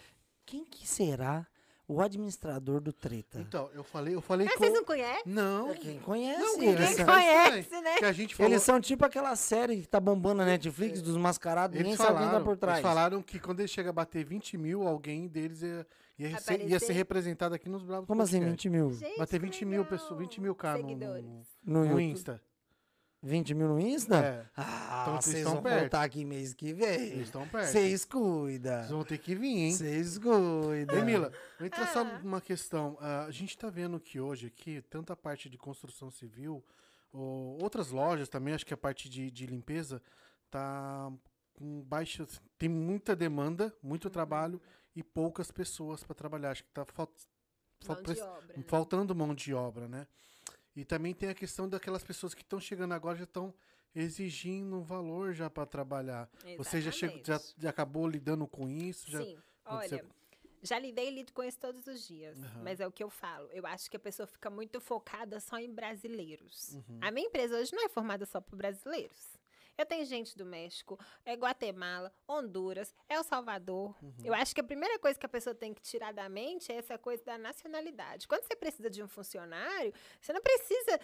quem 0.46 0.66
que 0.66 0.88
será 0.88 1.48
o 1.88 2.02
administrador 2.02 2.80
do 2.80 2.94
Treta? 2.94 3.40
Então, 3.40 3.70
eu 3.74 3.84
falei, 3.84 4.16
eu 4.16 4.22
falei 4.22 4.46
Mas 4.46 4.56
com... 4.56 4.64
vocês 4.64 4.74
não 4.74 4.84
conhecem? 4.86 5.24
Não, 5.26 5.74
Quem 5.74 6.00
conhece? 6.00 6.40
Não, 6.40 6.54
eles, 6.56 6.58
ninguém 6.60 6.88
Quem 6.88 6.96
são, 6.96 7.06
conhece, 7.06 7.82
né? 7.82 7.98
que 7.98 8.06
a 8.06 8.12
gente 8.12 8.36
falou... 8.36 8.52
eles 8.52 8.64
são 8.64 8.80
tipo 8.80 9.06
aquela 9.06 9.36
série 9.36 9.82
que 9.82 9.88
tá 9.88 10.00
bombando 10.00 10.38
na 10.38 10.46
Netflix 10.46 11.02
dos 11.02 11.18
mascarados, 11.18 11.76
Eles 11.76 11.84
ninguém 11.92 11.98
sabe 11.98 12.18
quem 12.18 12.26
falaram, 12.28 12.40
tá 12.40 12.46
por 12.46 12.58
trás. 12.58 12.78
eles 12.80 12.88
falaram 12.88 13.22
que 13.22 13.40
quando 13.40 13.60
ele 13.60 13.68
chega 13.68 13.90
a 13.90 13.94
bater 13.94 14.24
20 14.24 14.58
mil, 14.58 14.88
alguém 14.88 15.28
deles 15.28 15.62
ia, 15.62 15.86
ia, 16.18 16.40
ser, 16.40 16.62
ia 16.70 16.80
ser 16.80 16.94
representado 16.94 17.54
aqui 17.54 17.68
nos 17.70 17.84
Bravos 17.84 18.08
Como 18.08 18.22
assim, 18.22 18.40
Podcast. 18.40 18.70
20 18.70 18.72
mil? 18.72 18.92
Gente, 18.94 19.18
Bater 19.18 19.40
que 19.40 19.46
20 19.46 19.66
mil 19.66 19.86
pessoas, 19.86 20.20
20 20.20 20.42
mil 20.42 20.56
K 20.56 20.78
no, 20.78 20.88
no, 20.88 20.96
No 20.98 21.46
no 21.66 21.86
YouTube. 21.86 22.04
Insta. 22.04 22.42
20 23.24 23.54
mil 23.54 23.68
no 23.70 23.80
Insta? 23.80 24.18
É, 24.18 24.46
Ah, 24.58 25.00
Então 25.04 25.22
vocês 25.22 25.36
vocês 25.36 25.44
vão 25.46 25.64
perto. 25.64 25.80
voltar 25.80 26.04
aqui 26.04 26.26
mês 26.26 26.54
que 26.54 26.74
vem. 26.74 27.22
estão 27.22 27.48
perto. 27.48 27.72
Vocês 27.72 28.04
cuidam. 28.06 28.78
Vocês 28.80 28.90
vão 28.92 29.04
ter 29.04 29.18
que 29.18 29.34
vir, 29.34 29.48
hein? 29.58 29.72
Vocês 29.72 30.18
cuidam. 30.18 30.98
Ei, 30.98 31.04
Mila, 31.04 31.32
vou 31.58 31.66
entrar 31.66 31.88
só 31.94 32.02
Ah. 32.02 32.20
uma 32.24 32.42
questão. 32.42 32.98
Ah, 33.00 33.26
a 33.26 33.32
gente 33.32 33.58
tá 33.58 33.70
vendo 33.70 34.00
que 34.00 34.20
hoje 34.20 34.48
aqui, 34.48 34.82
tanto 34.90 35.14
a 35.14 35.16
parte 35.16 35.50
de 35.50 35.58
construção 35.58 36.12
civil, 36.12 36.64
ou 37.14 37.62
outras 37.64 37.92
lojas 37.92 38.28
também, 38.28 38.54
acho 38.54 38.66
que 38.66 38.74
a 38.74 38.78
parte 38.78 39.08
de, 39.10 39.32
de 39.32 39.46
limpeza 39.46 40.02
tá 40.52 41.12
com 41.54 41.82
baixa. 41.84 42.28
Tem 42.58 42.68
muita 42.70 43.16
demanda, 43.16 43.74
muito 43.82 44.06
Uhum. 44.06 44.12
trabalho 44.12 44.62
e 44.96 45.02
poucas 45.02 45.50
pessoas 45.52 46.04
para 46.04 46.14
trabalhar. 46.16 46.52
Acho 46.52 46.64
que 46.64 46.72
tá 46.72 46.84
fal- 46.86 47.12
fal- 47.86 47.96
Mão 47.96 48.04
pre- 48.04 48.16
de 48.16 48.22
obra, 48.22 48.58
né? 48.58 48.64
faltando 48.68 49.16
mão 49.16 49.34
de 49.34 49.54
obra, 49.54 49.88
né? 49.88 50.08
E 50.76 50.84
também 50.84 51.14
tem 51.14 51.30
a 51.30 51.34
questão 51.34 51.70
daquelas 51.70 52.04
pessoas 52.04 52.34
que 52.34 52.42
estão 52.42 52.60
chegando 52.60 52.94
agora 52.94 53.18
já 53.18 53.26
estão 53.26 53.54
exigindo 53.96 54.76
um 54.76 54.82
valor 54.82 55.34
já 55.34 55.50
para 55.50 55.66
trabalhar. 55.66 56.30
Você 56.58 56.82
já, 56.82 56.92
chegou, 56.92 57.18
já, 57.18 57.36
Exatamente. 57.36 57.62
já 57.62 57.70
acabou 57.70 58.08
lidando 58.08 58.48
com 58.48 58.68
isso? 58.68 59.10
Já... 59.10 59.22
Sim, 59.24 59.38
olha, 59.66 60.06
já 60.64 60.80
lidei 60.80 61.10
e 61.10 61.12
lido 61.12 61.34
com 61.34 61.44
isso 61.44 61.60
todos 61.60 61.86
os 61.86 62.08
dias. 62.08 62.42
Aham. 62.42 62.64
Mas 62.64 62.80
é 62.80 62.88
o 62.88 62.92
que 62.92 63.04
eu 63.04 63.10
falo. 63.10 63.50
Eu 63.52 63.68
acho 63.68 63.92
que 63.92 63.98
a 63.98 64.00
pessoa 64.00 64.26
fica 64.26 64.50
muito 64.50 64.80
focada 64.80 65.40
só 65.40 65.60
em 65.60 65.72
brasileiros. 65.72 66.74
Uhum. 66.74 67.00
A 67.02 67.12
minha 67.12 67.28
empresa 67.28 67.58
hoje 67.58 67.76
não 67.76 67.86
é 67.86 67.90
formada 67.90 68.26
só 68.26 68.40
por 68.42 68.56
brasileiros. 68.56 69.38
Eu 69.78 69.86
tenho 69.86 70.06
gente 70.06 70.38
do 70.38 70.46
México, 70.46 71.00
é 71.26 71.34
Guatemala, 71.34 72.12
Honduras, 72.28 72.94
El 73.10 73.24
Salvador. 73.24 73.96
Uhum. 74.04 74.14
Eu 74.24 74.34
acho 74.34 74.54
que 74.54 74.62
a 74.62 74.64
primeira 74.64 75.00
coisa 75.00 75.18
que 75.20 75.26
a 75.26 75.30
pessoa 75.30 75.56
tem 75.56 75.74
que 75.74 75.82
tirar 75.82 76.14
da 76.14 76.30
mente 76.30 76.72
é 76.72 76.76
essa 76.76 76.98
coisa 76.98 77.24
da 77.24 77.38
nacionalidade. 77.38 78.28
Quando 78.28 78.44
você 78.46 78.56
precisa 78.56 78.90
de 78.90 79.02
um 79.02 79.08
funcionário, 79.08 79.94
você 80.22 80.32
não 80.32 80.42
precisa 80.42 81.00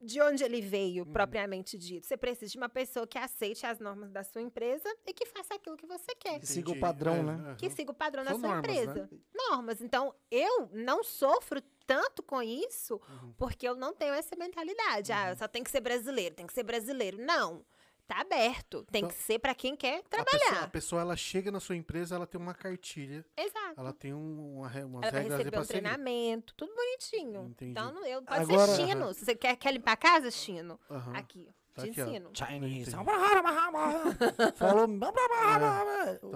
de 0.00 0.20
onde 0.22 0.44
ele 0.44 0.60
veio, 0.60 1.04
Uhum. 1.04 1.12
propriamente 1.12 1.76
dito. 1.76 2.06
Você 2.06 2.16
precisa 2.16 2.52
de 2.52 2.56
uma 2.56 2.68
pessoa 2.68 3.04
que 3.04 3.18
aceite 3.18 3.66
as 3.66 3.80
normas 3.80 4.12
da 4.12 4.22
sua 4.22 4.40
empresa 4.40 4.88
e 5.04 5.12
que 5.12 5.26
faça 5.26 5.54
aquilo 5.54 5.76
que 5.76 5.86
você 5.86 6.14
quer. 6.14 6.38
Que 6.38 6.46
siga 6.46 6.70
o 6.70 6.78
padrão, 6.78 7.14
É, 7.16 7.22
né? 7.22 7.56
Que 7.58 7.68
siga 7.68 7.90
o 7.90 7.94
padrão 7.94 8.22
da 8.22 8.30
São 8.30 8.38
sua 8.38 8.48
normas, 8.48 8.70
empresa. 8.76 9.08
né? 9.10 9.18
Normas. 9.34 9.80
Então, 9.82 10.14
eu 10.30 10.68
não 10.72 11.02
sofro 11.02 11.60
tanto 11.84 12.22
com 12.22 12.40
isso 12.40 13.00
Uhum. 13.08 13.32
porque 13.36 13.66
eu 13.66 13.74
não 13.74 13.92
tenho 13.92 14.14
essa 14.14 14.36
mentalidade. 14.36 15.10
Ah, 15.10 15.34
só 15.34 15.48
tem 15.48 15.64
que 15.64 15.70
ser 15.70 15.80
brasileiro, 15.80 16.36
tem 16.36 16.46
que 16.46 16.52
ser 16.52 16.62
brasileiro. 16.62 17.18
Não. 17.18 17.64
Tá 18.08 18.22
aberto. 18.22 18.84
Tem 18.90 19.00
Então, 19.04 19.10
que 19.14 19.22
ser 19.22 19.38
para 19.38 19.54
quem 19.54 19.76
quer 19.76 19.98
A 19.98 20.02
pessoa, 20.02 20.22
a 20.22 20.24
trabalhar. 20.24 20.70
pessoa, 20.70 21.00
ela 21.02 21.14
chega 21.14 21.52
na 21.52 21.60
sua 21.60 21.76
empresa, 21.76 22.14
ela 22.14 22.26
tem 22.26 22.40
uma 22.40 22.54
cartilha, 22.54 23.22
Exato. 23.36 23.74
ela 23.76 23.92
tem 23.92 24.14
um, 24.14 24.56
uma, 24.60 24.68
umas 24.86 25.02
Ela 25.12 25.20
regras 25.20 25.50
pra 25.50 25.60
um 25.60 25.64
seguir. 25.64 25.80
treinamento, 25.82 26.54
tudo 26.54 26.74
bonitinho. 26.74 27.44
Entendi. 27.50 27.70
Então, 27.72 27.92
não- 27.92 28.06
eu, 28.06 28.22
pode 28.22 28.40
Agora- 28.40 28.74
ser 28.74 28.86
chino. 28.88 29.12
Se 29.12 29.26
você 29.26 29.34
quer, 29.34 29.54
quer 29.56 29.72
limpar 29.74 29.92
a 29.92 29.96
casa, 29.96 30.30
chino. 30.30 30.80
Aham. 30.90 31.12
Aqui, 31.16 31.48
Tá 31.74 31.82
te 31.82 32.00
aqui, 32.00 32.00
ó. 32.24 32.30
Chinese. 32.34 32.90
Falou. 34.56 34.88
Então 34.88 35.12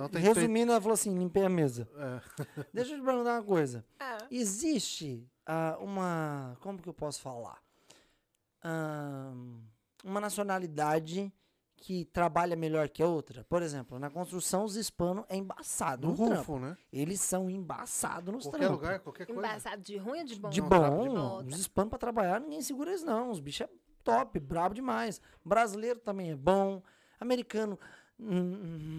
que 0.08 0.12
ter- 0.12 0.18
Resumindo, 0.18 0.72
ela 0.72 0.80
falou 0.80 0.94
assim: 0.94 1.18
limpei 1.18 1.44
a 1.44 1.48
mesa. 1.48 1.88
É. 1.96 2.20
Deixa 2.72 2.92
eu 2.92 2.98
te 3.00 3.04
perguntar 3.04 3.32
uma 3.40 3.42
coisa. 3.42 3.84
Ah, 3.98 4.18
Existe 4.30 5.26
ah, 5.46 5.76
uma. 5.80 6.56
Como 6.60 6.78
que 6.80 6.88
eu 6.88 6.94
posso 6.94 7.20
falar? 7.22 7.60
Ahn, 8.62 9.60
uma 10.04 10.20
nacionalidade 10.20 11.32
que 11.84 12.04
trabalha 12.04 12.54
melhor 12.54 12.88
que 12.88 13.02
a 13.02 13.06
outra. 13.08 13.44
Por 13.48 13.60
exemplo, 13.60 13.98
na 13.98 14.08
construção, 14.08 14.62
os 14.62 14.76
hispanos 14.76 15.24
é 15.28 15.36
embaçado 15.36 16.06
No 16.06 16.12
no 16.12 16.16
trampo. 16.16 16.34
rufo, 16.36 16.58
né? 16.60 16.76
Eles 16.92 17.20
são 17.20 17.50
embaçados 17.50 18.32
nos 18.32 18.44
Qualquer 18.44 18.58
trampos. 18.60 18.76
lugar, 18.76 19.00
qualquer 19.00 19.26
coisa. 19.26 19.40
embaçado 19.40 19.82
de 19.82 19.96
ruim 19.96 20.20
ou 20.20 20.24
de 20.24 20.34
bom? 20.38 20.48
De 20.48 20.60
Não, 20.60 20.68
bom, 20.68 21.02
de 21.02 21.08
bom. 21.10 21.44
os 21.48 21.58
hispanos 21.58 21.90
pra 21.90 21.98
trabalhar, 21.98 22.40
ninguém 22.40 22.62
segura 22.62 22.90
eles 22.90 23.02
não. 23.02 23.30
Os 23.30 23.40
bichos 23.40 23.62
é 23.66 23.70
top, 24.04 24.38
brabo 24.38 24.74
demais. 24.76 25.20
Brasileiro 25.44 25.98
também 25.98 26.30
é 26.30 26.36
bom. 26.36 26.80
Americano 27.18 27.76
hum, 28.18 28.28
hum, 28.30 28.98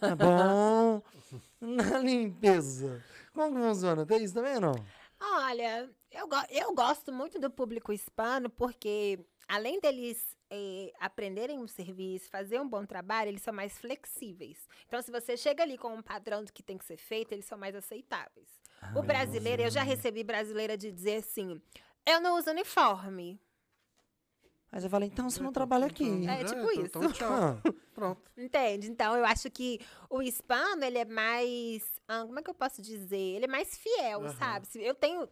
ah, 0.00 0.06
é 0.06 0.14
bom. 0.14 1.02
Na 1.60 1.98
limpeza. 1.98 3.02
Como 3.34 3.54
que 3.54 3.60
funciona? 3.62 4.06
Tem 4.06 4.24
isso 4.24 4.32
também 4.34 4.54
ou 4.54 4.60
não? 4.60 4.74
Olha, 5.20 5.90
eu, 6.10 6.26
go- 6.28 6.46
eu 6.50 6.74
gosto 6.74 7.12
muito 7.12 7.38
do 7.38 7.50
público 7.50 7.92
hispano 7.92 8.48
porque, 8.50 9.18
além 9.48 9.80
deles 9.80 10.33
eh, 10.50 10.92
aprenderem 11.00 11.58
um 11.58 11.66
serviço, 11.66 12.30
fazer 12.30 12.60
um 12.60 12.68
bom 12.68 12.84
trabalho, 12.84 13.28
eles 13.28 13.42
são 13.42 13.52
mais 13.54 13.78
flexíveis. 13.78 14.68
Então, 14.86 15.00
se 15.02 15.10
você 15.10 15.36
chega 15.36 15.62
ali 15.62 15.76
com 15.78 15.94
um 15.94 16.02
padrão 16.02 16.44
do 16.44 16.52
que 16.52 16.62
tem 16.62 16.78
que 16.78 16.84
ser 16.84 16.96
feito, 16.96 17.32
eles 17.32 17.44
são 17.46 17.58
mais 17.58 17.74
aceitáveis. 17.74 18.48
o 18.94 19.02
brasileiro, 19.02 19.62
eu 19.62 19.70
já 19.70 19.82
recebi 19.82 20.22
brasileira 20.22 20.76
de 20.76 20.90
dizer 20.92 21.16
assim: 21.16 21.60
eu 22.06 22.20
não 22.20 22.36
uso 22.38 22.50
uniforme. 22.50 23.40
Aí 24.70 24.80
você 24.80 24.88
fala, 24.88 25.04
então 25.04 25.30
você 25.30 25.40
não 25.40 25.52
trabalha 25.52 25.86
aqui. 25.86 26.02
Então, 26.04 26.34
É 26.34 26.40
já 26.40 26.46
tipo 26.48 26.72
então- 26.72 27.02
isso. 27.04 27.14
Então. 27.16 27.32
Ah, 27.32 27.72
Pronto. 27.94 28.20
Entende? 28.36 28.90
Então, 28.90 29.16
eu 29.16 29.24
acho 29.24 29.48
que 29.48 29.78
o 30.10 30.20
hispano, 30.20 30.84
ele 30.84 30.98
é 30.98 31.04
mais. 31.04 31.84
ah, 32.08 32.24
como 32.26 32.40
é 32.40 32.42
que 32.42 32.50
eu 32.50 32.54
posso 32.54 32.82
dizer? 32.82 33.16
Ele 33.36 33.44
é 33.44 33.48
mais 33.48 33.78
fiel, 33.78 34.22
Aham. 34.24 34.34
sabe? 34.36 34.66
Eu 34.74 34.94
tenho 34.96 35.28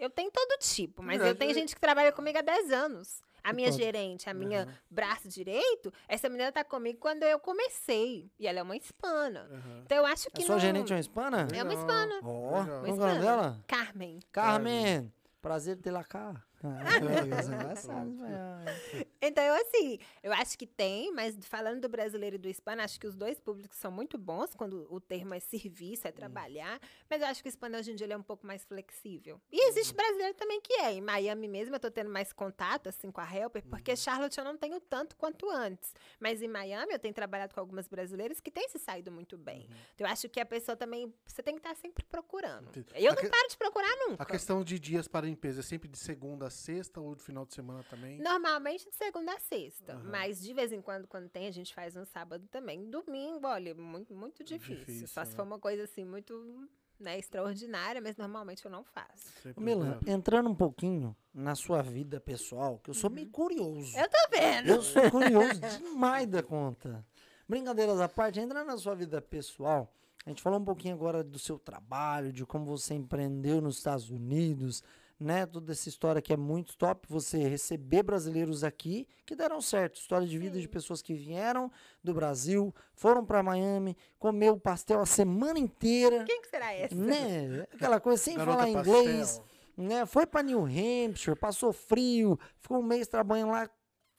Eu 0.00 0.10
tenho 0.10 0.30
todo 0.32 0.58
tipo, 0.58 1.00
mas 1.00 1.14
eu 1.18 1.26
Verdade, 1.26 1.38
tenho 1.38 1.50
é- 1.52 1.54
gente 1.54 1.76
que 1.76 1.80
trabalha 1.80 2.10
comigo 2.10 2.38
há 2.38 2.42
10 2.42 2.72
anos. 2.72 3.22
A 3.44 3.52
minha 3.52 3.70
pode. 3.70 3.82
gerente, 3.82 4.30
a 4.30 4.34
minha 4.34 4.62
Aham. 4.62 4.74
braço 4.90 5.28
direito, 5.28 5.92
essa 6.06 6.28
menina 6.28 6.52
tá 6.52 6.62
comigo 6.62 6.98
quando 6.98 7.22
eu 7.24 7.38
comecei. 7.38 8.30
E 8.38 8.46
ela 8.46 8.60
é 8.60 8.62
uma 8.62 8.76
hispana. 8.76 9.48
Aham. 9.50 9.82
Então 9.84 9.98
eu 9.98 10.06
acho 10.06 10.28
a 10.28 10.30
que 10.30 10.42
sua 10.42 10.54
não... 10.54 10.60
gerente 10.60 10.92
é 10.92 10.96
uma 10.96 11.00
hispana? 11.00 11.48
É 11.54 11.62
uma 11.62 11.74
hispana. 11.74 12.20
Ó, 12.22 12.58
é 12.86 12.90
o 12.90 12.96
nome 12.96 13.20
dela? 13.20 13.60
Carmen. 13.66 14.20
Carmen. 14.30 15.12
Prazer 15.40 15.76
ter 15.76 15.90
lá 15.90 16.04
cá. 16.04 16.40
Então, 19.20 19.44
eu, 19.44 19.54
assim, 19.54 19.98
eu 20.22 20.32
acho 20.32 20.58
que 20.58 20.66
tem, 20.66 21.12
mas 21.12 21.36
falando 21.46 21.80
do 21.80 21.88
brasileiro 21.88 22.36
e 22.36 22.38
do 22.38 22.48
hispano, 22.48 22.82
acho 22.82 22.98
que 22.98 23.06
os 23.06 23.14
dois 23.14 23.38
públicos 23.40 23.78
são 23.78 23.90
muito 23.90 24.18
bons 24.18 24.54
quando 24.54 24.86
o 24.92 25.00
termo 25.00 25.34
é 25.34 25.40
serviço, 25.40 26.06
é 26.08 26.12
trabalhar. 26.12 26.80
Mas 27.08 27.20
eu 27.20 27.26
acho 27.28 27.42
que 27.42 27.48
o 27.48 27.50
hispano 27.50 27.76
hoje 27.78 27.92
em 27.92 27.94
dia 27.94 28.06
ele 28.06 28.12
é 28.14 28.16
um 28.16 28.22
pouco 28.22 28.46
mais 28.46 28.64
flexível. 28.64 29.40
E 29.50 29.68
existe 29.68 29.94
brasileiro 29.94 30.34
também 30.34 30.60
que 30.60 30.72
é. 30.74 30.92
Em 30.92 31.00
Miami 31.00 31.48
mesmo 31.48 31.74
eu 31.76 31.80
tô 31.80 31.90
tendo 31.90 32.10
mais 32.10 32.32
contato, 32.32 32.88
assim, 32.88 33.10
com 33.10 33.20
a 33.20 33.36
Helper, 33.36 33.62
porque 33.68 33.94
Charlotte 33.96 34.36
eu 34.38 34.44
não 34.44 34.56
tenho 34.56 34.80
tanto 34.80 35.16
quanto 35.16 35.48
antes. 35.50 35.94
Mas 36.18 36.42
em 36.42 36.48
Miami 36.48 36.92
eu 36.92 36.98
tenho 36.98 37.14
trabalhado 37.14 37.54
com 37.54 37.60
algumas 37.60 37.86
brasileiras 37.88 38.40
que 38.40 38.50
têm 38.50 38.68
se 38.68 38.78
saído 38.78 39.12
muito 39.12 39.36
bem. 39.38 39.68
Então, 39.94 40.06
eu 40.06 40.12
acho 40.12 40.28
que 40.28 40.40
a 40.40 40.46
pessoa 40.46 40.76
também, 40.76 41.12
você 41.24 41.42
tem 41.42 41.54
que 41.54 41.60
estar 41.60 41.74
sempre 41.76 42.04
procurando. 42.04 42.68
Eu 42.94 43.12
A 43.12 43.14
não 43.14 43.22
que- 43.22 43.28
paro 43.28 43.48
de 43.48 43.56
procurar 43.56 43.96
nunca. 44.08 44.22
A 44.22 44.26
questão 44.26 44.64
de 44.64 44.78
dias 44.78 45.06
para 45.06 45.26
limpeza 45.26 45.60
é 45.60 45.62
sempre 45.62 45.88
de 45.88 45.98
segunda 45.98 46.46
a 46.46 46.50
sexta 46.52 47.00
ou 47.00 47.16
de 47.16 47.22
final 47.22 47.44
de 47.44 47.54
semana 47.54 47.82
também? 47.90 48.18
Normalmente 48.18 48.88
de 48.88 48.94
segunda 48.94 49.32
a 49.32 49.40
sexta. 49.40 49.94
Aham. 49.94 50.10
Mas 50.10 50.40
de 50.40 50.54
vez 50.54 50.72
em 50.72 50.80
quando, 50.80 51.08
quando 51.08 51.28
tem, 51.28 51.48
a 51.48 51.50
gente 51.50 51.74
faz 51.74 51.96
um 51.96 52.04
sábado 52.04 52.46
também. 52.48 52.88
Domingo, 52.88 53.46
olha, 53.46 53.74
muito, 53.74 54.14
muito 54.14 54.44
difícil. 54.44 54.76
Difícil, 54.76 55.08
Só 55.08 55.24
se 55.24 55.32
né? 55.32 55.36
for 55.36 55.42
uma 55.42 55.58
coisa 55.58 55.82
assim 55.82 56.04
muito 56.04 56.68
né, 57.00 57.18
extraordinária, 57.18 58.00
mas 58.00 58.16
normalmente 58.16 58.64
eu 58.64 58.70
não 58.70 58.84
faço. 58.84 59.32
Milan, 59.56 59.98
entrando 60.06 60.48
um 60.48 60.54
pouquinho 60.54 61.16
na 61.34 61.54
sua 61.54 61.82
vida 61.82 62.20
pessoal, 62.20 62.78
que 62.78 62.90
eu 62.90 62.94
sou 62.94 63.10
meio 63.10 63.28
curioso. 63.30 63.96
Eu 63.96 64.08
tô 64.08 64.18
vendo. 64.30 64.68
Eu 64.68 64.82
sou 64.82 65.10
curioso 65.10 65.60
demais 65.60 66.26
da 66.28 66.42
conta. 66.42 67.04
Brincadeiras 67.48 68.00
à 68.00 68.08
parte, 68.08 68.40
entrando 68.40 68.66
na 68.66 68.76
sua 68.76 68.94
vida 68.94 69.20
pessoal, 69.20 69.92
a 70.24 70.30
gente 70.30 70.40
falou 70.40 70.60
um 70.60 70.64
pouquinho 70.64 70.94
agora 70.94 71.24
do 71.24 71.38
seu 71.38 71.58
trabalho, 71.58 72.32
de 72.32 72.46
como 72.46 72.64
você 72.64 72.94
empreendeu 72.94 73.60
nos 73.60 73.78
Estados 73.78 74.08
Unidos, 74.08 74.82
né? 75.22 75.46
Toda 75.46 75.72
essa 75.72 75.88
história 75.88 76.20
que 76.20 76.32
é 76.32 76.36
muito 76.36 76.76
top, 76.76 77.06
você 77.08 77.38
receber 77.48 78.02
brasileiros 78.02 78.64
aqui 78.64 79.06
que 79.24 79.34
deram 79.34 79.60
certo. 79.60 79.96
História 79.96 80.26
de 80.26 80.38
vida 80.38 80.60
de 80.60 80.68
pessoas 80.68 81.00
que 81.00 81.14
vieram 81.14 81.70
do 82.02 82.12
Brasil, 82.12 82.74
foram 82.94 83.24
para 83.24 83.42
Miami, 83.42 83.96
comeu 84.18 84.58
pastel 84.58 85.00
a 85.00 85.06
semana 85.06 85.58
inteira, 85.58 86.24
Quem 86.24 86.42
que 86.42 86.48
será 86.48 86.72
essa? 86.72 86.94
né? 86.94 87.66
Aquela 87.72 88.00
coisa 88.00 88.22
sem 88.22 88.36
Garota 88.36 88.58
falar 88.58 88.72
pastel. 88.72 89.02
inglês 89.02 89.42
né? 89.76 90.06
Foi 90.06 90.26
para 90.26 90.42
New 90.42 90.64
Hampshire, 90.64 91.36
passou 91.36 91.72
frio, 91.72 92.38
ficou 92.58 92.78
um 92.78 92.82
mês 92.82 93.08
trabalhando 93.08 93.52
lá, 93.52 93.68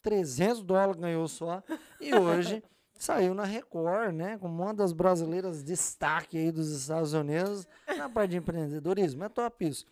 300 0.01 0.63
dólares 0.63 0.99
ganhou 0.99 1.27
só. 1.27 1.63
E 1.99 2.13
hoje 2.13 2.63
saiu 2.97 3.33
na 3.33 3.43
Record, 3.43 4.13
né? 4.13 4.37
Como 4.37 4.63
uma 4.63 4.73
das 4.73 4.93
brasileiras 4.93 5.63
destaque 5.63 6.37
aí 6.37 6.51
dos 6.51 6.69
Estados 6.69 7.13
Unidos 7.13 7.67
na 7.97 8.09
parte 8.09 8.31
de 8.31 8.37
empreendedorismo. 8.37 9.23
É 9.23 9.29
top 9.29 9.67
isso. 9.67 9.85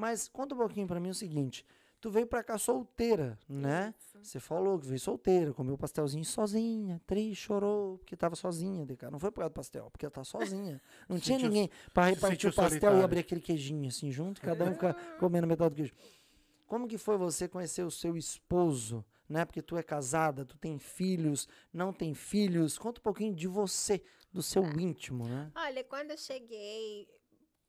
Mas 0.00 0.28
conta 0.28 0.54
um 0.54 0.58
pouquinho 0.58 0.86
para 0.86 0.98
mim 0.98 1.10
o 1.10 1.14
seguinte. 1.14 1.64
Tu 2.00 2.10
veio 2.10 2.26
pra 2.26 2.42
cá 2.42 2.56
solteira, 2.56 3.38
né? 3.46 3.92
Você 4.22 4.40
falou 4.40 4.78
que 4.78 4.86
veio 4.86 4.98
solteira, 4.98 5.52
comeu 5.52 5.76
pastelzinho 5.76 6.24
sozinha, 6.24 6.98
triste, 7.06 7.42
chorou, 7.42 7.98
porque 7.98 8.16
tava 8.16 8.34
sozinha, 8.34 8.86
DK. 8.86 9.10
Não 9.10 9.18
foi 9.18 9.30
por 9.30 9.40
causa 9.40 9.50
do 9.50 9.54
pastel, 9.54 9.90
porque 9.90 10.06
ela 10.06 10.10
tá 10.10 10.24
sozinha. 10.24 10.80
Não 11.06 11.18
Se 11.18 11.24
tinha 11.24 11.36
sentiu- 11.38 11.48
ninguém 11.50 11.70
pra 11.92 12.04
se 12.08 12.14
repartir 12.14 12.48
o 12.48 12.52
pastel 12.54 12.66
e 12.66 12.70
solitária. 12.80 13.04
abrir 13.04 13.18
aquele 13.20 13.40
queijinho 13.42 13.86
assim 13.88 14.10
junto, 14.10 14.40
cada 14.40 14.64
um 14.64 14.72
ficar 14.72 14.94
comendo 15.18 15.46
metade 15.46 15.74
do 15.74 15.76
queijo. 15.76 15.92
Como 16.66 16.88
que 16.88 16.96
foi 16.96 17.18
você 17.18 17.46
conhecer 17.46 17.82
o 17.82 17.90
seu 17.90 18.16
esposo, 18.16 19.04
né? 19.28 19.44
Porque 19.44 19.60
tu 19.60 19.76
é 19.76 19.82
casada, 19.82 20.46
tu 20.46 20.56
tem 20.56 20.78
filhos, 20.78 21.46
não 21.70 21.92
tem 21.92 22.14
filhos. 22.14 22.78
Conta 22.78 22.98
um 23.00 23.02
pouquinho 23.02 23.34
de 23.34 23.46
você, 23.46 24.02
do 24.32 24.42
seu 24.42 24.64
íntimo, 24.80 25.28
né? 25.28 25.50
Olha, 25.54 25.84
quando 25.84 26.12
eu 26.12 26.16
cheguei, 26.18 27.06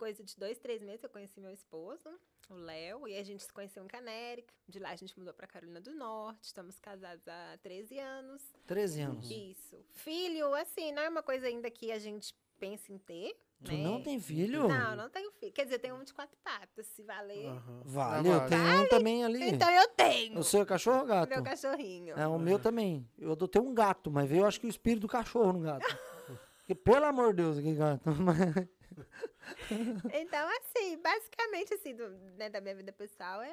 coisa 0.02 0.24
de 0.24 0.36
dois, 0.36 0.58
três 0.58 0.82
meses, 0.82 1.04
eu 1.04 1.10
conheci 1.12 1.40
meu 1.40 1.52
esposo, 1.52 2.10
o 2.50 2.56
Léo, 2.56 3.08
e 3.08 3.16
a 3.20 3.24
gente 3.24 3.44
se 3.44 3.54
conheceu 3.54 3.84
em 3.84 3.88
Canérica. 3.88 4.52
De 4.68 4.80
lá 4.80 4.90
a 4.90 4.96
gente 4.96 5.16
mudou 5.16 5.32
pra 5.32 5.46
Carolina 5.46 5.80
do 5.80 5.94
Norte, 5.94 6.46
estamos 6.46 6.80
casados 6.80 7.28
há 7.28 7.60
13 7.62 8.00
anos. 8.00 8.42
13 8.66 9.02
anos. 9.02 9.30
Isso. 9.30 9.78
Filho, 9.94 10.56
assim, 10.56 10.92
não 10.92 11.04
é 11.04 11.10
uma 11.10 11.22
coisa 11.22 11.46
ainda 11.46 11.70
que 11.70 11.92
a 11.92 12.00
gente 12.00 12.34
pensa 12.58 12.92
em 12.92 12.98
ter. 12.98 13.40
Tu 13.64 13.74
né? 13.74 13.84
não 13.84 14.02
tem 14.02 14.20
filho? 14.20 14.68
Não, 14.68 14.96
não 14.96 15.08
tenho 15.08 15.32
filho. 15.34 15.52
Quer 15.52 15.66
dizer, 15.66 15.78
tem 15.78 15.94
um 15.94 16.04
de 16.04 16.16
quatro 16.16 16.36
patas, 16.44 16.88
se 16.88 17.04
valer. 17.04 17.46
Aham. 17.46 17.82
Vale, 17.86 18.28
eu 18.28 18.48
tenho 18.48 18.82
um 18.82 18.90
também 18.90 19.24
ali. 19.24 19.50
Então 19.50 19.70
eu 19.70 19.88
tenho. 19.90 20.40
O 20.40 20.44
seu 20.44 20.64
é 20.64 20.66
cachorro 20.66 21.02
ou 21.02 21.06
gato? 21.06 21.30
Meu 21.30 21.44
cachorrinho. 21.44 22.18
É 22.18 22.26
o 22.26 22.40
meu 22.40 22.58
também. 22.58 23.08
Eu 23.20 23.34
adotei 23.34 23.62
um 23.62 23.72
gato, 23.72 24.10
mas 24.10 24.28
veio 24.28 24.48
acho 24.48 24.60
que 24.60 24.66
o 24.66 24.70
espírito 24.70 25.02
do 25.02 25.08
cachorro 25.08 25.54
no 25.54 25.60
gato. 25.60 25.86
Porque, 26.58 26.74
pelo 26.74 27.06
amor 27.06 27.36
de 27.36 27.44
Deus, 27.44 27.60
que 27.60 27.76
gato. 27.76 28.10
Então, 30.14 30.50
assim, 30.60 30.98
basicamente, 31.02 31.74
assim, 31.74 31.96
do- 31.96 32.10
né, 32.38 32.50
da 32.50 32.60
minha 32.62 32.76
vida 32.76 32.92
pessoal, 32.92 33.42
é, 33.42 33.50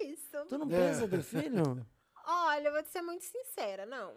é 0.00 0.04
isso. 0.04 0.44
tu 0.48 0.58
não 0.58 0.68
É. 0.70 0.90
pensa 0.90 1.08
ter 1.08 1.22
filho? 1.22 1.86
Olha, 2.26 2.68
eu 2.68 2.72
vou 2.72 2.82
te 2.82 2.88
ser 2.88 3.02
muito 3.02 3.24
sincera, 3.24 3.86
não. 3.86 4.14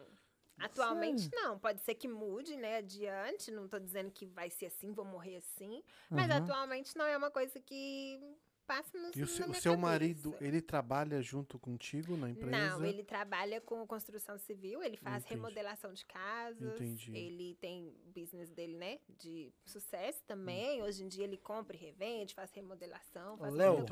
Atualmente, 0.60 1.30
não. 1.34 1.60
Pode 1.60 1.81
ser 1.81 1.94
que 1.95 2.07
mude, 2.07 2.56
né, 2.57 2.77
adiante. 2.77 3.52
Não 3.52 3.68
tô 3.68 3.77
dizendo 3.80 4.11
que 4.11 4.26
vai 4.26 4.49
ser 4.49 4.68
assim, 4.68 4.91
vou 4.91 5.06
morrer 5.06 5.38
assim. 5.38 5.84
Mas 6.15 6.30
Aham. 6.31 6.38
atualmente 6.38 6.98
não 6.98 7.06
é 7.06 7.15
uma 7.15 7.30
coisa 7.30 7.60
que 7.60 8.19
passa 8.68 8.98
E 8.98 8.99
o 8.99 9.02
na 9.02 9.10
seu, 9.11 9.26
o 9.26 9.27
seu 9.27 9.45
cabeça. 9.72 9.77
marido, 9.77 10.35
ele 10.41 10.61
trabalha 10.61 11.22
junto 11.22 11.57
contigo 11.57 12.18
na 12.18 12.30
empresa? 12.30 12.52
Não, 12.52 12.85
ele 12.85 13.03
trabalha 13.03 13.61
com 13.61 13.88
construção 13.88 14.38
civil, 14.38 14.84
ele 14.84 14.98
faz 14.98 15.23
Entendi. 15.23 15.35
remodelação 15.35 15.94
de 15.94 16.06
casas. 16.06 16.76
Entendi. 16.76 17.15
Ele 17.15 17.56
tem 17.61 17.94
business 18.14 18.52
dele, 18.52 18.76
né? 18.77 18.99
De 19.18 19.52
sucesso 19.65 20.22
também. 20.27 20.84
Hoje 20.84 21.03
em 21.03 21.07
dia 21.07 21.23
ele 21.23 21.38
compra 21.38 21.76
e 21.76 21.80
revende, 21.80 22.35
faz 22.35 22.52
remodelação, 22.52 23.38
faz 23.38 23.53
Léo. 23.53 23.85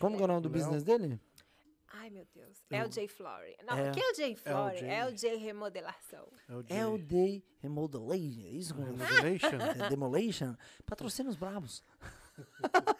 Como 0.00 0.16
que 0.16 0.22
é 0.22 0.24
o 0.24 0.28
nome 0.28 0.40
do 0.40 0.48
Léo? 0.48 0.58
business 0.58 0.82
dele? 0.82 1.20
Ai, 1.88 2.10
meu 2.10 2.26
Deus. 2.34 2.62
Eu- 2.68 2.78
LJ 2.84 3.06
Flory. 3.08 3.56
Não, 3.64 3.76
É. 3.78 3.90
o 3.90 3.94
que 3.94 4.00
é 4.00 4.08
LJ 4.10 4.34
Flory? 4.36 4.76
LJ. 4.78 4.88
LJ 4.90 5.36
Remodelação. 5.36 6.26
É 6.48 6.54
o 6.54 6.64
É 6.68 6.86
o 6.86 6.98
Day 6.98 7.44
Remodelation. 7.60 8.40
É 8.44 8.50
isso? 8.50 8.74
Remodelation? 8.74 9.56
É 9.84 9.88
Demolition? 9.96 10.54
Patrocina 10.84 11.30
bravos. 12.36 12.96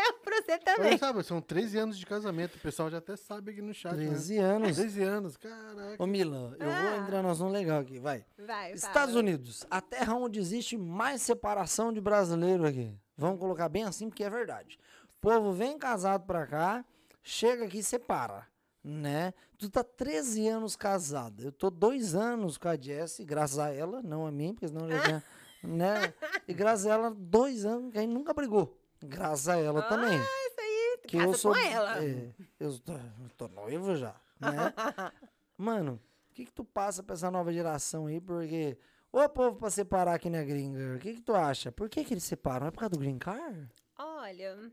É, 0.00 0.12
pra 0.24 0.36
você 0.42 0.58
também. 0.58 0.98
sabe, 0.98 1.22
são 1.22 1.40
13 1.40 1.78
anos 1.78 1.98
de 1.98 2.06
casamento. 2.06 2.56
O 2.56 2.60
pessoal 2.60 2.90
já 2.90 2.98
até 2.98 3.16
sabe 3.16 3.52
aqui 3.52 3.60
no 3.62 3.72
chat, 3.74 3.94
13 3.94 4.38
né? 4.38 4.44
anos. 4.44 4.76
13 4.76 5.02
anos, 5.02 5.36
caraca. 5.36 6.02
Ô, 6.02 6.06
Mila, 6.06 6.56
eu 6.58 6.66
vou 6.66 6.74
Ah. 6.92 6.96
entrar 6.98 7.22
num 7.22 7.30
assunto 7.30 7.52
legal 7.52 7.80
aqui, 7.80 7.98
vai. 7.98 8.24
Vai, 8.38 8.72
Estados 8.72 9.10
fala. 9.14 9.18
Unidos, 9.20 9.66
a 9.70 9.80
terra 9.80 10.14
onde 10.14 10.38
existe 10.40 10.76
mais 10.76 11.22
separação 11.22 11.92
de 11.92 12.00
brasileiro 12.00 12.66
aqui. 12.66 12.94
Vamos 13.16 13.38
colocar 13.38 13.68
bem 13.68 13.84
assim, 13.84 14.08
porque 14.08 14.24
é 14.24 14.30
verdade. 14.30 14.78
O 15.18 15.20
povo 15.20 15.52
vem 15.52 15.78
casado 15.78 16.24
pra 16.26 16.46
cá, 16.46 16.84
chega 17.22 17.64
aqui 17.66 17.78
e 17.80 17.82
separa, 17.82 18.46
né? 18.82 19.34
Tu 19.58 19.68
tá 19.68 19.84
13 19.84 20.48
anos 20.48 20.74
casada. 20.76 21.42
Eu 21.42 21.52
tô 21.52 21.68
dois 21.68 22.14
anos 22.14 22.56
com 22.56 22.68
a 22.68 22.76
Jessie, 22.76 23.24
graças 23.26 23.58
a 23.58 23.68
ela, 23.70 24.02
não 24.02 24.26
a 24.26 24.32
mim, 24.32 24.54
porque 24.54 24.68
senão 24.68 24.88
eu 24.88 24.96
já 24.96 25.02
tinha, 25.02 25.24
né? 25.62 26.14
E 26.48 26.54
graças 26.54 26.86
a 26.86 26.94
ela, 26.94 27.10
dois 27.14 27.66
anos 27.66 27.92
que 27.92 27.98
a 27.98 28.00
gente 28.00 28.14
nunca 28.14 28.32
brigou. 28.32 28.79
Graças 29.02 29.48
a 29.48 29.56
ela 29.56 29.82
também. 29.82 30.18
Ah, 30.18 30.46
isso 30.48 30.60
aí, 30.60 30.98
Que 31.08 31.16
eu 31.16 31.34
sou, 31.34 31.52
com 31.52 31.58
ela. 31.58 32.04
é, 32.04 32.32
eu 32.58 32.78
tô, 32.78 32.92
tô 33.36 33.48
noivo 33.48 33.96
já, 33.96 34.14
né? 34.38 34.50
Mano, 35.56 36.00
o 36.30 36.34
que 36.34 36.44
que 36.46 36.52
tu 36.52 36.64
passa 36.64 37.02
pra 37.02 37.14
essa 37.14 37.30
nova 37.30 37.52
geração 37.52 38.06
aí? 38.06 38.20
Porque 38.20 38.76
o 39.12 39.28
povo 39.28 39.56
pra 39.58 39.70
separar 39.70 40.14
aqui 40.14 40.30
na 40.30 40.42
gringa, 40.42 40.96
o 40.96 40.98
que 40.98 41.14
que 41.14 41.20
tu 41.22 41.34
acha? 41.34 41.72
Por 41.72 41.88
que 41.88 42.04
que 42.04 42.14
eles 42.14 42.24
separam? 42.24 42.66
É 42.66 42.70
por 42.70 42.78
causa 42.80 42.90
do 42.90 42.98
green 42.98 43.18
card? 43.18 43.68
Olha, 43.98 44.70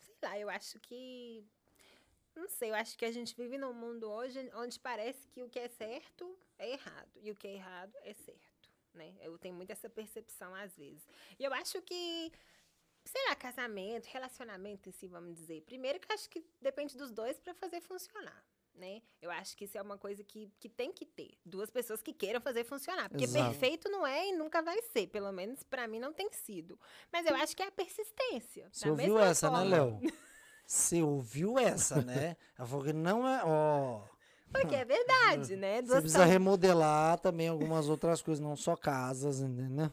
sei 0.00 0.14
lá, 0.22 0.38
eu 0.38 0.50
acho 0.50 0.78
que. 0.80 1.44
Não 2.36 2.48
sei, 2.48 2.70
eu 2.70 2.74
acho 2.74 2.96
que 2.96 3.04
a 3.04 3.10
gente 3.12 3.34
vive 3.36 3.58
num 3.58 3.72
mundo 3.72 4.08
hoje 4.10 4.48
onde 4.54 4.78
parece 4.78 5.26
que 5.28 5.42
o 5.42 5.48
que 5.48 5.58
é 5.58 5.68
certo 5.68 6.38
é 6.58 6.72
errado 6.72 7.10
e 7.22 7.30
o 7.30 7.34
que 7.34 7.48
é 7.48 7.54
errado 7.54 7.92
é 8.02 8.14
certo, 8.14 8.70
né? 8.94 9.12
Eu 9.20 9.36
tenho 9.38 9.54
muito 9.54 9.70
essa 9.70 9.90
percepção 9.90 10.54
às 10.54 10.74
vezes. 10.76 11.06
E 11.38 11.44
eu 11.44 11.52
acho 11.52 11.82
que, 11.82 12.30
sei 13.10 13.28
lá, 13.28 13.34
casamento, 13.34 14.06
relacionamento 14.06 14.88
em 14.88 14.92
si, 14.92 15.08
vamos 15.08 15.34
dizer. 15.34 15.62
Primeiro 15.62 15.98
que 15.98 16.10
eu 16.10 16.14
acho 16.14 16.30
que 16.30 16.44
depende 16.60 16.96
dos 16.96 17.10
dois 17.10 17.38
para 17.38 17.54
fazer 17.54 17.80
funcionar. 17.80 18.44
Né? 18.72 19.02
Eu 19.20 19.30
acho 19.32 19.56
que 19.56 19.64
isso 19.64 19.76
é 19.76 19.82
uma 19.82 19.98
coisa 19.98 20.22
que, 20.22 20.50
que 20.58 20.68
tem 20.68 20.92
que 20.92 21.04
ter. 21.04 21.36
Duas 21.44 21.70
pessoas 21.70 22.00
que 22.00 22.12
queiram 22.12 22.40
fazer 22.40 22.64
funcionar. 22.64 23.10
Porque 23.10 23.24
Exato. 23.24 23.50
perfeito 23.50 23.90
não 23.90 24.06
é 24.06 24.28
e 24.28 24.32
nunca 24.32 24.62
vai 24.62 24.80
ser. 24.80 25.08
Pelo 25.08 25.30
menos 25.32 25.62
pra 25.64 25.88
mim 25.88 25.98
não 25.98 26.12
tem 26.12 26.30
sido. 26.32 26.78
Mas 27.12 27.26
eu 27.26 27.34
acho 27.34 27.54
que 27.54 27.62
é 27.62 27.66
a 27.66 27.72
persistência. 27.72 28.68
Você 28.72 28.88
ouviu 28.88 29.18
essa, 29.18 29.50
né, 29.50 29.56
forma. 29.58 29.76
Léo? 29.76 30.00
Você 30.64 31.02
ouviu 31.02 31.58
essa, 31.58 32.00
né? 32.00 32.36
Ela 32.56 32.68
falou 32.68 32.84
que 32.84 32.92
não 32.92 33.26
é. 33.26 33.42
Ó. 33.44 34.02
Porque 34.52 34.76
é 34.76 34.84
verdade, 34.84 35.56
né? 35.56 35.82
Você 35.82 36.00
precisa 36.00 36.24
remodelar 36.24 37.18
também 37.18 37.48
algumas 37.48 37.88
outras 37.88 38.22
coisas, 38.22 38.42
não 38.42 38.54
só 38.54 38.76
casas, 38.76 39.40
entendeu? 39.40 39.90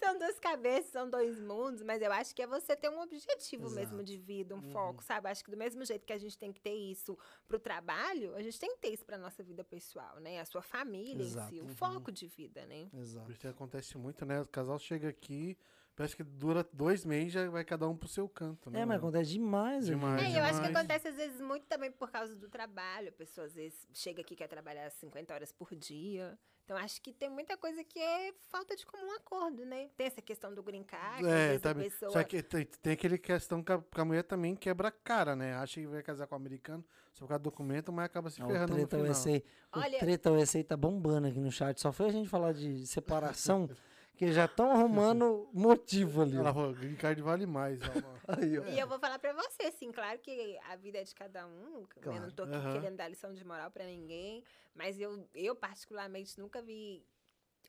São 0.00 0.18
duas 0.18 0.38
cabeças, 0.40 0.90
são 0.90 1.08
dois 1.08 1.38
mundos, 1.40 1.82
mas 1.82 2.02
eu 2.02 2.10
acho 2.12 2.34
que 2.34 2.42
é 2.42 2.46
você 2.46 2.74
ter 2.74 2.88
um 2.90 3.00
objetivo 3.00 3.66
Exato. 3.66 3.76
mesmo 3.80 4.02
de 4.02 4.16
vida, 4.16 4.54
um 4.54 4.58
Uhum. 4.58 4.72
foco, 4.72 5.04
sabe? 5.04 5.28
Acho 5.28 5.44
que 5.44 5.50
do 5.50 5.56
mesmo 5.56 5.84
jeito 5.84 6.06
que 6.06 6.12
a 6.12 6.18
gente 6.18 6.36
tem 6.36 6.52
que 6.52 6.60
ter 6.60 6.74
isso 6.74 7.16
pro 7.46 7.58
trabalho, 7.58 8.34
a 8.34 8.42
gente 8.42 8.58
tem 8.58 8.70
que 8.74 8.78
ter 8.80 8.88
isso 8.88 9.04
pra 9.04 9.16
nossa 9.18 9.42
vida 9.42 9.62
pessoal, 9.62 10.18
né? 10.18 10.40
A 10.40 10.44
sua 10.44 10.62
família 10.62 11.22
Exato. 11.22 11.46
em 11.54 11.58
si, 11.58 11.60
o 11.60 11.64
Uhum. 11.64 11.76
foco 11.76 12.10
de 12.10 12.26
vida, 12.26 12.64
né? 12.66 12.88
Exato. 12.92 13.30
Isso 13.30 13.46
acontece 13.46 13.96
muito, 13.98 14.24
né? 14.24 14.40
O 14.40 14.46
casal 14.46 14.78
chega 14.78 15.08
aqui, 15.08 15.56
parece 15.94 16.16
que 16.16 16.22
dura 16.24 16.66
dois 16.72 17.04
meses, 17.04 17.32
já 17.32 17.48
vai 17.48 17.64
cada 17.64 17.86
um 17.88 17.96
pro 17.96 18.08
seu 18.08 18.28
canto, 18.28 18.70
né? 18.70 18.80
É, 18.80 18.84
mas 18.86 18.96
acontece 18.98 19.30
demais. 19.30 19.84
aqui. 19.88 19.94
Demais. 19.98 20.34
É, 20.34 20.38
eu 20.38 20.44
acho 20.44 20.60
que 20.60 20.66
demais. 20.66 20.76
acontece 20.76 21.08
às 21.08 21.16
vezes 21.16 21.40
muito 21.40 21.66
também 21.66 21.90
por 21.92 22.10
causa 22.10 22.34
do 22.34 22.48
trabalho. 22.48 23.10
A 23.10 23.12
pessoa 23.12 23.46
às 23.46 23.54
vezes 23.54 23.86
chega 23.92 24.22
aqui 24.22 24.34
e 24.34 24.36
quer 24.36 24.48
trabalhar 24.48 24.90
50 24.90 25.34
horas 25.34 25.52
por 25.52 25.74
dia. 25.74 26.38
Então 26.64 26.76
acho 26.76 27.00
que 27.02 27.12
tem 27.12 27.28
muita 27.28 27.56
coisa 27.56 27.82
que 27.82 27.98
é 27.98 28.32
falta 28.48 28.76
de 28.76 28.86
comum 28.86 29.10
acordo, 29.16 29.64
né? 29.64 29.88
Tem 29.96 30.06
essa 30.06 30.22
questão 30.22 30.54
do 30.54 30.62
green 30.62 30.84
card, 30.84 31.26
É, 31.26 31.58
tá 31.58 31.74
pessoa... 31.74 32.10
Só 32.12 32.22
que 32.22 32.42
tem, 32.42 32.64
tem 32.64 32.92
aquele 32.92 33.18
questão 33.18 33.62
que 33.62 33.72
a, 33.72 33.78
que 33.80 34.00
a 34.00 34.04
mulher 34.04 34.22
também 34.22 34.54
quebra 34.54 34.88
a 34.88 34.92
cara, 34.92 35.34
né? 35.34 35.54
Acha 35.54 35.80
que 35.80 35.86
vai 35.88 36.02
casar 36.02 36.26
com 36.28 36.34
o 36.34 36.38
americano 36.38 36.84
só 37.12 37.24
por 37.24 37.28
causa 37.30 37.40
do 37.40 37.50
documento, 37.50 37.92
mas 37.92 38.04
acaba 38.04 38.30
se 38.30 38.40
Ah, 38.40 38.46
ferrando 38.46 38.74
o 38.74 38.76
no 38.78 38.86
Treta 38.86 38.96
final. 38.98 39.10
USA, 39.10 39.42
Olha- 39.72 39.96
o 39.96 39.98
Treta 40.00 40.30
USA 40.32 40.62
tá 40.64 40.76
bombando 40.76 41.26
aqui 41.26 41.40
no 41.40 41.50
chat. 41.50 41.80
Só 41.80 41.90
foi 41.92 42.06
a 42.06 42.12
gente 42.12 42.28
falar 42.28 42.52
de 42.52 42.86
separação, 42.86 43.68
que 44.20 44.30
já 44.34 44.44
estão 44.44 44.70
arrumando 44.70 45.48
motivo 45.54 46.20
ali. 46.20 46.36
Ela 46.36 46.52
falou, 46.52 46.74
green 46.74 46.94
card 46.94 47.22
vale 47.22 47.46
mais. 47.46 47.80
Aí, 48.28 48.58
ó. 48.58 48.64
E 48.66 48.78
eu 48.78 48.86
vou 48.86 48.98
falar 48.98 49.18
pra 49.18 49.32
você, 49.32 49.62
assim, 49.62 49.90
claro 49.90 50.18
que 50.18 50.58
a 50.68 50.76
vida 50.76 50.98
é 50.98 51.04
de 51.04 51.14
cada 51.14 51.46
um. 51.46 51.86
Eu 51.96 52.02
Claro. 52.02 52.20
não 52.20 52.30
tô 52.30 52.42
aqui 52.42 52.54
Aham. 52.54 52.72
querendo 52.72 52.96
dar 52.96 53.08
lição 53.08 53.32
de 53.32 53.42
moral 53.42 53.70
pra 53.70 53.86
ninguém. 53.86 54.44
Mas 54.74 55.00
eu, 55.00 55.26
eu, 55.34 55.56
particularmente, 55.56 56.38
nunca 56.38 56.60
vi 56.60 57.02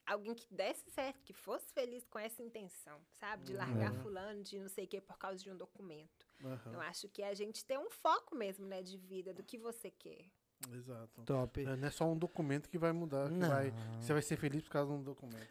alguém 0.05 0.33
que 0.35 0.53
desse 0.53 0.89
certo, 0.91 1.23
que 1.23 1.31
fosse 1.31 1.71
feliz 1.73 2.05
com 2.09 2.19
essa 2.19 2.43
intenção, 2.43 2.99
sabe? 3.13 3.45
De 3.45 3.53
largar 3.53 3.93
Uhum. 3.93 4.01
fulano, 4.01 4.43
de 4.43 4.59
não 4.59 4.67
sei 4.67 4.83
o 4.83 4.87
quê, 4.89 4.99
por 4.99 5.17
causa 5.17 5.41
de 5.41 5.49
um 5.49 5.55
documento. 5.55 6.27
Aham, 6.43 6.73
Eu 6.73 6.81
acho 6.81 7.07
que 7.07 7.23
a 7.23 7.33
gente 7.33 7.63
tem 7.63 7.77
um 7.77 7.89
foco 7.89 8.35
mesmo, 8.35 8.65
né, 8.65 8.83
de 8.83 8.97
vida, 8.97 9.33
do 9.33 9.41
que 9.41 9.57
você 9.57 9.89
quer. 9.89 10.25
Exato. 10.73 11.23
Top. 11.23 11.61
É, 11.65 11.75
Não 11.77 11.87
é 11.87 11.91
só 11.91 12.03
um 12.05 12.17
documento 12.17 12.67
que 12.69 12.77
vai 12.77 12.91
mudar, 12.91 13.29
que 13.31 13.39
vai, 13.39 13.71
que 13.71 14.03
você 14.05 14.11
vai 14.13 14.21
ser 14.21 14.35
feliz 14.35 14.61
por 14.63 14.69
causa 14.71 14.91
de 14.91 14.97
um 14.99 15.01
documento. 15.01 15.47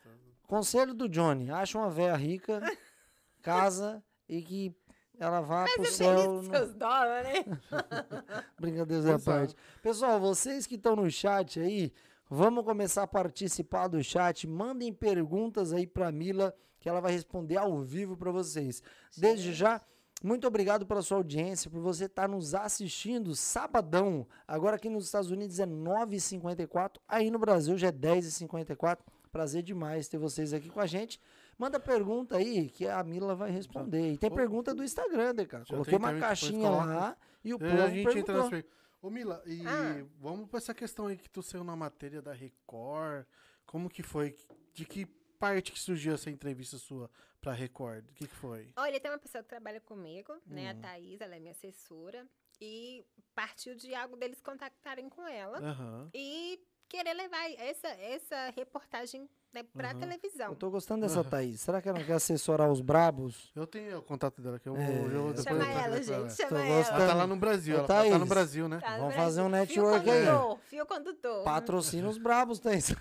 Conselho 0.51 0.93
do 0.93 1.09
Johnny: 1.09 1.49
acha 1.49 1.79
uma 1.79 1.89
véia 1.89 2.17
rica, 2.17 2.61
casa 3.41 4.03
e 4.29 4.43
que 4.43 4.75
ela 5.17 5.41
vá 5.41 5.65
pro 5.77 5.85
Ser 5.85 5.93
céu. 5.93 6.27
com 6.27 6.43
seus 6.43 6.75
dólares, 6.75 7.47
né? 7.47 7.59
Brincadeiras 8.59 9.07
à 9.07 9.19
parte. 9.21 9.55
Pessoal, 9.81 10.19
vocês 10.19 10.67
que 10.67 10.75
estão 10.75 10.97
no 10.97 11.09
chat 11.09 11.61
aí, 11.61 11.93
vamos 12.29 12.65
começar 12.65 13.05
a 13.05 13.07
participar 13.07 13.87
do 13.87 14.03
chat. 14.03 14.49
Mandem 14.49 14.93
perguntas 14.93 15.73
aí 15.73 15.87
pra 15.87 16.11
Mila, 16.11 16.53
que 16.81 16.89
ela 16.89 17.01
vai 17.01 17.13
responder 17.13 17.57
ao 17.57 17.81
vivo 17.81 18.17
pra 18.17 18.33
vocês. 18.33 18.83
Desde 19.17 19.53
já, 19.53 19.81
muito 20.21 20.49
obrigado 20.49 20.85
pela 20.85 21.01
sua 21.01 21.19
audiência, 21.19 21.71
por 21.71 21.81
você 21.81 22.07
estar 22.07 22.29
nos 22.29 22.57
assistindo 22.57 23.37
sabadão. 23.37 24.27
Agora 24.49 24.75
aqui 24.75 24.89
nos 24.89 25.05
Estados 25.05 25.31
Unidos 25.31 25.61
é 25.61 25.67
9h54, 25.67 26.97
aí 27.07 27.31
no 27.31 27.39
Brasil 27.39 27.79
já 27.79 27.87
é 27.87 27.93
10h54. 27.93 28.99
Prazer 29.31 29.63
demais 29.63 30.09
ter 30.09 30.19
vocês 30.19 30.53
aqui 30.53 30.69
com 30.69 30.81
a 30.81 30.87
gente. 30.87 31.21
Manda 31.57 31.79
pergunta 31.79 32.37
aí 32.37 32.69
que 32.71 32.87
a 32.89 33.03
Mila 33.05 33.35
vai 33.35 33.51
responder. 33.51 34.13
E 34.13 34.19
tem 34.19 34.31
Ô, 34.31 34.35
pergunta 34.35 34.75
do 34.75 34.83
Instagram, 34.83 35.35
né, 35.35 35.45
cara? 35.45 35.65
Coloquei 35.67 35.97
uma 35.97 36.19
caixinha 36.19 36.69
lá 36.71 37.17
e 37.45 37.53
o 37.55 37.57
É, 37.57 37.59
povo 37.71 37.83
a 37.83 37.89
gente 37.91 38.05
perguntou. 38.25 38.65
Ô, 39.03 39.09
Mila, 39.11 39.43
e 39.47 39.63
Ah. 39.67 40.05
vamos 40.19 40.49
pra 40.49 40.59
essa 40.59 40.75
questão 40.75 41.07
aí 41.07 41.17
que 41.17 41.29
tu 41.31 41.43
saiu 41.43 41.63
na 41.65 41.77
matéria 41.77 42.21
da 42.21 42.33
Record. 42.33 43.25
Como 43.67 43.89
que 43.89 44.03
foi? 44.03 44.35
De 44.75 44.85
que 44.85 45.07
parte 45.39 45.71
que 45.73 45.79
surgiu 45.79 46.15
essa 46.15 46.29
entrevista 46.29 46.77
sua 46.77 47.09
pra 47.41 47.53
Record? 47.53 48.05
O 48.11 48.13
que, 48.15 48.27
que 48.27 48.35
foi? 48.35 48.73
Olha, 48.77 48.99
tem 49.01 49.11
uma 49.11 49.19
pessoa 49.19 49.43
que 49.43 49.49
trabalha 49.49 49.81
comigo, 49.81 50.35
né? 50.45 50.67
Hum. 50.75 50.79
A 50.79 50.83
Thaís, 50.83 51.21
ela 51.21 51.37
é 51.37 51.39
minha 51.39 51.53
assessora. 51.53 52.27
E 52.61 53.03
partiu 53.35 53.75
de 53.75 53.95
algo 53.95 54.17
deles 54.17 54.43
contactarem 54.43 55.09
com 55.09 55.27
ela. 55.27 55.59
Aham. 55.59 56.11
e 56.13 56.61
querer 56.91 57.15
levar 57.15 57.49
essa, 57.53 57.87
essa 57.89 58.51
reportagem 58.51 59.29
né, 59.55 59.63
pra 59.63 59.95
televisão. 59.95 60.49
Eu 60.49 60.57
tô 60.57 60.69
gostando 60.71 61.03
dessa 61.03 61.23
Thaís. 61.23 61.61
Será 61.61 61.81
que 61.81 61.89
ela 61.89 61.99
não 62.01 62.05
quer 62.05 62.15
assessorar 62.15 62.69
os 62.71 62.81
brabos? 62.81 63.53
Eu 63.55 63.65
tenho 63.65 63.99
o 63.99 64.03
contato 64.03 64.43
dela, 64.43 64.59
que 64.59 64.69
eu 64.69 64.75
vou. 64.75 64.83
É. 64.83 65.15
eu 65.15 65.33
depois 65.33 65.45
Chama 65.45 65.65
eu 65.65 65.79
ela, 65.79 66.03
gente, 66.03 66.37
Tô 66.37 66.43
chama. 66.43 66.67
Ela 66.67 66.87
ela. 66.89 67.07
tá 67.07 67.15
lá 67.15 67.27
no 67.29 67.37
Brasil, 67.37 67.77
Ô, 67.77 67.79
ela 67.79 67.87
ela 67.95 68.03
tá 68.03 68.03
no 68.11 68.11
Thaís. 68.19 68.29
Brasil, 68.29 68.69
né? 68.69 68.81
Tá 68.81 68.91
no 68.91 68.99
Vamos 68.99 69.15
fazer 69.15 69.41
um 69.43 69.51
Brasil. 69.51 69.67
Fio 69.75 69.83
network 69.85 70.11
aí. 70.11 70.27
condutor, 70.27 70.59
Fio 70.65 70.87
condutor. 70.87 71.45
Patrocina 71.45 72.09
os 72.09 72.19
brabos, 72.19 72.59
Thaís. 72.59 72.93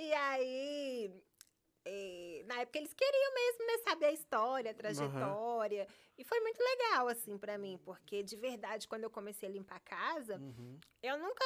E 0.00 0.12
aí, 0.12 1.12
na 2.48 2.60
época 2.62 2.78
eles 2.78 2.92
queriam 2.94 3.34
mesmo, 3.34 3.66
né, 3.66 3.78
saber 3.88 4.06
a 4.06 4.12
história, 4.12 4.70
a 4.70 4.74
trajetória. 4.74 5.86
E 6.16 6.24
foi 6.24 6.40
muito 6.40 6.58
legal, 6.60 7.06
assim, 7.08 7.38
pra 7.38 7.56
mim, 7.58 7.78
porque 7.84 8.22
de 8.22 8.36
verdade, 8.36 8.88
quando 8.88 9.04
eu 9.04 9.10
comecei 9.10 9.48
a 9.48 9.52
limpar 9.52 9.76
a 9.76 9.80
casa, 9.80 10.36
Uhum. 10.38 10.78
eu 11.02 11.18
nunca 11.18 11.44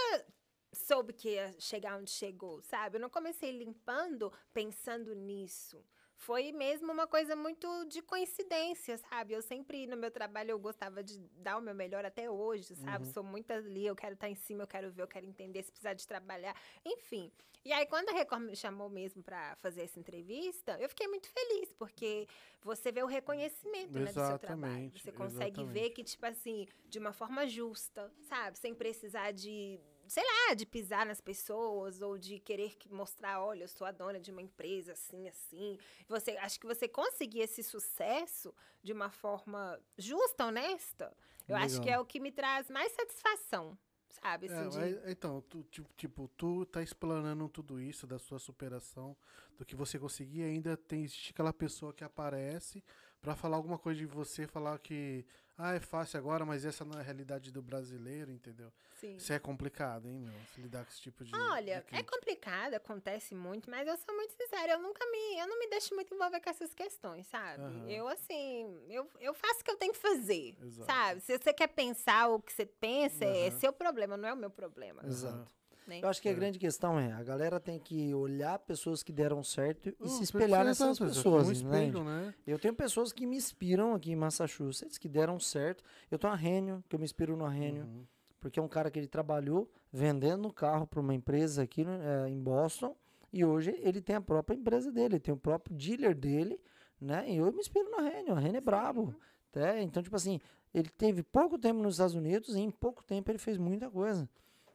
soube 0.73 1.13
que 1.13 1.31
ia 1.31 1.53
chegar 1.59 1.99
onde 1.99 2.11
chegou, 2.11 2.63
sabe? 2.63 2.97
Eu 2.97 3.01
não 3.01 3.11
comecei 3.11 3.51
limpando 3.53 4.33
pensando 4.55 5.15
nisso. 5.15 5.85
Foi 6.23 6.53
mesmo 6.53 6.93
uma 6.93 7.05
coisa 7.05 7.35
muito 7.35 7.85
de 7.87 8.01
coincidência, 8.01 8.97
sabe? 8.97 9.35
Eu 9.35 9.43
sempre, 9.43 9.89
no 9.89 9.97
meu 9.97 10.09
trabalho, 10.09 10.53
eu 10.53 10.59
gostava 10.59 11.03
de 11.03 11.19
dar 11.35 11.57
o 11.57 11.61
meu 11.61 11.75
melhor 11.75 12.05
até 12.05 12.31
hoje, 12.31 12.77
sabe? 12.77 13.09
Sou 13.09 13.25
muito 13.25 13.51
ali, 13.53 13.85
eu 13.85 13.97
quero 13.97 14.15
estar 14.15 14.29
em 14.29 14.37
cima, 14.37 14.63
eu 14.63 14.69
quero 14.69 14.93
ver, 14.93 15.03
eu 15.03 15.09
quero 15.09 15.27
entender, 15.27 15.61
se 15.65 15.73
precisar 15.73 15.95
de 15.95 16.07
trabalhar, 16.07 16.55
enfim. 16.85 17.33
E 17.65 17.73
aí, 17.73 17.87
quando 17.87 18.09
a 18.09 18.13
Record 18.13 18.43
me 18.43 18.55
chamou 18.55 18.89
mesmo 18.89 19.21
para 19.21 19.57
fazer 19.57 19.83
essa 19.83 19.99
entrevista, 19.99 20.79
eu 20.81 20.89
fiquei 20.89 21.09
muito 21.09 21.29
feliz, 21.29 21.73
porque 21.75 22.29
você 22.63 22.93
vê 22.93 23.03
o 23.03 23.07
reconhecimento 23.07 23.99
né, 23.99 24.05
do 24.05 24.13
seu 24.13 24.39
trabalho. 24.39 24.93
Você 24.97 25.11
consegue 25.11 25.65
ver 25.65 25.81
exatamente. 25.81 25.91
que, 25.91 26.05
tipo 26.05 26.27
assim, 26.27 26.69
de 26.87 27.01
uma 27.01 27.13
forma 27.13 27.47
justa, 27.49 28.13
sabe? 28.29 28.59
Sem 28.59 28.75
precisar 28.75 29.33
de, 29.33 29.81
sei 30.09 30.23
lá, 30.25 30.55
de 30.55 30.67
pisar 30.67 31.07
nas 31.07 31.21
pessoas 31.21 32.01
ou 32.03 32.19
de 32.19 32.39
querer 32.39 32.75
que- 32.77 32.89
mostrar, 32.93 33.43
olha, 33.43 33.65
eu 33.65 33.69
sou 33.69 33.87
a 33.87 33.91
dona 33.93 34.21
de 34.21 34.31
uma 34.31 34.43
empresa 34.43 34.93
assim, 34.93 35.29
assim. 35.29 35.79
Você, 36.09 36.33
acho 36.39 36.59
que 36.61 36.67
você 36.67 36.87
conseguir 36.89 37.41
esse 37.41 37.63
sucesso 37.63 38.55
de 38.83 38.93
uma 38.93 39.11
forma 39.11 39.81
justa, 39.97 40.47
honesta, 40.47 41.17
eu 41.49 41.57
acho 41.57 41.75
que 41.81 41.87
Legal. 41.87 42.01
é 42.01 42.03
o 42.03 42.07
que 42.07 42.21
me 42.21 42.31
traz 42.33 42.69
mais 42.71 42.93
satisfação, 42.93 43.77
sabe? 44.09 44.47
É, 44.49 44.53
Assim, 44.53 44.69
de- 44.69 44.79
mas, 44.79 45.09
então, 45.11 45.41
tu, 45.43 45.63
tipo, 45.65 45.89
tipo, 45.97 46.29
tu 46.37 46.65
tá 46.67 46.83
explanando 46.83 47.49
tudo 47.49 47.81
isso 47.81 48.07
da 48.07 48.19
sua 48.19 48.39
superação, 48.39 49.17
do 49.59 49.65
que 49.65 49.75
você 49.77 49.99
conseguir, 49.99 50.43
ainda 50.43 50.77
tem 50.77 51.05
existe 51.05 51.31
aquela 51.31 51.53
pessoa 51.53 51.93
que 51.93 52.03
aparece 52.05 52.83
pra 53.21 53.37
falar 53.37 53.57
alguma 53.57 53.79
coisa 53.79 53.99
de 54.01 54.07
você, 54.07 54.47
falar 54.49 54.79
que 54.79 55.25
ah, 55.57 55.75
é 55.75 55.81
fácil 55.81 56.19
agora, 56.19 56.45
mas 56.45 56.65
essa 56.65 56.85
não 56.85 56.99
é 56.99 57.01
a 57.01 57.05
realidade 57.05 57.51
do 57.51 57.63
brasileiro, 57.63 58.31
entendeu? 58.31 58.73
Sim. 58.95 59.17
Isso 59.17 59.33
é 59.33 59.39
complicado, 59.39 60.09
hein, 60.09 60.19
meu? 60.19 60.35
Se 60.47 60.61
lidar 60.61 60.85
com 60.85 60.91
esse 60.91 61.01
tipo 61.01 61.25
de. 61.25 61.35
Olha, 61.35 61.85
de 61.89 61.97
é 61.97 62.03
complicado, 62.03 62.75
acontece 62.75 63.35
muito, 63.35 63.71
mas 63.71 63.87
eu 63.87 63.97
sou 63.97 64.15
muito 64.15 64.33
sincera, 64.33 64.73
eu 64.73 64.79
nunca 64.81 65.05
me, 65.07 65.39
eu 65.39 65.47
não 65.47 65.59
me 65.59 65.69
deixo 65.69 65.95
muito 65.95 66.15
envolver 66.15 66.41
com 66.41 66.51
essas 66.51 66.73
questões, 66.75 67.27
sabe? 67.27 67.63
Aham. 67.63 67.89
Eu 67.89 68.09
assim, 68.09 68.85
eu, 68.89 69.11
eu 69.21 69.35
faço 69.35 69.61
o 69.61 69.65
que 69.65 69.71
eu 69.71 69.77
tenho 69.77 69.93
que 69.93 69.99
fazer, 69.99 70.57
Exato. 70.63 70.91
sabe? 70.91 71.21
Se 71.21 71.37
você 71.39 71.53
quer 71.53 71.69
pensar 71.69 72.29
o 72.29 72.41
que 72.41 72.53
você 72.53 72.65
pensa, 72.65 73.25
é 73.25 73.49
Aham. 73.49 73.59
seu 73.59 73.73
problema, 73.73 74.17
não 74.17 74.29
é 74.29 74.33
o 74.33 74.37
meu 74.37 74.51
problema. 74.51 75.03
Exato. 75.07 75.62
Né? 75.87 76.01
Eu 76.03 76.09
acho 76.09 76.21
que 76.23 76.29
a 76.29 76.33
É. 76.33 76.35
grande 76.35 76.59
questão 76.59 76.99
é, 76.99 77.13
a 77.13 77.23
galera 77.23 77.59
tem 77.61 77.79
que 77.79 78.13
olhar 78.15 78.59
pessoas 78.61 79.03
que 79.03 79.13
deram 79.13 79.43
certo 79.43 79.89
e 79.89 79.97
Uh, 80.01 80.09
se 80.09 80.23
espelhar 80.25 80.65
perfeito, 80.65 80.67
nessas 80.67 80.99
pessoas, 80.99 81.49
Um 81.49 81.53
espelho, 81.53 82.05
né? 82.05 82.35
Eu 82.47 82.59
tenho 82.59 82.75
pessoas 82.75 83.13
que 83.13 83.27
me 83.27 83.37
inspiram 83.37 83.95
aqui 83.95 84.13
em 84.13 84.17
Massachusetts, 84.17 84.99
que 84.99 85.09
deram 85.09 85.39
certo. 85.39 85.83
Eu 86.11 86.19
tenho 86.19 86.33
a 86.33 86.37
Renio, 86.37 86.83
que 86.89 86.95
eu 86.95 86.99
me 86.99 87.05
inspiro 87.05 87.37
no 87.37 87.47
Renio, 87.47 87.85
Uhum. 87.85 88.07
porque 88.41 88.59
é 88.59 88.63
um 88.63 88.69
cara 88.69 88.91
que 88.91 88.99
ele 88.99 89.09
trabalhou 89.09 89.71
vendendo 89.93 90.53
carro 90.53 90.87
para 90.87 91.01
uma 91.01 91.15
empresa 91.15 91.63
aqui 91.63 91.85
no- 91.85 92.03
eh, 92.03 92.29
em 92.29 92.39
Boston, 92.41 92.97
e 93.33 93.45
hoje 93.45 93.71
ele 93.83 94.01
tem 94.01 94.17
a 94.17 94.21
própria 94.21 94.55
empresa 94.57 94.91
dele, 94.93 95.19
tem 95.21 95.33
o 95.35 95.37
próprio 95.37 95.75
dealer 95.77 96.15
dele, 96.15 96.61
né? 97.01 97.25
E 97.31 97.37
eu 97.37 97.53
me 97.53 97.61
inspiro 97.61 97.91
na 97.91 98.03
Renio, 98.09 98.35
a 98.35 98.39
Renio 98.41 98.59
é 98.59 98.61
brabo. 98.61 99.15
Até, 99.51 99.83
então, 99.83 100.03
tipo 100.03 100.17
assim, 100.17 100.41
ele 100.73 100.89
teve 100.89 101.23
pouco 101.23 101.59
tempo 101.59 101.83
nos 101.83 101.95
Estados 101.95 102.15
Unidos 102.15 102.55
e 102.57 102.61
em 102.61 102.71
pouco 102.71 103.05
tempo 103.05 103.31
ele 103.31 103.39
fez 103.39 103.59
muita 103.59 103.91
coisa. 103.91 104.27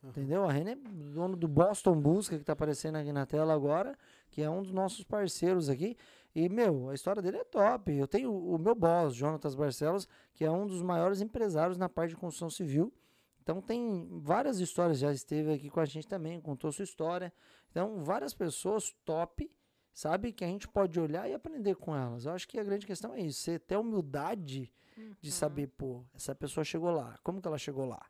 Entendeu? 0.04 0.46
A 0.46 0.52
Renner 0.52 0.78
é 0.78 1.12
dono 1.12 1.36
do 1.36 1.48
Boston 1.48 2.00
Busca, 2.00 2.38
que 2.38 2.44
tá 2.44 2.54
aparecendo 2.54 2.96
aqui 2.96 3.12
na 3.12 3.26
tela 3.26 3.54
agora, 3.54 3.98
que 4.30 4.42
é 4.42 4.50
um 4.50 4.62
dos 4.62 4.72
nossos 4.72 5.04
parceiros 5.04 5.70
aqui. 5.70 5.98
E, 6.36 6.48
meu, 6.50 6.90
a 6.90 6.94
história 6.94 7.22
dele 7.22 7.38
é 7.38 7.44
top. 7.44 7.92
Eu 7.92 8.08
tenho 8.08 8.32
o 8.32 8.58
meu 8.58 8.76
boss, 8.76 9.16
Jonatas 9.16 9.56
Barcelos, 9.56 10.08
que 10.34 10.46
é 10.46 10.52
um 10.52 10.68
dos 10.68 10.82
maiores 10.82 11.20
empresários 11.20 11.78
na 11.78 11.90
parte 11.90 12.12
de 12.12 12.18
construção 12.18 12.50
civil. 12.50 12.94
Então 13.42 13.62
tem 13.62 14.08
várias 14.12 14.60
histórias, 14.60 15.00
já 15.00 15.12
esteve 15.12 15.54
aqui 15.54 15.70
com 15.70 15.80
a 15.80 15.86
gente 15.86 16.06
também, 16.06 16.40
contou 16.42 16.70
sua 16.72 16.84
história. 16.84 17.34
Então, 17.72 18.04
várias 18.04 18.34
pessoas 18.34 18.94
top, 19.06 19.50
sabe, 19.94 20.34
que 20.34 20.44
a 20.44 20.48
gente 20.48 20.68
pode 20.68 21.00
olhar 21.00 21.30
e 21.30 21.34
aprender 21.34 21.76
com 21.76 21.96
elas. 21.96 22.26
Eu 22.26 22.34
acho 22.34 22.48
que 22.48 22.60
a 22.60 22.64
grande 22.64 22.86
questão 22.86 23.14
é 23.14 23.22
isso, 23.22 23.40
você 23.40 23.58
ter 23.58 23.78
humildade 23.78 24.72
de 25.22 25.32
saber, 25.32 25.68
pô, 25.68 26.04
essa 26.14 26.36
pessoa 26.36 26.64
chegou 26.64 26.92
lá, 26.92 27.18
como 27.24 27.42
que 27.42 27.48
ela 27.48 27.58
chegou 27.58 27.86
lá? 27.86 28.06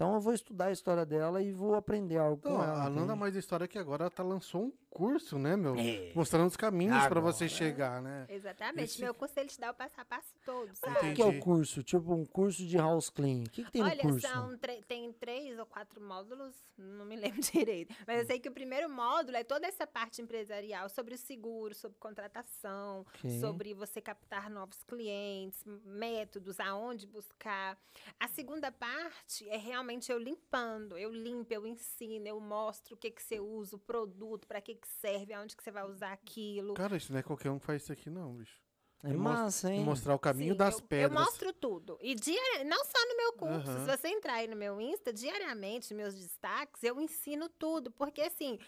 Então 0.00 0.14
eu 0.14 0.20
vou 0.22 0.32
estudar 0.32 0.68
a 0.68 0.72
história 0.72 1.04
dela 1.04 1.42
e 1.42 1.52
vou 1.52 1.74
aprender 1.74 2.16
algo 2.16 2.40
Não, 2.42 2.56
com 2.56 2.62
ela. 2.62 2.84
a 2.84 2.88
Nanda 2.88 3.02
entende? 3.02 3.18
mais 3.20 3.36
história 3.36 3.66
é 3.66 3.68
que 3.68 3.78
agora 3.78 4.04
ela 4.04 4.10
tá, 4.10 4.22
lançou 4.22 4.62
um 4.62 4.72
curso, 4.90 5.38
né, 5.38 5.56
meu? 5.56 5.74
É. 5.76 6.12
Mostrando 6.14 6.48
os 6.48 6.56
caminhos 6.56 7.06
pra 7.06 7.20
você 7.20 7.48
chegar, 7.48 8.02
né? 8.02 8.26
Exatamente. 8.28 8.84
Esse- 8.84 9.00
Meu 9.00 9.14
curso 9.14 9.38
ele 9.38 9.48
te 9.48 9.58
dá 9.60 9.70
o 9.70 9.74
passo 9.74 10.00
a 10.00 10.04
passo 10.04 10.34
todo, 10.44 10.70
O 10.72 10.76
sabe? 10.76 10.98
que, 11.00 11.14
que 11.14 11.22
é 11.22 11.24
o 11.26 11.38
curso? 11.40 11.82
Tipo 11.82 12.12
um 12.12 12.24
curso 12.26 12.66
de 12.66 12.76
house 12.76 13.08
clean. 13.08 13.44
O 13.44 13.50
que, 13.50 13.64
que 13.64 13.70
tem 13.70 13.82
no 13.82 13.88
Olha, 13.88 14.02
curso? 14.02 14.26
são 14.26 14.58
tre- 14.58 14.82
tem 14.86 15.12
três 15.12 15.58
ou 15.58 15.64
quatro 15.66 16.00
módulos, 16.00 16.54
não 16.76 17.04
me 17.06 17.16
lembro 17.40 17.40
direito. 17.40 17.94
Mas 18.06 18.16
Hum. 18.16 18.20
eu 18.20 18.26
sei 18.26 18.40
que 18.40 18.48
o 18.48 18.52
primeiro 18.52 18.90
módulo 18.90 19.36
é 19.36 19.44
toda 19.44 19.66
essa 19.66 19.86
parte 19.86 20.20
empresarial 20.20 20.88
sobre 20.88 21.14
o 21.14 21.18
seguro, 21.18 21.74
sobre 21.74 21.96
contratação, 21.98 23.06
Ok. 23.14 23.40
sobre 23.40 23.72
você 23.74 24.00
captar 24.00 24.50
novos 24.50 24.82
clientes, 24.82 25.62
métodos, 25.84 26.58
aonde 26.60 27.06
buscar. 27.06 27.78
A 28.18 28.26
segunda 28.28 28.70
parte 28.72 29.48
é 29.48 29.56
realmente 29.56 30.10
eu 30.10 30.18
limpando. 30.18 30.96
Eu 30.98 31.12
limpo, 31.12 31.52
eu 31.52 31.66
ensino, 31.66 32.26
eu 32.26 32.40
mostro 32.40 32.94
o 32.94 32.98
que, 32.98 33.10
que 33.10 33.22
você 33.22 33.38
usa, 33.38 33.76
o 33.76 33.78
produto, 33.78 34.46
para 34.46 34.60
que, 34.60 34.79
que 34.80 34.88
serve, 34.88 35.32
aonde 35.32 35.56
que 35.56 35.62
você 35.62 35.70
vai 35.70 35.84
usar 35.84 36.12
aquilo. 36.12 36.74
Cara, 36.74 36.96
isso 36.96 37.12
não 37.12 37.20
é 37.20 37.22
qualquer 37.22 37.50
um 37.50 37.58
que 37.58 37.66
faz 37.66 37.82
isso 37.82 37.92
aqui, 37.92 38.10
não, 38.10 38.34
bicho. 38.34 38.58
É 39.02 39.12
massa, 39.14 39.72
hein? 39.72 39.82
Mostrar 39.82 40.14
o 40.14 40.18
caminho 40.18 40.52
Sim, 40.52 40.58
das 40.58 40.74
eu, 40.74 40.82
pedras. 40.82 41.10
Eu 41.10 41.18
mostro 41.24 41.52
tudo. 41.54 41.98
E 42.02 42.14
diari- 42.14 42.64
não 42.64 42.84
só 42.84 42.98
no 43.08 43.16
meu 43.16 43.32
curso. 43.32 43.70
Aham. 43.70 43.86
Se 43.86 43.96
você 43.96 44.08
entrar 44.08 44.34
aí 44.34 44.46
no 44.46 44.56
meu 44.56 44.78
Insta, 44.78 45.10
diariamente, 45.10 45.94
meus 45.94 46.14
destaques, 46.14 46.82
eu 46.82 47.00
ensino 47.00 47.48
tudo. 47.48 47.90
Porque, 47.90 48.20
assim, 48.20 48.58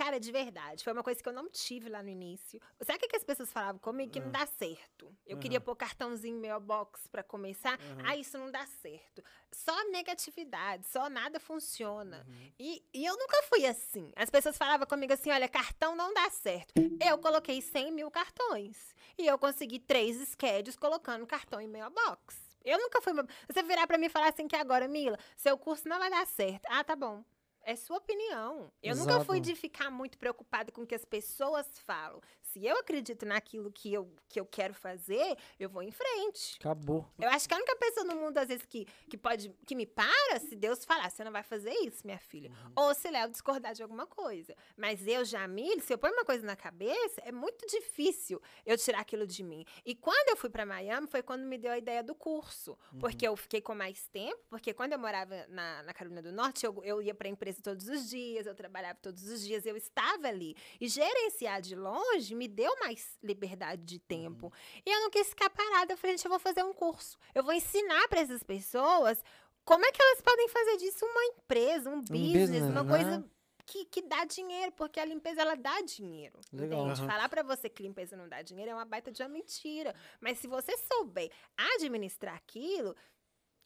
cara, 0.00 0.18
de 0.18 0.32
verdade, 0.32 0.82
foi 0.82 0.94
uma 0.94 1.02
coisa 1.02 1.22
que 1.22 1.28
eu 1.28 1.32
não 1.32 1.46
tive 1.50 1.90
lá 1.90 2.02
no 2.02 2.08
início. 2.08 2.58
Sabe 2.80 2.96
o 2.96 3.00
que, 3.00 3.08
que 3.08 3.16
as 3.16 3.24
pessoas 3.24 3.52
falavam 3.52 3.78
comigo? 3.78 4.10
Que 4.10 4.18
não 4.18 4.30
dá 4.30 4.46
certo. 4.46 5.14
Eu 5.26 5.36
queria 5.36 5.58
Aham. 5.58 5.64
pôr 5.66 5.76
cartãozinho 5.76 6.36
no 6.36 6.40
meu 6.40 6.58
box 6.58 7.06
pra 7.08 7.22
começar. 7.22 7.78
Ah, 8.02 8.16
isso 8.16 8.38
não 8.38 8.50
dá 8.50 8.64
certo. 8.64 9.22
Só 9.52 9.76
negatividade, 9.90 10.86
só 10.86 11.10
nada 11.10 11.38
funciona. 11.38 12.26
E, 12.58 12.82
e 12.94 13.04
eu 13.04 13.14
nunca 13.18 13.42
fui 13.42 13.66
assim. 13.66 14.10
As 14.16 14.30
pessoas 14.30 14.56
falavam 14.56 14.86
comigo 14.86 15.12
assim: 15.12 15.30
olha, 15.30 15.46
cartão 15.48 15.94
não 15.94 16.14
dá 16.14 16.30
certo. 16.30 16.72
Eu 16.98 17.18
coloquei 17.18 17.60
100 17.60 17.92
mil 17.92 18.10
cartões. 18.10 18.94
E 19.18 19.26
eu 19.26 19.38
consegui 19.38 19.78
três 19.78 20.16
schedules 20.30 20.76
colocando 20.76 21.26
cartão 21.26 21.60
em 21.60 21.68
meu 21.68 21.90
box. 21.90 22.38
Eu 22.64 22.78
nunca 22.78 23.02
fui. 23.02 23.12
Você 23.52 23.62
virar 23.62 23.86
pra 23.86 23.98
mim 23.98 24.06
e 24.06 24.10
falar 24.10 24.30
assim 24.30 24.48
que 24.48 24.56
agora, 24.56 24.88
Mila, 24.88 25.18
seu 25.36 25.58
curso 25.58 25.86
não 25.86 25.98
vai 25.98 26.08
dar 26.08 26.26
certo. 26.26 26.64
Ah, 26.70 26.82
tá 26.82 26.96
bom. 26.96 27.22
É 27.62 27.76
sua 27.76 27.98
opinião. 27.98 28.72
Eu 28.82 28.96
nunca 28.96 29.24
fui 29.24 29.38
Exato. 29.38 29.52
de 29.52 29.54
ficar 29.54 29.90
muito 29.90 30.18
preocupada 30.18 30.72
com 30.72 30.82
o 30.82 30.86
que 30.86 30.94
as 30.94 31.04
pessoas 31.04 31.66
falam. 31.80 32.20
Se 32.52 32.66
eu 32.66 32.76
acredito 32.78 33.24
naquilo 33.24 33.70
que 33.70 33.92
eu, 33.92 34.12
que 34.28 34.40
eu 34.40 34.44
quero 34.44 34.74
fazer, 34.74 35.36
eu 35.58 35.68
vou 35.68 35.82
em 35.82 35.92
frente. 35.92 36.56
Acabou. 36.58 37.06
Eu 37.16 37.28
acho 37.28 37.46
que 37.46 37.54
a 37.54 37.56
única 37.56 37.76
pessoa 37.76 38.04
no 38.04 38.16
mundo, 38.16 38.38
às 38.38 38.48
vezes, 38.48 38.66
que, 38.66 38.86
que 39.08 39.16
pode. 39.16 39.54
que 39.64 39.76
me 39.76 39.86
para 39.86 40.40
se 40.40 40.56
Deus 40.56 40.84
falar, 40.84 41.08
você 41.10 41.22
não 41.22 41.30
vai 41.30 41.44
fazer 41.44 41.72
isso, 41.86 42.04
minha 42.04 42.18
filha. 42.18 42.50
Ou 42.74 42.92
se 42.92 43.08
Léo 43.08 43.30
discordar 43.30 43.72
de 43.72 43.82
alguma 43.84 44.04
coisa. 44.04 44.56
Mas 44.76 45.06
eu, 45.06 45.24
Jamile, 45.24 45.80
se 45.80 45.92
eu 45.92 45.98
pôr 45.98 46.10
uma 46.10 46.24
coisa 46.24 46.44
na 46.44 46.56
cabeça, 46.56 47.20
é 47.24 47.30
muito 47.30 47.64
difícil 47.68 48.42
eu 48.66 48.76
tirar 48.76 49.00
aquilo 49.00 49.26
de 49.26 49.44
mim. 49.44 49.64
E 49.84 49.94
quando 49.94 50.28
eu 50.30 50.36
fui 50.36 50.50
para 50.50 50.66
Miami, 50.66 51.06
foi 51.06 51.22
quando 51.22 51.44
me 51.44 51.56
deu 51.56 51.70
a 51.70 51.78
ideia 51.78 52.02
do 52.02 52.16
curso. 52.16 52.76
Porque 52.98 53.26
eu 53.26 53.36
fiquei 53.36 53.60
com 53.60 53.76
mais 53.76 54.08
tempo, 54.08 54.40
porque 54.48 54.74
quando 54.74 54.92
eu 54.92 54.98
morava 54.98 55.46
na, 55.48 55.84
na 55.84 55.94
Carolina 55.94 56.20
do 56.20 56.32
Norte, 56.32 56.66
eu, 56.66 56.82
eu 56.82 57.00
ia 57.00 57.14
para 57.14 57.28
a 57.28 57.30
empresa 57.30 57.62
todos 57.62 57.88
os 57.88 58.10
dias, 58.10 58.46
eu 58.46 58.54
trabalhava 58.56 58.98
todos 59.00 59.28
os 59.28 59.40
dias, 59.40 59.64
eu 59.66 59.76
estava 59.76 60.26
ali. 60.26 60.56
E 60.80 60.88
gerenciar 60.88 61.60
de 61.60 61.76
longe 61.76 62.34
me 62.40 62.48
deu 62.48 62.74
mais 62.80 63.18
liberdade 63.22 63.82
de 63.84 63.98
tempo. 63.98 64.50
E 64.86 64.90
eu 64.90 65.00
não 65.02 65.10
quis 65.10 65.28
ficar 65.28 65.50
parada. 65.50 65.92
Eu 65.92 65.98
falei, 65.98 66.16
gente, 66.16 66.24
eu 66.24 66.30
vou 66.30 66.38
fazer 66.40 66.62
um 66.64 66.72
curso. 66.72 67.18
Eu 67.34 67.42
vou 67.42 67.52
ensinar 67.52 68.08
para 68.08 68.20
essas 68.20 68.42
pessoas 68.42 69.22
como 69.62 69.84
é 69.84 69.92
que 69.92 70.00
elas 70.02 70.22
podem 70.22 70.48
fazer 70.48 70.78
disso 70.78 71.04
uma 71.04 71.24
empresa, 71.34 71.90
um 71.90 72.00
business, 72.00 72.48
business, 72.50 72.62
uma 72.70 72.82
né? 72.82 72.90
coisa 72.90 73.30
que, 73.66 73.84
que 73.84 74.00
dá 74.02 74.24
dinheiro, 74.24 74.72
porque 74.72 74.98
a 74.98 75.04
limpeza 75.04 75.42
ela 75.42 75.54
dá 75.54 75.82
dinheiro. 75.82 76.40
Legal. 76.50 76.86
Entende? 76.86 77.00
Aham. 77.02 77.10
Falar 77.10 77.28
para 77.28 77.42
você 77.42 77.68
que 77.68 77.82
limpeza 77.82 78.16
não 78.16 78.26
dá 78.26 78.40
dinheiro 78.40 78.70
é 78.70 78.74
uma 78.74 78.86
baita 78.86 79.12
de 79.12 79.22
uma 79.22 79.28
mentira. 79.28 79.94
Mas 80.18 80.38
se 80.38 80.46
você 80.48 80.74
souber 80.78 81.30
administrar 81.76 82.34
aquilo, 82.36 82.96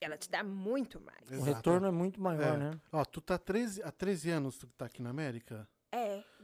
ela 0.01 0.19
te 0.19 0.29
dá 0.29 0.43
muito 0.43 1.01
mais. 1.01 1.31
O 1.31 1.35
Exato. 1.35 1.53
retorno 1.53 1.87
é 1.87 1.91
muito 1.93 2.21
maior, 2.21 2.55
É. 2.55 2.57
né? 2.59 2.81
Ó, 2.93 3.05
tu 3.05 3.21
tá 3.21 3.39
13, 3.39 3.83
há 3.85 3.93
13 3.93 4.31
anos 4.31 4.59
tu 4.59 4.67
tá 4.77 4.87
aqui 4.87 5.01
na 5.01 5.11
América? 5.11 5.69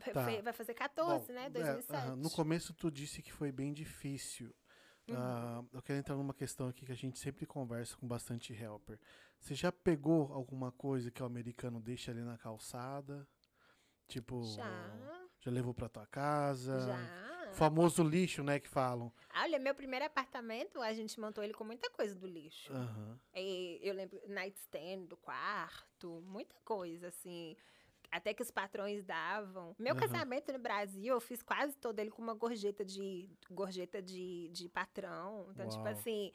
É, 0.07 0.13
Tá. 0.13 0.25
fe- 0.25 0.43
Vai 0.43 0.53
fazer 0.53 0.75
14, 0.75 1.27
Bom, 1.29 1.33
né? 1.33 1.47
é, 1.47 1.51
2007. 1.51 1.95
aham, 2.07 2.17
no 2.17 2.31
começo 2.31 2.73
tu 2.75 2.91
disse 2.91 3.23
que 3.23 3.33
foi 3.33 3.51
bem 3.53 3.73
difícil. 3.73 4.55
Uhum. 5.09 5.17
Ah, 5.17 5.65
eu 5.73 5.83
quero 5.83 5.99
entrar 5.99 6.15
numa 6.17 6.33
questão 6.35 6.69
aqui 6.69 6.87
que 6.87 6.93
a 6.93 6.97
gente 6.97 7.19
sempre 7.19 7.45
conversa 7.47 7.97
com 7.97 8.07
bastante 8.07 8.53
helper. 8.53 8.99
Você 9.41 9.55
já 9.55 9.73
pegou 9.73 10.33
alguma 10.33 10.71
coisa 10.71 11.11
que 11.11 11.23
o 11.23 11.27
americano 11.27 11.81
deixa 11.81 12.11
ali 12.13 12.21
na 12.23 12.39
calçada? 12.39 13.27
Tipo, 14.07 14.43
Já, 14.43 14.99
já 15.41 15.51
levou 15.51 15.73
pra 15.75 15.89
tua 15.89 16.07
casa? 16.07 16.79
já. 16.81 17.31
Famoso 17.55 18.05
lixo, 18.05 18.45
né, 18.45 18.61
que 18.61 18.69
falam. 18.69 19.13
Olha, 19.35 19.59
meu 19.59 19.75
primeiro 19.75 20.05
apartamento, 20.05 20.81
a 20.81 20.93
gente 20.93 21.19
montou 21.19 21.43
ele 21.43 21.53
com 21.53 21.65
muita 21.65 21.91
coisa 21.91 22.15
do 22.15 22.27
lixo. 22.27 22.73
E 23.35 23.81
eu 23.83 23.93
lembro 23.93 24.21
nightstand 24.29 25.07
do 25.09 25.17
quarto, 25.17 26.23
muita 26.25 26.55
coisa, 26.65 27.09
assim. 27.09 27.57
Até 28.11 28.35
que 28.35 28.43
os 28.43 28.51
patrões 28.51 29.05
davam. 29.05 29.75
Meu 29.79 29.95
Aham. 29.95 30.01
casamento 30.01 30.53
no 30.53 30.59
Brasil, 30.59 31.15
eu 31.15 31.21
fiz 31.21 31.43
quase 31.43 31.77
todo 31.77 31.99
ele 32.01 32.11
com 32.11 32.21
uma 32.21 32.35
gorjeta 32.35 32.85
de 32.85 33.29
gorjeta 33.51 34.03
de, 34.03 34.49
de 34.49 34.69
patrão. 34.69 35.49
Então, 35.53 35.69
tipo 35.69 35.85
Uau. 35.85 35.93
assim, 35.93 36.33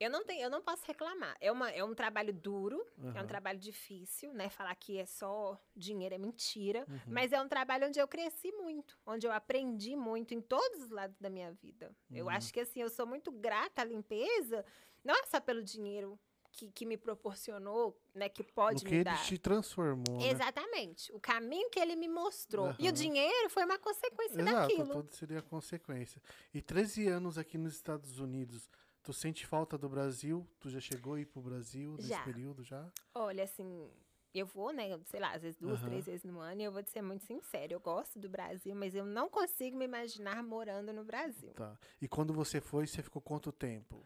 eu 0.00 0.10
não 0.10 0.24
tenho, 0.24 0.42
eu 0.42 0.50
não 0.50 0.60
posso 0.60 0.84
reclamar. 0.84 1.36
É, 1.40 1.52
uma, 1.52 1.70
é 1.70 1.84
um 1.84 1.94
trabalho 1.94 2.32
duro, 2.32 2.84
é 2.98 3.18
Aham. 3.18 3.22
um 3.22 3.26
trabalho 3.26 3.58
difícil, 3.60 4.32
né? 4.34 4.50
Falar 4.50 4.74
que 4.74 4.98
é 4.98 5.06
só 5.06 5.56
dinheiro 5.76 6.16
é 6.16 6.18
mentira. 6.18 6.84
Uhum. 6.88 6.98
Mas 7.08 7.32
é 7.32 7.40
um 7.40 7.46
trabalho 7.48 7.86
onde 7.86 8.00
eu 8.00 8.08
cresci 8.08 8.50
muito, 8.50 8.98
onde 9.06 9.24
eu 9.26 9.30
aprendi 9.32 9.94
muito 9.94 10.34
em 10.34 10.40
todos 10.40 10.82
os 10.82 10.90
lados 10.90 11.16
da 11.20 11.30
minha 11.30 11.52
vida. 11.52 11.94
Eu 12.12 12.24
Uhum. 12.26 12.32
acho 12.32 12.52
que 12.52 12.58
assim, 12.60 12.82
eu 12.82 12.90
sou 12.90 13.06
muito 13.06 13.30
grata 13.30 13.82
à 13.82 13.84
limpeza, 13.84 14.64
não 15.04 15.14
é 15.14 15.24
só 15.26 15.40
pelo 15.40 15.62
dinheiro 15.62 16.18
que, 16.52 16.70
que 16.70 16.84
me 16.84 16.96
proporcionou, 16.96 17.98
né, 18.14 18.28
que 18.28 18.42
pode 18.44 18.84
no 18.84 18.88
que 18.88 18.94
me 18.94 19.00
ele 19.00 19.04
dar. 19.04 19.24
te 19.24 19.38
transformou, 19.38 20.18
né? 20.18 20.28
Exatamente. 20.30 21.12
O 21.12 21.18
caminho 21.20 21.70
que 21.70 21.80
ele 21.80 21.96
me 21.96 22.08
mostrou. 22.08 22.68
E 22.78 22.86
Aham. 22.86 22.90
o 22.90 22.92
dinheiro 22.92 23.50
foi 23.50 23.64
uma 23.64 23.78
consequência 23.78 24.40
Exato, 24.40 24.68
daquilo. 24.68 24.92
tudo 24.92 25.10
seria 25.14 25.38
a 25.38 25.42
consequência. 25.42 26.20
E 26.52 26.60
13 26.60 27.08
anos 27.08 27.38
aqui 27.38 27.56
nos 27.56 27.74
Estados 27.74 28.18
Unidos, 28.18 28.68
tu 29.02 29.12
sente 29.12 29.46
falta 29.46 29.78
do 29.78 29.88
Brasil? 29.88 30.46
Tu 30.60 30.68
já 30.70 30.80
chegou 30.80 31.14
a 31.14 31.20
ir 31.20 31.26
pro 31.26 31.40
Brasil 31.40 31.94
nesse 31.96 32.08
Já. 32.08 32.22
período 32.22 32.62
já? 32.62 32.86
Olha, 33.14 33.44
assim, 33.44 33.90
eu 34.34 34.46
vou, 34.46 34.72
né, 34.72 34.98
sei 35.06 35.20
lá, 35.20 35.32
às 35.32 35.42
vezes 35.42 35.56
duas, 35.58 35.78
Aham. 35.80 35.88
três 35.88 36.06
vezes 36.06 36.24
no 36.24 36.38
ano, 36.38 36.60
e 36.60 36.64
eu 36.64 36.72
vou 36.72 36.82
te 36.82 36.90
ser 36.90 37.02
muito 37.02 37.24
sincera. 37.24 37.72
Eu 37.72 37.80
gosto 37.80 38.18
do 38.18 38.28
Brasil, 38.28 38.74
mas 38.74 38.94
eu 38.94 39.04
não 39.04 39.28
consigo 39.28 39.76
me 39.76 39.84
imaginar 39.84 40.42
morando 40.42 40.92
no 40.92 41.04
Brasil. 41.04 41.52
Tá. 41.54 41.78
E 42.00 42.06
quando 42.06 42.32
você 42.32 42.60
foi, 42.60 42.86
você 42.86 43.02
ficou 43.02 43.20
quanto 43.22 43.50
tempo? 43.50 44.04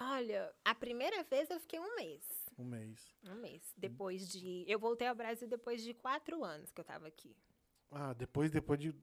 Olha, 0.00 0.52
a 0.64 0.74
primeira 0.74 1.22
vez 1.24 1.50
eu 1.50 1.58
fiquei 1.60 1.78
um 1.80 1.94
mês. 1.96 2.22
Um 2.56 2.64
mês. 2.64 3.00
Um 3.24 3.34
mês. 3.36 3.72
Depois 3.76 4.28
de. 4.28 4.64
Eu 4.68 4.78
voltei 4.78 5.06
ao 5.08 5.14
Brasil 5.14 5.48
depois 5.48 5.82
de 5.82 5.94
quatro 5.94 6.44
anos 6.44 6.70
que 6.72 6.80
eu 6.80 6.84
tava 6.84 7.06
aqui. 7.06 7.36
Ah, 7.90 8.12
depois, 8.12 8.50
depois 8.50 8.78
de 8.78 8.94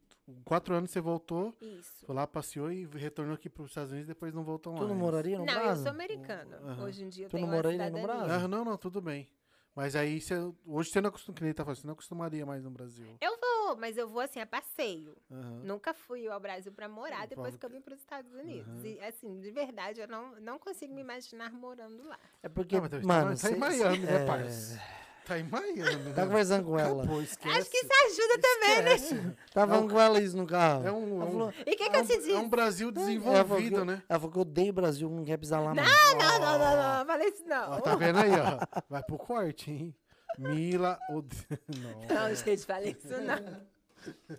quatro 0.44 0.76
anos 0.76 0.92
você 0.92 1.02
voltou, 1.02 1.58
Isso. 1.60 2.06
foi 2.06 2.14
lá, 2.16 2.28
passeou 2.28 2.72
e 2.72 2.86
retornou 2.86 3.34
aqui 3.34 3.50
para 3.50 3.64
os 3.64 3.72
Estados 3.72 3.92
Unidos 3.92 4.08
depois 4.08 4.32
não 4.34 4.44
voltou 4.44 4.74
mais. 4.74 4.86
Tu 4.86 4.88
não 4.88 4.96
moraria 4.96 5.40
no 5.40 5.46
Não, 5.46 5.54
eu 5.54 5.60
Brasil? 5.64 5.84
sou 5.84 5.92
americana. 5.92 6.58
Aham. 6.58 6.84
Hoje 6.84 7.04
em 7.04 7.10
dia 7.10 7.26
eu 7.26 7.30
Tu 7.30 7.34
não 7.34 7.40
tenho 7.40 7.48
uma 7.48 7.56
moraria 7.56 7.90
no. 7.90 8.02
Brasil? 8.02 8.36
Ah, 8.36 8.48
não, 8.48 8.64
não, 8.64 8.78
tudo 8.78 9.02
bem. 9.02 9.28
Mas 9.74 9.96
aí 9.96 10.22
você, 10.22 10.36
hoje 10.68 10.92
você 10.92 11.02
não 11.02 11.10
acostuma, 11.10 11.36
que 11.36 11.42
nem 11.42 11.50
ele 11.50 11.56
tá 11.56 11.64
falando, 11.66 11.78
você 11.80 11.88
não 11.88 11.94
acostumaria 11.94 12.46
mais 12.46 12.64
no 12.64 12.70
Brasil. 12.72 13.18
Eu 13.20 13.32
vou, 13.40 13.55
mas 13.78 13.98
eu 13.98 14.08
vou 14.08 14.22
assim, 14.22 14.40
a 14.42 14.46
passeio. 14.46 15.16
Aham. 15.32 15.62
Nunca 15.64 15.94
fui 15.94 16.28
ao 16.28 16.40
Brasil 16.40 16.72
pra 16.72 16.88
morar 16.90 17.24
Hum, 17.24 17.28
depois 17.30 17.56
que 17.56 17.66
eu 17.66 17.70
vim 17.70 17.80
para 17.82 17.94
os 17.94 18.00
Estados 18.02 18.32
Unidos. 18.34 18.68
Aham. 18.68 18.86
E 18.86 19.00
assim, 19.00 19.40
de 19.40 19.50
verdade, 19.52 20.02
eu 20.02 20.08
não, 20.08 20.36
não 20.42 20.60
consigo 20.60 20.94
me 20.94 21.02
imaginar 21.02 21.52
morando 21.54 22.04
lá. 22.08 22.20
É 22.44 22.50
porque, 22.50 22.76
Ah, 22.76 22.82
mas 22.82 22.92
tá- 22.92 23.00
mano, 23.02 23.30
tá, 23.32 23.36
cê- 23.38 23.54
em 23.54 23.58
Miami, 23.58 24.00
né, 24.00 24.22
é, 24.22 24.26
parça? 24.26 24.82
Tá 25.26 25.40
em 25.40 25.44
Miami. 25.44 26.14
Tá 26.14 26.22
né? 26.22 26.28
conversando 26.28 26.66
com 26.66 26.78
ela. 26.78 27.02
Acabou, 27.02 27.20
esquece. 27.20 27.58
Acho 27.58 27.68
que 27.72 27.78
isso 27.78 27.90
ajuda 28.06 28.40
também, 28.40 28.84
né? 28.84 29.36
Tá 29.52 29.68
falando 29.68 29.92
com 29.92 30.00
ela 30.00 30.20
isso 30.22 30.38
no 30.38 30.46
carro. 30.46 30.86
É 30.88 30.92
um, 30.92 30.98
é 31.04 31.16
Ela 31.16 31.26
um, 31.26 31.32
falou, 31.32 31.54
E 31.58 31.62
o 31.62 31.66
que, 31.66 31.76
que 31.78 31.84
é 31.84 31.88
eu 31.88 31.92
te 31.92 32.00
um- 32.14 32.18
disse? 32.18 32.32
é 32.32 32.38
um 32.38 32.48
Brasil 32.50 32.90
ela 32.90 32.96
falou 32.96 33.10
que 33.18 33.24
desenvolvido, 33.24 33.76
eu- 33.78 33.86
né? 33.86 34.04
Ela 34.08 34.20
falou 34.20 34.32
que 34.32 34.38
eu 34.38 34.42
odeio 34.44 34.70
o 34.70 34.74
Brasil, 34.74 35.10
não 35.10 35.26
quer 35.26 35.38
pisar 35.38 35.62
lá 35.62 35.74
mais. 35.74 35.90
Não, 35.90 36.18
não, 36.20 36.40
não, 36.40 36.60
não, 36.60 36.98
não. 37.00 37.06
Falei 37.08 37.30
isso 37.30 37.44
não. 37.48 37.72
Ó, 37.72 37.80
tá 37.82 37.96
vendo 37.96 38.20
aí, 38.20 38.30
ó? 38.34 38.82
Vai 38.88 39.02
pro 39.04 39.18
corte, 39.18 39.72
hein? 39.72 39.96
Mila 40.38 41.00
ode... 41.10 41.36
Não. 42.10 42.16
Não, 42.30 42.36
gente, 42.36 42.66
falei 42.66 42.92
isso 42.98 43.08
não. 43.22 43.62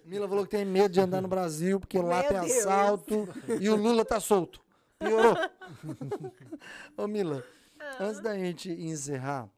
Mila 0.05 0.29
falou 0.29 0.45
que 0.45 0.51
tem 0.51 0.65
medo 0.65 0.93
de 0.93 1.01
andar 1.01 1.21
no 1.21 1.29
Brasil, 1.29 1.81
porque 1.81 1.99
lá 1.99 2.21
Meu 2.23 2.29
tem 2.29 2.41
Deus. 2.41 2.57
assalto 2.59 3.29
e 3.61 3.69
o 3.69 3.77
Lula 3.77 4.05
tá 4.05 4.21
solto. 4.21 4.61
Piorou. 4.99 5.35
Ô, 6.97 7.07
Mila, 7.07 7.45
Ah. 7.81 8.05
antes 8.05 8.21
da 8.21 8.37
gente 8.37 8.71
encerrar, 8.71 9.49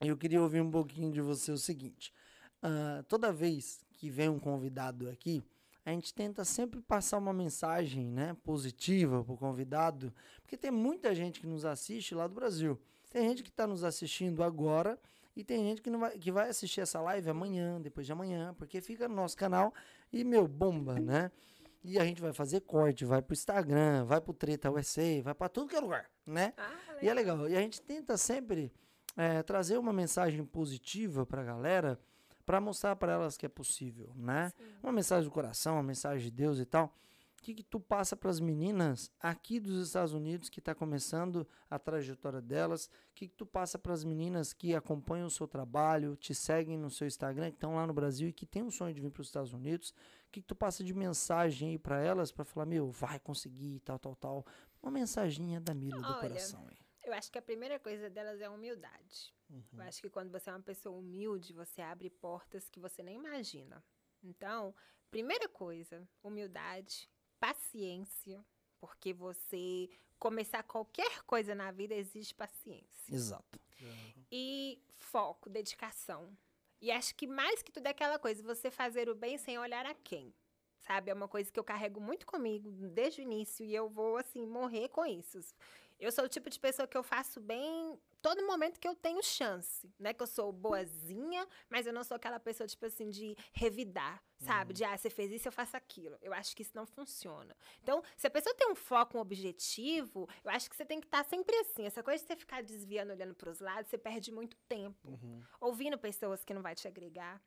eu 0.00 0.16
queria 0.16 0.42
ouvir 0.42 0.60
um 0.60 0.70
pouquinho 0.70 1.12
de 1.12 1.20
você 1.20 1.50
o 1.52 1.58
seguinte. 1.58 2.12
ah, 2.62 3.04
toda 3.08 3.32
vez 3.32 3.80
que 3.92 4.10
vem 4.10 4.28
um 4.28 4.38
convidado 4.38 5.08
aqui, 5.08 5.42
a 5.84 5.90
gente 5.92 6.12
tenta 6.12 6.44
sempre 6.44 6.80
passar 6.82 7.16
uma 7.18 7.32
mensagem 7.32 8.04
né, 8.10 8.36
positiva 8.42 9.22
pro 9.24 9.36
convidado, 9.36 10.12
porque 10.42 10.56
tem 10.56 10.70
muita 10.70 11.14
gente 11.14 11.38
que 11.40 11.46
nos 11.46 11.64
assiste 11.64 12.14
lá 12.14 12.26
do 12.26 12.34
Brasil. 12.34 12.78
Tem 13.10 13.28
gente 13.28 13.42
que 13.44 13.48
está 13.50 13.66
nos 13.66 13.84
assistindo 13.84 14.42
agora 14.42 14.98
e 15.36 15.44
tem 15.44 15.62
gente 15.62 15.82
que, 15.82 15.90
não 15.90 16.00
vai, 16.00 16.18
que 16.18 16.32
vai 16.32 16.48
assistir 16.48 16.80
essa 16.80 17.00
live 17.00 17.28
amanhã, 17.28 17.80
depois 17.80 18.06
de 18.06 18.12
amanhã, 18.12 18.54
porque 18.58 18.80
fica 18.80 19.06
no 19.06 19.14
nosso 19.14 19.36
canal 19.36 19.72
e, 20.12 20.24
meu, 20.24 20.48
bomba, 20.48 20.98
né? 20.98 21.30
E 21.84 21.98
a 21.98 22.04
gente 22.04 22.20
vai 22.20 22.32
fazer 22.32 22.62
corte, 22.62 23.04
vai 23.04 23.22
pro 23.22 23.34
Instagram, 23.34 24.04
vai 24.06 24.20
pro 24.20 24.32
Treta 24.34 24.70
USA, 24.70 25.22
vai 25.22 25.34
pra 25.34 25.48
tudo 25.48 25.68
que 25.68 25.76
é 25.76 25.80
lugar, 25.80 26.10
né? 26.26 26.52
Ah, 26.56 26.72
E 27.02 27.08
é 27.08 27.14
legal. 27.14 27.48
E 27.48 27.56
a 27.56 27.60
gente 27.60 27.80
tenta 27.80 28.16
sempre 28.16 28.72
eh, 29.16 29.42
trazer 29.44 29.78
uma 29.78 29.92
mensagem 29.92 30.44
positiva 30.44 31.24
pra 31.24 31.44
galera, 31.44 32.00
pra 32.44 32.60
mostrar 32.60 32.96
pra 32.96 33.12
elas 33.12 33.36
que 33.36 33.46
é 33.46 33.48
possível, 33.48 34.10
né? 34.16 34.52
Uma 34.82 34.90
mensagem 34.92 35.28
do 35.28 35.30
coração, 35.32 35.74
uma 35.74 35.82
mensagem 35.82 36.24
de 36.24 36.30
Deus 36.30 36.58
e 36.58 36.64
tal. 36.64 36.92
O 37.38 37.42
que, 37.46 37.54
que 37.54 37.62
tu 37.62 37.78
passa 37.78 38.16
pras 38.16 38.40
meninas 38.40 39.10
aqui 39.20 39.60
dos 39.60 39.86
Estados 39.86 40.12
Unidos 40.12 40.48
que 40.48 40.60
tá 40.60 40.74
começando 40.74 41.46
a 41.70 41.78
trajetória 41.78 42.40
delas? 42.40 42.86
O 42.86 42.90
que, 43.14 43.28
que 43.28 43.34
tu 43.34 43.46
passa 43.46 43.78
pras 43.78 44.02
meninas 44.02 44.52
que 44.52 44.74
acompanham 44.74 45.28
o 45.28 45.30
seu 45.30 45.46
trabalho, 45.46 46.16
te 46.16 46.34
seguem 46.34 46.76
no 46.76 46.90
seu 46.90 47.06
Instagram, 47.06 47.50
que 47.50 47.56
estão 47.56 47.76
lá 47.76 47.86
no 47.86 47.94
Brasil 47.94 48.28
e 48.28 48.32
que 48.32 48.46
têm 48.46 48.62
o 48.62 48.70
sonho 48.70 48.94
de 48.94 49.00
vir 49.00 49.10
para 49.10 49.20
os 49.20 49.28
Estados 49.28 49.52
Unidos? 49.52 49.90
O 49.90 50.32
que, 50.32 50.40
que 50.40 50.46
tu 50.46 50.56
passa 50.56 50.82
de 50.82 50.92
mensagem 50.92 51.70
aí 51.70 51.78
pra 51.78 52.02
elas 52.02 52.32
pra 52.32 52.44
falar, 52.44 52.66
meu, 52.66 52.90
vai 52.90 53.20
conseguir, 53.20 53.80
tal, 53.80 53.98
tal, 53.98 54.16
tal? 54.16 54.46
Uma 54.82 54.90
mensaginha 54.90 55.60
da 55.60 55.72
Mila 55.72 56.00
do 56.00 56.20
coração 56.20 56.66
aí. 56.68 56.76
Eu 57.04 57.12
acho 57.14 57.30
que 57.30 57.38
a 57.38 57.42
primeira 57.42 57.78
coisa 57.78 58.10
delas 58.10 58.40
é 58.40 58.46
a 58.46 58.50
humildade. 58.50 59.32
Uhum. 59.48 59.62
Eu 59.74 59.82
acho 59.82 60.02
que 60.02 60.10
quando 60.10 60.32
você 60.32 60.50
é 60.50 60.52
uma 60.52 60.62
pessoa 60.62 60.98
humilde, 60.98 61.52
você 61.52 61.80
abre 61.80 62.10
portas 62.10 62.68
que 62.68 62.80
você 62.80 63.02
nem 63.02 63.14
imagina. 63.14 63.82
Então, 64.22 64.74
primeira 65.08 65.48
coisa, 65.48 66.08
humildade, 66.22 67.08
paciência, 67.46 68.44
porque 68.80 69.12
você 69.12 69.88
começar 70.18 70.62
qualquer 70.64 71.22
coisa 71.22 71.54
na 71.54 71.70
vida 71.70 71.94
exige 71.94 72.34
paciência. 72.34 73.14
Exato. 73.14 73.60
E 74.32 74.82
foco, 74.96 75.48
dedicação. 75.48 76.36
E 76.80 76.90
acho 76.90 77.14
que 77.14 77.26
mais 77.26 77.62
que 77.62 77.70
tudo 77.70 77.86
é 77.86 77.90
aquela 77.90 78.18
coisa, 78.18 78.42
você 78.42 78.68
fazer 78.70 79.08
o 79.08 79.14
bem 79.14 79.38
sem 79.38 79.58
olhar 79.58 79.86
a 79.86 79.94
quem. 79.94 80.34
Sabe? 80.80 81.10
É 81.10 81.14
uma 81.14 81.28
coisa 81.28 81.50
que 81.50 81.58
eu 81.58 81.64
carrego 81.64 82.00
muito 82.00 82.26
comigo 82.26 82.68
desde 82.70 83.20
o 83.20 83.22
início 83.22 83.64
e 83.64 83.74
eu 83.74 83.88
vou, 83.88 84.16
assim, 84.16 84.44
morrer 84.44 84.88
com 84.88 85.06
isso. 85.06 85.38
Eu 85.98 86.10
sou 86.10 86.24
o 86.24 86.28
tipo 86.28 86.50
de 86.50 86.58
pessoa 86.58 86.86
que 86.88 86.96
eu 86.96 87.02
faço 87.02 87.40
bem 87.40 87.98
todo 88.26 88.44
momento 88.44 88.80
que 88.80 88.88
eu 88.88 88.94
tenho 88.96 89.22
chance. 89.22 89.88
Não 90.00 90.10
é 90.10 90.12
que 90.12 90.20
eu 90.20 90.26
sou 90.26 90.50
boazinha, 90.52 91.46
mas 91.70 91.86
eu 91.86 91.92
não 91.92 92.02
sou 92.02 92.16
aquela 92.16 92.40
pessoa, 92.40 92.66
tipo 92.66 92.84
assim, 92.84 93.08
de 93.08 93.36
revidar, 93.52 94.20
sabe? 94.40 94.74
De, 94.74 94.82
ah, 94.82 94.96
você 94.96 95.08
fez 95.08 95.30
isso, 95.30 95.46
eu 95.46 95.52
faço 95.52 95.76
aquilo. 95.76 96.18
Eu 96.20 96.32
acho 96.32 96.56
que 96.56 96.62
isso 96.62 96.72
não 96.74 96.86
funciona. 96.86 97.56
Então, 97.80 98.02
se 98.16 98.26
a 98.26 98.30
pessoa 98.30 98.52
tem 98.56 98.68
um 98.68 98.74
foco, 98.74 99.16
um 99.16 99.20
objetivo, 99.20 100.28
eu 100.42 100.50
acho 100.50 100.68
que 100.68 100.74
você 100.74 100.84
tem 100.84 100.98
que 101.00 101.06
estar 101.06 101.24
sempre 101.24 101.54
assim. 101.58 101.86
Essa 101.86 102.02
coisa 102.02 102.20
de 102.20 102.26
você 102.26 102.34
ficar 102.34 102.64
desviando, 102.64 103.12
olhando 103.12 103.32
para 103.32 103.48
os 103.48 103.60
lados, 103.60 103.88
você 103.88 103.96
perde 103.96 104.32
muito 104.32 104.56
tempo. 104.68 105.08
Uhum. 105.08 105.40
Ouvindo 105.60 105.96
pessoas 105.96 106.44
que 106.44 106.52
não 106.52 106.62
vai 106.62 106.74
te 106.74 106.88
agregar. 106.88 107.40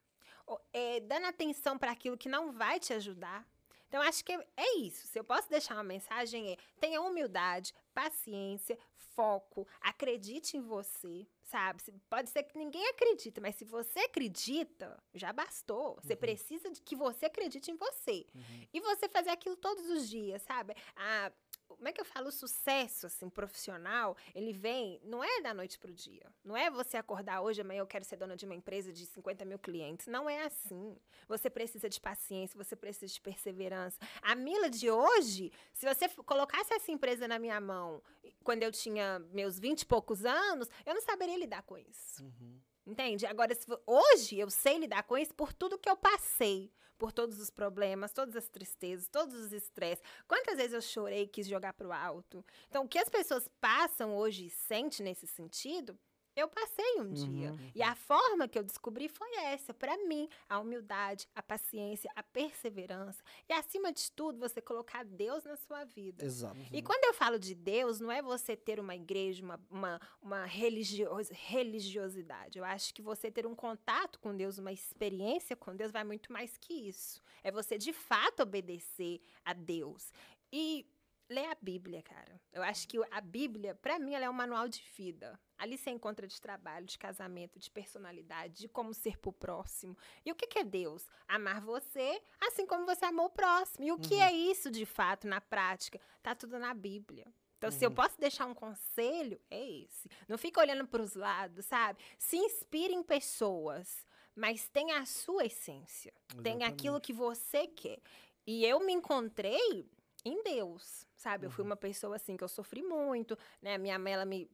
ou, 0.46 0.62
é, 0.72 1.02
dando 1.02 1.26
atenção 1.26 1.78
para 1.78 1.92
aquilo 1.92 2.18
que 2.18 2.30
não 2.30 2.54
vai 2.54 2.80
te 2.80 2.94
ajudar. 2.94 3.46
Então, 3.90 4.02
acho 4.04 4.24
que 4.24 4.32
é 4.56 4.78
isso. 4.78 5.08
Se 5.08 5.20
eu 5.20 5.24
posso 5.24 5.50
deixar 5.50 5.74
uma 5.74 5.84
mensagem, 5.84 6.54
é 6.54 6.58
tenha 6.80 7.02
humildade, 7.02 7.74
paciência, 8.00 8.78
foco, 8.96 9.68
acredite 9.82 10.56
em 10.56 10.62
você, 10.62 11.28
sabe? 11.44 11.82
Pode 12.10 12.30
ser 12.30 12.44
que 12.44 12.58
ninguém 12.58 12.88
acredita, 12.88 13.42
mas 13.42 13.56
se 13.56 13.66
você 13.66 14.00
acredita, 14.00 14.98
já 15.14 15.34
bastou. 15.34 15.96
Você 16.02 16.16
precisa 16.16 16.70
de 16.72 16.82
que 16.82 16.96
você 16.96 17.26
acredite 17.26 17.72
em 17.72 17.76
você. 17.76 18.26
E 18.74 18.80
você 18.80 19.10
fazer 19.10 19.32
aquilo 19.32 19.58
todos 19.58 19.90
os 19.90 20.08
dias, 20.08 20.42
sabe? 20.44 20.74
Ah, 20.96 21.30
como 21.80 21.88
é 21.88 21.94
que 21.94 22.02
eu 22.02 22.06
falo? 22.06 22.28
O 22.28 22.32
sucesso, 22.32 23.08
assim, 23.08 23.30
profissional, 23.30 24.18
ele 24.36 24.52
vem, 24.52 25.00
não 25.02 25.24
é 25.24 25.42
da 25.42 25.54
noite 25.54 25.80
pro 25.80 25.94
dia. 25.94 26.30
Não 26.44 26.56
é 26.56 26.70
você 26.70 26.98
acordar 26.98 27.40
hoje, 27.40 27.62
amanhã 27.62 27.80
eu 27.80 27.88
quero 27.88 28.04
ser 28.04 28.18
dona 28.18 28.36
de 28.36 28.44
uma 28.44 28.54
empresa 28.54 28.92
de 28.92 29.06
50 29.06 29.46
mil 29.46 29.58
clientes. 29.58 30.06
Não 30.08 30.30
é 30.30 30.44
assim. 30.44 30.98
Você 31.26 31.50
precisa 31.50 31.88
de 31.88 32.00
paciência, 32.02 32.58
você 32.58 32.76
precisa 32.76 33.08
de 33.08 33.22
perseverança. 33.22 33.98
A 34.22 34.36
Mila 34.36 34.70
de 34.70 34.92
hoje, 34.92 35.54
se 35.74 35.86
você 35.86 36.10
colocasse 36.10 36.74
essa 36.74 36.92
empresa 36.92 37.30
na 37.30 37.40
minha 37.40 37.62
mão 37.62 38.04
quando 38.44 38.64
eu 38.64 38.72
tinha 38.74 39.20
meus 39.32 39.58
20 39.58 39.82
e 39.82 39.86
poucos 39.86 40.26
anos, 40.26 40.70
eu 40.86 40.94
não 40.94 41.02
saberia 41.02 41.38
lidar 41.38 41.64
com 41.64 41.78
isso. 41.78 42.24
Uhum. 42.24 42.60
Entende? 42.86 43.26
Agora, 43.26 43.58
hoje 43.88 44.38
eu 44.38 44.50
sei 44.50 44.80
lidar 44.80 45.04
com 45.04 45.18
isso 45.18 45.34
por 45.34 45.54
tudo 45.54 45.78
que 45.78 45.90
eu 45.90 45.96
passei. 45.96 46.74
Por 47.00 47.12
todos 47.12 47.40
os 47.40 47.50
problemas, 47.50 48.12
todas 48.12 48.36
as 48.36 48.48
tristezas, 48.48 49.08
todos 49.08 49.34
os 49.34 49.52
estresses. 49.52 50.04
Quantas 50.28 50.58
vezes 50.58 50.74
eu 50.74 50.82
chorei 50.82 51.24
e 51.24 51.28
quis 51.28 51.48
jogar 51.48 51.74
pro 51.74 51.92
alto? 51.92 52.46
Então, 52.68 52.84
o 52.84 52.88
que 52.88 53.00
as 53.00 53.10
pessoas 53.10 53.50
passam 53.60 54.16
hoje 54.16 54.46
e 54.46 54.50
sentem 54.52 55.06
nesse 55.06 55.26
sentido, 55.26 55.98
eu 56.40 56.48
passei 56.48 57.00
um 57.00 57.12
dia. 57.12 57.56
E 57.76 57.82
a 57.84 57.96
forma 57.96 58.48
que 58.48 58.58
eu 58.58 58.64
descobri 58.64 59.08
foi 59.08 59.30
essa. 59.38 59.74
Pra 59.74 59.98
mim, 60.08 60.28
a 60.48 60.60
humildade, 60.60 61.28
a 61.36 61.42
paciência, 61.44 62.12
a 62.16 62.24
perseverança. 62.24 63.24
E, 63.48 63.54
acima 63.54 63.92
de 63.92 64.12
tudo, 64.12 64.40
você 64.40 64.62
colocar 64.62 65.04
Deus 65.06 65.44
na 65.44 65.56
sua 65.56 65.84
vida. 65.84 66.26
Exato. 66.26 66.58
E 66.72 66.82
quando 66.82 67.04
eu 67.04 67.14
falo 67.14 67.38
de 67.38 67.54
Deus, 67.54 68.00
não 68.00 68.12
é 68.12 68.22
você 68.22 68.56
ter 68.56 68.80
uma 68.80 68.96
igreja, 68.96 69.44
uma, 69.44 69.60
uma, 69.70 70.02
uma 70.22 70.46
religios- 70.46 71.30
religiosidade. 71.30 72.58
Eu 72.58 72.66
acho 72.66 72.94
que 72.94 73.02
você 73.02 73.30
ter 73.32 73.46
um 73.46 73.56
contato 73.56 74.20
com 74.20 74.36
Deus, 74.36 74.58
uma 74.58 74.72
experiência 74.72 75.56
com 75.56 75.76
Deus, 75.76 75.92
vai 75.92 76.04
muito 76.04 76.32
mais 76.32 76.58
que 76.58 76.74
isso. 76.74 77.22
É 77.44 77.52
você, 77.52 77.78
de 77.78 77.94
fato, 77.94 78.42
obedecer 78.44 79.22
a 79.44 79.54
Deus. 79.54 80.12
E 80.52 80.86
ler 81.30 81.46
a 81.46 81.56
Bíblia, 81.62 82.02
cara. 82.02 82.42
Eu 82.52 82.64
acho 82.64 82.88
que 82.88 82.98
a 83.12 83.22
Bíblia, 83.22 83.76
pra 83.76 84.00
mim, 84.00 84.14
ela 84.14 84.26
é 84.26 84.30
um 84.30 84.34
manual 84.34 84.68
de 84.68 84.82
vida. 84.98 85.40
Ali 85.58 85.78
você 85.78 85.92
encontra 85.92 86.28
de 86.28 86.42
trabalho, 86.42 86.86
de 86.86 86.98
casamento, 86.98 87.60
de 87.60 87.70
personalidade, 87.70 88.62
de 88.62 88.68
como 88.68 88.94
ser 88.94 89.18
pro 89.18 89.32
próximo. 89.32 89.96
E 90.26 90.32
o 90.32 90.36
que, 90.36 90.48
que 90.48 90.60
é 90.60 90.64
Deus? 90.64 91.08
Amar 91.28 91.62
você 91.62 92.22
assim 92.42 92.66
como 92.66 92.86
você 92.86 93.06
amou 93.06 93.28
o 93.28 93.30
próximo. 93.30 93.86
E 93.86 93.92
o 93.92 94.00
que 94.00 94.16
é 94.16 94.32
isso, 94.32 94.72
de 94.72 94.86
fato, 94.86 95.28
na 95.28 95.40
prática? 95.40 96.00
Tá 96.24 96.34
tudo 96.34 96.58
na 96.58 96.74
Bíblia. 96.74 97.28
Então, 97.58 97.72
se 97.72 97.86
eu 97.86 97.92
posso 97.92 98.18
deixar 98.18 98.46
um 98.46 98.54
conselho, 98.54 99.40
é 99.52 99.70
esse. 99.70 100.10
Não 100.30 100.38
fica 100.38 100.62
olhando 100.62 100.88
para 100.88 101.02
os 101.02 101.14
lados, 101.14 101.66
sabe? 101.66 102.00
Se 102.18 102.38
inspire 102.38 102.94
em 102.94 103.04
pessoas, 103.04 104.08
mas 104.34 104.70
tenha 104.70 105.00
a 105.00 105.06
sua 105.06 105.46
essência. 105.46 106.14
Tenha 106.42 106.68
aquilo 106.68 107.02
que 107.02 107.12
você 107.12 107.68
quer. 107.68 108.00
E 108.48 108.66
eu 108.66 108.80
me 108.80 108.94
encontrei 108.94 109.86
em 110.26 110.44
Deus, 110.44 111.06
sabe? 111.16 111.46
Eu 111.46 111.52
fui 111.52 111.64
uma 111.64 111.76
pessoa 111.76 112.16
assim 112.16 112.36
que 112.38 112.44
eu 112.44 112.48
sofri 112.50 112.82
muito, 112.84 113.38
né? 113.62 113.78
Minha 113.78 113.98
mãe, 114.00 114.14
ela 114.14 114.26
me 114.26 114.50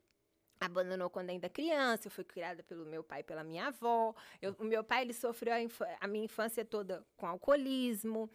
abandonou 0.59 1.09
quando 1.09 1.29
ainda 1.29 1.49
criança, 1.49 2.07
eu 2.07 2.11
fui 2.11 2.23
criada 2.23 2.63
pelo 2.63 2.85
meu 2.85 3.03
pai 3.03 3.21
pela 3.23 3.43
minha 3.43 3.67
avó. 3.67 4.15
Eu- 4.41 4.55
o 4.57 4.63
meu 4.63 4.83
pai, 4.83 5.01
ele 5.01 5.13
sofreu 5.13 5.53
a, 5.53 5.57
a 5.99 6.07
minha 6.07 6.23
infância 6.25 6.63
toda 6.63 7.05
com 7.17 7.27
alcoolismo. 7.27 8.29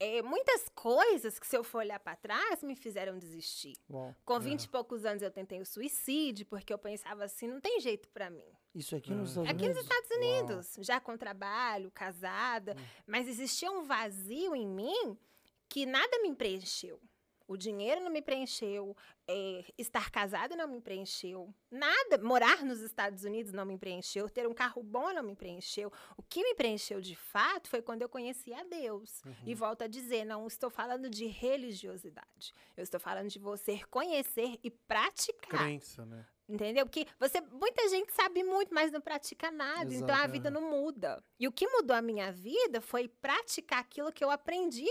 É, 0.00 0.22
muitas 0.22 0.66
coisas 0.70 1.38
que, 1.38 1.46
se 1.46 1.54
eu 1.54 1.62
for 1.62 1.78
olhar 1.78 2.00
para 2.00 2.16
trás, 2.16 2.62
me 2.62 2.74
fizeram 2.74 3.18
desistir. 3.18 3.76
Bom, 3.86 4.14
Com 4.24 4.40
20 4.40 4.64
e 4.64 4.68
poucos 4.68 5.04
anos 5.04 5.22
eu 5.22 5.30
tentei 5.30 5.60
o 5.60 5.66
suicídio, 5.66 6.46
porque 6.46 6.72
eu 6.72 6.78
pensava 6.78 7.24
assim, 7.24 7.46
não 7.46 7.60
tem 7.60 7.78
jeito 7.78 8.08
para 8.08 8.30
mim. 8.30 8.50
isso 8.74 8.96
aqui 8.96 9.12
nos 9.12 9.30
Estados 9.30 9.50
Aqui 9.50 9.68
nos 9.68 9.76
Unidos? 9.76 9.82
Estados 9.82 10.10
Unidos, 10.16 10.76
já 10.80 10.98
com 11.00 11.18
trabalho, 11.18 11.90
casada, 11.90 12.74
mas 13.06 13.28
existia 13.28 13.70
um 13.70 13.82
vazio 13.82 14.56
em 14.56 14.66
mim 14.66 15.18
que 15.68 15.86
nada 15.86 16.20
me 16.22 16.34
preencheu. 16.34 17.00
O 17.48 17.56
dinheiro 17.56 18.02
não 18.02 18.10
me 18.10 18.20
preencheu, 18.20 18.94
é, 19.26 19.64
estar 19.78 20.10
casada 20.10 20.54
não 20.54 20.68
me 20.68 20.82
preencheu, 20.82 21.48
nada. 21.70 22.18
Morar 22.22 22.62
nos 22.62 22.82
Estados 22.82 23.24
Unidos 23.24 23.54
não 23.54 23.64
me 23.64 23.78
preencheu, 23.78 24.28
ter 24.28 24.46
um 24.46 24.52
carro 24.52 24.82
bom 24.82 25.14
não 25.14 25.22
me 25.22 25.34
preencheu. 25.34 25.90
O 26.14 26.22
que 26.22 26.42
me 26.42 26.54
preencheu 26.54 27.00
de 27.00 27.16
fato 27.16 27.70
foi 27.70 27.80
quando 27.80 28.02
eu 28.02 28.08
conheci 28.08 28.52
a 28.52 28.62
Deus. 28.64 29.22
E 29.46 29.54
volto 29.54 29.80
a 29.80 29.86
dizer, 29.86 30.26
não 30.26 30.46
estou 30.46 30.68
falando 30.68 31.08
de 31.08 31.24
religiosidade. 31.24 32.52
Eu 32.76 32.82
estou 32.82 33.00
falando 33.00 33.30
de 33.30 33.38
você 33.38 33.82
conhecer 33.86 34.58
e 34.62 34.70
praticar. 34.70 35.60
Crença, 35.60 36.04
né? 36.04 36.26
Entendeu? 36.46 36.84
Porque 36.84 37.06
você, 37.18 37.40
muita 37.40 37.88
gente 37.88 38.12
sabe 38.12 38.42
muito, 38.42 38.74
mas 38.74 38.90
não 38.90 39.00
pratica 39.00 39.50
nada. 39.50 39.94
Então 39.94 40.14
a 40.14 40.18
Exato, 40.18 40.32
vida 40.32 40.50
não 40.50 40.70
muda. 40.70 41.22
E 41.38 41.48
o 41.48 41.52
que 41.52 41.66
mudou 41.66 41.96
a 41.96 42.02
minha 42.02 42.30
vida 42.30 42.80
foi 42.80 43.08
praticar 43.08 43.80
aquilo 43.80 44.12
que 44.12 44.24
eu 44.24 44.30
aprendi 44.30 44.88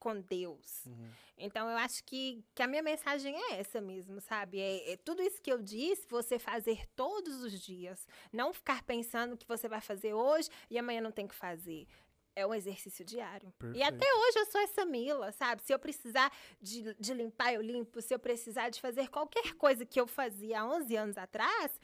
com 0.00 0.20
Deus. 0.20 0.88
Então 1.36 1.70
eu 1.70 1.76
acho 1.76 2.02
que, 2.02 2.42
que 2.54 2.62
a 2.62 2.66
minha 2.66 2.82
mensagem 2.82 3.36
é 3.36 3.60
essa 3.60 3.80
mesmo, 3.80 4.20
sabe? 4.20 4.58
É, 4.58 4.92
é 4.92 4.96
tudo 4.96 5.22
isso 5.22 5.40
que 5.40 5.52
eu 5.52 5.62
disse, 5.62 6.06
você 6.08 6.38
fazer 6.38 6.86
todos 6.96 7.42
os 7.42 7.60
dias. 7.60 8.08
Não 8.32 8.52
ficar 8.52 8.82
pensando 8.82 9.36
que 9.36 9.46
você 9.46 9.68
vai 9.68 9.80
fazer 9.80 10.14
hoje 10.14 10.48
e 10.70 10.78
amanhã 10.78 11.00
não 11.00 11.12
tem 11.12 11.28
que 11.28 11.34
fazer. 11.34 11.86
É 12.34 12.46
um 12.46 12.54
exercício 12.54 13.04
diário. 13.04 13.48
E 13.48 13.52
Perfeito. 13.52 13.84
até 13.84 14.14
hoje 14.14 14.38
eu 14.38 14.46
sou 14.46 14.60
essa 14.62 14.84
Mila, 14.84 15.32
sabe? 15.32 15.62
Se 15.62 15.74
eu 15.74 15.78
precisar 15.78 16.32
de, 16.60 16.94
de 16.94 17.12
limpar, 17.12 17.52
eu 17.52 17.60
limpo. 17.60 18.00
Se 18.00 18.14
eu 18.14 18.18
precisar 18.18 18.70
de 18.70 18.80
fazer 18.80 19.08
qualquer 19.08 19.54
coisa 19.54 19.84
que 19.84 20.00
eu 20.00 20.06
fazia 20.06 20.60
há 20.60 20.66
11 20.66 20.96
anos 20.96 21.18
atrás, 21.18 21.78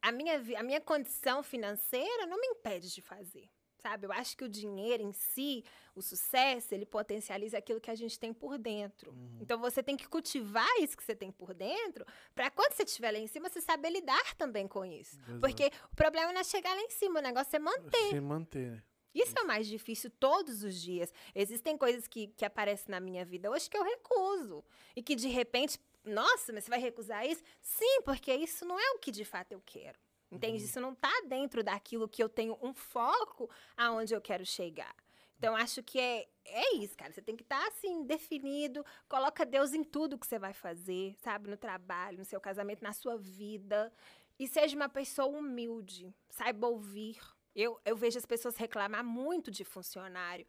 a 0.00 0.12
minha, 0.12 0.34
a 0.56 0.62
minha 0.62 0.80
condição 0.80 1.42
financeira 1.42 2.26
não 2.26 2.38
me 2.38 2.46
impede 2.48 2.94
de 2.94 3.02
fazer. 3.02 3.48
Sabe? 3.78 4.06
Eu 4.06 4.12
acho 4.12 4.36
que 4.36 4.44
o 4.44 4.48
dinheiro 4.48 5.02
em 5.02 5.12
si, 5.12 5.64
o 5.94 6.02
sucesso, 6.02 6.74
ele 6.74 6.84
potencializa 6.84 7.58
aquilo 7.58 7.80
que 7.80 7.90
a 7.90 7.94
gente 7.94 8.18
tem 8.18 8.32
por 8.32 8.58
dentro. 8.58 9.14
Então 9.40 9.58
você 9.58 9.82
tem 9.82 9.96
que 9.96 10.08
cultivar 10.08 10.68
isso 10.80 10.96
que 10.96 11.04
você 11.04 11.14
tem 11.14 11.30
por 11.30 11.54
dentro, 11.54 12.04
para 12.34 12.50
quando 12.50 12.72
você 12.72 12.82
estiver 12.82 13.12
lá 13.12 13.18
em 13.18 13.28
cima, 13.28 13.48
você 13.48 13.60
saber 13.60 13.90
lidar 13.90 14.34
também 14.34 14.66
com 14.66 14.84
isso. 14.84 15.16
Exato. 15.20 15.40
Porque 15.40 15.70
o 15.92 15.96
problema 15.96 16.32
não 16.32 16.40
é 16.40 16.44
chegar 16.44 16.74
lá 16.74 16.82
em 16.82 16.90
cima, 16.90 17.20
o 17.20 17.22
negócio 17.22 17.54
é 17.54 17.58
manter. 17.58 18.10
Se 18.10 18.20
manter. 18.20 18.70
né? 18.72 18.82
Isso 19.14 19.34
é 19.38 19.42
o 19.42 19.46
mais 19.46 19.66
difícil 19.66 20.10
todos 20.10 20.62
os 20.62 20.74
dias. 20.80 21.12
Existem 21.34 21.76
coisas 21.76 22.06
que, 22.06 22.28
que 22.28 22.44
aparecem 22.44 22.86
na 22.90 23.00
minha 23.00 23.24
vida 23.24 23.50
hoje 23.50 23.68
que 23.68 23.76
eu 23.76 23.82
recuso. 23.82 24.64
E 24.94 25.02
que 25.02 25.16
de 25.16 25.28
repente, 25.28 25.78
nossa, 26.04 26.52
mas 26.52 26.64
você 26.64 26.70
vai 26.70 26.78
recusar 26.78 27.26
isso? 27.26 27.42
Sim, 27.60 28.02
porque 28.04 28.32
isso 28.34 28.64
não 28.64 28.78
é 28.78 28.90
o 28.92 28.98
que 28.98 29.10
de 29.10 29.24
fato 29.24 29.52
eu 29.52 29.62
quero. 29.64 29.98
Entende? 30.30 30.62
Isso 30.62 30.80
não 30.80 30.92
está 30.92 31.12
dentro 31.26 31.62
daquilo 31.62 32.08
que 32.08 32.22
eu 32.22 32.28
tenho 32.28 32.58
um 32.60 32.74
foco 32.74 33.48
aonde 33.76 34.14
eu 34.14 34.20
quero 34.20 34.44
chegar. 34.44 34.94
Então, 35.38 35.54
acho 35.54 35.82
que 35.82 36.00
é, 36.00 36.28
é 36.44 36.74
isso, 36.76 36.96
cara. 36.96 37.12
Você 37.12 37.22
tem 37.22 37.36
que 37.36 37.44
estar, 37.44 37.64
assim, 37.68 38.04
definido. 38.04 38.84
Coloca 39.08 39.46
Deus 39.46 39.72
em 39.72 39.84
tudo 39.84 40.18
que 40.18 40.26
você 40.26 40.38
vai 40.38 40.52
fazer, 40.52 41.14
sabe? 41.18 41.48
No 41.48 41.56
trabalho, 41.56 42.18
no 42.18 42.24
seu 42.24 42.40
casamento, 42.40 42.82
na 42.82 42.92
sua 42.92 43.16
vida. 43.16 43.92
E 44.38 44.48
seja 44.48 44.74
uma 44.74 44.88
pessoa 44.88 45.28
humilde. 45.28 46.12
Saiba 46.28 46.66
ouvir. 46.66 47.18
Eu, 47.54 47.80
eu 47.84 47.96
vejo 47.96 48.18
as 48.18 48.26
pessoas 48.26 48.56
reclamar 48.56 49.04
muito 49.04 49.50
de 49.50 49.64
funcionário. 49.64 50.46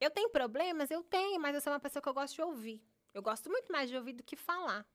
Eu 0.00 0.10
tenho 0.10 0.30
problemas? 0.30 0.90
Eu 0.90 1.02
tenho, 1.02 1.38
mas 1.38 1.54
eu 1.54 1.60
sou 1.60 1.72
uma 1.72 1.80
pessoa 1.80 2.02
que 2.02 2.08
eu 2.08 2.14
gosto 2.14 2.34
de 2.34 2.42
ouvir. 2.42 2.82
Eu 3.12 3.22
gosto 3.22 3.50
muito 3.50 3.70
mais 3.70 3.90
de 3.90 3.96
ouvir 3.96 4.14
do 4.14 4.22
que 4.22 4.36
falar. 4.36 4.86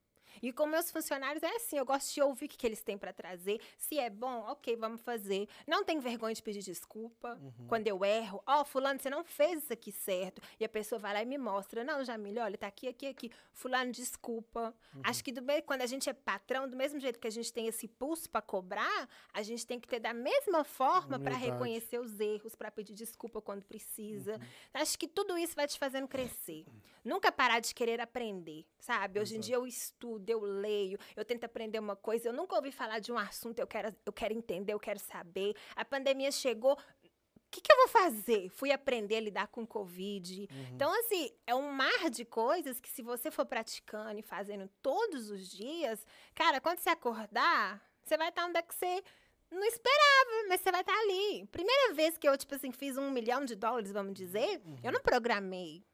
E 0.42 0.52
com 0.52 0.66
meus 0.66 0.90
funcionários 0.90 1.42
é 1.42 1.56
assim, 1.56 1.78
eu 1.78 1.84
gosto 1.84 2.12
de 2.12 2.22
ouvir 2.22 2.46
o 2.46 2.48
que, 2.48 2.56
que 2.56 2.66
eles 2.66 2.82
têm 2.82 2.98
para 2.98 3.12
trazer. 3.12 3.60
Se 3.76 3.98
é 3.98 4.10
bom, 4.10 4.44
ok, 4.48 4.76
vamos 4.76 5.02
fazer. 5.02 5.48
Não 5.66 5.84
tem 5.84 5.98
vergonha 5.98 6.34
de 6.34 6.42
pedir 6.42 6.62
desculpa 6.62 7.38
quando 7.68 7.86
eu 7.86 8.04
erro. 8.04 8.42
Ó, 8.46 8.64
fulano, 8.64 9.00
você 9.00 9.10
não 9.10 9.24
fez 9.24 9.64
isso 9.64 9.72
aqui 9.72 9.90
certo. 9.90 10.42
E 10.60 10.64
a 10.64 10.68
pessoa 10.68 10.98
vai 10.98 11.12
lá 11.12 11.22
e 11.22 11.26
me 11.26 11.38
mostra. 11.38 11.82
Não, 11.82 12.04
Jamília, 12.04 12.44
olha, 12.44 12.58
tá 12.58 12.66
aqui, 12.66 12.88
aqui, 12.88 13.06
aqui. 13.06 13.30
Fulano, 13.52 13.90
desculpa. 13.90 14.74
Acho 15.02 15.24
que 15.24 15.32
do 15.32 15.46
quando 15.64 15.82
a 15.82 15.86
gente 15.86 16.10
é 16.10 16.12
patrão, 16.12 16.68
do 16.68 16.76
mesmo 16.76 16.98
jeito 16.98 17.18
que 17.18 17.26
a 17.26 17.30
gente 17.30 17.52
tem 17.52 17.68
esse 17.68 17.86
pulso 17.86 18.28
para 18.28 18.42
cobrar, 18.42 19.08
a 19.32 19.42
gente 19.42 19.66
tem 19.66 19.78
que 19.78 19.86
ter 19.86 20.00
da 20.00 20.12
mesma 20.12 20.64
forma 20.64 21.18
para 21.18 21.34
reconhecer 21.36 21.98
os 21.98 22.18
erros, 22.18 22.54
para 22.54 22.70
pedir 22.70 22.94
desculpa 22.94 23.40
quando 23.40 23.64
precisa. 23.64 24.40
Acho 24.74 24.98
que 24.98 25.06
tudo 25.06 25.38
isso 25.38 25.54
vai 25.54 25.66
te 25.66 25.78
fazendo 25.78 26.08
crescer. 26.08 26.66
Nunca 27.04 27.30
parar 27.30 27.60
de 27.60 27.72
querer 27.74 28.00
aprender, 28.00 28.66
sabe? 28.78 29.20
Hoje 29.20 29.36
em 29.36 29.40
dia 29.40 29.54
eu 29.54 29.66
estudo, 29.66 30.25
eu 30.30 30.40
leio, 30.40 30.98
eu 31.14 31.24
tento 31.24 31.44
aprender 31.44 31.78
uma 31.78 31.96
coisa. 31.96 32.28
Eu 32.28 32.32
nunca 32.32 32.54
ouvi 32.56 32.72
falar 32.72 32.98
de 32.98 33.12
um 33.12 33.18
assunto, 33.18 33.58
eu 33.58 33.66
quero, 33.66 33.94
eu 34.04 34.12
quero 34.12 34.34
entender, 34.34 34.72
eu 34.72 34.80
quero 34.80 34.98
saber. 34.98 35.54
A 35.74 35.84
pandemia 35.84 36.30
chegou. 36.32 36.74
O 36.74 37.48
que, 37.50 37.60
que 37.60 37.72
eu 37.72 37.76
vou 37.76 37.88
fazer? 37.88 38.48
Fui 38.50 38.70
aprender 38.72 39.16
a 39.16 39.20
lidar 39.20 39.46
com 39.46 39.64
Covid. 39.66 40.48
Então, 40.74 40.92
assim, 41.00 41.30
é 41.46 41.54
um 41.54 41.70
mar 41.70 42.10
de 42.10 42.24
coisas 42.24 42.80
que, 42.80 42.90
se 42.90 43.02
você 43.02 43.30
for 43.30 43.46
praticando 43.46 44.18
e 44.18 44.22
fazendo 44.22 44.68
todos 44.82 45.30
os 45.30 45.48
dias, 45.48 46.04
cara, 46.34 46.60
quando 46.60 46.78
você 46.80 46.90
acordar, 46.90 47.80
você 48.04 48.16
vai 48.18 48.28
estar 48.28 48.46
onde 48.46 48.58
é 48.58 48.62
que 48.62 48.74
você 48.74 49.02
não 49.50 49.64
esperava, 49.64 50.48
mas 50.48 50.60
você 50.60 50.72
vai 50.72 50.80
estar 50.80 50.98
ali. 51.02 51.46
Primeira 51.46 51.94
vez 51.94 52.18
que 52.18 52.28
eu, 52.28 52.36
tipo 52.36 52.54
assim, 52.54 52.72
fiz 52.72 52.98
um 52.98 53.10
milhão 53.10 53.44
de 53.44 53.54
dólares, 53.54 53.92
vamos 53.92 54.12
dizer, 54.14 54.60
eu 54.82 54.92
não 54.92 55.00
programei. 55.00 55.84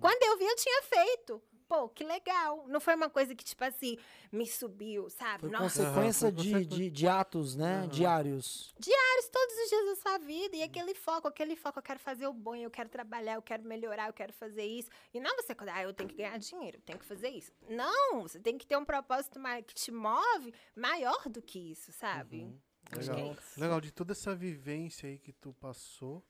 Quando 0.00 0.22
eu 0.22 0.38
vi, 0.38 0.44
eu 0.44 0.56
tinha 0.56 0.82
feito. 0.82 1.42
Pô, 1.68 1.86
que 1.86 2.02
legal. 2.02 2.66
Não 2.66 2.80
foi 2.80 2.94
uma 2.94 3.10
coisa 3.10 3.34
que, 3.34 3.44
tipo 3.44 3.62
assim, 3.62 3.98
me 4.32 4.46
subiu, 4.46 5.10
sabe? 5.10 5.40
Foi 5.40 5.50
Nossa, 5.50 5.84
consequência 5.84 6.32
foi 6.32 6.42
de, 6.42 6.64
de, 6.64 6.90
de 6.90 7.06
atos, 7.06 7.54
né? 7.54 7.86
Diários. 7.88 8.74
diários 8.78 9.28
todos 9.28 9.54
os 9.54 9.68
dias 9.68 9.84
da 9.84 9.96
sua 9.96 10.18
vida. 10.18 10.56
E 10.56 10.62
aquele 10.62 10.94
foco, 10.94 11.28
aquele 11.28 11.54
foco, 11.54 11.78
eu 11.78 11.82
quero 11.82 12.00
fazer 12.00 12.26
o 12.26 12.32
bom, 12.32 12.54
eu 12.54 12.70
quero 12.70 12.88
trabalhar, 12.88 13.34
eu 13.34 13.42
quero 13.42 13.64
melhorar, 13.64 14.08
eu 14.08 14.14
quero 14.14 14.32
fazer 14.32 14.64
isso. 14.64 14.88
E 15.12 15.20
não 15.20 15.36
você, 15.36 15.54
ah, 15.70 15.82
eu 15.82 15.92
tenho 15.92 16.08
que 16.08 16.16
ganhar 16.16 16.38
dinheiro, 16.38 16.78
eu 16.78 16.82
tenho 16.82 16.98
que 16.98 17.04
fazer 17.04 17.28
isso. 17.28 17.52
Não, 17.68 18.22
você 18.22 18.40
tem 18.40 18.56
que 18.56 18.66
ter 18.66 18.78
um 18.78 18.84
propósito 18.84 19.38
que 19.66 19.74
te 19.74 19.92
move 19.92 20.54
maior 20.74 21.28
do 21.28 21.42
que 21.42 21.72
isso, 21.72 21.92
sabe? 21.92 22.50
Acho 22.92 23.10
que 23.10 23.16
é 23.16 23.22
Legal. 23.24 23.32
isso. 23.34 23.60
Legal, 23.60 23.80
de 23.82 23.92
toda 23.92 24.12
essa 24.12 24.34
vivência 24.34 25.06
aí 25.06 25.18
que 25.18 25.34
tu 25.34 25.52
passou, 25.52 26.24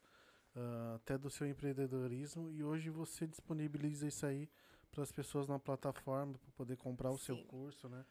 ah, 0.57 0.95
até 0.97 1.17
do 1.17 1.31
seu 1.31 1.47
empreendedorismo, 1.47 2.51
e 2.51 2.65
hoje 2.65 2.91
você 2.91 3.25
disponibiliza 3.25 4.09
isso 4.09 4.27
aí 4.27 4.49
para 4.91 5.03
as 5.03 5.13
pessoas 5.13 5.47
na 5.49 5.59
plataforma, 5.59 6.39
para 6.39 6.51
poder 6.53 6.77
comprar 6.77 7.11
o 7.11 7.19
seu 7.19 7.37
Sim. 7.37 7.45
curso, 7.45 7.89
né? 7.89 8.05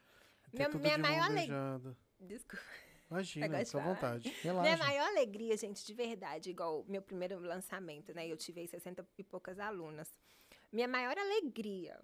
Minha- 0.52 0.68
minha 0.70 0.96
de 0.96 1.02
maior 1.02 1.18
mão 1.18 1.24
aleg- 1.26 1.38
beijada. 1.48 1.96
Desculpa. 2.20 2.64
Imagina, 3.10 3.64
fica 3.64 3.78
à 3.78 3.82
vontade. 3.82 4.28
Minha 4.44 4.52
Relaxa. 4.62 4.84
maior 4.84 5.08
alegria, 5.08 5.56
gente, 5.56 5.84
de 5.84 5.94
verdade, 5.94 6.50
igual 6.50 6.84
meu 6.86 7.00
primeiro 7.00 7.38
lançamento, 7.38 8.12
né? 8.14 8.26
Eu 8.28 8.36
tive 8.36 8.60
aí 8.60 8.68
60 8.68 9.06
e 9.16 9.24
poucas 9.24 9.58
alunas. 9.58 10.14
Minha 10.70 10.86
maior 10.88 11.16
alegria 11.16 11.98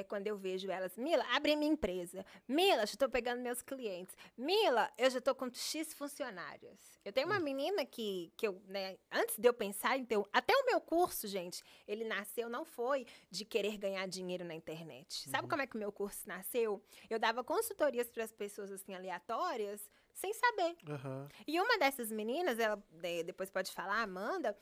é 0.00 0.04
quando 0.04 0.26
eu 0.26 0.36
vejo 0.36 0.70
elas, 0.70 0.96
Mila, 0.96 1.24
abre 1.34 1.54
minha 1.56 1.70
empresa. 1.72 2.24
Mila, 2.48 2.78
já 2.86 2.92
estou 2.94 3.08
pegando 3.08 3.40
meus 3.40 3.62
clientes. 3.62 4.16
Mila, 4.36 4.90
eu 4.98 5.08
já 5.10 5.18
estou 5.18 5.34
com 5.34 5.52
X 5.52 5.94
funcionários. 5.94 6.98
Eu 7.04 7.12
tenho 7.12 7.26
uma 7.26 7.38
menina 7.40 7.84
que, 7.86 8.32
que 8.36 8.46
eu, 8.46 8.60
né, 8.66 8.96
antes 9.10 9.38
de 9.38 9.48
eu 9.48 9.54
pensar 9.54 9.96
em 9.96 10.04
ter. 10.04 10.16
um- 10.18 10.24
Até 10.32 10.54
o 10.54 10.66
meu 10.66 10.80
curso, 10.80 11.26
gente, 11.28 11.62
ele 11.86 12.04
nasceu, 12.04 12.48
não 12.48 12.64
foi 12.64 13.06
de 13.30 13.44
querer 13.44 13.76
ganhar 13.78 14.06
dinheiro 14.06 14.44
na 14.44 14.54
internet. 14.54 15.28
Sabe 15.30 15.48
como 15.48 15.62
é 15.62 15.66
que 15.66 15.76
o 15.76 15.78
meu 15.78 15.92
curso 15.92 16.26
nasceu? 16.28 16.82
Eu 17.08 17.18
dava 17.18 17.42
consultorias 17.44 18.10
para 18.10 18.24
as 18.24 18.32
pessoas 18.32 18.70
assim, 18.70 18.94
aleatórias, 18.94 19.88
sem 20.12 20.32
saber. 20.34 20.76
Aham. 20.88 21.28
E 21.46 21.58
uma 21.60 21.78
dessas 21.78 22.10
meninas, 22.10 22.58
ela 22.58 22.76
de- 22.90 23.22
depois 23.22 23.50
pode 23.50 23.70
falar, 23.72 24.02
Amanda, 24.02 24.56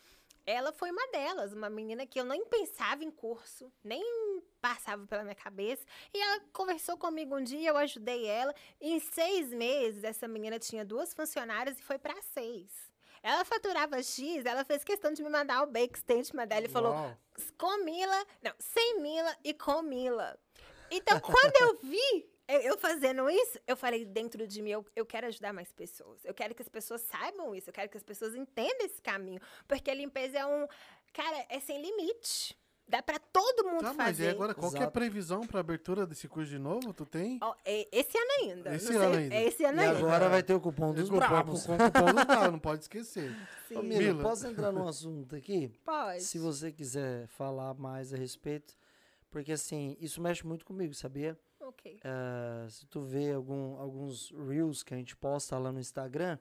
ela 0.48 0.72
foi 0.72 0.90
uma 0.90 1.06
delas, 1.08 1.52
uma 1.52 1.68
menina 1.68 2.06
que 2.06 2.18
eu 2.18 2.24
nem 2.24 2.42
pensava 2.46 3.04
em 3.04 3.10
curso, 3.10 3.70
nem 3.84 4.02
passava 4.62 5.06
pela 5.06 5.22
minha 5.22 5.34
cabeça. 5.34 5.84
E 6.12 6.18
ela 6.18 6.40
conversou 6.54 6.96
comigo 6.96 7.36
um 7.36 7.44
dia, 7.44 7.68
eu 7.68 7.76
ajudei 7.76 8.24
ela. 8.24 8.54
Em 8.80 8.98
seis 8.98 9.52
meses, 9.52 10.02
essa 10.04 10.26
menina 10.26 10.58
tinha 10.58 10.86
duas 10.86 11.12
funcionárias 11.12 11.78
e 11.78 11.82
foi 11.82 11.98
para 11.98 12.20
seis. 12.22 12.70
Ela 13.22 13.44
faturava 13.44 14.02
X, 14.02 14.46
ela 14.46 14.64
fez 14.64 14.82
questão 14.82 15.12
de 15.12 15.22
me 15.22 15.28
mandar 15.28 15.62
o 15.64 15.66
bake 15.66 15.98
statement 15.98 16.46
dela 16.46 16.64
e 16.64 16.70
falou: 16.70 16.94
com 17.58 17.84
Mila, 17.84 18.26
não, 18.40 18.52
sem 18.58 19.00
Mila 19.00 19.36
e 19.44 19.52
com 19.52 19.82
Mila. 19.82 20.38
Então, 20.90 21.20
quando 21.20 21.56
eu 21.60 21.78
vi 21.82 22.26
eu- 22.48 22.60
eu 22.62 22.78
fazendo 22.78 23.28
isso, 23.30 23.58
eu 23.66 23.76
falei 23.76 24.04
dentro 24.04 24.46
de 24.46 24.62
mim, 24.62 24.70
eu, 24.70 24.84
eu 24.96 25.04
quero 25.06 25.26
ajudar 25.26 25.52
mais 25.52 25.72
pessoas. 25.72 26.24
Eu 26.24 26.34
quero 26.34 26.54
que 26.54 26.62
as 26.62 26.68
pessoas 26.68 27.00
saibam 27.02 27.54
isso, 27.54 27.68
eu 27.70 27.74
quero 27.74 27.88
que 27.88 27.96
as 27.96 28.02
pessoas 28.02 28.34
entendam 28.34 28.86
esse 28.86 29.00
caminho. 29.02 29.40
Porque 29.66 29.90
a 29.90 29.94
limpeza 29.94 30.38
é 30.38 30.46
um. 30.46 30.66
Cara, 31.12 31.46
é 31.48 31.60
sem 31.60 31.80
limite. 31.80 32.56
Dá 32.90 33.02
pra 33.02 33.18
todo 33.18 33.64
mundo 33.68 33.82
Tá, 33.82 33.92
mas 33.92 34.18
e 34.18 34.22
fazer. 34.22 34.28
agora, 34.30 34.54
qual 34.54 34.72
que 34.72 34.78
é 34.78 34.84
a 34.84 34.90
previsão 34.90 35.46
pra 35.46 35.60
abertura 35.60 36.06
desse 36.06 36.26
curso 36.26 36.48
de 36.48 36.58
novo? 36.58 36.94
Tu 36.94 37.04
tem? 37.04 37.38
Ó, 37.42 37.54
é 37.62 37.86
esse 37.92 38.16
ano 38.16 38.30
ainda. 38.40 38.74
Esse 38.74 38.92
não 38.94 39.02
ano 39.02 39.10
sei- 39.14 39.22
ainda. 39.24 39.34
É 39.34 39.44
esse 39.44 39.64
ano 39.66 39.78
E 39.82 39.84
ainda. 39.84 39.98
agora 39.98 40.28
vai 40.30 40.42
ter 40.42 40.54
o 40.54 40.60
cupom 40.60 40.94
dos 40.94 41.10
o 41.10 41.16
bravos. 41.16 41.66
com 41.66 41.74
o 41.74 41.78
cupom 41.78 42.06
do 42.14 42.24
Bravo, 42.24 42.50
não 42.52 42.58
pode 42.58 42.84
esquecer. 42.84 43.30
Sim. 43.68 43.76
Ô, 43.76 43.82
Mila, 43.82 44.00
Mila. 44.00 44.22
posso 44.22 44.46
entrar 44.46 44.72
num 44.72 44.88
assunto 44.88 45.36
aqui? 45.36 45.68
Pode. 45.84 46.22
Se 46.22 46.38
você 46.38 46.72
quiser 46.72 47.26
falar 47.26 47.74
mais 47.74 48.14
a 48.14 48.16
respeito, 48.16 48.74
porque 49.30 49.52
assim, 49.52 49.94
isso 50.00 50.18
mexe 50.22 50.46
muito 50.46 50.64
comigo, 50.64 50.94
sabia? 50.94 51.38
Ok. 51.68 52.00
Ah, 52.02 52.66
se 52.70 52.86
tu 52.86 53.02
vê 53.02 53.32
algum, 53.32 53.76
alguns 53.76 54.30
reels 54.30 54.82
que 54.82 54.94
a 54.94 54.96
gente 54.96 55.14
posta 55.14 55.58
lá 55.58 55.70
no 55.70 55.78
Instagram, 55.78 56.38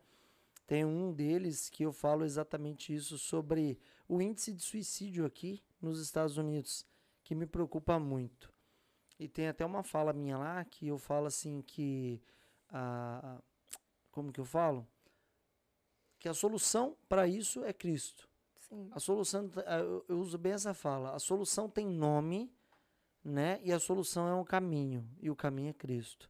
tem 0.65 0.85
um 0.85 1.11
deles 1.11 1.69
que 1.69 1.83
eu 1.83 1.91
falo 1.91 2.23
exatamente 2.23 2.95
isso 2.95 3.17
sobre 3.17 3.77
o 4.07 4.21
índice 4.21 4.53
de 4.53 4.63
suicídio 4.63 5.25
aqui 5.25 5.61
nos 5.81 5.99
Estados 6.01 6.37
Unidos, 6.37 6.85
que 7.23 7.35
me 7.35 7.45
preocupa 7.45 7.99
muito. 7.99 8.53
E 9.19 9.27
tem 9.27 9.49
até 9.49 9.65
uma 9.65 9.83
fala 9.83 10.13
minha 10.13 10.37
lá 10.37 10.63
que 10.63 10.87
eu 10.87 10.97
falo 10.97 11.27
assim 11.27 11.61
que 11.61 12.21
a 12.69 13.41
como 14.11 14.31
que 14.31 14.39
eu 14.39 14.45
falo? 14.45 14.87
Que 16.17 16.29
a 16.29 16.33
solução 16.33 16.97
para 17.07 17.27
isso 17.27 17.63
é 17.63 17.73
Cristo. 17.73 18.27
Sim. 18.67 18.89
A 18.91 18.99
solução, 18.99 19.49
eu 20.07 20.19
uso 20.19 20.37
bem 20.37 20.53
essa 20.53 20.73
fala. 20.73 21.13
A 21.13 21.19
solução 21.19 21.69
tem 21.69 21.85
nome, 21.85 22.51
né? 23.27 23.59
E 23.61 23.73
a 23.73 23.79
solução 23.79 24.27
é 24.27 24.33
um 24.33 24.43
caminho, 24.43 25.07
e 25.19 25.29
o 25.29 25.35
caminho 25.35 25.69
é 25.69 25.73
Cristo. 25.73 26.29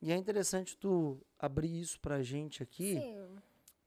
E 0.00 0.12
é 0.12 0.16
interessante 0.16 0.76
tu 0.76 1.20
abrir 1.38 1.80
isso 1.80 1.98
pra 1.98 2.22
gente 2.22 2.62
aqui, 2.62 3.00
Sim. 3.00 3.36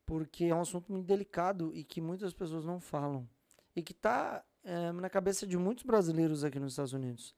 porque 0.05 0.45
é 0.45 0.53
um 0.55 0.61
assunto 0.61 0.91
muito 0.91 1.05
delicado 1.05 1.71
e 1.73 1.83
que 1.83 2.01
muitas 2.01 2.33
pessoas 2.33 2.65
não 2.65 2.79
falam. 2.79 3.27
E 3.75 3.81
que 3.81 3.93
tá 3.93 4.43
eh, 4.63 4.91
na 4.91 5.09
cabeça 5.09 5.47
de 5.47 5.57
muitos 5.57 5.83
brasileiros 5.83 6.43
aqui 6.43 6.59
nos 6.59 6.73
Estados 6.73 6.93
Unidos. 6.93 7.35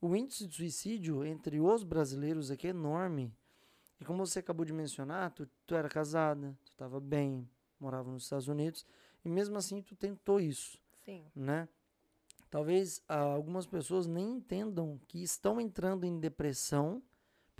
O 0.00 0.16
índice 0.16 0.46
de 0.46 0.54
suicídio 0.54 1.24
entre 1.24 1.60
os 1.60 1.82
brasileiros 1.82 2.50
aqui 2.50 2.68
é 2.68 2.70
enorme. 2.70 3.34
E 4.00 4.04
como 4.04 4.24
você 4.24 4.38
acabou 4.38 4.64
de 4.64 4.72
mencionar, 4.72 5.32
tu, 5.32 5.46
tu 5.66 5.74
era 5.74 5.88
casada, 5.88 6.56
tu 6.64 6.70
estava 6.70 6.98
bem, 6.98 7.46
morava 7.78 8.10
nos 8.10 8.22
Estados 8.22 8.48
Unidos, 8.48 8.86
e 9.22 9.28
mesmo 9.28 9.58
assim 9.58 9.82
tu 9.82 9.94
tentou 9.94 10.40
isso 10.40 10.80
Sim. 11.04 11.26
né? 11.34 11.68
Talvez 12.50 13.00
ah, 13.08 13.20
algumas 13.20 13.66
pessoas 13.66 14.06
nem 14.06 14.32
entendam 14.32 15.00
que 15.06 15.22
estão 15.22 15.60
entrando 15.60 16.04
em 16.04 16.18
depressão 16.18 17.02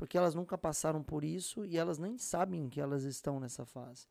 porque 0.01 0.17
elas 0.17 0.35
nunca 0.35 0.57
passaram 0.57 1.03
por 1.03 1.23
isso 1.23 1.65
e 1.67 1.77
elas 1.77 1.99
nem 1.99 2.17
sabem 2.17 2.71
que 2.71 2.81
elas 2.81 3.05
estão 3.05 3.39
nessa 3.39 3.67
fase. 3.67 4.09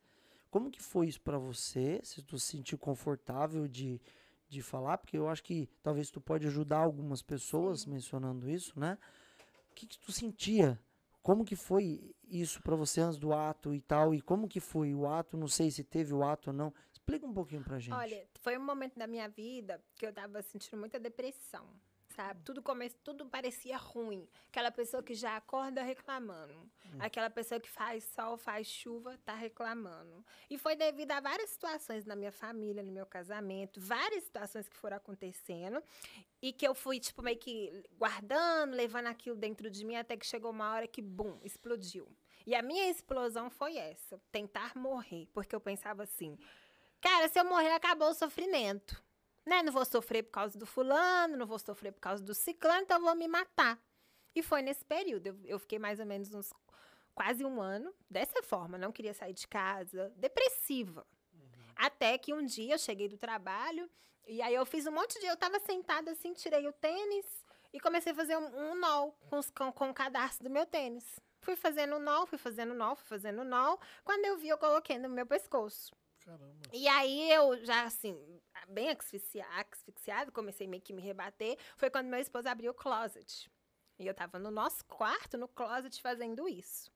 Como 0.48 0.70
que 0.70 0.80
foi 0.80 1.08
isso 1.08 1.20
para 1.20 1.36
você? 1.36 2.00
Se 2.04 2.22
tu 2.22 2.38
se 2.38 2.46
sentiu 2.46 2.78
confortável 2.78 3.66
de, 3.66 4.00
de 4.48 4.62
falar, 4.62 4.98
porque 4.98 5.18
eu 5.18 5.28
acho 5.28 5.42
que 5.42 5.68
talvez 5.82 6.08
tu 6.08 6.20
pode 6.20 6.46
ajudar 6.46 6.78
algumas 6.78 7.22
pessoas 7.22 7.84
mencionando 7.86 8.48
isso, 8.48 8.78
né? 8.78 8.96
O 9.72 9.74
que, 9.74 9.84
que 9.84 9.98
tu 9.98 10.12
sentia? 10.12 10.78
Como 11.22 11.44
que 11.44 11.56
foi 11.56 12.14
isso 12.28 12.62
para 12.62 12.76
você 12.76 13.00
antes 13.00 13.18
do 13.18 13.32
ato 13.32 13.74
e 13.74 13.80
tal? 13.80 14.14
E 14.14 14.20
como 14.20 14.48
que 14.48 14.60
foi 14.60 14.94
o 14.94 15.08
ato? 15.08 15.36
Não 15.36 15.48
sei 15.48 15.72
se 15.72 15.82
teve 15.82 16.14
o 16.14 16.22
ato 16.22 16.50
ou 16.50 16.54
não. 16.56 16.72
Explica 17.00 17.26
um 17.26 17.34
pouquinho 17.34 17.62
pra 17.62 17.78
gente. 17.78 17.94
Olha, 17.94 18.26
foi 18.40 18.56
um 18.56 18.64
momento 18.64 18.96
da 18.98 19.06
minha 19.06 19.28
vida 19.28 19.82
que 19.96 20.06
eu 20.06 20.12
tava 20.12 20.42
sentindo 20.42 20.78
muita 20.78 20.98
depressão, 20.98 21.68
sabe? 22.14 22.40
Tudo 22.44 22.62
come... 22.62 22.88
tudo 23.02 23.26
parecia 23.26 23.76
ruim. 23.76 24.28
Aquela 24.48 24.70
pessoa 24.70 25.02
que 25.02 25.14
já 25.14 25.36
acorda 25.36 25.82
reclamando. 25.82 26.70
Aquela 26.98 27.30
pessoa 27.30 27.60
que 27.60 27.68
faz 27.68 28.04
sol, 28.04 28.36
faz 28.36 28.66
chuva, 28.66 29.18
tá 29.24 29.34
reclamando. 29.34 30.24
E 30.48 30.58
foi 30.58 30.76
devido 30.76 31.12
a 31.12 31.20
várias 31.20 31.50
situações 31.50 32.04
na 32.04 32.14
minha 32.14 32.32
família, 32.32 32.82
no 32.82 32.92
meu 32.92 33.06
casamento, 33.06 33.80
várias 33.80 34.24
situações 34.24 34.68
que 34.68 34.76
foram 34.76 34.96
acontecendo 34.96 35.82
e 36.42 36.52
que 36.52 36.66
eu 36.66 36.74
fui, 36.74 37.00
tipo, 37.00 37.22
meio 37.22 37.38
que 37.38 37.84
guardando, 37.96 38.74
levando 38.74 39.06
aquilo 39.06 39.36
dentro 39.36 39.70
de 39.70 39.84
mim 39.84 39.96
até 39.96 40.16
que 40.16 40.26
chegou 40.26 40.50
uma 40.50 40.72
hora 40.72 40.86
que, 40.86 41.02
bum, 41.02 41.38
explodiu. 41.42 42.08
E 42.46 42.54
a 42.54 42.62
minha 42.62 42.90
explosão 42.90 43.50
foi 43.50 43.76
essa, 43.76 44.20
tentar 44.32 44.76
morrer, 44.76 45.28
porque 45.32 45.54
eu 45.54 45.60
pensava 45.60 46.02
assim, 46.02 46.38
Cara, 47.00 47.28
se 47.28 47.38
eu 47.38 47.44
morrer, 47.44 47.72
acabou 47.72 48.10
o 48.10 48.14
sofrimento. 48.14 49.02
Né? 49.46 49.62
Não 49.62 49.72
vou 49.72 49.84
sofrer 49.84 50.22
por 50.24 50.32
causa 50.32 50.58
do 50.58 50.66
fulano, 50.66 51.36
não 51.36 51.46
vou 51.46 51.58
sofrer 51.58 51.92
por 51.92 52.00
causa 52.00 52.22
do 52.22 52.34
ciclano, 52.34 52.82
então 52.82 52.98
eu 52.98 53.04
vou 53.04 53.14
me 53.14 53.26
matar. 53.26 53.78
E 54.34 54.42
foi 54.42 54.62
nesse 54.62 54.84
período. 54.84 55.26
Eu, 55.28 55.38
eu 55.44 55.58
fiquei 55.58 55.78
mais 55.78 55.98
ou 55.98 56.06
menos 56.06 56.32
uns 56.34 56.52
quase 57.14 57.44
um 57.44 57.60
ano 57.60 57.92
dessa 58.08 58.42
forma. 58.42 58.76
Não 58.78 58.92
queria 58.92 59.14
sair 59.14 59.32
de 59.32 59.48
casa, 59.48 60.12
depressiva. 60.16 61.06
Até 61.74 62.18
que 62.18 62.34
um 62.34 62.44
dia 62.44 62.74
eu 62.74 62.78
cheguei 62.78 63.08
do 63.08 63.16
trabalho 63.16 63.90
e 64.26 64.42
aí 64.42 64.54
eu 64.54 64.66
fiz 64.66 64.86
um 64.86 64.92
monte 64.92 65.18
de. 65.18 65.26
Eu 65.26 65.36
tava 65.36 65.58
sentada 65.60 66.10
assim, 66.12 66.34
tirei 66.34 66.66
o 66.68 66.72
tênis 66.72 67.24
e 67.72 67.80
comecei 67.80 68.12
a 68.12 68.14
fazer 68.14 68.36
um, 68.36 68.70
um 68.72 68.74
nó 68.74 69.10
com, 69.28 69.38
os- 69.38 69.50
com, 69.50 69.72
com 69.72 69.88
o 69.90 69.94
cadarço 69.94 70.42
do 70.42 70.50
meu 70.50 70.66
tênis. 70.66 71.18
Fui 71.40 71.56
fazendo 71.56 71.98
nó, 71.98 72.26
fui 72.26 72.36
fazendo 72.36 72.74
nó, 72.74 72.94
fui 72.94 73.06
fazendo 73.06 73.42
nó. 73.42 73.78
Quando 74.04 74.26
eu 74.26 74.36
vi, 74.36 74.48
eu 74.48 74.58
coloquei 74.58 74.98
no 74.98 75.08
meu 75.08 75.24
pescoço. 75.26 75.90
Caramba. 76.20 76.68
E 76.72 76.86
aí 76.88 77.30
eu 77.32 77.64
já, 77.64 77.84
assim, 77.84 78.40
bem 78.68 78.88
asfixia- 78.90 79.46
asfixiada, 79.72 80.30
comecei 80.30 80.66
meio 80.66 80.82
que 80.82 80.92
me 80.92 81.02
rebater. 81.02 81.56
Foi 81.76 81.90
quando 81.90 82.06
meu 82.08 82.20
esposo 82.20 82.48
abriu 82.48 82.70
o 82.72 82.74
closet. 82.74 83.50
E 83.98 84.06
eu 84.06 84.14
tava 84.14 84.38
no 84.38 84.50
nosso 84.50 84.84
quarto, 84.86 85.36
no 85.36 85.48
closet, 85.48 86.00
fazendo 86.00 86.48
isso. 86.48 86.90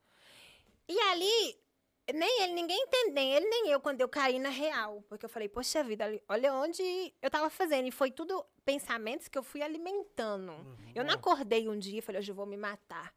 E 0.88 0.98
ali, 1.10 1.58
nem 2.14 2.42
ele, 2.42 2.52
ninguém 2.52 2.78
entendeu, 2.82 3.12
nem 3.14 3.34
ele, 3.34 3.46
nem 3.48 3.68
eu, 3.70 3.80
quando 3.80 4.00
eu 4.00 4.08
caí 4.08 4.38
na 4.38 4.48
real. 4.50 5.02
Porque 5.08 5.24
eu 5.24 5.28
falei, 5.30 5.48
poxa 5.48 5.82
vida, 5.84 6.04
olha 6.28 6.52
onde 6.54 6.82
eu 7.20 7.30
tava 7.30 7.48
fazendo. 7.50 7.86
E 7.86 7.90
foi 7.90 8.10
tudo 8.10 8.44
pensamentos 8.64 9.28
que 9.28 9.36
eu 9.36 9.42
fui 9.42 9.62
alimentando. 9.62 10.52
Eu 10.94 11.04
não 11.04 11.14
acordei 11.14 11.68
um 11.68 11.78
dia 11.78 11.98
e 11.98 12.02
falei, 12.02 12.20
hoje 12.20 12.30
eu 12.30 12.34
vou 12.36 12.46
me 12.46 12.56
matar. 12.56 13.14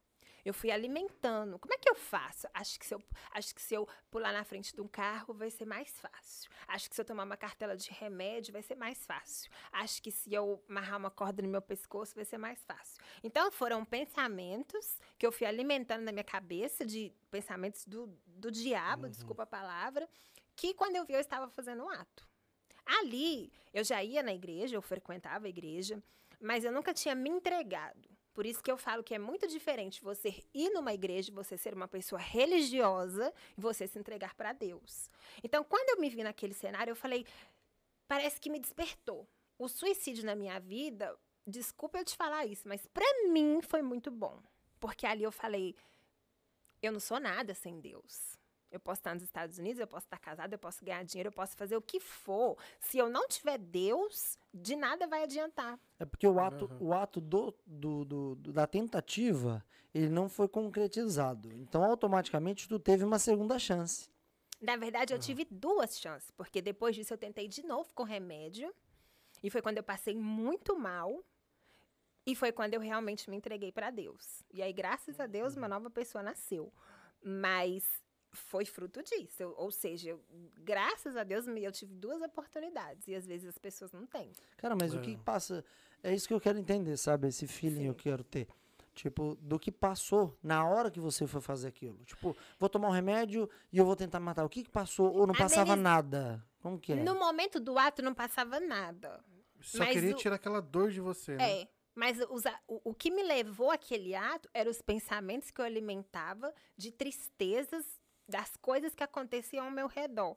Eu 0.47 0.53
fui 0.53 0.71
alimentando. 0.71 1.59
Como 1.59 1.73
é 1.73 1.77
que 1.77 1.89
eu 1.89 1.93
faço? 1.93 2.47
Acho 2.53 2.79
que, 2.79 2.85
se 2.85 2.95
eu, 2.95 3.03
acho 3.31 3.53
que 3.53 3.61
se 3.61 3.73
eu 3.75 3.85
pular 4.09 4.31
na 4.31 4.45
frente 4.45 4.73
de 4.73 4.79
um 4.79 4.87
carro 4.87 5.33
vai 5.33 5.51
ser 5.51 5.65
mais 5.65 5.99
fácil. 5.99 6.49
Acho 6.65 6.89
que 6.89 6.95
se 6.95 7.01
eu 7.01 7.05
tomar 7.05 7.25
uma 7.25 7.35
cartela 7.35 7.75
de 7.75 7.91
remédio 7.91 8.53
vai 8.53 8.61
ser 8.61 8.75
mais 8.75 9.05
fácil. 9.05 9.51
Acho 9.73 10.01
que 10.01 10.09
se 10.09 10.33
eu 10.33 10.63
amarrar 10.69 10.99
uma 10.99 11.11
corda 11.11 11.41
no 11.41 11.49
meu 11.49 11.61
pescoço 11.61 12.15
vai 12.15 12.23
ser 12.23 12.37
mais 12.37 12.63
fácil. 12.63 13.03
Então 13.21 13.51
foram 13.51 13.83
pensamentos 13.83 15.01
que 15.17 15.27
eu 15.27 15.33
fui 15.33 15.45
alimentando 15.45 16.03
na 16.03 16.13
minha 16.13 16.23
cabeça, 16.23 16.85
de 16.85 17.13
pensamentos 17.29 17.83
do, 17.85 18.07
do 18.25 18.49
diabo, 18.49 19.09
desculpa 19.09 19.43
a 19.43 19.47
palavra, 19.47 20.07
que 20.55 20.73
quando 20.73 20.95
eu 20.95 21.03
vi 21.03 21.11
eu 21.11 21.19
estava 21.19 21.49
fazendo 21.49 21.83
um 21.83 21.89
ato. 21.89 22.25
Ali, 22.85 23.51
eu 23.73 23.83
já 23.83 24.01
ia 24.01 24.23
na 24.23 24.33
igreja, 24.33 24.77
eu 24.77 24.81
frequentava 24.81 25.45
a 25.45 25.49
igreja, 25.49 26.01
mas 26.39 26.63
eu 26.63 26.71
nunca 26.71 26.93
tinha 26.93 27.13
me 27.13 27.29
entregado. 27.29 28.16
Por 28.37 28.45
isso 28.45 28.61
que 28.61 28.71
eu 28.71 28.77
falo 28.77 29.03
que 29.03 29.15
é 29.15 29.17
muito 29.17 29.47
diferente 29.47 29.99
você 29.99 30.43
ir 30.53 30.69
numa 30.69 30.93
igreja, 30.93 31.31
você 31.33 31.57
ser 31.57 31.73
uma 31.73 31.87
pessoa 31.87 32.21
religiosa 32.21 33.33
e 33.57 33.59
você 33.59 33.87
se 33.87 33.97
entregar 33.97 34.35
para 34.35 34.53
Deus. 34.53 35.09
Então, 35.43 35.63
quando 35.63 35.89
eu 35.89 35.99
me 35.99 36.07
vi 36.07 36.21
naquele 36.21 36.53
cenário, 36.53 36.91
eu 36.91 36.95
falei, 36.95 37.25
parece 38.07 38.39
que 38.39 38.51
me 38.51 38.59
despertou. 38.59 39.27
O 39.57 39.67
suicídio 39.67 40.23
na 40.23 40.35
minha 40.35 40.59
vida, 40.59 41.17
desculpa 41.47 41.97
eu 41.97 42.05
te 42.05 42.15
falar 42.15 42.45
isso, 42.45 42.67
mas 42.67 42.85
para 42.85 43.27
mim 43.27 43.59
foi 43.63 43.81
muito 43.81 44.11
bom. 44.11 44.39
Porque 44.79 45.07
ali 45.07 45.23
eu 45.23 45.31
falei, 45.31 45.75
eu 46.79 46.91
não 46.91 46.99
sou 46.99 47.19
nada 47.19 47.55
sem 47.55 47.79
Deus. 47.79 48.37
Eu 48.71 48.79
posso 48.79 48.99
estar 48.99 49.13
nos 49.13 49.23
Estados 49.23 49.57
Unidos, 49.57 49.79
eu 49.79 49.87
posso 49.87 50.05
estar 50.05 50.17
casada, 50.19 50.53
eu 50.53 50.59
posso 50.59 50.83
ganhar 50.83 51.03
dinheiro, 51.03 51.29
eu 51.29 51.33
posso 51.33 51.55
fazer 51.55 51.77
o 51.77 51.81
que 51.81 51.99
for. 51.99 52.57
Se 52.79 52.97
eu 52.97 53.09
não 53.09 53.27
tiver 53.27 53.57
Deus, 53.57 54.37
de 54.53 54.75
nada 54.75 55.07
vai 55.07 55.23
adiantar. 55.23 55.79
É 55.97 56.05
porque 56.05 56.27
o 56.27 56.39
ato, 56.39 56.65
Aham. 56.65 56.77
o 56.81 56.93
ato 56.93 57.21
do, 57.21 57.55
do, 57.65 58.03
do- 58.05 58.35
do- 58.35 58.51
da 58.53 58.67
tentativa, 58.67 59.63
ele 59.93 60.09
não 60.09 60.27
foi 60.27 60.47
concretizado. 60.49 61.51
Então, 61.53 61.81
automaticamente, 61.83 62.67
tu 62.67 62.77
teve 62.77 63.03
uma 63.05 63.17
segunda 63.19 63.57
chance. 63.57 64.09
Na 64.59 64.75
verdade, 64.75 65.13
eu 65.13 65.19
tive 65.19 65.45
duas 65.49 65.97
chances, 65.99 66.29
porque 66.31 66.61
depois 66.61 66.95
disso 66.95 67.13
eu 67.13 67.17
tentei 67.17 67.47
de 67.47 67.63
novo 67.65 67.93
com 67.93 68.03
remédio. 68.03 68.73
E 69.43 69.49
foi 69.49 69.61
quando 69.61 69.77
eu 69.77 69.83
passei 69.83 70.15
muito 70.15 70.77
mal. 70.77 71.23
E 72.25 72.35
foi 72.35 72.51
quando 72.51 72.73
eu 72.73 72.81
realmente 72.81 73.29
me 73.29 73.37
entreguei 73.37 73.71
para 73.71 73.89
Deus. 73.91 74.43
E 74.51 74.61
aí, 74.61 74.73
graças 74.73 75.19
a 75.19 75.25
Deus, 75.27 75.55
uma 75.55 75.67
nova 75.69 75.89
pessoa 75.89 76.21
nasceu. 76.21 76.73
Mas 77.23 77.85
foi 78.31 78.65
fruto 78.65 79.01
disso. 79.03 79.41
Eu- 79.43 79.53
ou 79.57 79.71
seja, 79.71 80.09
eu- 80.11 80.23
graças 80.59 81.15
a 81.15 81.23
Deus, 81.23 81.45
eu 81.47 81.71
tive 81.71 81.93
duas 81.95 82.21
oportunidades. 82.21 83.07
E 83.07 83.15
às 83.15 83.25
vezes 83.25 83.47
as 83.49 83.57
pessoas 83.57 83.91
não 83.91 84.05
têm. 84.05 84.31
Cara, 84.57 84.75
mas 84.75 84.93
o 84.93 85.01
que 85.01 85.13
É. 85.13 85.17
passa. 85.17 85.63
É 86.03 86.13
isso 86.13 86.27
que 86.27 86.33
eu 86.33 86.39
quero 86.41 86.57
entender, 86.59 86.95
sabe? 86.97 87.27
Esse 87.27 87.47
feeling 87.47 87.85
eu 87.85 87.93
Sim. 87.93 87.99
quero 87.99 88.23
ter. 88.23 88.47
Tipo, 88.93 89.35
do 89.41 89.59
que 89.59 89.71
passou 89.71 90.35
na 90.41 90.67
hora 90.67 90.89
que 90.89 90.99
você 90.99 91.27
foi 91.27 91.39
fazer 91.39 91.67
aquilo. 91.67 92.03
Tipo, 92.03 92.35
vou 92.59 92.67
tomar 92.67 92.87
um 92.87 92.91
remédio 92.91 93.47
e 93.71 93.77
eu 93.77 93.85
vou 93.85 93.95
tentar 93.95 94.19
matar. 94.19 94.43
O 94.43 94.49
que 94.49 94.63
que 94.63 94.69
passou? 94.71 95.13
Ou 95.13 95.27
não 95.27 95.35
passava 95.35 95.75
nada? 95.75 96.43
Como 96.61 96.79
que 96.79 96.93
é? 96.93 96.95
No 97.03 97.13
momento 97.13 97.59
do 97.59 97.77
ato 97.77 98.01
não 98.01 98.13
passava 98.15 98.59
nada. 98.59 99.23
Só 99.61 99.79
Mas 99.79 99.93
queria 99.93 100.13
o- 100.15 100.17
tirar 100.17 100.35
aquela 100.35 100.59
dor 100.61 100.89
de 100.91 100.99
você, 100.99 101.35
né? 101.35 101.61
É. 101.61 101.67
Mas 101.93 102.19
os 102.29 102.43
o, 102.67 102.91
o 102.91 102.93
que 102.93 103.09
me 103.09 103.23
levou 103.23 103.71
àquele 103.71 104.13
ato 104.15 104.47
eram 104.53 104.69
os 104.69 104.81
pensamentos 104.81 105.49
que 105.51 105.59
eu 105.61 105.65
alimentava 105.65 106.53
de 106.75 106.91
tristezas 106.91 107.96
das 108.27 108.55
coisas 108.57 108.93
que 108.93 109.03
aconteciam 109.03 109.65
ao 109.65 109.71
meu 109.71 109.87
redor. 109.87 110.35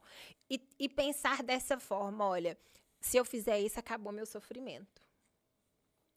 E, 0.49 0.61
e 0.79 0.87
pensar 0.89 1.43
dessa 1.43 1.79
forma, 1.79 2.25
olha, 2.25 2.57
se 2.99 3.17
eu 3.17 3.25
fizer 3.25 3.59
isso, 3.59 3.79
acabou 3.79 4.11
meu 4.13 4.25
sofrimento. 4.25 5.01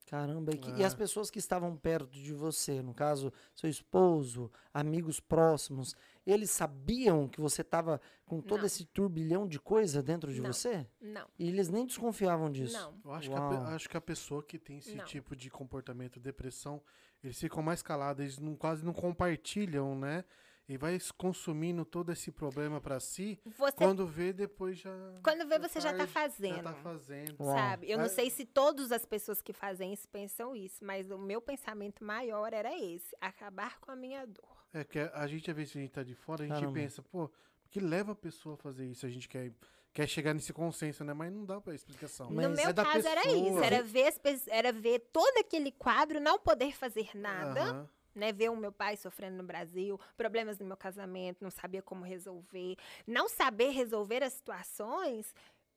Caramba, 0.06 0.52
e, 0.54 0.58
que- 0.58 0.70
e 0.72 0.84
as 0.84 0.94
pessoas 0.94 1.30
que 1.30 1.38
estavam 1.38 1.74
perto 1.78 2.10
de 2.10 2.34
você, 2.34 2.82
no 2.82 2.92
caso, 2.92 3.32
seu 3.56 3.70
esposo, 3.70 4.52
amigos 4.72 5.18
próximos, 5.18 5.96
eles 6.26 6.50
sabiam 6.50 7.26
que 7.26 7.40
você 7.40 7.62
estava 7.62 7.98
com 8.26 8.38
todo 8.40 8.60
Não. 8.60 8.66
esse 8.66 8.84
turbilhão 8.84 9.48
de 9.48 9.58
coisa 9.58 10.02
dentro 10.02 10.30
de 10.32 10.42
Não. 10.42 10.52
você? 10.52 10.86
Não, 11.00 11.26
E 11.38 11.48
eles 11.48 11.70
nem 11.70 11.86
desconfiavam 11.86 12.52
disso. 12.52 12.74
não. 12.74 13.00
Eu 13.02 13.12
acho 13.12 13.30
que, 13.30 13.34
a, 13.34 13.68
acho 13.74 13.88
que 13.88 13.96
a 13.96 14.00
pessoa 14.00 14.42
que 14.42 14.58
tem 14.58 14.76
esse 14.78 14.94
Não. 14.94 15.04
tipo 15.06 15.34
de 15.34 15.48
comportamento, 15.50 16.20
depressão, 16.20 16.82
eles 17.22 17.40
ficam 17.40 17.62
mais 17.62 17.82
calados, 17.82 18.22
eles 18.22 18.38
não, 18.38 18.54
quase 18.54 18.84
não 18.84 18.92
compartilham, 18.92 19.98
né? 19.98 20.22
E 20.66 20.78
vai 20.78 20.98
consumindo 21.18 21.84
todo 21.84 22.10
esse 22.10 22.32
problema 22.32 22.80
pra 22.80 22.98
si. 22.98 23.38
Você, 23.58 23.76
Quando 23.76 24.06
vê, 24.06 24.32
depois 24.32 24.78
já. 24.78 24.90
quando 25.22 25.46
vê, 25.46 25.58
você 25.58 25.78
já 25.78 25.90
tá 25.92 25.98
tarde, 25.98 26.12
fazendo. 26.12 26.56
Já 26.56 26.62
tá 26.62 26.72
fazendo. 26.74 27.36
Uau. 27.38 27.54
Sabe? 27.54 27.90
Eu 27.90 27.98
não 27.98 28.06
É. 28.06 28.08
sei 28.08 28.30
se 28.30 28.46
todas 28.46 28.90
as 28.90 29.04
pessoas 29.04 29.42
que 29.42 29.52
fazem 29.52 29.92
isso 29.92 30.08
pensam 30.08 30.56
isso, 30.56 30.82
mas 30.82 31.10
o 31.10 31.18
meu 31.18 31.42
pensamento 31.42 32.02
maior 32.02 32.52
era 32.54 32.72
esse: 32.78 33.14
acabar 33.20 33.78
com 33.78 33.90
a 33.90 33.96
minha 33.96 34.26
dor. 34.26 34.56
É 34.72 34.82
que 34.84 34.98
a 34.98 35.26
gente, 35.26 35.50
às 35.50 35.56
vezes, 35.56 35.76
a 35.76 35.80
gente 35.80 35.90
tá 35.92 36.02
de 36.02 36.14
fora, 36.14 36.44
a 36.44 36.46
gente 36.46 36.54
Caramba. 36.56 36.72
pensa, 36.72 37.02
pô, 37.02 37.24
o 37.24 37.30
que 37.70 37.78
leva 37.78 38.12
a 38.12 38.16
pessoa 38.16 38.54
a 38.54 38.58
fazer 38.58 38.86
isso? 38.86 39.04
A 39.04 39.10
gente 39.10 39.28
quer, 39.28 39.52
quer 39.92 40.08
chegar 40.08 40.32
nesse 40.32 40.52
consenso, 40.52 41.04
né? 41.04 41.12
Mas 41.12 41.30
não 41.30 41.44
dá 41.44 41.60
pra 41.60 41.74
explicação. 41.74 42.30
Mas 42.30 42.48
no 42.48 42.56
meu 42.56 42.70
é 42.70 42.72
caso 42.72 43.06
era 43.06 43.28
isso, 43.28 43.58
era 43.58 43.82
ver, 43.82 44.14
era 44.48 44.72
ver 44.72 44.98
todo 45.12 45.36
aquele 45.38 45.70
quadro, 45.70 46.18
não 46.20 46.38
poder 46.38 46.74
fazer 46.74 47.10
nada. 47.14 47.88
Né? 48.14 48.32
Ver 48.32 48.50
o 48.50 48.56
meu 48.56 48.72
pai 48.72 48.96
sofrendo 48.96 49.36
no 49.36 49.42
Brasil, 49.42 49.98
problemas 50.16 50.58
no 50.58 50.66
meu 50.66 50.76
casamento, 50.76 51.42
não 51.42 51.50
sabia 51.50 51.82
como 51.82 52.04
resolver. 52.04 52.76
Não 53.06 53.28
saber 53.28 53.70
resolver 53.70 54.22
as 54.22 54.32
situações 54.34 55.34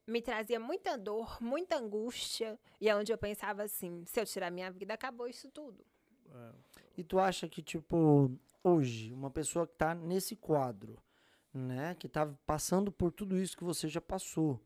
me 0.08 0.22
trazia 0.22 0.60
muita 0.60 0.98
dor, 0.98 1.38
muita 1.42 1.78
angústia. 1.78 2.58
E 2.80 2.88
é 2.88 2.96
onde 2.96 3.12
eu 3.12 3.18
pensava 3.18 3.64
assim, 3.64 4.04
se 4.06 4.20
eu 4.20 4.26
tirar 4.26 4.50
minha 4.50 4.72
vida, 4.72 4.94
acabou 4.94 5.28
isso 5.28 5.50
tudo. 5.50 5.86
É. 6.34 6.52
E 6.98 7.04
tu 7.04 7.20
acha 7.20 7.48
que, 7.48 7.62
tipo, 7.62 8.32
hoje, 8.64 9.14
uma 9.14 9.30
pessoa 9.30 9.68
que 9.68 9.76
tá 9.76 9.94
nesse 9.94 10.36
quadro, 10.36 10.98
né, 11.54 11.96
que 11.96 12.08
tá 12.08 12.26
passando 12.46 12.92
por 12.92 13.12
tudo 13.12 13.38
isso 13.38 13.58
que 13.58 13.64
você 13.64 13.88
já 13.88 14.02
passou, 14.02 14.60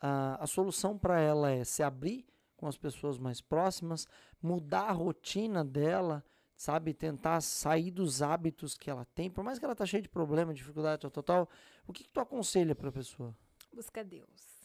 a, 0.00 0.42
a 0.42 0.46
solução 0.46 0.96
para 0.96 1.20
ela 1.20 1.50
é 1.50 1.64
se 1.64 1.82
abrir 1.82 2.24
com 2.56 2.66
as 2.66 2.76
pessoas 2.76 3.18
mais 3.18 3.40
próximas, 3.40 4.06
mudar 4.40 4.84
a 4.84 4.92
rotina 4.92 5.64
dela, 5.64 6.24
sabe, 6.56 6.94
tentar 6.94 7.40
sair 7.42 7.90
dos 7.90 8.22
hábitos 8.22 8.76
que 8.76 8.88
ela 8.88 9.04
tem, 9.14 9.30
por 9.30 9.44
mais 9.44 9.58
que 9.58 9.64
ela 9.64 9.76
tá 9.76 9.84
cheia 9.84 10.02
de 10.02 10.08
problema, 10.08 10.54
dificuldade, 10.54 11.02
tal, 11.02 11.10
tal, 11.10 11.22
tal, 11.22 11.50
o 11.86 11.92
que, 11.92 12.04
que 12.04 12.10
tu 12.10 12.18
aconselha 12.18 12.74
pra 12.74 12.90
pessoa? 12.90 13.36
Busca 13.72 14.02
Deus. 14.02 14.56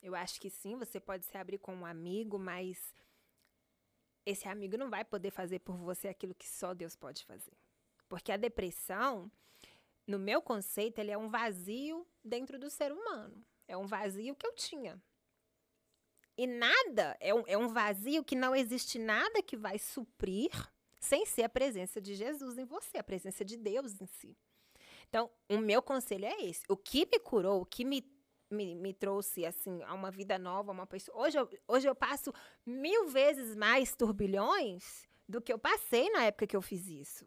Eu 0.00 0.14
acho 0.14 0.40
que 0.40 0.48
sim, 0.50 0.76
você 0.76 0.98
pode 0.98 1.26
se 1.26 1.36
abrir 1.36 1.58
com 1.58 1.74
um 1.74 1.86
amigo, 1.86 2.38
mas 2.38 2.94
esse 4.24 4.48
amigo 4.48 4.76
não 4.76 4.88
vai 4.88 5.04
poder 5.04 5.30
fazer 5.30 5.60
por 5.60 5.76
você 5.76 6.08
aquilo 6.08 6.34
que 6.34 6.48
só 6.48 6.72
Deus 6.72 6.96
pode 6.96 7.24
fazer. 7.24 7.52
Porque 8.08 8.32
a 8.32 8.36
depressão, 8.36 9.30
no 10.06 10.18
meu 10.18 10.40
conceito, 10.40 10.98
ele 10.98 11.10
é 11.10 11.18
um 11.18 11.28
vazio 11.28 12.06
dentro 12.24 12.58
do 12.58 12.70
ser 12.70 12.90
humano. 12.90 13.44
É 13.68 13.76
um 13.76 13.86
vazio 13.86 14.34
que 14.34 14.46
eu 14.46 14.54
tinha. 14.54 15.00
E 16.36 16.46
nada, 16.46 17.16
é 17.20 17.34
um, 17.34 17.44
é 17.46 17.56
um 17.56 17.68
vazio 17.68 18.24
que 18.24 18.34
não 18.34 18.56
existe 18.56 18.98
nada 18.98 19.42
que 19.42 19.56
vai 19.56 19.78
suprir 19.78 20.50
sem 21.02 21.26
ser 21.26 21.42
a 21.42 21.48
presença 21.48 22.00
de 22.00 22.14
Jesus 22.14 22.56
em 22.56 22.64
você, 22.64 22.96
a 22.96 23.02
presença 23.02 23.44
de 23.44 23.56
Deus 23.56 24.00
em 24.00 24.06
si. 24.06 24.38
Então, 25.08 25.28
o 25.50 25.58
meu 25.58 25.82
conselho 25.82 26.24
é 26.24 26.44
esse. 26.44 26.62
O 26.68 26.76
que 26.76 27.04
me 27.06 27.18
curou, 27.18 27.60
o 27.60 27.66
que 27.66 27.84
me, 27.84 28.08
me, 28.48 28.76
me 28.76 28.94
trouxe, 28.94 29.44
assim, 29.44 29.82
a 29.82 29.92
uma 29.94 30.12
vida 30.12 30.38
nova, 30.38 30.70
uma 30.70 30.86
pessoa... 30.86 31.18
Hoje 31.18 31.36
eu, 31.36 31.50
hoje 31.66 31.88
eu 31.88 31.94
passo 31.94 32.32
mil 32.64 33.08
vezes 33.08 33.56
mais 33.56 33.96
turbilhões 33.96 35.08
do 35.28 35.42
que 35.42 35.52
eu 35.52 35.58
passei 35.58 36.08
na 36.10 36.24
época 36.24 36.46
que 36.46 36.56
eu 36.56 36.62
fiz 36.62 36.86
isso. 36.86 37.26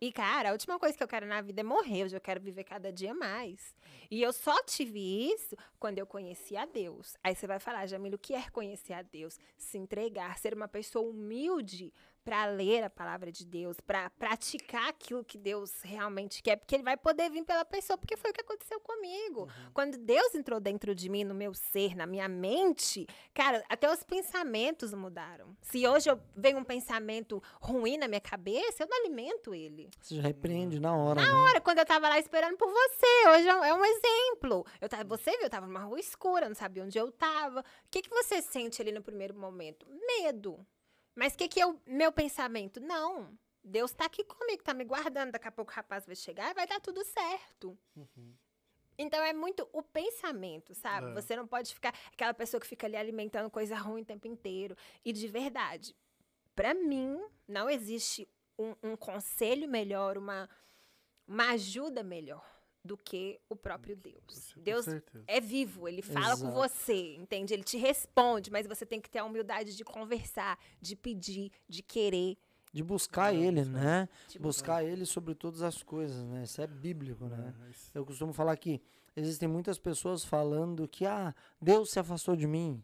E, 0.00 0.12
cara, 0.12 0.50
a 0.50 0.52
última 0.52 0.78
coisa 0.78 0.94
que 0.94 1.02
eu 1.02 1.08
quero 1.08 1.24
na 1.24 1.40
vida 1.40 1.62
é 1.62 1.64
morrer. 1.64 2.04
Hoje 2.04 2.14
eu 2.14 2.20
quero 2.20 2.38
viver 2.38 2.64
cada 2.64 2.92
dia 2.92 3.14
mais. 3.14 3.74
E 4.10 4.20
eu 4.20 4.34
só 4.34 4.62
tive 4.64 5.00
isso 5.32 5.56
quando 5.78 5.98
eu 5.98 6.06
conheci 6.06 6.58
a 6.58 6.66
Deus. 6.66 7.16
Aí 7.24 7.34
você 7.34 7.46
vai 7.46 7.58
falar, 7.58 7.86
Jamila, 7.86 8.16
o 8.16 8.18
que 8.18 8.34
é 8.34 8.50
conhecer 8.50 8.92
a 8.92 9.00
Deus? 9.00 9.38
Se 9.56 9.78
entregar, 9.78 10.36
ser 10.36 10.52
uma 10.52 10.68
pessoa 10.68 11.08
humilde 11.08 11.90
para 12.24 12.46
ler 12.46 12.82
a 12.82 12.90
palavra 12.90 13.30
de 13.30 13.44
Deus, 13.44 13.78
para 13.80 14.08
praticar 14.10 14.88
aquilo 14.88 15.22
que 15.22 15.36
Deus 15.36 15.82
realmente 15.82 16.42
quer, 16.42 16.56
porque 16.56 16.74
ele 16.74 16.82
vai 16.82 16.96
poder 16.96 17.30
vir 17.30 17.44
pela 17.44 17.64
pessoa, 17.64 17.98
porque 17.98 18.16
foi 18.16 18.30
o 18.30 18.32
que 18.32 18.40
aconteceu 18.40 18.80
comigo. 18.80 19.48
Quando 19.74 19.98
Deus 19.98 20.34
entrou 20.34 20.58
dentro 20.58 20.94
de 20.94 21.08
mim, 21.08 21.22
no 21.22 21.34
meu 21.34 21.52
ser, 21.54 21.94
na 21.94 22.06
minha 22.06 22.28
mente, 22.28 23.06
cara, 23.34 23.62
até 23.68 23.92
os 23.92 24.02
pensamentos 24.02 24.94
mudaram. 24.94 25.54
Se 25.60 25.86
hoje 25.86 26.10
eu 26.10 26.18
venho 26.34 26.58
um 26.58 26.64
pensamento 26.64 27.42
ruim 27.60 27.98
na 27.98 28.08
minha 28.08 28.20
cabeça, 28.20 28.82
eu 28.82 28.88
não 28.88 28.98
alimento 28.98 29.54
ele. 29.54 29.90
Você 30.00 30.16
já 30.16 30.22
repreende 30.22 30.80
na 30.80 30.96
hora, 30.96 31.20
né? 31.20 31.26
Cara, 31.26 31.60
quando 31.60 31.78
eu 31.78 31.86
tava 31.86 32.08
lá 32.08 32.18
esperando 32.18 32.56
por 32.56 32.70
você, 32.70 33.28
hoje 33.28 33.48
é 33.48 33.54
um, 33.54 33.64
é 33.64 33.74
um 33.74 33.84
exemplo. 33.84 34.66
Eu 34.80 34.88
tava, 34.88 35.04
você 35.04 35.30
viu, 35.32 35.42
eu 35.42 35.50
tava 35.50 35.66
numa 35.66 35.80
rua 35.80 36.00
escura, 36.00 36.48
não 36.48 36.54
sabia 36.54 36.82
onde 36.82 36.98
eu 36.98 37.12
tava. 37.12 37.60
O 37.60 37.64
que, 37.90 38.02
que 38.02 38.10
você 38.10 38.40
sente 38.40 38.80
ali 38.80 38.92
no 38.92 39.02
primeiro 39.02 39.34
momento? 39.34 39.86
Medo. 40.06 40.64
Mas 41.14 41.34
o 41.34 41.36
que, 41.38 41.48
que 41.48 41.60
é 41.60 41.66
o 41.66 41.78
meu 41.86 42.12
pensamento? 42.12 42.80
Não. 42.80 43.36
Deus 43.62 43.92
tá 43.92 44.04
aqui 44.06 44.24
comigo, 44.24 44.62
tá 44.62 44.74
me 44.74 44.84
guardando. 44.84 45.32
Daqui 45.32 45.48
a 45.48 45.52
pouco 45.52 45.70
o 45.70 45.74
rapaz 45.74 46.04
vai 46.06 46.16
chegar 46.16 46.50
e 46.50 46.54
vai 46.54 46.66
dar 46.66 46.80
tudo 46.80 47.02
certo. 47.04 47.78
Então 48.98 49.22
é 49.22 49.32
muito 49.32 49.68
o 49.72 49.82
pensamento, 49.82 50.74
sabe? 50.74 51.10
É. 51.10 51.14
Você 51.14 51.34
não 51.34 51.46
pode 51.46 51.74
ficar 51.74 51.94
aquela 52.12 52.34
pessoa 52.34 52.60
que 52.60 52.66
fica 52.66 52.86
ali 52.86 52.96
alimentando 52.96 53.50
coisa 53.50 53.76
ruim 53.76 54.02
o 54.02 54.04
tempo 54.04 54.26
inteiro. 54.28 54.76
E 55.04 55.12
de 55.12 55.26
verdade, 55.26 55.96
pra 56.54 56.74
mim, 56.74 57.20
não 57.48 57.68
existe 57.70 58.28
um, 58.58 58.74
um 58.82 58.96
conselho 58.96 59.68
melhor, 59.68 60.18
uma, 60.18 60.48
uma 61.26 61.50
ajuda 61.50 62.02
melhor 62.02 62.53
do 62.84 62.96
que 62.98 63.40
o 63.48 63.56
próprio 63.56 63.96
Deus. 63.96 64.52
Com 64.54 64.60
Deus 64.62 64.86
é 65.26 65.40
vivo, 65.40 65.88
ele 65.88 66.02
fala 66.02 66.36
com 66.36 66.48
Exato. 66.48 66.52
você, 66.52 67.14
entende? 67.16 67.54
Ele 67.54 67.64
te 67.64 67.78
responde, 67.78 68.50
mas 68.50 68.66
você 68.66 68.84
tem 68.84 69.00
que 69.00 69.08
ter 69.08 69.20
a 69.20 69.24
humildade 69.24 69.74
de 69.74 69.82
conversar, 69.84 70.58
de 70.80 70.94
pedir, 70.94 71.50
de 71.68 71.82
querer. 71.82 72.36
De 72.72 72.82
buscar 72.82 73.32
Não, 73.32 73.40
ele, 73.40 73.64
né? 73.64 74.08
de 74.28 74.38
Buscar 74.38 74.84
ele 74.84 75.06
sobre 75.06 75.34
todas 75.34 75.62
as 75.62 75.82
coisas, 75.82 76.24
né? 76.26 76.42
Isso 76.42 76.60
é 76.60 76.66
bíblico, 76.66 77.24
né? 77.26 77.54
É, 77.66 77.70
isso- 77.70 77.90
Eu 77.94 78.04
costumo 78.04 78.32
falar 78.32 78.56
que 78.56 78.82
existem 79.16 79.48
muitas 79.48 79.78
pessoas 79.78 80.24
falando 80.24 80.86
que, 80.88 81.06
ah, 81.06 81.32
Deus 81.62 81.90
se 81.90 81.98
afastou 82.00 82.34
de 82.36 82.46
mim. 82.48 82.82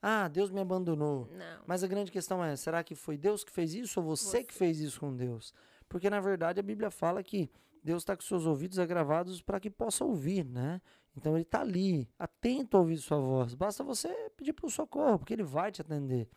Ah, 0.00 0.28
Deus 0.28 0.50
me 0.50 0.60
abandonou. 0.60 1.28
Não. 1.32 1.62
Mas 1.66 1.82
a 1.84 1.86
grande 1.88 2.10
questão 2.10 2.42
é, 2.42 2.54
será 2.56 2.82
que 2.84 2.94
foi 2.94 3.16
Deus 3.18 3.44
que 3.44 3.50
fez 3.52 3.74
isso 3.74 4.00
ou 4.00 4.06
você, 4.06 4.24
Você. 4.38 4.44
que 4.44 4.54
fez 4.54 4.78
isso 4.80 4.98
com 5.00 5.14
Deus? 5.14 5.52
Porque, 5.88 6.08
na 6.08 6.20
verdade, 6.20 6.58
a 6.58 6.62
Bíblia 6.62 6.90
fala 6.90 7.22
que 7.22 7.50
Deus 7.82 8.02
está 8.02 8.16
com 8.16 8.22
seus 8.22 8.46
ouvidos 8.46 8.78
agravados 8.78 9.42
para 9.42 9.58
que 9.58 9.70
possa 9.70 10.04
ouvir, 10.04 10.44
né? 10.44 10.80
Então, 11.16 11.34
ele 11.34 11.42
está 11.42 11.60
ali, 11.60 12.08
atento 12.18 12.76
a 12.76 12.80
ouvir 12.80 12.96
sua 12.98 13.18
voz. 13.18 13.54
Basta 13.54 13.84
você 13.84 14.08
pedir 14.36 14.52
por 14.52 14.70
socorro, 14.70 15.18
porque 15.18 15.34
ele 15.34 15.42
vai 15.42 15.70
te 15.70 15.82
atender. 15.82 16.28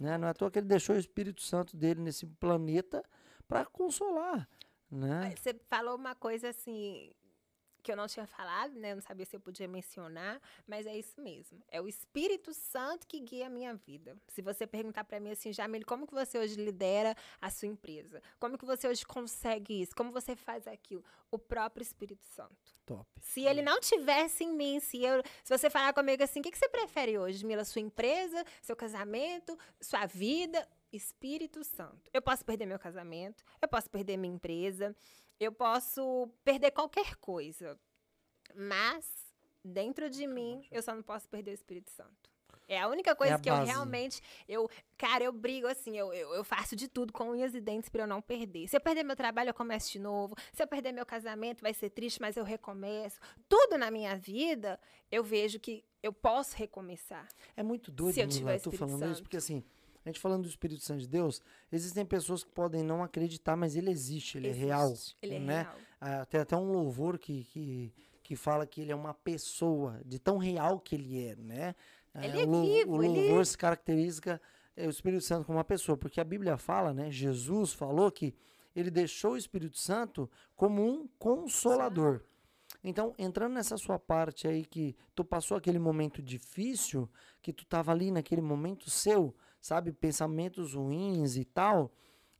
Né? 0.00 0.16
Não 0.18 0.26
é 0.26 0.30
à 0.30 0.34
toa 0.34 0.50
que 0.50 0.58
ele 0.58 0.66
deixou 0.66 0.96
o 0.96 0.98
Espírito 0.98 1.42
Santo 1.42 1.76
dele 1.76 2.00
nesse 2.00 2.26
planeta 2.26 3.04
para 3.46 3.66
consolar, 3.66 4.48
né? 4.90 5.34
Você 5.36 5.54
falou 5.68 5.96
uma 5.96 6.14
coisa 6.14 6.48
assim 6.48 7.12
que 7.84 7.92
eu 7.92 7.96
não 7.96 8.08
tinha 8.08 8.26
falado, 8.26 8.74
né? 8.74 8.92
Eu 8.92 8.96
não 8.96 9.02
sabia 9.02 9.26
se 9.26 9.36
eu 9.36 9.40
podia 9.40 9.68
mencionar, 9.68 10.40
mas 10.66 10.86
é 10.86 10.96
isso 10.96 11.20
mesmo. 11.20 11.62
É 11.68 11.80
o 11.80 11.86
Espírito 11.86 12.54
Santo 12.54 13.06
que 13.06 13.20
guia 13.20 13.46
a 13.46 13.50
minha 13.50 13.74
vida. 13.74 14.16
Se 14.26 14.40
você 14.40 14.66
perguntar 14.66 15.04
para 15.04 15.20
mim 15.20 15.30
assim, 15.30 15.52
Jamile, 15.52 15.84
como 15.84 16.06
que 16.06 16.14
você 16.14 16.38
hoje 16.38 16.56
lidera 16.56 17.14
a 17.40 17.50
sua 17.50 17.68
empresa? 17.68 18.22
Como 18.40 18.56
que 18.56 18.64
você 18.64 18.88
hoje 18.88 19.04
consegue 19.04 19.82
isso? 19.82 19.94
Como 19.94 20.10
você 20.10 20.34
faz 20.34 20.66
aquilo? 20.66 21.04
O 21.30 21.38
próprio 21.38 21.82
Espírito 21.82 22.24
Santo. 22.24 22.74
Top. 22.86 23.06
Se 23.20 23.42
ele 23.42 23.60
não 23.60 23.78
tivesse 23.80 24.44
em 24.44 24.52
mim, 24.52 24.80
se 24.80 25.02
eu, 25.02 25.22
se 25.42 25.56
você 25.56 25.68
falar 25.68 25.92
comigo 25.92 26.22
assim, 26.22 26.40
o 26.40 26.42
que, 26.42 26.50
que 26.50 26.58
você 26.58 26.68
prefere 26.68 27.18
hoje, 27.18 27.44
Mila? 27.44 27.64
Sua 27.64 27.82
empresa, 27.82 28.44
seu 28.62 28.74
casamento, 28.74 29.58
sua 29.80 30.06
vida? 30.06 30.66
Espírito 30.96 31.64
Santo. 31.64 32.08
Eu 32.12 32.22
posso 32.22 32.44
perder 32.44 32.66
meu 32.66 32.78
casamento, 32.78 33.44
eu 33.60 33.68
posso 33.68 33.90
perder 33.90 34.16
minha 34.16 34.34
empresa, 34.34 34.94
eu 35.40 35.52
posso 35.52 36.28
perder 36.44 36.70
qualquer 36.70 37.16
coisa. 37.16 37.78
Mas 38.54 39.06
dentro 39.64 40.08
de 40.10 40.26
mim, 40.26 40.66
eu 40.70 40.82
só 40.82 40.94
não 40.94 41.02
posso 41.02 41.28
perder 41.28 41.52
o 41.52 41.54
Espírito 41.54 41.90
Santo. 41.90 42.32
É 42.66 42.80
a 42.80 42.88
única 42.88 43.14
coisa 43.14 43.34
a 43.34 43.38
que 43.38 43.50
eu 43.50 43.62
realmente. 43.62 44.22
Eu, 44.48 44.70
cara, 44.96 45.22
eu 45.22 45.32
brigo 45.32 45.66
assim, 45.66 45.98
eu, 45.98 46.14
eu, 46.14 46.32
eu 46.34 46.42
faço 46.44 46.74
de 46.74 46.88
tudo 46.88 47.12
com 47.12 47.30
unhas 47.30 47.54
e 47.54 47.60
dentes 47.60 47.90
pra 47.90 48.02
eu 48.04 48.06
não 48.06 48.22
perder. 48.22 48.68
Se 48.68 48.76
eu 48.76 48.80
perder 48.80 49.02
meu 49.02 49.16
trabalho, 49.16 49.50
eu 49.50 49.54
começo 49.54 49.92
de 49.92 49.98
novo. 49.98 50.34
Se 50.52 50.62
eu 50.62 50.66
perder 50.66 50.92
meu 50.92 51.04
casamento, 51.04 51.60
vai 51.60 51.74
ser 51.74 51.90
triste, 51.90 52.20
mas 52.22 52.36
eu 52.38 52.44
recomeço. 52.44 53.20
Tudo 53.48 53.76
na 53.76 53.90
minha 53.90 54.16
vida, 54.16 54.80
eu 55.12 55.22
vejo 55.22 55.60
que 55.60 55.84
eu 56.02 56.12
posso 56.12 56.56
recomeçar. 56.56 57.28
É 57.54 57.62
muito 57.62 57.90
doido, 57.90 58.14
Se 58.14 58.20
eu 58.20 58.26
Mila, 58.26 58.38
tiver 58.38 58.52
tu 58.54 58.70
Espírito 58.70 58.78
falando 58.78 59.02
isso, 59.04 59.14
Santo. 59.16 59.22
porque 59.24 59.36
assim, 59.36 59.62
a 60.04 60.08
gente 60.08 60.20
falando 60.20 60.42
do 60.42 60.48
Espírito 60.48 60.82
Santo 60.82 61.00
de 61.00 61.08
Deus, 61.08 61.40
existem 61.72 62.04
pessoas 62.04 62.44
que 62.44 62.50
podem 62.50 62.82
não 62.82 63.02
acreditar, 63.02 63.56
mas 63.56 63.74
ele 63.76 63.90
existe, 63.90 64.38
ele 64.38 64.48
é 64.48 64.52
real. 64.52 64.90
Existe. 64.90 65.16
Ele 65.22 65.34
é 65.36 65.38
né? 65.40 65.62
real. 65.62 65.74
Ah, 66.00 66.24
tem 66.26 66.40
até 66.40 66.56
um 66.56 66.70
louvor 66.70 67.18
que, 67.18 67.44
que, 67.44 67.92
que 68.22 68.36
fala 68.36 68.66
que 68.66 68.80
ele 68.82 68.92
é 68.92 68.94
uma 68.94 69.14
pessoa, 69.14 70.00
de 70.04 70.18
tão 70.18 70.36
real 70.38 70.78
que 70.78 70.94
ele 70.94 71.26
é, 71.26 71.36
né? 71.36 71.74
Ah, 72.12 72.26
Ele 72.26 72.42
é 72.42 72.44
o 72.44 72.50
lou- 72.50 72.62
vivo, 72.64 72.96
O 72.98 73.02
ele- 73.02 73.20
louvor 73.28 73.44
se 73.46 73.56
caracteriza 73.58 74.40
é, 74.76 74.86
o 74.86 74.90
Espírito 74.90 75.22
Santo 75.24 75.46
como 75.46 75.58
uma 75.58 75.64
pessoa, 75.64 75.96
porque 75.96 76.20
a 76.20 76.24
Bíblia 76.24 76.56
fala, 76.56 76.92
né? 76.94 77.10
Jesus 77.10 77.72
falou 77.72 78.10
que 78.12 78.34
ele 78.76 78.90
deixou 78.90 79.32
o 79.32 79.36
Espírito 79.36 79.78
Santo 79.78 80.30
como 80.54 80.84
um 80.84 81.08
consolador. 81.18 82.20
Então, 82.82 83.14
entrando 83.18 83.54
nessa 83.54 83.76
sua 83.78 83.98
parte 83.98 84.46
aí 84.46 84.64
que 84.64 84.94
tu 85.14 85.24
passou 85.24 85.56
aquele 85.56 85.78
momento 85.78 86.22
difícil, 86.22 87.08
que 87.40 87.52
tu 87.52 87.64
tava 87.64 87.92
ali 87.92 88.10
naquele 88.10 88.42
momento 88.42 88.90
seu, 88.90 89.34
sabe, 89.64 89.92
pensamentos 89.92 90.74
ruins 90.74 91.36
e 91.36 91.44
tal, 91.44 91.90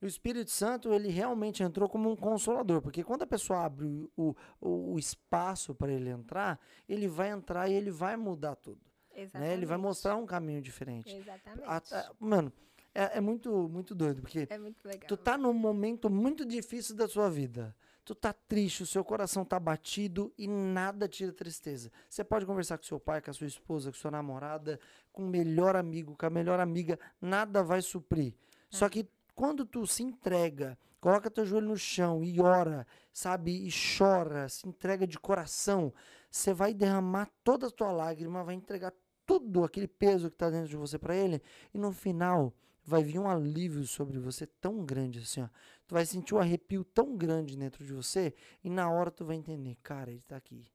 o 0.01 0.07
Espírito 0.07 0.51
Santo, 0.51 0.93
ele 0.93 1.09
realmente 1.09 1.63
entrou 1.63 1.89
como 1.89 2.11
um 2.11 2.15
consolador, 2.15 2.83
porque 2.83 3.03
quando 3.03 3.23
a 3.23 3.27
pessoa 3.27 3.65
abre 3.65 3.87
o, 3.87 4.37
o, 4.61 4.93
o 4.93 4.99
espaço 4.99 5.75
para 5.75 5.91
ele 5.91 6.11
entrar, 6.11 6.61
ele 6.87 7.09
vai 7.09 7.31
entrar 7.31 7.67
e 7.71 7.73
ele 7.73 7.91
vai 7.91 8.15
mudar 8.15 8.57
tudo, 8.57 8.83
Exatamente. 9.15 9.49
né? 9.49 9.55
Ele 9.55 9.65
vai 9.65 9.79
mostrar 9.79 10.17
um 10.17 10.27
caminho 10.27 10.61
diferente. 10.61 11.17
Exatamente. 11.17 11.65
A- 11.67 11.83
a- 11.99 12.11
mano, 12.21 12.53
é, 12.95 13.17
é 13.17 13.21
muito, 13.23 13.51
muito 13.71 13.95
doido, 13.95 14.21
porque 14.21 14.47
É 14.51 14.59
muito. 14.59 14.87
Tu 15.09 15.17
tá 15.17 15.39
num 15.39 15.55
momento 15.55 16.11
muito 16.11 16.45
difícil 16.45 16.95
da 16.95 17.09
sua 17.09 17.31
vida. 17.31 17.75
Tu 18.05 18.15
tá 18.15 18.33
triste, 18.33 18.83
o 18.83 18.87
seu 18.87 19.03
coração 19.03 19.45
tá 19.45 19.59
batido 19.59 20.33
e 20.37 20.47
nada 20.47 21.09
tira 21.09 21.33
tristeza. 21.33 21.91
Você 22.09 22.23
pode 22.23 22.45
conversar 22.45 22.77
com 22.77 22.85
seu 22.85 23.01
pai, 23.01 23.23
com 23.23 23.31
a 23.31 23.35
sua 23.35 23.47
esposa, 23.47 23.91
com 23.91 23.97
sua 23.97 24.11
namorada, 24.11 24.79
com 25.11 25.25
o 25.25 25.29
melhor 25.29 25.75
amigo, 25.75 26.15
com 26.15 26.27
a 26.27 26.31
melhor 26.31 26.61
amiga, 26.61 26.99
nada 27.21 27.63
vai 27.63 27.81
suprir. 27.81 28.35
Só 28.69 28.91
que 28.91 29.09
quando 29.35 29.65
tu 29.65 29.87
se 29.87 30.03
entrega, 30.03 30.79
coloca 31.01 31.31
teu 31.31 31.47
joelho 31.47 31.69
no 31.69 31.77
chão 31.79 32.23
e 32.23 32.41
ora, 32.41 32.87
sabe, 33.13 33.67
e 33.67 33.71
chora, 33.71 34.49
se 34.49 34.69
entrega 34.69 35.07
de 35.07 35.19
coração, 35.19 35.93
você 36.31 36.53
vai 36.53 36.75
derramar 36.75 37.31
toda 37.43 37.69
a 37.69 37.71
tua 37.71 37.91
lágrima, 37.91 38.45
vai 38.45 38.55
entregar 38.55 38.93
tudo 39.25 39.65
aquele 39.65 39.89
peso 39.89 40.31
que 40.31 40.37
tá 40.37 40.51
dentro 40.51 40.69
de 40.69 40.77
você 40.77 40.99
para 40.99 41.17
ele 41.17 41.41
e 41.73 41.79
no 41.79 41.91
final 41.91 42.53
vai 42.85 43.03
vir 43.03 43.19
um 43.19 43.29
alívio 43.29 43.87
sobre 43.87 44.19
você 44.19 44.47
tão 44.47 44.85
grande 44.85 45.21
assim, 45.21 45.43
ó. 45.43 45.49
Tu 45.87 45.95
vai 45.95 46.05
sentir 46.05 46.35
um 46.35 46.39
arrepio 46.39 46.85
tão 46.85 47.17
grande 47.17 47.57
dentro 47.57 47.85
de 47.85 47.93
você 47.93 48.35
e 48.63 48.71
na 48.71 48.91
hora 48.91 49.11
tu 49.11 49.25
vai 49.25 49.37
entender, 49.37 49.77
cara, 49.83 50.11
ele 50.11 50.23
tá 50.23 50.37
aqui. 50.37 50.71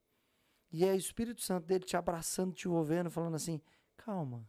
E 0.71 0.85
é 0.85 0.91
o 0.91 0.95
Espírito 0.95 1.41
Santo 1.41 1.65
dele 1.65 1.83
te 1.83 1.97
abraçando, 1.97 2.53
te 2.53 2.67
envolvendo, 2.67 3.09
falando 3.09 3.35
assim: 3.35 3.61
"Calma, 3.97 4.47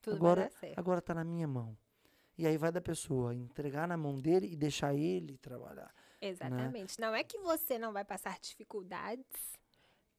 Tudo 0.00 0.16
agora 0.16 0.50
agora 0.76 1.00
tá 1.00 1.14
na 1.14 1.24
minha 1.24 1.46
mão". 1.46 1.76
E 2.36 2.46
aí 2.46 2.56
vai 2.56 2.70
da 2.70 2.80
pessoa 2.80 3.34
entregar 3.34 3.88
na 3.88 3.96
mão 3.96 4.20
dele 4.20 4.46
e 4.46 4.56
deixar 4.56 4.94
ele 4.94 5.36
trabalhar. 5.38 5.92
Exatamente. 6.20 7.00
Não 7.00 7.14
é 7.14 7.24
que 7.24 7.38
você 7.38 7.78
não 7.78 7.92
vai 7.92 8.04
passar 8.04 8.38
dificuldades, 8.38 9.58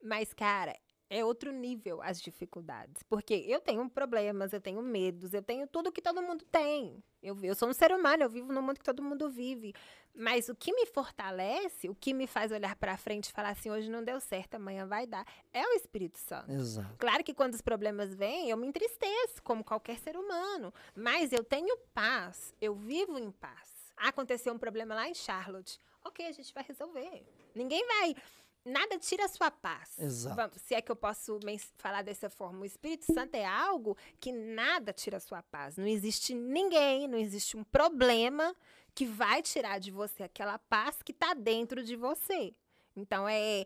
mas, 0.03 0.33
cara, 0.33 0.77
é 1.09 1.25
outro 1.25 1.51
nível 1.51 2.01
as 2.01 2.21
dificuldades. 2.21 3.01
Porque 3.03 3.33
eu 3.47 3.59
tenho 3.59 3.89
problemas, 3.89 4.53
eu 4.53 4.61
tenho 4.61 4.81
medos, 4.81 5.33
eu 5.33 5.41
tenho 5.41 5.65
tudo 5.67 5.91
que 5.91 6.01
todo 6.01 6.21
mundo 6.21 6.45
tem. 6.51 7.03
Eu, 7.21 7.37
eu 7.43 7.55
sou 7.55 7.67
um 7.67 7.73
ser 7.73 7.91
humano, 7.91 8.23
eu 8.23 8.29
vivo 8.29 8.53
no 8.53 8.61
mundo 8.61 8.77
que 8.77 8.85
todo 8.85 9.01
mundo 9.01 9.29
vive. 9.29 9.73
Mas 10.15 10.49
o 10.49 10.55
que 10.55 10.73
me 10.73 10.85
fortalece, 10.85 11.89
o 11.89 11.95
que 11.95 12.13
me 12.13 12.27
faz 12.27 12.51
olhar 12.51 12.75
pra 12.75 12.97
frente 12.97 13.29
e 13.29 13.31
falar 13.31 13.49
assim, 13.49 13.69
hoje 13.69 13.89
não 13.89 14.03
deu 14.03 14.19
certo, 14.19 14.55
amanhã 14.55 14.85
vai 14.85 15.07
dar, 15.07 15.25
é 15.53 15.65
o 15.65 15.71
Espírito 15.73 16.17
Santo. 16.17 16.51
Exato. 16.51 16.95
Claro 16.97 17.23
que 17.23 17.33
quando 17.33 17.53
os 17.53 17.61
problemas 17.61 18.13
vêm, 18.13 18.49
eu 18.49 18.57
me 18.57 18.67
entristeço, 18.67 19.41
como 19.43 19.63
qualquer 19.63 19.97
ser 19.99 20.15
humano. 20.15 20.73
Mas 20.95 21.31
eu 21.33 21.43
tenho 21.43 21.75
paz, 21.93 22.53
eu 22.61 22.75
vivo 22.75 23.17
em 23.17 23.31
paz. 23.31 23.93
Aconteceu 23.97 24.53
um 24.53 24.57
problema 24.57 24.95
lá 24.95 25.09
em 25.09 25.13
Charlotte. 25.13 25.79
Ok, 26.03 26.25
a 26.25 26.31
gente 26.31 26.53
vai 26.53 26.63
resolver. 26.63 27.25
Ninguém 27.53 27.85
vai. 27.85 28.15
Nada 28.65 28.99
tira 28.99 29.25
a 29.25 29.27
sua 29.29 29.49
paz. 29.49 29.97
Exato. 29.97 30.59
Se 30.59 30.75
é 30.75 30.81
que 30.81 30.91
eu 30.91 30.95
posso 30.95 31.39
falar 31.77 32.01
dessa 32.03 32.29
forma. 32.29 32.59
O 32.61 32.65
Espírito 32.65 33.05
Santo 33.13 33.35
é 33.35 33.45
algo 33.45 33.97
que 34.19 34.31
nada 34.31 34.91
tira 34.93 35.17
a 35.17 35.19
sua 35.19 35.41
paz. 35.41 35.77
Não 35.77 35.87
existe 35.87 36.33
ninguém, 36.35 37.07
não 37.07 37.17
existe 37.17 37.55
um 37.57 37.63
problema 37.63 38.55
que 38.93 39.05
vai 39.05 39.41
tirar 39.41 39.79
de 39.79 39.91
você 39.91 40.23
aquela 40.23 40.59
paz 40.59 41.01
que 41.01 41.11
está 41.11 41.33
dentro 41.33 41.83
de 41.83 41.95
você. 41.95 42.53
Então 42.95 43.27
é 43.27 43.65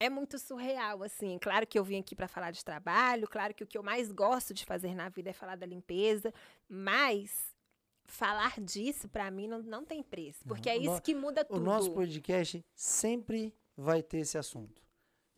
é 0.00 0.10
muito 0.10 0.36
surreal, 0.36 1.04
assim. 1.04 1.38
Claro 1.38 1.64
que 1.64 1.78
eu 1.78 1.84
vim 1.84 2.00
aqui 2.00 2.16
para 2.16 2.26
falar 2.26 2.50
de 2.50 2.64
trabalho, 2.64 3.28
claro 3.28 3.54
que 3.54 3.62
o 3.62 3.66
que 3.66 3.78
eu 3.78 3.84
mais 3.84 4.10
gosto 4.10 4.52
de 4.52 4.64
fazer 4.64 4.96
na 4.96 5.08
vida 5.08 5.30
é 5.30 5.32
falar 5.32 5.56
da 5.56 5.64
limpeza, 5.64 6.34
mas 6.68 7.54
falar 8.04 8.58
disso, 8.60 9.08
para 9.08 9.30
mim, 9.30 9.46
não, 9.46 9.62
não 9.62 9.84
tem 9.84 10.02
preço. 10.02 10.40
Porque 10.48 10.68
é 10.68 10.76
O 10.76 10.82
no- 10.82 10.92
isso 10.92 11.02
que 11.02 11.14
muda 11.14 11.42
O 11.42 11.44
tudo. 11.54 11.60
nosso 11.60 11.92
podcast 11.92 12.64
sempre 12.74 13.54
vai 13.76 14.02
ter 14.02 14.18
esse 14.18 14.38
assunto. 14.38 14.82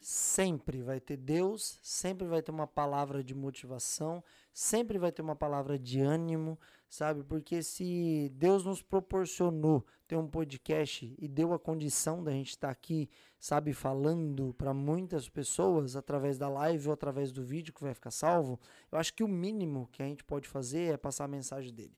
Sempre 0.01 0.83
vai 0.83 1.01
ter 1.01 1.17
Deus, 1.17 1.79
sempre 1.83 2.27
vai 2.27 2.43
ter 2.43 2.51
uma 2.51 2.67
palavra 2.67 3.25
de 3.25 3.35
motivação, 3.35 4.23
sempre 4.53 4.99
vai 4.99 5.11
ter 5.11 5.23
uma 5.23 5.35
palavra 5.35 5.79
de 5.79 5.99
ânimo, 6.01 6.59
sabe? 6.91 7.25
Porque 7.25 7.63
se 7.63 8.31
Deus 8.35 8.65
nos 8.67 8.83
proporcionou 8.83 9.83
ter 10.07 10.17
um 10.17 10.29
podcast 10.29 11.15
e 11.19 11.27
deu 11.27 11.55
a 11.55 11.59
condição 11.59 12.23
da 12.23 12.31
gente 12.33 12.51
estar 12.51 12.69
aqui, 12.69 13.09
sabe, 13.41 13.73
falando 13.73 14.53
para 14.55 14.75
muitas 14.75 15.29
pessoas 15.29 15.97
através 15.97 16.37
da 16.37 16.49
live 16.51 16.89
ou 16.89 16.93
através 16.93 17.33
do 17.33 17.43
vídeo 17.43 17.73
que 17.73 17.83
vai 17.83 17.95
ficar 17.95 18.11
salvo, 18.11 18.61
eu 18.93 18.99
acho 18.99 19.15
que 19.15 19.25
o 19.25 19.29
mínimo 19.29 19.89
que 19.91 20.03
a 20.03 20.07
gente 20.07 20.23
pode 20.23 20.47
fazer 20.47 20.93
é 20.93 20.97
passar 20.99 21.25
a 21.25 21.29
mensagem 21.29 21.73
dele, 21.73 21.97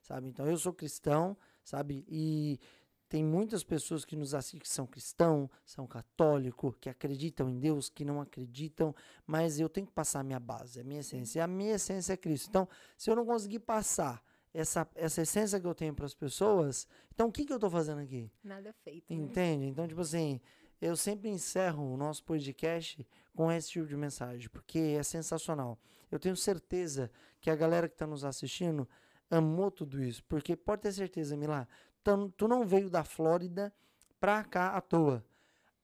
sabe? 0.00 0.28
Então 0.28 0.46
eu 0.46 0.56
sou 0.56 0.72
cristão, 0.72 1.36
sabe? 1.64 2.04
E 2.08 2.60
tem 3.08 3.24
muitas 3.24 3.64
pessoas 3.64 4.04
que 4.04 4.14
nos 4.14 4.34
assistem 4.34 4.60
que 4.60 4.68
são 4.68 4.86
cristãos, 4.86 5.48
são 5.64 5.86
católicos, 5.86 6.74
que 6.80 6.90
acreditam 6.90 7.48
em 7.48 7.58
Deus, 7.58 7.88
que 7.88 8.04
não 8.04 8.20
acreditam, 8.20 8.94
mas 9.26 9.58
eu 9.58 9.68
tenho 9.68 9.86
que 9.86 9.92
passar 9.92 10.20
a 10.20 10.22
minha 10.22 10.38
base, 10.38 10.80
a 10.80 10.84
minha 10.84 11.00
essência. 11.00 11.38
E 11.38 11.42
a 11.42 11.46
minha 11.46 11.74
essência 11.74 12.12
é 12.12 12.16
Cristo. 12.16 12.48
Então, 12.50 12.68
se 12.96 13.10
eu 13.10 13.16
não 13.16 13.24
conseguir 13.24 13.60
passar 13.60 14.22
essa, 14.52 14.86
essa 14.94 15.22
essência 15.22 15.58
que 15.58 15.66
eu 15.66 15.74
tenho 15.74 15.94
para 15.94 16.04
as 16.06 16.14
pessoas, 16.14 16.86
então 17.14 17.28
o 17.28 17.32
que, 17.32 17.44
que 17.46 17.52
eu 17.52 17.56
estou 17.56 17.70
fazendo 17.70 18.00
aqui? 18.00 18.30
Nada 18.44 18.72
feito. 18.84 19.14
né? 19.14 19.22
Entende? 19.22 19.66
Então, 19.66 19.88
tipo 19.88 20.00
assim, 20.02 20.40
eu 20.80 20.96
sempre 20.96 21.28
encerro 21.30 21.92
o 21.92 21.96
nosso 21.96 22.22
podcast 22.24 23.06
com 23.34 23.50
esse 23.50 23.70
tipo 23.70 23.86
de 23.86 23.96
mensagem, 23.96 24.48
porque 24.50 24.78
é 24.98 25.02
sensacional. 25.02 25.78
Eu 26.10 26.18
tenho 26.18 26.36
certeza 26.36 27.10
que 27.40 27.50
a 27.50 27.56
galera 27.56 27.88
que 27.88 27.94
está 27.94 28.06
nos 28.06 28.24
assistindo 28.24 28.88
amou 29.30 29.70
tudo 29.70 30.02
isso, 30.02 30.24
porque 30.24 30.56
pode 30.56 30.82
ter 30.82 30.92
certeza, 30.92 31.36
Milá, 31.36 31.68
tu, 32.16 32.28
tu 32.36 32.48
não 32.48 32.64
veio 32.64 32.88
da 32.88 33.04
Flórida 33.04 33.72
pra 34.20 34.42
cá 34.44 34.70
à 34.70 34.80
toa. 34.80 35.24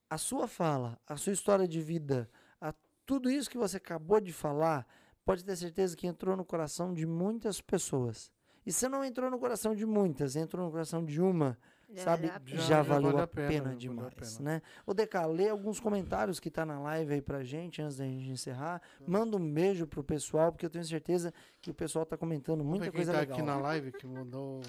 A 0.08 0.18
sua 0.18 0.46
fala, 0.46 0.98
a 1.06 1.16
sua 1.16 1.32
história 1.32 1.66
de 1.66 1.80
vida, 1.80 2.28
a, 2.60 2.72
tudo 3.04 3.30
isso 3.30 3.50
que 3.50 3.58
você 3.58 3.76
acabou 3.78 4.20
de 4.20 4.32
falar, 4.32 4.86
pode 5.24 5.44
ter 5.44 5.56
certeza 5.56 5.96
que 5.96 6.06
entrou 6.06 6.36
no 6.36 6.44
coração 6.44 6.92
de 6.94 7.06
muitas 7.06 7.60
pessoas. 7.60 8.30
E 8.66 8.72
se 8.72 8.88
não 8.88 9.04
entrou 9.04 9.30
no 9.30 9.38
coração 9.38 9.74
de 9.74 9.84
muitas, 9.84 10.36
entrou 10.36 10.64
no 10.64 10.70
coração 10.70 11.04
de 11.04 11.20
uma, 11.20 11.58
Já 11.90 12.02
sabe? 12.04 12.28
valeu 12.28 12.34
a 12.36 12.38
Já, 12.38 12.40
pena. 12.40 12.62
Já 12.62 12.82
valeu 12.82 13.10
vale 13.10 13.20
a 13.20 13.24
a 13.24 13.26
pena, 13.26 13.48
pena, 13.48 13.62
valeu 13.64 13.76
a 13.76 13.78
demais, 13.78 14.14
pena. 14.38 14.50
né? 14.52 14.62
Ô, 14.86 14.94
Deca, 14.94 15.26
lê 15.26 15.48
alguns 15.50 15.80
comentários 15.80 16.40
que 16.40 16.50
tá 16.50 16.64
na 16.64 16.78
live 16.80 17.14
aí 17.14 17.20
pra 17.22 17.42
gente, 17.44 17.82
antes 17.82 17.96
da 17.98 18.04
gente 18.04 18.30
encerrar. 18.30 18.80
Manda 19.06 19.36
um 19.36 19.52
beijo 19.52 19.86
pro 19.86 20.02
pessoal, 20.04 20.50
porque 20.52 20.64
eu 20.64 20.70
tenho 20.70 20.84
certeza 20.84 21.32
que 21.60 21.70
o 21.70 21.74
pessoal 21.74 22.06
tá 22.06 22.16
comentando 22.16 22.58
Vamos 22.58 22.78
muita 22.78 22.90
coisa 22.92 23.12
tá 23.12 23.20
legal. 23.20 23.36
aqui 23.36 23.44
na 23.44 23.58
ó. 23.58 23.60
live 23.60 23.92
que 23.92 24.06
mandou 24.06 24.62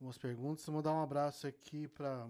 umas 0.00 0.18
perguntas. 0.18 0.64
Vou 0.66 0.76
mandar 0.76 0.92
um 0.92 1.02
abraço 1.02 1.46
aqui 1.46 1.88
pra 1.88 2.28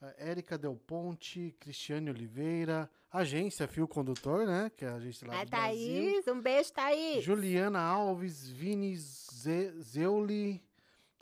a 0.00 0.12
Érica 0.18 0.58
Del 0.58 0.76
Ponte, 0.76 1.54
Cristiane 1.58 2.10
Oliveira, 2.10 2.90
agência 3.10 3.66
Fio 3.66 3.88
Condutor, 3.88 4.46
né? 4.46 4.70
Que 4.76 4.84
é 4.84 4.88
a 4.88 4.94
agência 4.96 5.26
lá 5.26 5.40
A 5.40 5.44
do 5.44 5.50
Brasil. 5.50 6.12
Thaís, 6.12 6.28
um 6.28 6.40
beijo, 6.40 6.72
Thaís. 6.72 7.24
Juliana 7.24 7.80
Alves, 7.80 8.48
Vini 8.48 8.94
Ze 8.96 9.72
Zeuli, 9.80 10.62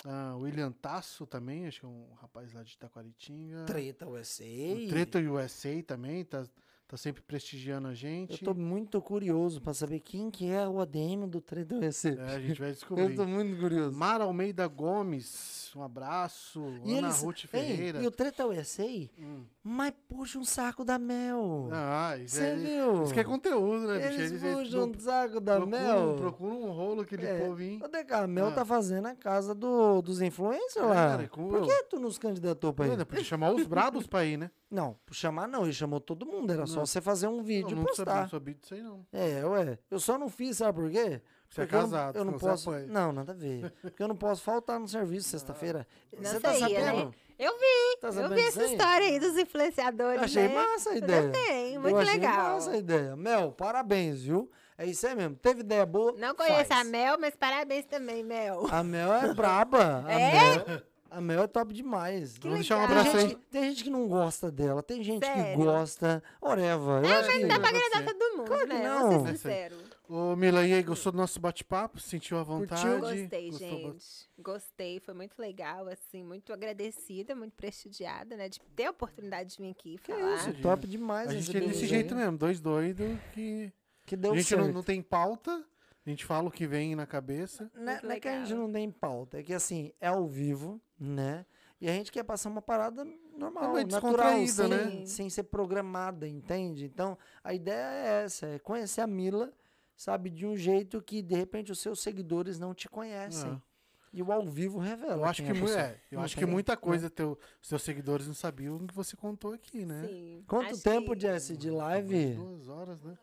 ah, 0.05 0.37
William 0.37 0.73
Tasso 0.73 1.27
também, 1.27 1.67
acho 1.67 1.81
que 1.81 1.87
é 1.87 1.89
um 1.89 2.13
rapaz 2.15 2.53
lá 2.53 2.63
de 2.63 2.77
Taquaritinga. 2.77 3.65
Treta 3.65 4.09
USA. 4.09 4.45
O 4.45 4.89
Treta 4.89 5.19
USA 5.21 5.83
também, 5.83 6.25
tá, 6.25 6.45
tá 6.87 6.97
sempre 6.97 7.23
prestigiando 7.23 7.89
a 7.89 7.95
gente. 7.95 8.33
Eu 8.33 8.53
tô 8.53 8.55
muito 8.55 9.01
curioso 9.01 9.61
pra 9.61 9.73
saber 9.73 10.01
quem 10.01 10.31
que 10.31 10.51
é 10.51 10.69
o 10.69 10.81
ADM 10.81 11.27
do 11.27 11.41
Treta 11.41 11.75
USA. 11.77 12.11
É, 12.11 12.35
a 12.37 12.41
gente 12.41 12.61
vai 12.61 12.69
Eu 12.71 12.75
descobrir. 12.75 13.15
tô 13.17 13.27
muito 13.27 13.59
curioso. 13.59 13.97
Mara 13.97 14.25
Almeida 14.25 14.67
Gomes, 14.69 15.73
um 15.75 15.83
abraço. 15.83 16.63
E 16.85 16.97
Ana 16.99 17.09
eles, 17.09 17.23
Ruth 17.23 17.45
Ei, 17.45 17.49
Ferreira. 17.49 18.03
e 18.03 18.07
o 18.07 18.11
Treta 18.11 18.47
USA, 18.47 18.85
Hum. 19.19 19.45
mas 19.63 19.93
puxa 20.09 20.39
um 20.39 20.45
saco 20.45 20.85
da 20.85 20.99
Mel. 20.99 21.69
Ah, 21.73 22.17
isso, 22.19 22.37
Você 22.37 22.45
é, 22.45 22.55
viu? 22.55 23.03
isso 23.05 23.15
que 23.15 23.21
é 23.21 23.25
conteúdo, 23.25 23.87
né, 23.87 23.95
bicho? 23.99 24.09
Eles 24.21 24.31
Eles, 24.33 24.43
eles 24.43 24.57
puxam 24.69 24.91
um 24.91 24.99
saco 25.01 25.41
da 25.41 25.57
procuram, 25.57 25.81
Mel. 25.81 26.17
procuram 26.17 26.63
um 26.65 26.71
rolo 26.73 27.01
aquele 27.01 27.27
É. 27.27 27.39
povinho. 27.47 27.85
Ô, 27.85 27.89
Deca, 27.89 28.19
a 28.19 28.27
Mel 28.27 28.49
Ah. 28.49 28.53
tá 28.53 28.65
fazendo 28.65 29.07
a 29.07 29.15
casa 29.15 29.55
do, 29.55 30.03
dos 30.03 30.21
influencers 30.21 30.77
É, 30.77 30.83
lá. 30.83 30.95
cara, 30.95 31.29
como 31.29 31.49
Por 31.49 31.59
eu- 31.61 31.67
que 31.67 31.83
tu 31.85 31.99
nos 31.99 32.19
candidatou 32.19 32.73
pra 32.75 32.87
ir? 32.87 32.91
Mano, 32.91 33.07
podia 33.07 33.25
chamar 33.25 33.53
os 33.55 33.67
brabos 33.67 34.07
pra 34.07 34.25
ir, 34.25 34.37
né? 34.37 34.51
Não, 34.75 34.97
por 35.07 35.15
chamar 35.15 35.47
não, 35.47 35.63
ele 35.63 35.73
chamou 35.73 36.01
todo 36.01 36.27
mundo. 36.27 36.53
Era 36.53 36.67
só 36.67 36.79
Não. 36.81 36.87
você 36.87 37.01
fazer 37.01 37.29
um 37.29 37.39
Eu 37.39 37.43
vídeo 37.45 37.71
e 37.71 37.75
não 37.77 37.83
sabia, 37.83 37.95
postar. 38.05 38.21
não 38.23 38.29
sabia 38.29 38.55
disso 38.55 38.75
aí, 38.75 38.83
não. 38.83 39.07
É, 39.13 39.45
ué. 39.47 39.79
Eu 39.91 40.01
só 40.01 40.19
não 40.19 40.29
fiz, 40.29 40.57
sabe 40.57 40.81
por 40.81 40.91
quê? 40.91 41.23
Você 41.49 41.61
é 41.61 41.65
Porque 41.65 41.77
eu 41.77 41.81
não- 41.83 41.91
casado, 41.91 42.17
Eu 42.19 42.25
não, 42.25 42.33
então 42.35 42.41
você 42.41 42.51
posso. 42.51 42.71
apoia. 42.71 42.87
Não, 42.89 43.13
nada 43.13 43.31
a 43.33 43.35
ver. 43.35 43.73
Porque 43.81 44.03
eu 44.03 44.09
não 44.09 44.17
posso 44.17 44.43
faltar 44.43 44.81
no 44.81 44.89
serviço 44.89 45.29
sexta-feira. 45.29 45.87
Não 46.13 46.25
Você 46.25 46.41
tá 46.41 46.51
né? 46.53 46.59
sabendo? 46.59 47.15
Eu 47.39 47.53
vi, 47.59 48.01
Tá 48.01 48.09
eu 48.09 48.13
sabendo 48.13 48.35
vi 48.35 48.41
essa 48.43 48.65
história 48.65 49.07
aí 49.07 49.19
dos 49.21 49.37
influenciadores, 49.37 50.19
Eu 50.19 50.25
achei 50.25 50.49
né? 50.49 50.55
massa 50.55 50.91
a 50.91 50.93
Eu 50.95 50.99
ideia. 50.99 51.23
também, 51.23 51.75
Eu 51.75 51.81
muito 51.81 51.99
achei 51.99 52.13
legal. 52.15 52.55
massa 52.55 52.71
a 52.73 52.77
ideia. 52.77 53.17
Mel, 53.17 53.53
parabéns, 53.53 54.23
viu? 54.23 54.51
É 54.77 54.87
isso 54.87 55.07
aí 55.07 55.15
mesmo. 55.15 55.37
Teve 55.37 55.61
ideia 55.61 55.87
boa? 55.87 56.13
Não 56.19 56.35
conheço 56.35 56.65
faz. 56.69 56.81
a 56.81 56.85
Mel, 56.91 57.17
mas 57.21 57.37
parabéns 57.37 57.85
também, 57.87 58.25
Mel. 58.25 58.67
A 58.73 58.83
Mel 58.83 59.13
é 59.13 59.33
braba. 59.33 60.05
A 60.07 60.13
É? 60.13 60.33
Mel, 60.67 60.83
a 61.17 61.21
Mel 61.21 61.43
é 61.43 61.47
top 61.47 61.73
demais. 61.73 62.35
Que 62.35 62.43
Vamos 62.45 62.59
deixar 62.61 62.77
um 62.79 62.83
legal. 62.83 62.99
abraço 62.99 63.11
Tem 63.17 63.21
aí. 63.21 63.29
gente, 63.31 63.39
que- 63.41 63.47
tem 63.51 63.63
gente 63.71 63.85
que 63.85 63.91
não 63.91 64.09
gosta 64.09 64.51
dela, 64.51 64.83
tem 64.83 65.03
gente 65.03 65.21
que 65.21 65.27
Sério? 65.27 65.65
gosta. 65.65 66.23
Oreva. 66.41 67.01
Eu 67.05 67.19
acho 67.19 67.31
que... 67.33 67.47
Dá 67.47 67.59
pra 67.61 67.69
agradar 67.69 68.05
todo 68.15 68.37
mundo, 68.37 68.47
Claro 68.47 68.67
que 68.69 68.75
né? 68.75 68.83
não. 68.83 69.11
Vamos 69.11 69.23
ser 69.25 69.29
É 69.29 69.33
sinceros. 69.37 69.95
Ô, 70.09 70.37
Mila, 70.37 70.67
e 70.67 70.73
aí, 70.75 70.83
gostou 70.83 71.11
do 71.13 71.17
nosso 71.19 71.41
bate-papo? 71.41 71.99
Sentiu 71.99 72.37
à 72.39 72.43
vontade? 72.43 72.83
Gostei, 73.01 73.51
Gostou 73.51 73.69
gente. 73.69 74.07
Gostei, 74.39 75.01
foi 75.01 75.15
muito 75.15 75.41
legal, 75.41 75.89
assim, 75.89 76.23
muito 76.23 76.53
agradecida, 76.53 77.35
muito 77.35 77.55
prestigiada, 77.55 78.37
né? 78.37 78.49
De 78.51 78.61
ter 78.77 78.85
a 78.85 78.91
oportunidade 78.91 79.57
de 79.57 79.63
vir 79.63 79.71
aqui 79.71 79.97
Que 80.03 80.13
falar. 80.13 80.35
isso, 80.37 80.53
top 80.61 80.87
demais. 80.87 81.31
A 81.31 81.33
gente 81.33 81.47
receber 81.47 81.59
é 81.65 81.69
desse 81.69 81.79
vocês 81.79 81.91
jeito 81.91 82.15
aí. 82.15 82.21
mesmo, 82.21 82.37
dois 82.37 82.61
doidos 82.61 83.07
que. 83.33 83.73
Que 84.07 84.15
deu 84.17 84.33
a 84.33 84.37
gente 84.37 84.47
certo. 84.47 84.67
não, 84.67 84.73
não 84.75 84.83
tem 84.83 85.01
pauta, 85.01 85.65
a 86.07 86.11
gente 86.11 86.27
fala 86.27 86.49
o 86.49 86.51
que 86.51 86.67
vem 86.67 86.95
na 86.95 87.07
cabeça. 87.07 87.71
Não 87.75 87.85
é- 87.85 87.93
Muito 87.93 88.05
não 88.07 88.13
é 88.13 88.21
que 88.21 88.29
a 88.29 88.39
gente 88.45 88.55
não 88.55 88.71
tem 88.71 88.91
pauta, 88.91 89.39
é 89.39 89.43
que 89.43 89.55
assim, 89.55 89.91
é 89.99 90.09
ao 90.09 90.27
vivo, 90.29 90.79
né? 90.99 91.45
E 91.81 91.89
a 91.89 91.93
gente 91.93 92.11
quer 92.11 92.23
passar 92.23 92.49
uma 92.49 92.63
parada 92.63 93.05
normal, 93.37 93.77
É 93.77 93.85
natural, 93.85 94.47
sem, 94.47 94.69
né? 94.69 95.07
sem 95.07 95.29
ser 95.29 95.43
programada, 95.45 96.27
entende? 96.27 96.85
Então, 96.87 97.19
a 97.43 97.53
ideia 97.53 97.77
é 97.93 98.25
essa, 98.25 98.47
é 98.47 98.59
conhecer 98.59 99.01
a 99.03 99.07
Mila, 99.07 99.53
sabe, 99.97 100.31
de 100.31 100.47
um 100.47 100.57
jeito 100.57 101.03
que, 101.03 101.21
de 101.21 101.35
repente, 101.35 101.71
os 101.73 101.81
seus 101.81 102.01
seguidores 102.01 102.59
não 102.59 102.73
te 102.75 102.89
conhecem. 102.89 103.51
É. 103.53 103.75
E 104.17 104.23
o 104.23 104.31
ao 104.33 104.47
vivo 104.47 104.79
revela. 104.79 105.15
Eu 105.17 105.25
acho 105.25 105.43
que, 105.43 105.51
é 105.51 105.53
é, 105.77 106.01
eu 106.13 106.19
Não 106.19 106.25
acho 106.25 106.37
que 106.37 106.47
muita 106.47 106.73
né? 106.73 106.77
coisa 106.77 107.11
teu, 107.11 107.37
seus 107.61 107.83
seguidores 107.83 108.29
não 108.29 108.35
sabiam 108.35 108.77
o 108.77 108.87
que 108.87 108.95
você 108.95 109.17
contou 109.17 109.53
aqui, 109.53 109.85
né? 109.85 110.07
Sim. 110.07 110.45
Quanto 110.47 110.71
Acho 110.75 110.83
tempo, 110.85 111.15
que- 111.15 111.23
Jesse, 111.23 111.57
de 111.57 111.69
live? 111.69 112.35
Duas 112.35 112.69
horas, 112.69 113.03
né? 113.03 113.19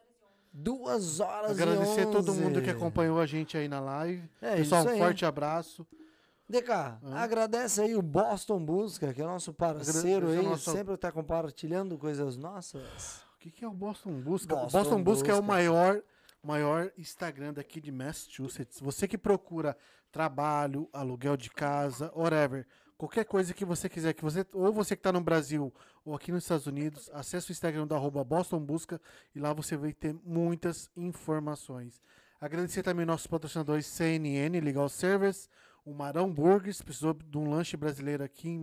Duas 0.53 1.19
horas 1.21 1.51
Agradecer 1.51 2.01
e 2.01 2.03
a 2.03 2.11
todo 2.11 2.33
mundo 2.33 2.55
que 2.61 2.67
11. 2.67 2.71
acompanhou 2.71 3.21
a 3.21 3.25
gente 3.25 3.55
aí 3.57 3.69
na 3.69 3.79
live. 3.79 4.29
É 4.41 4.57
Pessoal, 4.57 4.83
isso 4.83 4.93
um 4.93 4.97
forte 4.97 5.25
abraço. 5.25 5.87
DK, 6.51 6.71
agradece 7.15 7.81
aí 7.81 7.95
o 7.95 8.01
Boston 8.01 8.63
Busca, 8.63 9.13
que 9.13 9.21
é 9.21 9.25
nosso 9.25 9.53
parceiro 9.53 10.27
Agradecer 10.27 10.39
aí, 10.39 10.45
nosso- 10.45 10.71
sempre 10.71 10.97
tá 10.97 11.11
compartilhando 11.11 11.97
coisas 11.97 12.37
nossas. 12.37 13.23
O 13.35 13.39
que, 13.39 13.49
que 13.49 13.65
é 13.65 13.67
o 13.67 13.73
Boston 13.73 14.21
Busca? 14.21 14.55
Boston 14.55 14.77
Boston 14.77 15.03
Busca 15.03 15.31
é 15.31 15.33
o 15.33 15.37
Busca. 15.37 15.47
maior, 15.47 16.01
maior 16.43 16.91
Instagram 16.97 17.53
daqui 17.53 17.81
de 17.81 17.91
Massachusetts. 17.91 18.79
Você 18.79 19.07
que 19.07 19.17
procura 19.17 19.75
trabalho, 20.11 20.87
aluguel 20.93 21.35
de 21.37 21.49
casa, 21.49 22.11
whatever. 22.15 22.67
Qualquer 22.97 23.25
coisa 23.25 23.51
que 23.51 23.65
você 23.65 23.89
quiser, 23.89 24.13
que 24.13 24.21
você, 24.23 24.45
ou 24.53 24.71
você 24.71 24.95
que 24.95 24.99
está 24.99 25.11
no 25.11 25.21
Brasil 25.21 25.73
ou 26.05 26.13
aqui 26.13 26.31
nos 26.31 26.43
Estados 26.43 26.67
Unidos, 26.67 27.09
acesse 27.13 27.49
o 27.49 27.51
Instagram 27.53 27.87
da 27.87 27.95
arroba 27.95 28.23
Boston 28.23 28.59
Busca 28.59 29.01
e 29.33 29.39
lá 29.39 29.53
você 29.53 29.75
vai 29.75 29.91
ter 29.91 30.13
muitas 30.23 30.87
informações. 30.95 31.99
Agradecer 32.39 32.83
também 32.83 33.05
nossos 33.05 33.25
patrocinadores 33.27 33.85
CNN, 33.87 34.59
Legal 34.59 34.87
Service, 34.89 35.47
o 35.83 35.93
Marão 35.93 36.31
Burgers, 36.31 36.81
precisou 36.81 37.13
de 37.13 37.37
um 37.37 37.49
lanche 37.49 37.75
brasileiro 37.75 38.23
aqui, 38.23 38.49
em 38.49 38.61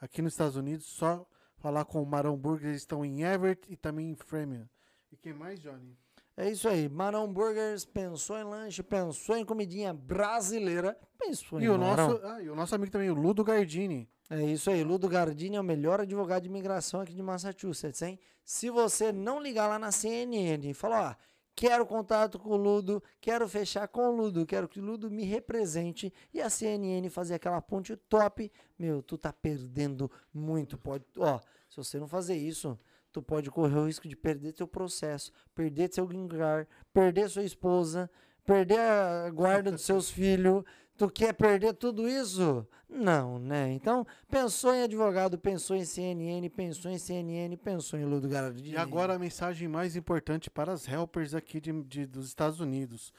aqui 0.00 0.20
nos 0.22 0.32
Estados 0.32 0.56
Unidos, 0.56 0.86
só 0.86 1.26
falar 1.58 1.84
com 1.84 2.02
o 2.02 2.06
Marão 2.06 2.36
Burgers, 2.36 2.68
eles 2.70 2.82
estão 2.82 3.04
em 3.04 3.22
Everett 3.22 3.70
e 3.72 3.76
também 3.76 4.10
em 4.10 4.14
Framingham. 4.14 4.68
E 5.10 5.16
quem 5.16 5.32
mais, 5.32 5.60
Johnny? 5.60 5.96
É 6.36 6.50
isso 6.50 6.68
aí, 6.68 6.86
Marão 6.88 7.32
Burgers 7.32 7.86
pensou 7.86 8.36
em 8.36 8.44
lanche, 8.44 8.82
pensou 8.82 9.36
em 9.36 9.44
comidinha 9.44 9.94
brasileira, 9.94 10.98
pensou 11.18 11.58
em 11.60 11.64
E 11.64 11.68
o, 11.70 11.78
Marão. 11.78 12.08
nosso, 12.10 12.26
ah, 12.26 12.42
e 12.42 12.50
o 12.50 12.54
nosso 12.54 12.74
amigo 12.74 12.92
também, 12.92 13.10
o 13.10 13.14
Ludo 13.14 13.42
Gardini. 13.42 14.06
É 14.28 14.42
isso 14.42 14.68
aí, 14.70 14.82
Ludo 14.84 15.08
Gardini 15.08 15.56
é 15.56 15.60
o 15.60 15.64
melhor 15.64 16.00
advogado 16.00 16.42
de 16.42 16.48
imigração 16.48 17.00
aqui 17.00 17.14
de 17.14 17.22
Massachusetts, 17.22 18.02
hein? 18.02 18.18
Se 18.44 18.68
você 18.68 19.12
não 19.12 19.40
ligar 19.40 19.66
lá 19.66 19.78
na 19.78 19.90
CNN 19.90 20.68
e 20.68 20.74
falar, 20.74 21.12
ó, 21.12 21.35
quero 21.56 21.86
contato 21.86 22.38
com 22.38 22.50
o 22.50 22.56
Ludo, 22.56 23.02
quero 23.18 23.48
fechar 23.48 23.88
com 23.88 24.10
o 24.10 24.14
Ludo, 24.14 24.44
quero 24.44 24.68
que 24.68 24.78
o 24.78 24.84
Ludo 24.84 25.10
me 25.10 25.24
represente 25.24 26.12
e 26.32 26.40
a 26.42 26.50
CNN 26.50 27.08
fazer 27.08 27.34
aquela 27.34 27.62
ponte 27.62 27.96
top, 27.96 28.52
meu, 28.78 29.02
tu 29.02 29.16
tá 29.16 29.32
perdendo 29.32 30.10
muito, 30.32 30.76
pode, 30.76 31.04
ó, 31.16 31.40
se 31.70 31.78
você 31.78 31.98
não 31.98 32.06
fazer 32.06 32.36
isso, 32.36 32.78
tu 33.10 33.22
pode 33.22 33.50
correr 33.50 33.78
o 33.78 33.86
risco 33.86 34.06
de 34.06 34.14
perder 34.14 34.52
teu 34.52 34.68
processo, 34.68 35.32
perder 35.54 35.90
seu 35.92 36.06
green 36.06 36.28
card, 36.28 36.68
perder 36.92 37.30
sua 37.30 37.44
esposa, 37.44 38.10
perder 38.44 38.78
a 38.78 39.30
guarda 39.30 39.72
dos 39.72 39.82
seus 39.82 40.10
filhos, 40.10 40.62
Tu 40.96 41.10
quer 41.10 41.32
perder 41.34 41.74
tudo 41.74 42.08
isso? 42.08 42.66
Não, 42.88 43.38
né? 43.38 43.70
Então, 43.72 44.06
pensou 44.30 44.74
em 44.74 44.82
advogado, 44.82 45.36
pensou 45.38 45.76
em 45.76 45.84
CNN, 45.84 46.48
pensou 46.48 46.90
em 46.90 46.98
CNN, 46.98 47.54
pensou 47.56 47.98
em 47.98 48.04
Ludo 48.04 48.28
Gardini. 48.28 48.70
E 48.70 48.76
agora 48.76 49.14
a 49.14 49.18
mensagem 49.18 49.68
mais 49.68 49.94
importante 49.96 50.48
para 50.48 50.72
as 50.72 50.88
helpers 50.88 51.34
aqui 51.34 51.60
de, 51.60 51.72
de- 51.82 52.06
dos 52.06 52.26
Estados 52.28 52.60
Unidos. 52.60 53.12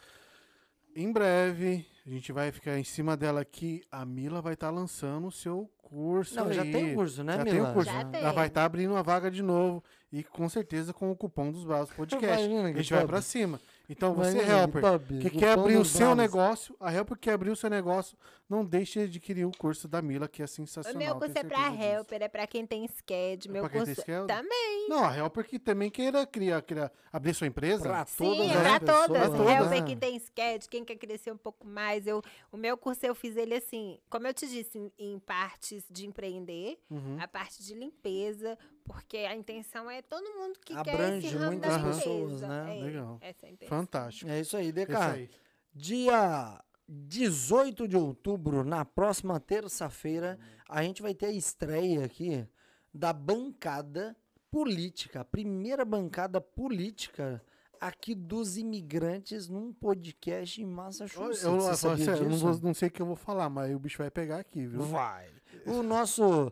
Em 0.96 1.12
breve, 1.12 1.86
a 2.06 2.10
gente 2.10 2.32
vai 2.32 2.52
ficar 2.52 2.80
em 2.80 2.84
cima 2.84 3.16
dela 3.16 3.42
aqui. 3.42 3.84
A 3.92 4.04
Mila 4.04 4.42
vai 4.42 4.54
estar 4.54 4.72
lançando 4.72 5.28
o 5.28 5.32
seu 5.32 5.70
curso. 5.78 6.36
Não, 6.36 6.52
já 6.52 6.64
aí. 6.64 6.72
tem 6.72 6.96
curso, 6.96 7.24
né, 7.24 7.34
já 7.38 7.44
Mila? 7.44 7.56
tem 7.56 7.66
o 7.70 7.74
curso. 7.74 7.92
Já 7.92 8.04
tem. 8.06 8.22
Ela 8.22 8.32
vai 8.32 8.48
estar 8.48 8.66
abrindo 8.66 8.92
uma 8.92 9.04
vaga 9.04 9.30
de 9.30 9.44
novo. 9.44 9.84
E 10.12 10.24
com 10.24 10.50
certeza 10.50 10.94
com 10.94 11.12
o 11.12 11.16
cupom 11.16 11.52
dos 11.52 11.64
Bravos 11.64 11.92
Podcast. 11.92 12.26
Imagina 12.46 12.70
a 12.70 12.72
que 12.72 12.78
gente 12.80 12.90
vai 12.94 13.02
top. 13.02 13.12
pra 13.12 13.22
cima. 13.22 13.62
Então 13.90 14.14
você, 14.14 14.32
Imagina 14.32 14.60
helper, 14.62 14.82
top, 14.82 15.06
que 15.20 15.30
cupom 15.30 15.40
quer 15.40 15.52
abrir 15.52 15.78
o 15.78 15.86
seu 15.86 16.14
negócio, 16.14 16.76
a 16.80 16.94
helper 16.94 17.16
que 17.18 17.24
quer 17.24 17.34
abrir 17.34 17.50
o 17.52 17.56
seu 17.56 17.70
negócio, 17.70 18.18
não 18.50 18.66
deixe 18.66 19.00
de 19.00 19.06
adquirir 19.06 19.46
o 19.46 19.52
curso 19.58 19.88
da 19.88 20.02
Mila, 20.02 20.28
que 20.28 20.42
é 20.42 20.46
O 20.46 20.48
sensacional. 20.48 21.00
meu 21.02 21.16
curso 21.16 21.38
é 21.38 21.44
pra 21.44 21.70
disso. 21.70 21.82
helper, 21.84 22.22
é 22.22 22.28
pra 22.28 22.46
quem 22.48 22.66
tem 22.66 22.86
SCAD. 22.86 23.48
É 23.48 23.52
Meu 23.52 23.62
pra 23.64 23.70
quem 23.70 23.86
tem 23.86 23.96
curso 23.96 24.02
SCAD? 24.02 24.28
também. 24.28 24.90
Não, 24.90 25.06
a 25.06 25.18
helper 25.18 25.46
que 25.48 25.58
também 25.58 25.90
queira 25.90 26.26
criar, 26.28 26.62
criar 26.62 26.92
abrir 27.14 27.34
sua 27.34 27.48
empresa. 27.48 27.84
Pra 27.84 28.06
Sim, 28.06 28.26
todas 28.26 28.40
é 28.40 28.54
as 28.56 28.62
pra 28.62 28.80
pessoas, 28.82 29.08
todas. 29.08 29.30
né? 29.40 29.56
Helper 29.58 29.70
né? 29.82 29.82
que 29.88 29.96
tem 29.96 30.20
SCAD, 30.20 30.68
quem 30.70 30.84
quer 30.84 30.96
crescer 30.98 31.32
um 31.32 31.38
pouco 31.38 31.66
mais. 31.66 32.06
Eu, 32.06 32.22
o 32.52 32.58
meu 32.58 32.78
curso 32.78 33.06
eu 33.06 33.16
fiz 33.16 33.38
ele 33.38 33.56
assim, 33.56 34.00
como 34.10 34.28
eu 34.28 34.34
te 34.34 34.48
disse, 34.48 34.78
em, 34.78 34.92
em 35.00 35.20
partes 35.20 35.86
de 35.90 36.06
empreender, 36.06 36.78
Uhum. 36.92 37.18
a 37.22 37.28
parte 37.28 37.64
de 37.64 37.74
limpeza, 37.74 38.58
porque 38.88 39.18
a 39.18 39.36
intenção 39.36 39.90
é 39.90 40.02
todo 40.02 40.24
mundo 40.34 40.60
que 40.66 40.74
quer 40.74 40.94
Abrange 40.96 41.28
esse 41.28 41.36
ramo 41.36 41.52
muitas 41.52 41.78
da 41.78 41.84
pessoas, 41.84 42.42
né? 42.42 42.78
É, 42.80 42.84
Legal. 42.84 43.18
Essa 43.22 43.46
é 43.46 43.50
a 43.50 43.52
intenção. 43.52 43.78
Fantástico. 43.78 44.32
É 44.32 44.40
isso 44.40 44.58
aí. 44.58 44.70
É 44.70 44.96
aí. 44.96 45.30
Dia 45.74 46.64
18 46.88 47.88
de 47.88 47.98
outubro, 47.98 48.64
na 48.64 48.86
próxima 48.86 49.40
terça-feira, 49.40 50.40
a 50.70 50.82
gente 50.84 51.02
vai 51.02 51.14
ter 51.14 51.28
a 51.28 51.32
estreia 51.32 52.06
aqui 52.06 52.48
da 52.94 53.12
bancada 53.14 54.16
política, 54.50 55.22
a 55.22 55.26
primeira 55.26 55.84
bancada 55.84 56.40
política 56.40 57.44
aqui 57.80 58.16
dos 58.16 58.58
imigrantes 58.58 59.48
num 59.48 59.72
podcast 59.72 60.60
em 60.62 60.64
Eu, 60.64 60.70
Massachusetts. 60.72 61.44
eu, 61.44 61.56
eu, 61.58 61.76
sério, 61.98 62.24
eu 62.24 62.30
não, 62.30 62.38
vou- 62.38 62.60
não 62.62 62.74
sei 62.74 62.88
o 62.88 62.92
que 62.92 63.02
eu 63.02 63.06
vou 63.06 63.16
falar, 63.16 63.50
mas 63.50 63.74
o 63.76 63.80
bicho 63.80 63.98
vai 64.00 64.10
pegar 64.10 64.40
aqui, 64.40 64.66
viu? 64.66 64.82
Vai. 64.82 65.30
O 65.66 65.84
nosso 65.84 66.52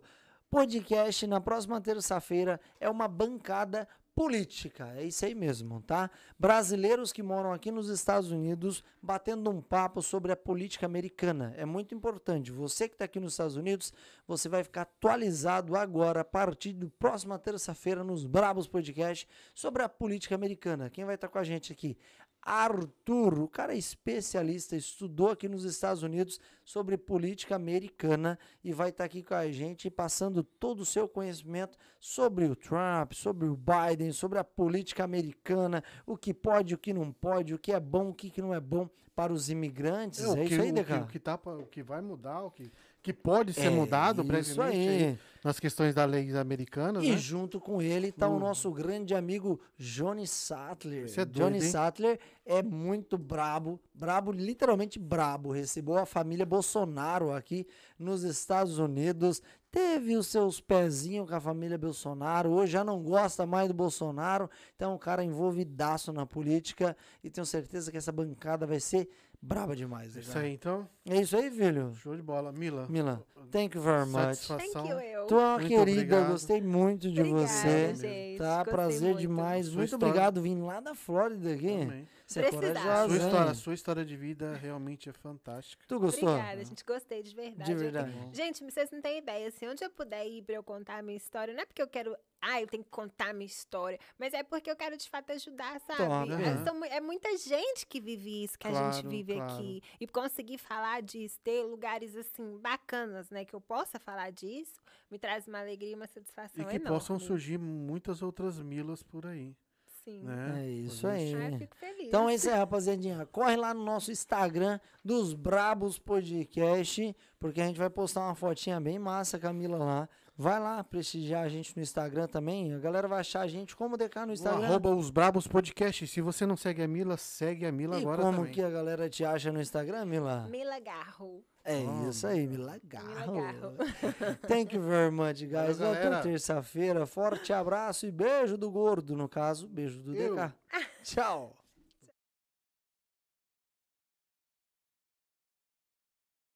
podcast 0.49 1.25
na 1.27 1.41
próxima 1.41 1.79
terça-feira 1.81 2.59
é 2.79 2.89
uma 2.89 3.07
bancada 3.07 3.87
política. 4.15 4.93
É 4.95 5.03
isso 5.03 5.25
aí 5.25 5.35
mesmo, 5.35 5.81
tá? 5.81 6.09
Brasileiros 6.39 7.11
que 7.11 7.21
moram 7.21 7.51
aqui 7.51 7.69
nos 7.69 7.89
Estados 7.89 8.31
Unidos 8.31 8.81
batendo 9.01 9.49
um 9.51 9.61
papo 9.61 10.01
sobre 10.01 10.31
a 10.31 10.37
política 10.37 10.85
americana. 10.85 11.53
É 11.57 11.65
muito 11.65 11.93
importante. 11.93 12.49
Você 12.49 12.87
que 12.87 12.95
está 12.95 13.03
aqui 13.03 13.19
nos 13.19 13.33
Estados 13.33 13.57
Unidos, 13.57 13.91
você 14.25 14.47
vai 14.47 14.63
ficar 14.63 14.83
atualizado 14.83 15.75
agora, 15.75 16.21
a 16.21 16.25
partir 16.25 16.71
da 16.71 16.87
próxima 16.97 17.37
terça-feira, 17.37 18.05
nos 18.05 18.25
Brabos 18.25 18.67
Podcast, 18.67 19.27
sobre 19.53 19.83
a 19.83 19.89
política 19.89 20.33
americana. 20.33 20.89
Quem 20.89 21.03
vai 21.03 21.15
estar 21.15 21.27
com 21.27 21.37
a 21.37 21.43
gente 21.43 21.73
aqui? 21.73 21.97
Arthur, 22.45 23.39
o 23.39 23.47
cara 23.47 23.73
é 23.73 23.77
especialista, 23.77 24.75
estudou 24.75 25.31
aqui 25.31 25.49
nos 25.49 25.65
Estados 25.65 26.03
Unidos 26.03 26.39
sobre 26.63 26.95
política 26.95 27.55
americana 27.55 28.37
e 28.63 28.71
vai 28.71 28.89
estar 28.89 29.03
aqui 29.05 29.23
com 29.23 29.33
a 29.33 29.51
gente 29.51 29.89
passando 29.89 30.43
todo 30.43 30.81
o 30.81 30.85
seu 30.85 31.07
conhecimento 31.07 31.75
sobre 31.99 32.45
o 32.45 32.55
Trump, 32.55 33.13
sobre 33.13 33.47
o 33.47 33.57
Biden, 33.57 34.11
sobre 34.11 34.37
a 34.37 34.43
política 34.43 35.03
americana, 35.03 35.83
o 36.05 36.15
que 36.15 36.33
pode, 36.35 36.75
o 36.75 36.77
que 36.77 36.93
não 36.93 37.11
pode, 37.11 37.53
o 37.55 37.59
que 37.59 37.71
é 37.71 37.79
bom, 37.79 38.09
o 38.09 38.13
que 38.13 38.39
não 38.41 38.53
é 38.53 38.59
bom 38.59 38.87
para 39.15 39.33
os 39.33 39.49
imigrantes. 39.49 40.19
É, 40.19 40.27
o 40.27 40.35
É, 40.35 40.45
que, 40.45 40.53
isso 40.53 40.61
aí, 40.61 40.71
o 40.71 40.73
que, 40.73 40.83
Deca? 40.83 41.01
o 41.01 41.07
que 41.07 41.19
tá 41.19 41.35
o 41.35 41.65
que 41.65 41.81
vai 41.81 42.01
mudar, 42.01 42.41
o 42.43 42.51
que, 42.51 42.71
que 43.05 43.13
pode 43.13 43.53
ser 43.53 43.67
É, 43.67 43.69
mudado 43.69 44.23
isso 44.39 44.59
aí. 44.59 45.15
nas 45.43 45.59
questões 45.59 45.93
das 45.93 46.09
leis 46.09 46.33
americanas, 46.35 47.03
E 47.03 47.11
né? 47.11 47.17
junto 47.17 47.59
com 47.59 47.79
ele 47.79 48.07
está 48.07 48.27
o 48.27 48.39
nosso 48.39 48.71
grande 48.71 49.13
amigo 49.13 49.59
Johnny 49.77 50.25
Sattler. 50.25 51.03
É 51.05 51.23
doido, 51.23 51.31
Johnny 51.31 51.57
hein? 51.57 51.69
Sattler 51.69 52.19
é 52.43 52.63
muito 52.63 53.15
brabo, 53.15 53.79
brabo, 53.93 54.31
literalmente 54.31 54.97
brabo. 54.97 55.51
Recebeu 55.51 55.97
a 55.99 56.05
família 56.07 56.47
Bolsonaro 56.47 57.31
aqui 57.31 57.67
nos 57.99 58.23
Estados 58.23 58.79
Unidos. 58.79 59.39
Teve 59.69 60.15
os 60.15 60.27
seus 60.27 60.59
pezinhos 60.59 61.29
com 61.29 61.35
a 61.35 61.39
família 61.39 61.77
Bolsonaro. 61.77 62.49
Hoje 62.49 62.71
já 62.71 62.83
não 62.83 63.03
gosta 63.03 63.45
mais 63.45 63.67
do 63.67 63.73
Bolsonaro. 63.73 64.49
Então, 64.75 64.91
é 64.91 64.95
um 64.95 64.97
cara 64.97 65.23
envolvidaço 65.23 66.11
na 66.13 66.25
política. 66.25 66.95
E 67.23 67.29
tenho 67.29 67.45
certeza 67.45 67.91
que 67.91 67.97
essa 67.97 68.11
bancada 68.11 68.65
vai 68.65 68.79
ser 68.79 69.07
braba 69.45 69.75
demais. 69.75 70.15
Isso 70.15 70.33
cara. 70.33 70.45
aí, 70.45 70.53
então, 70.53 70.87
É 71.07 71.21
isso 71.21 71.35
aí, 71.37 71.49
filho. 71.51 71.93
show 71.95 72.15
de 72.15 72.21
bola. 72.21 72.51
Mila, 72.51 72.87
Milan, 72.89 73.21
thank 73.51 73.75
you 73.77 73.83
very 73.83 74.05
much. 74.05 74.35
satisfação. 74.37 74.83
Thank 74.83 74.89
you, 74.89 74.99
eu. 74.99 75.25
Tu 75.27 75.35
é 75.35 75.37
uma 75.37 75.57
Muito 75.59 75.67
querida, 75.67 75.91
obrigado. 76.01 76.31
gostei 76.31 76.61
muito 76.61 77.11
de 77.11 77.19
Obrigada, 77.21 77.47
você. 77.47 77.95
gente. 77.95 78.37
Tá, 78.39 78.65
prazer 78.65 79.09
muito. 79.09 79.19
demais. 79.19 79.67
Sua 79.67 79.75
muito 79.77 79.85
história- 79.93 80.07
obrigado 80.07 80.41
vindo 80.41 80.65
lá 80.65 80.79
da 80.79 80.93
Flórida 80.95 81.53
aqui. 81.53 81.67
Também. 81.67 82.07
Você 82.27 82.39
é 82.39 82.49
corajosa, 82.51 83.07
Sua 83.07 83.17
história, 83.17 83.53
sua 83.53 83.73
história 83.75 84.05
de 84.05 84.17
vida 84.17 84.55
realmente 84.55 85.07
é 85.09 85.13
fantástica. 85.13 85.85
Tu 85.87 85.99
gostou? 85.99 86.27
Obrigada, 86.29 86.65
gente. 86.65 86.83
Gostei 86.83 87.21
de 87.21 87.35
verdade. 87.35 87.65
De 87.65 87.71
Eu 87.71 87.77
verdade. 87.77 88.11
tenho- 88.11 88.33
Gente, 88.33 88.63
vocês 88.63 88.89
não 88.89 88.99
têm 88.99 89.19
ideia. 89.19 89.51
Se 89.51 89.67
onde 89.67 89.83
eu 89.83 89.89
puder 89.91 90.25
ir 90.27 90.41
pra 90.41 90.55
eu 90.55 90.63
contar 90.63 90.97
a 90.97 91.01
minha 91.03 91.17
história, 91.17 91.53
não 91.53 91.61
é 91.61 91.65
porque 91.65 91.81
eu 91.81 91.87
quero. 91.87 92.17
Ah, 92.41 92.59
eu 92.61 92.67
tenho 92.67 92.83
que 92.83 92.89
contar 92.89 93.29
a 93.29 93.33
minha 93.33 93.45
história. 93.45 93.99
Mas 94.19 94.33
é 94.33 94.43
porque 94.43 94.69
eu 94.69 94.75
quero 94.75 94.97
de 94.97 95.07
fato 95.09 95.31
ajudar, 95.31 95.79
sabe? 95.81 95.97
Claro, 96.05 96.33
É, 96.33 96.63
são 96.63 96.83
é 96.85 96.99
muita 97.01 97.35
gente 97.37 97.85
que 97.87 97.99
vive 98.01 98.43
isso 98.43 98.57
que 98.57 98.67
a 98.67 98.71
gente 98.71 99.01
Claro, 99.01 99.09
vive 99.09 99.33
claro. 99.35 99.53
aqui. 99.53 99.81
E 99.99 100.07
conseguir 100.07 100.57
falar 100.57 101.01
disso, 101.01 101.39
ter 101.43 101.63
lugares 101.63 102.15
assim 102.15 102.57
bacanas, 102.59 103.29
né? 103.29 103.45
Que 103.45 103.53
eu 103.55 103.61
possa 103.61 103.99
falar 103.99 104.31
disso, 104.31 104.79
me 105.09 105.17
traz 105.19 105.47
uma 105.47 105.59
alegria 105.59 105.91
e 105.91 105.95
uma 105.95 106.07
satisfação 106.07 106.63
E 106.63 106.67
que 106.67 106.75
enorme. 106.75 106.87
possam 106.87 107.19
surgir 107.19 107.57
muitas 107.59 108.21
outras 108.21 108.59
Milas 108.61 109.01
por 109.03 109.25
aí. 109.27 109.55
Sim. 110.05 110.21
Né? 110.21 110.63
É 110.63 110.69
isso 110.69 111.07
aí. 111.07 111.33
Ah, 111.33 111.49
eu 111.49 111.57
fico 111.57 111.75
feliz. 111.75 112.07
Então 112.07 112.29
é 112.29 112.35
isso 112.35 112.47
aí, 112.47 112.55
rapaziadinha. 112.55 113.25
Corre 113.31 113.55
lá 113.55 113.73
no 113.73 113.83
nosso 113.83 114.11
Instagram 114.11 114.79
dos 115.03 115.33
Brabos 115.33 115.97
Podcast, 115.97 117.15
porque 117.39 117.59
a 117.59 117.65
gente 117.65 117.79
vai 117.79 117.89
postar 117.89 118.21
uma 118.21 118.35
fotinha 118.35 118.79
bem 118.79 118.99
massa, 118.99 119.39
Camila, 119.39 119.77
lá. 119.79 120.09
Vai 120.37 120.59
lá 120.59 120.83
prestigiar 120.83 121.43
a 121.43 121.47
gente 121.47 121.73
no 121.77 121.81
Instagram 121.81 122.27
também. 122.27 122.73
A 122.73 122.77
galera 122.77 123.07
vai 123.07 123.21
achar 123.21 123.39
a 123.41 123.47
gente 123.47 123.73
como 123.75 123.95
DK 123.97 124.19
no 124.21 124.25
No 124.27 124.33
Instagram. 124.33 124.65
Arroba 124.65 124.93
os 124.93 125.09
Brabos 125.09 125.47
Podcast. 125.47 126.05
Se 126.07 126.19
você 126.19 126.45
não 126.45 126.57
segue 126.57 126.83
a 126.83 126.87
Mila, 126.87 127.15
segue 127.15 127.65
a 127.65 127.71
Mila 127.71 127.97
e 127.97 128.01
agora 128.01 128.21
como 128.21 128.37
também. 128.39 128.51
que 128.51 128.61
a 128.61 128.69
galera 128.69 129.09
te 129.09 129.23
acha 129.23 129.49
no 129.51 129.61
Instagram, 129.61 130.03
Mila? 130.05 130.47
Mila 130.49 130.77
Garro. 130.81 131.41
É 131.63 131.77
Oh, 131.77 132.09
isso 132.09 132.27
aí, 132.27 132.45
Mila 132.47 132.77
Garro. 132.83 133.33
Mila 133.33 133.53
Garro. 133.53 133.75
Thank 134.47 134.75
you 134.75 134.81
very 134.81 135.09
much, 135.09 135.39
guys. 135.45 135.77
Valeu, 135.77 135.93
Até 135.93 136.21
terça-feira. 136.23 137.05
Forte 137.05 137.53
abraço 137.53 138.05
e 138.05 138.11
beijo 138.11 138.57
do 138.57 138.69
gordo, 138.69 139.15
no 139.15 139.29
caso. 139.29 139.67
Beijo 139.69 139.99
do 140.01 140.13
Eu. 140.15 140.35
DK. 140.35 140.53
Tchau. 141.01 141.55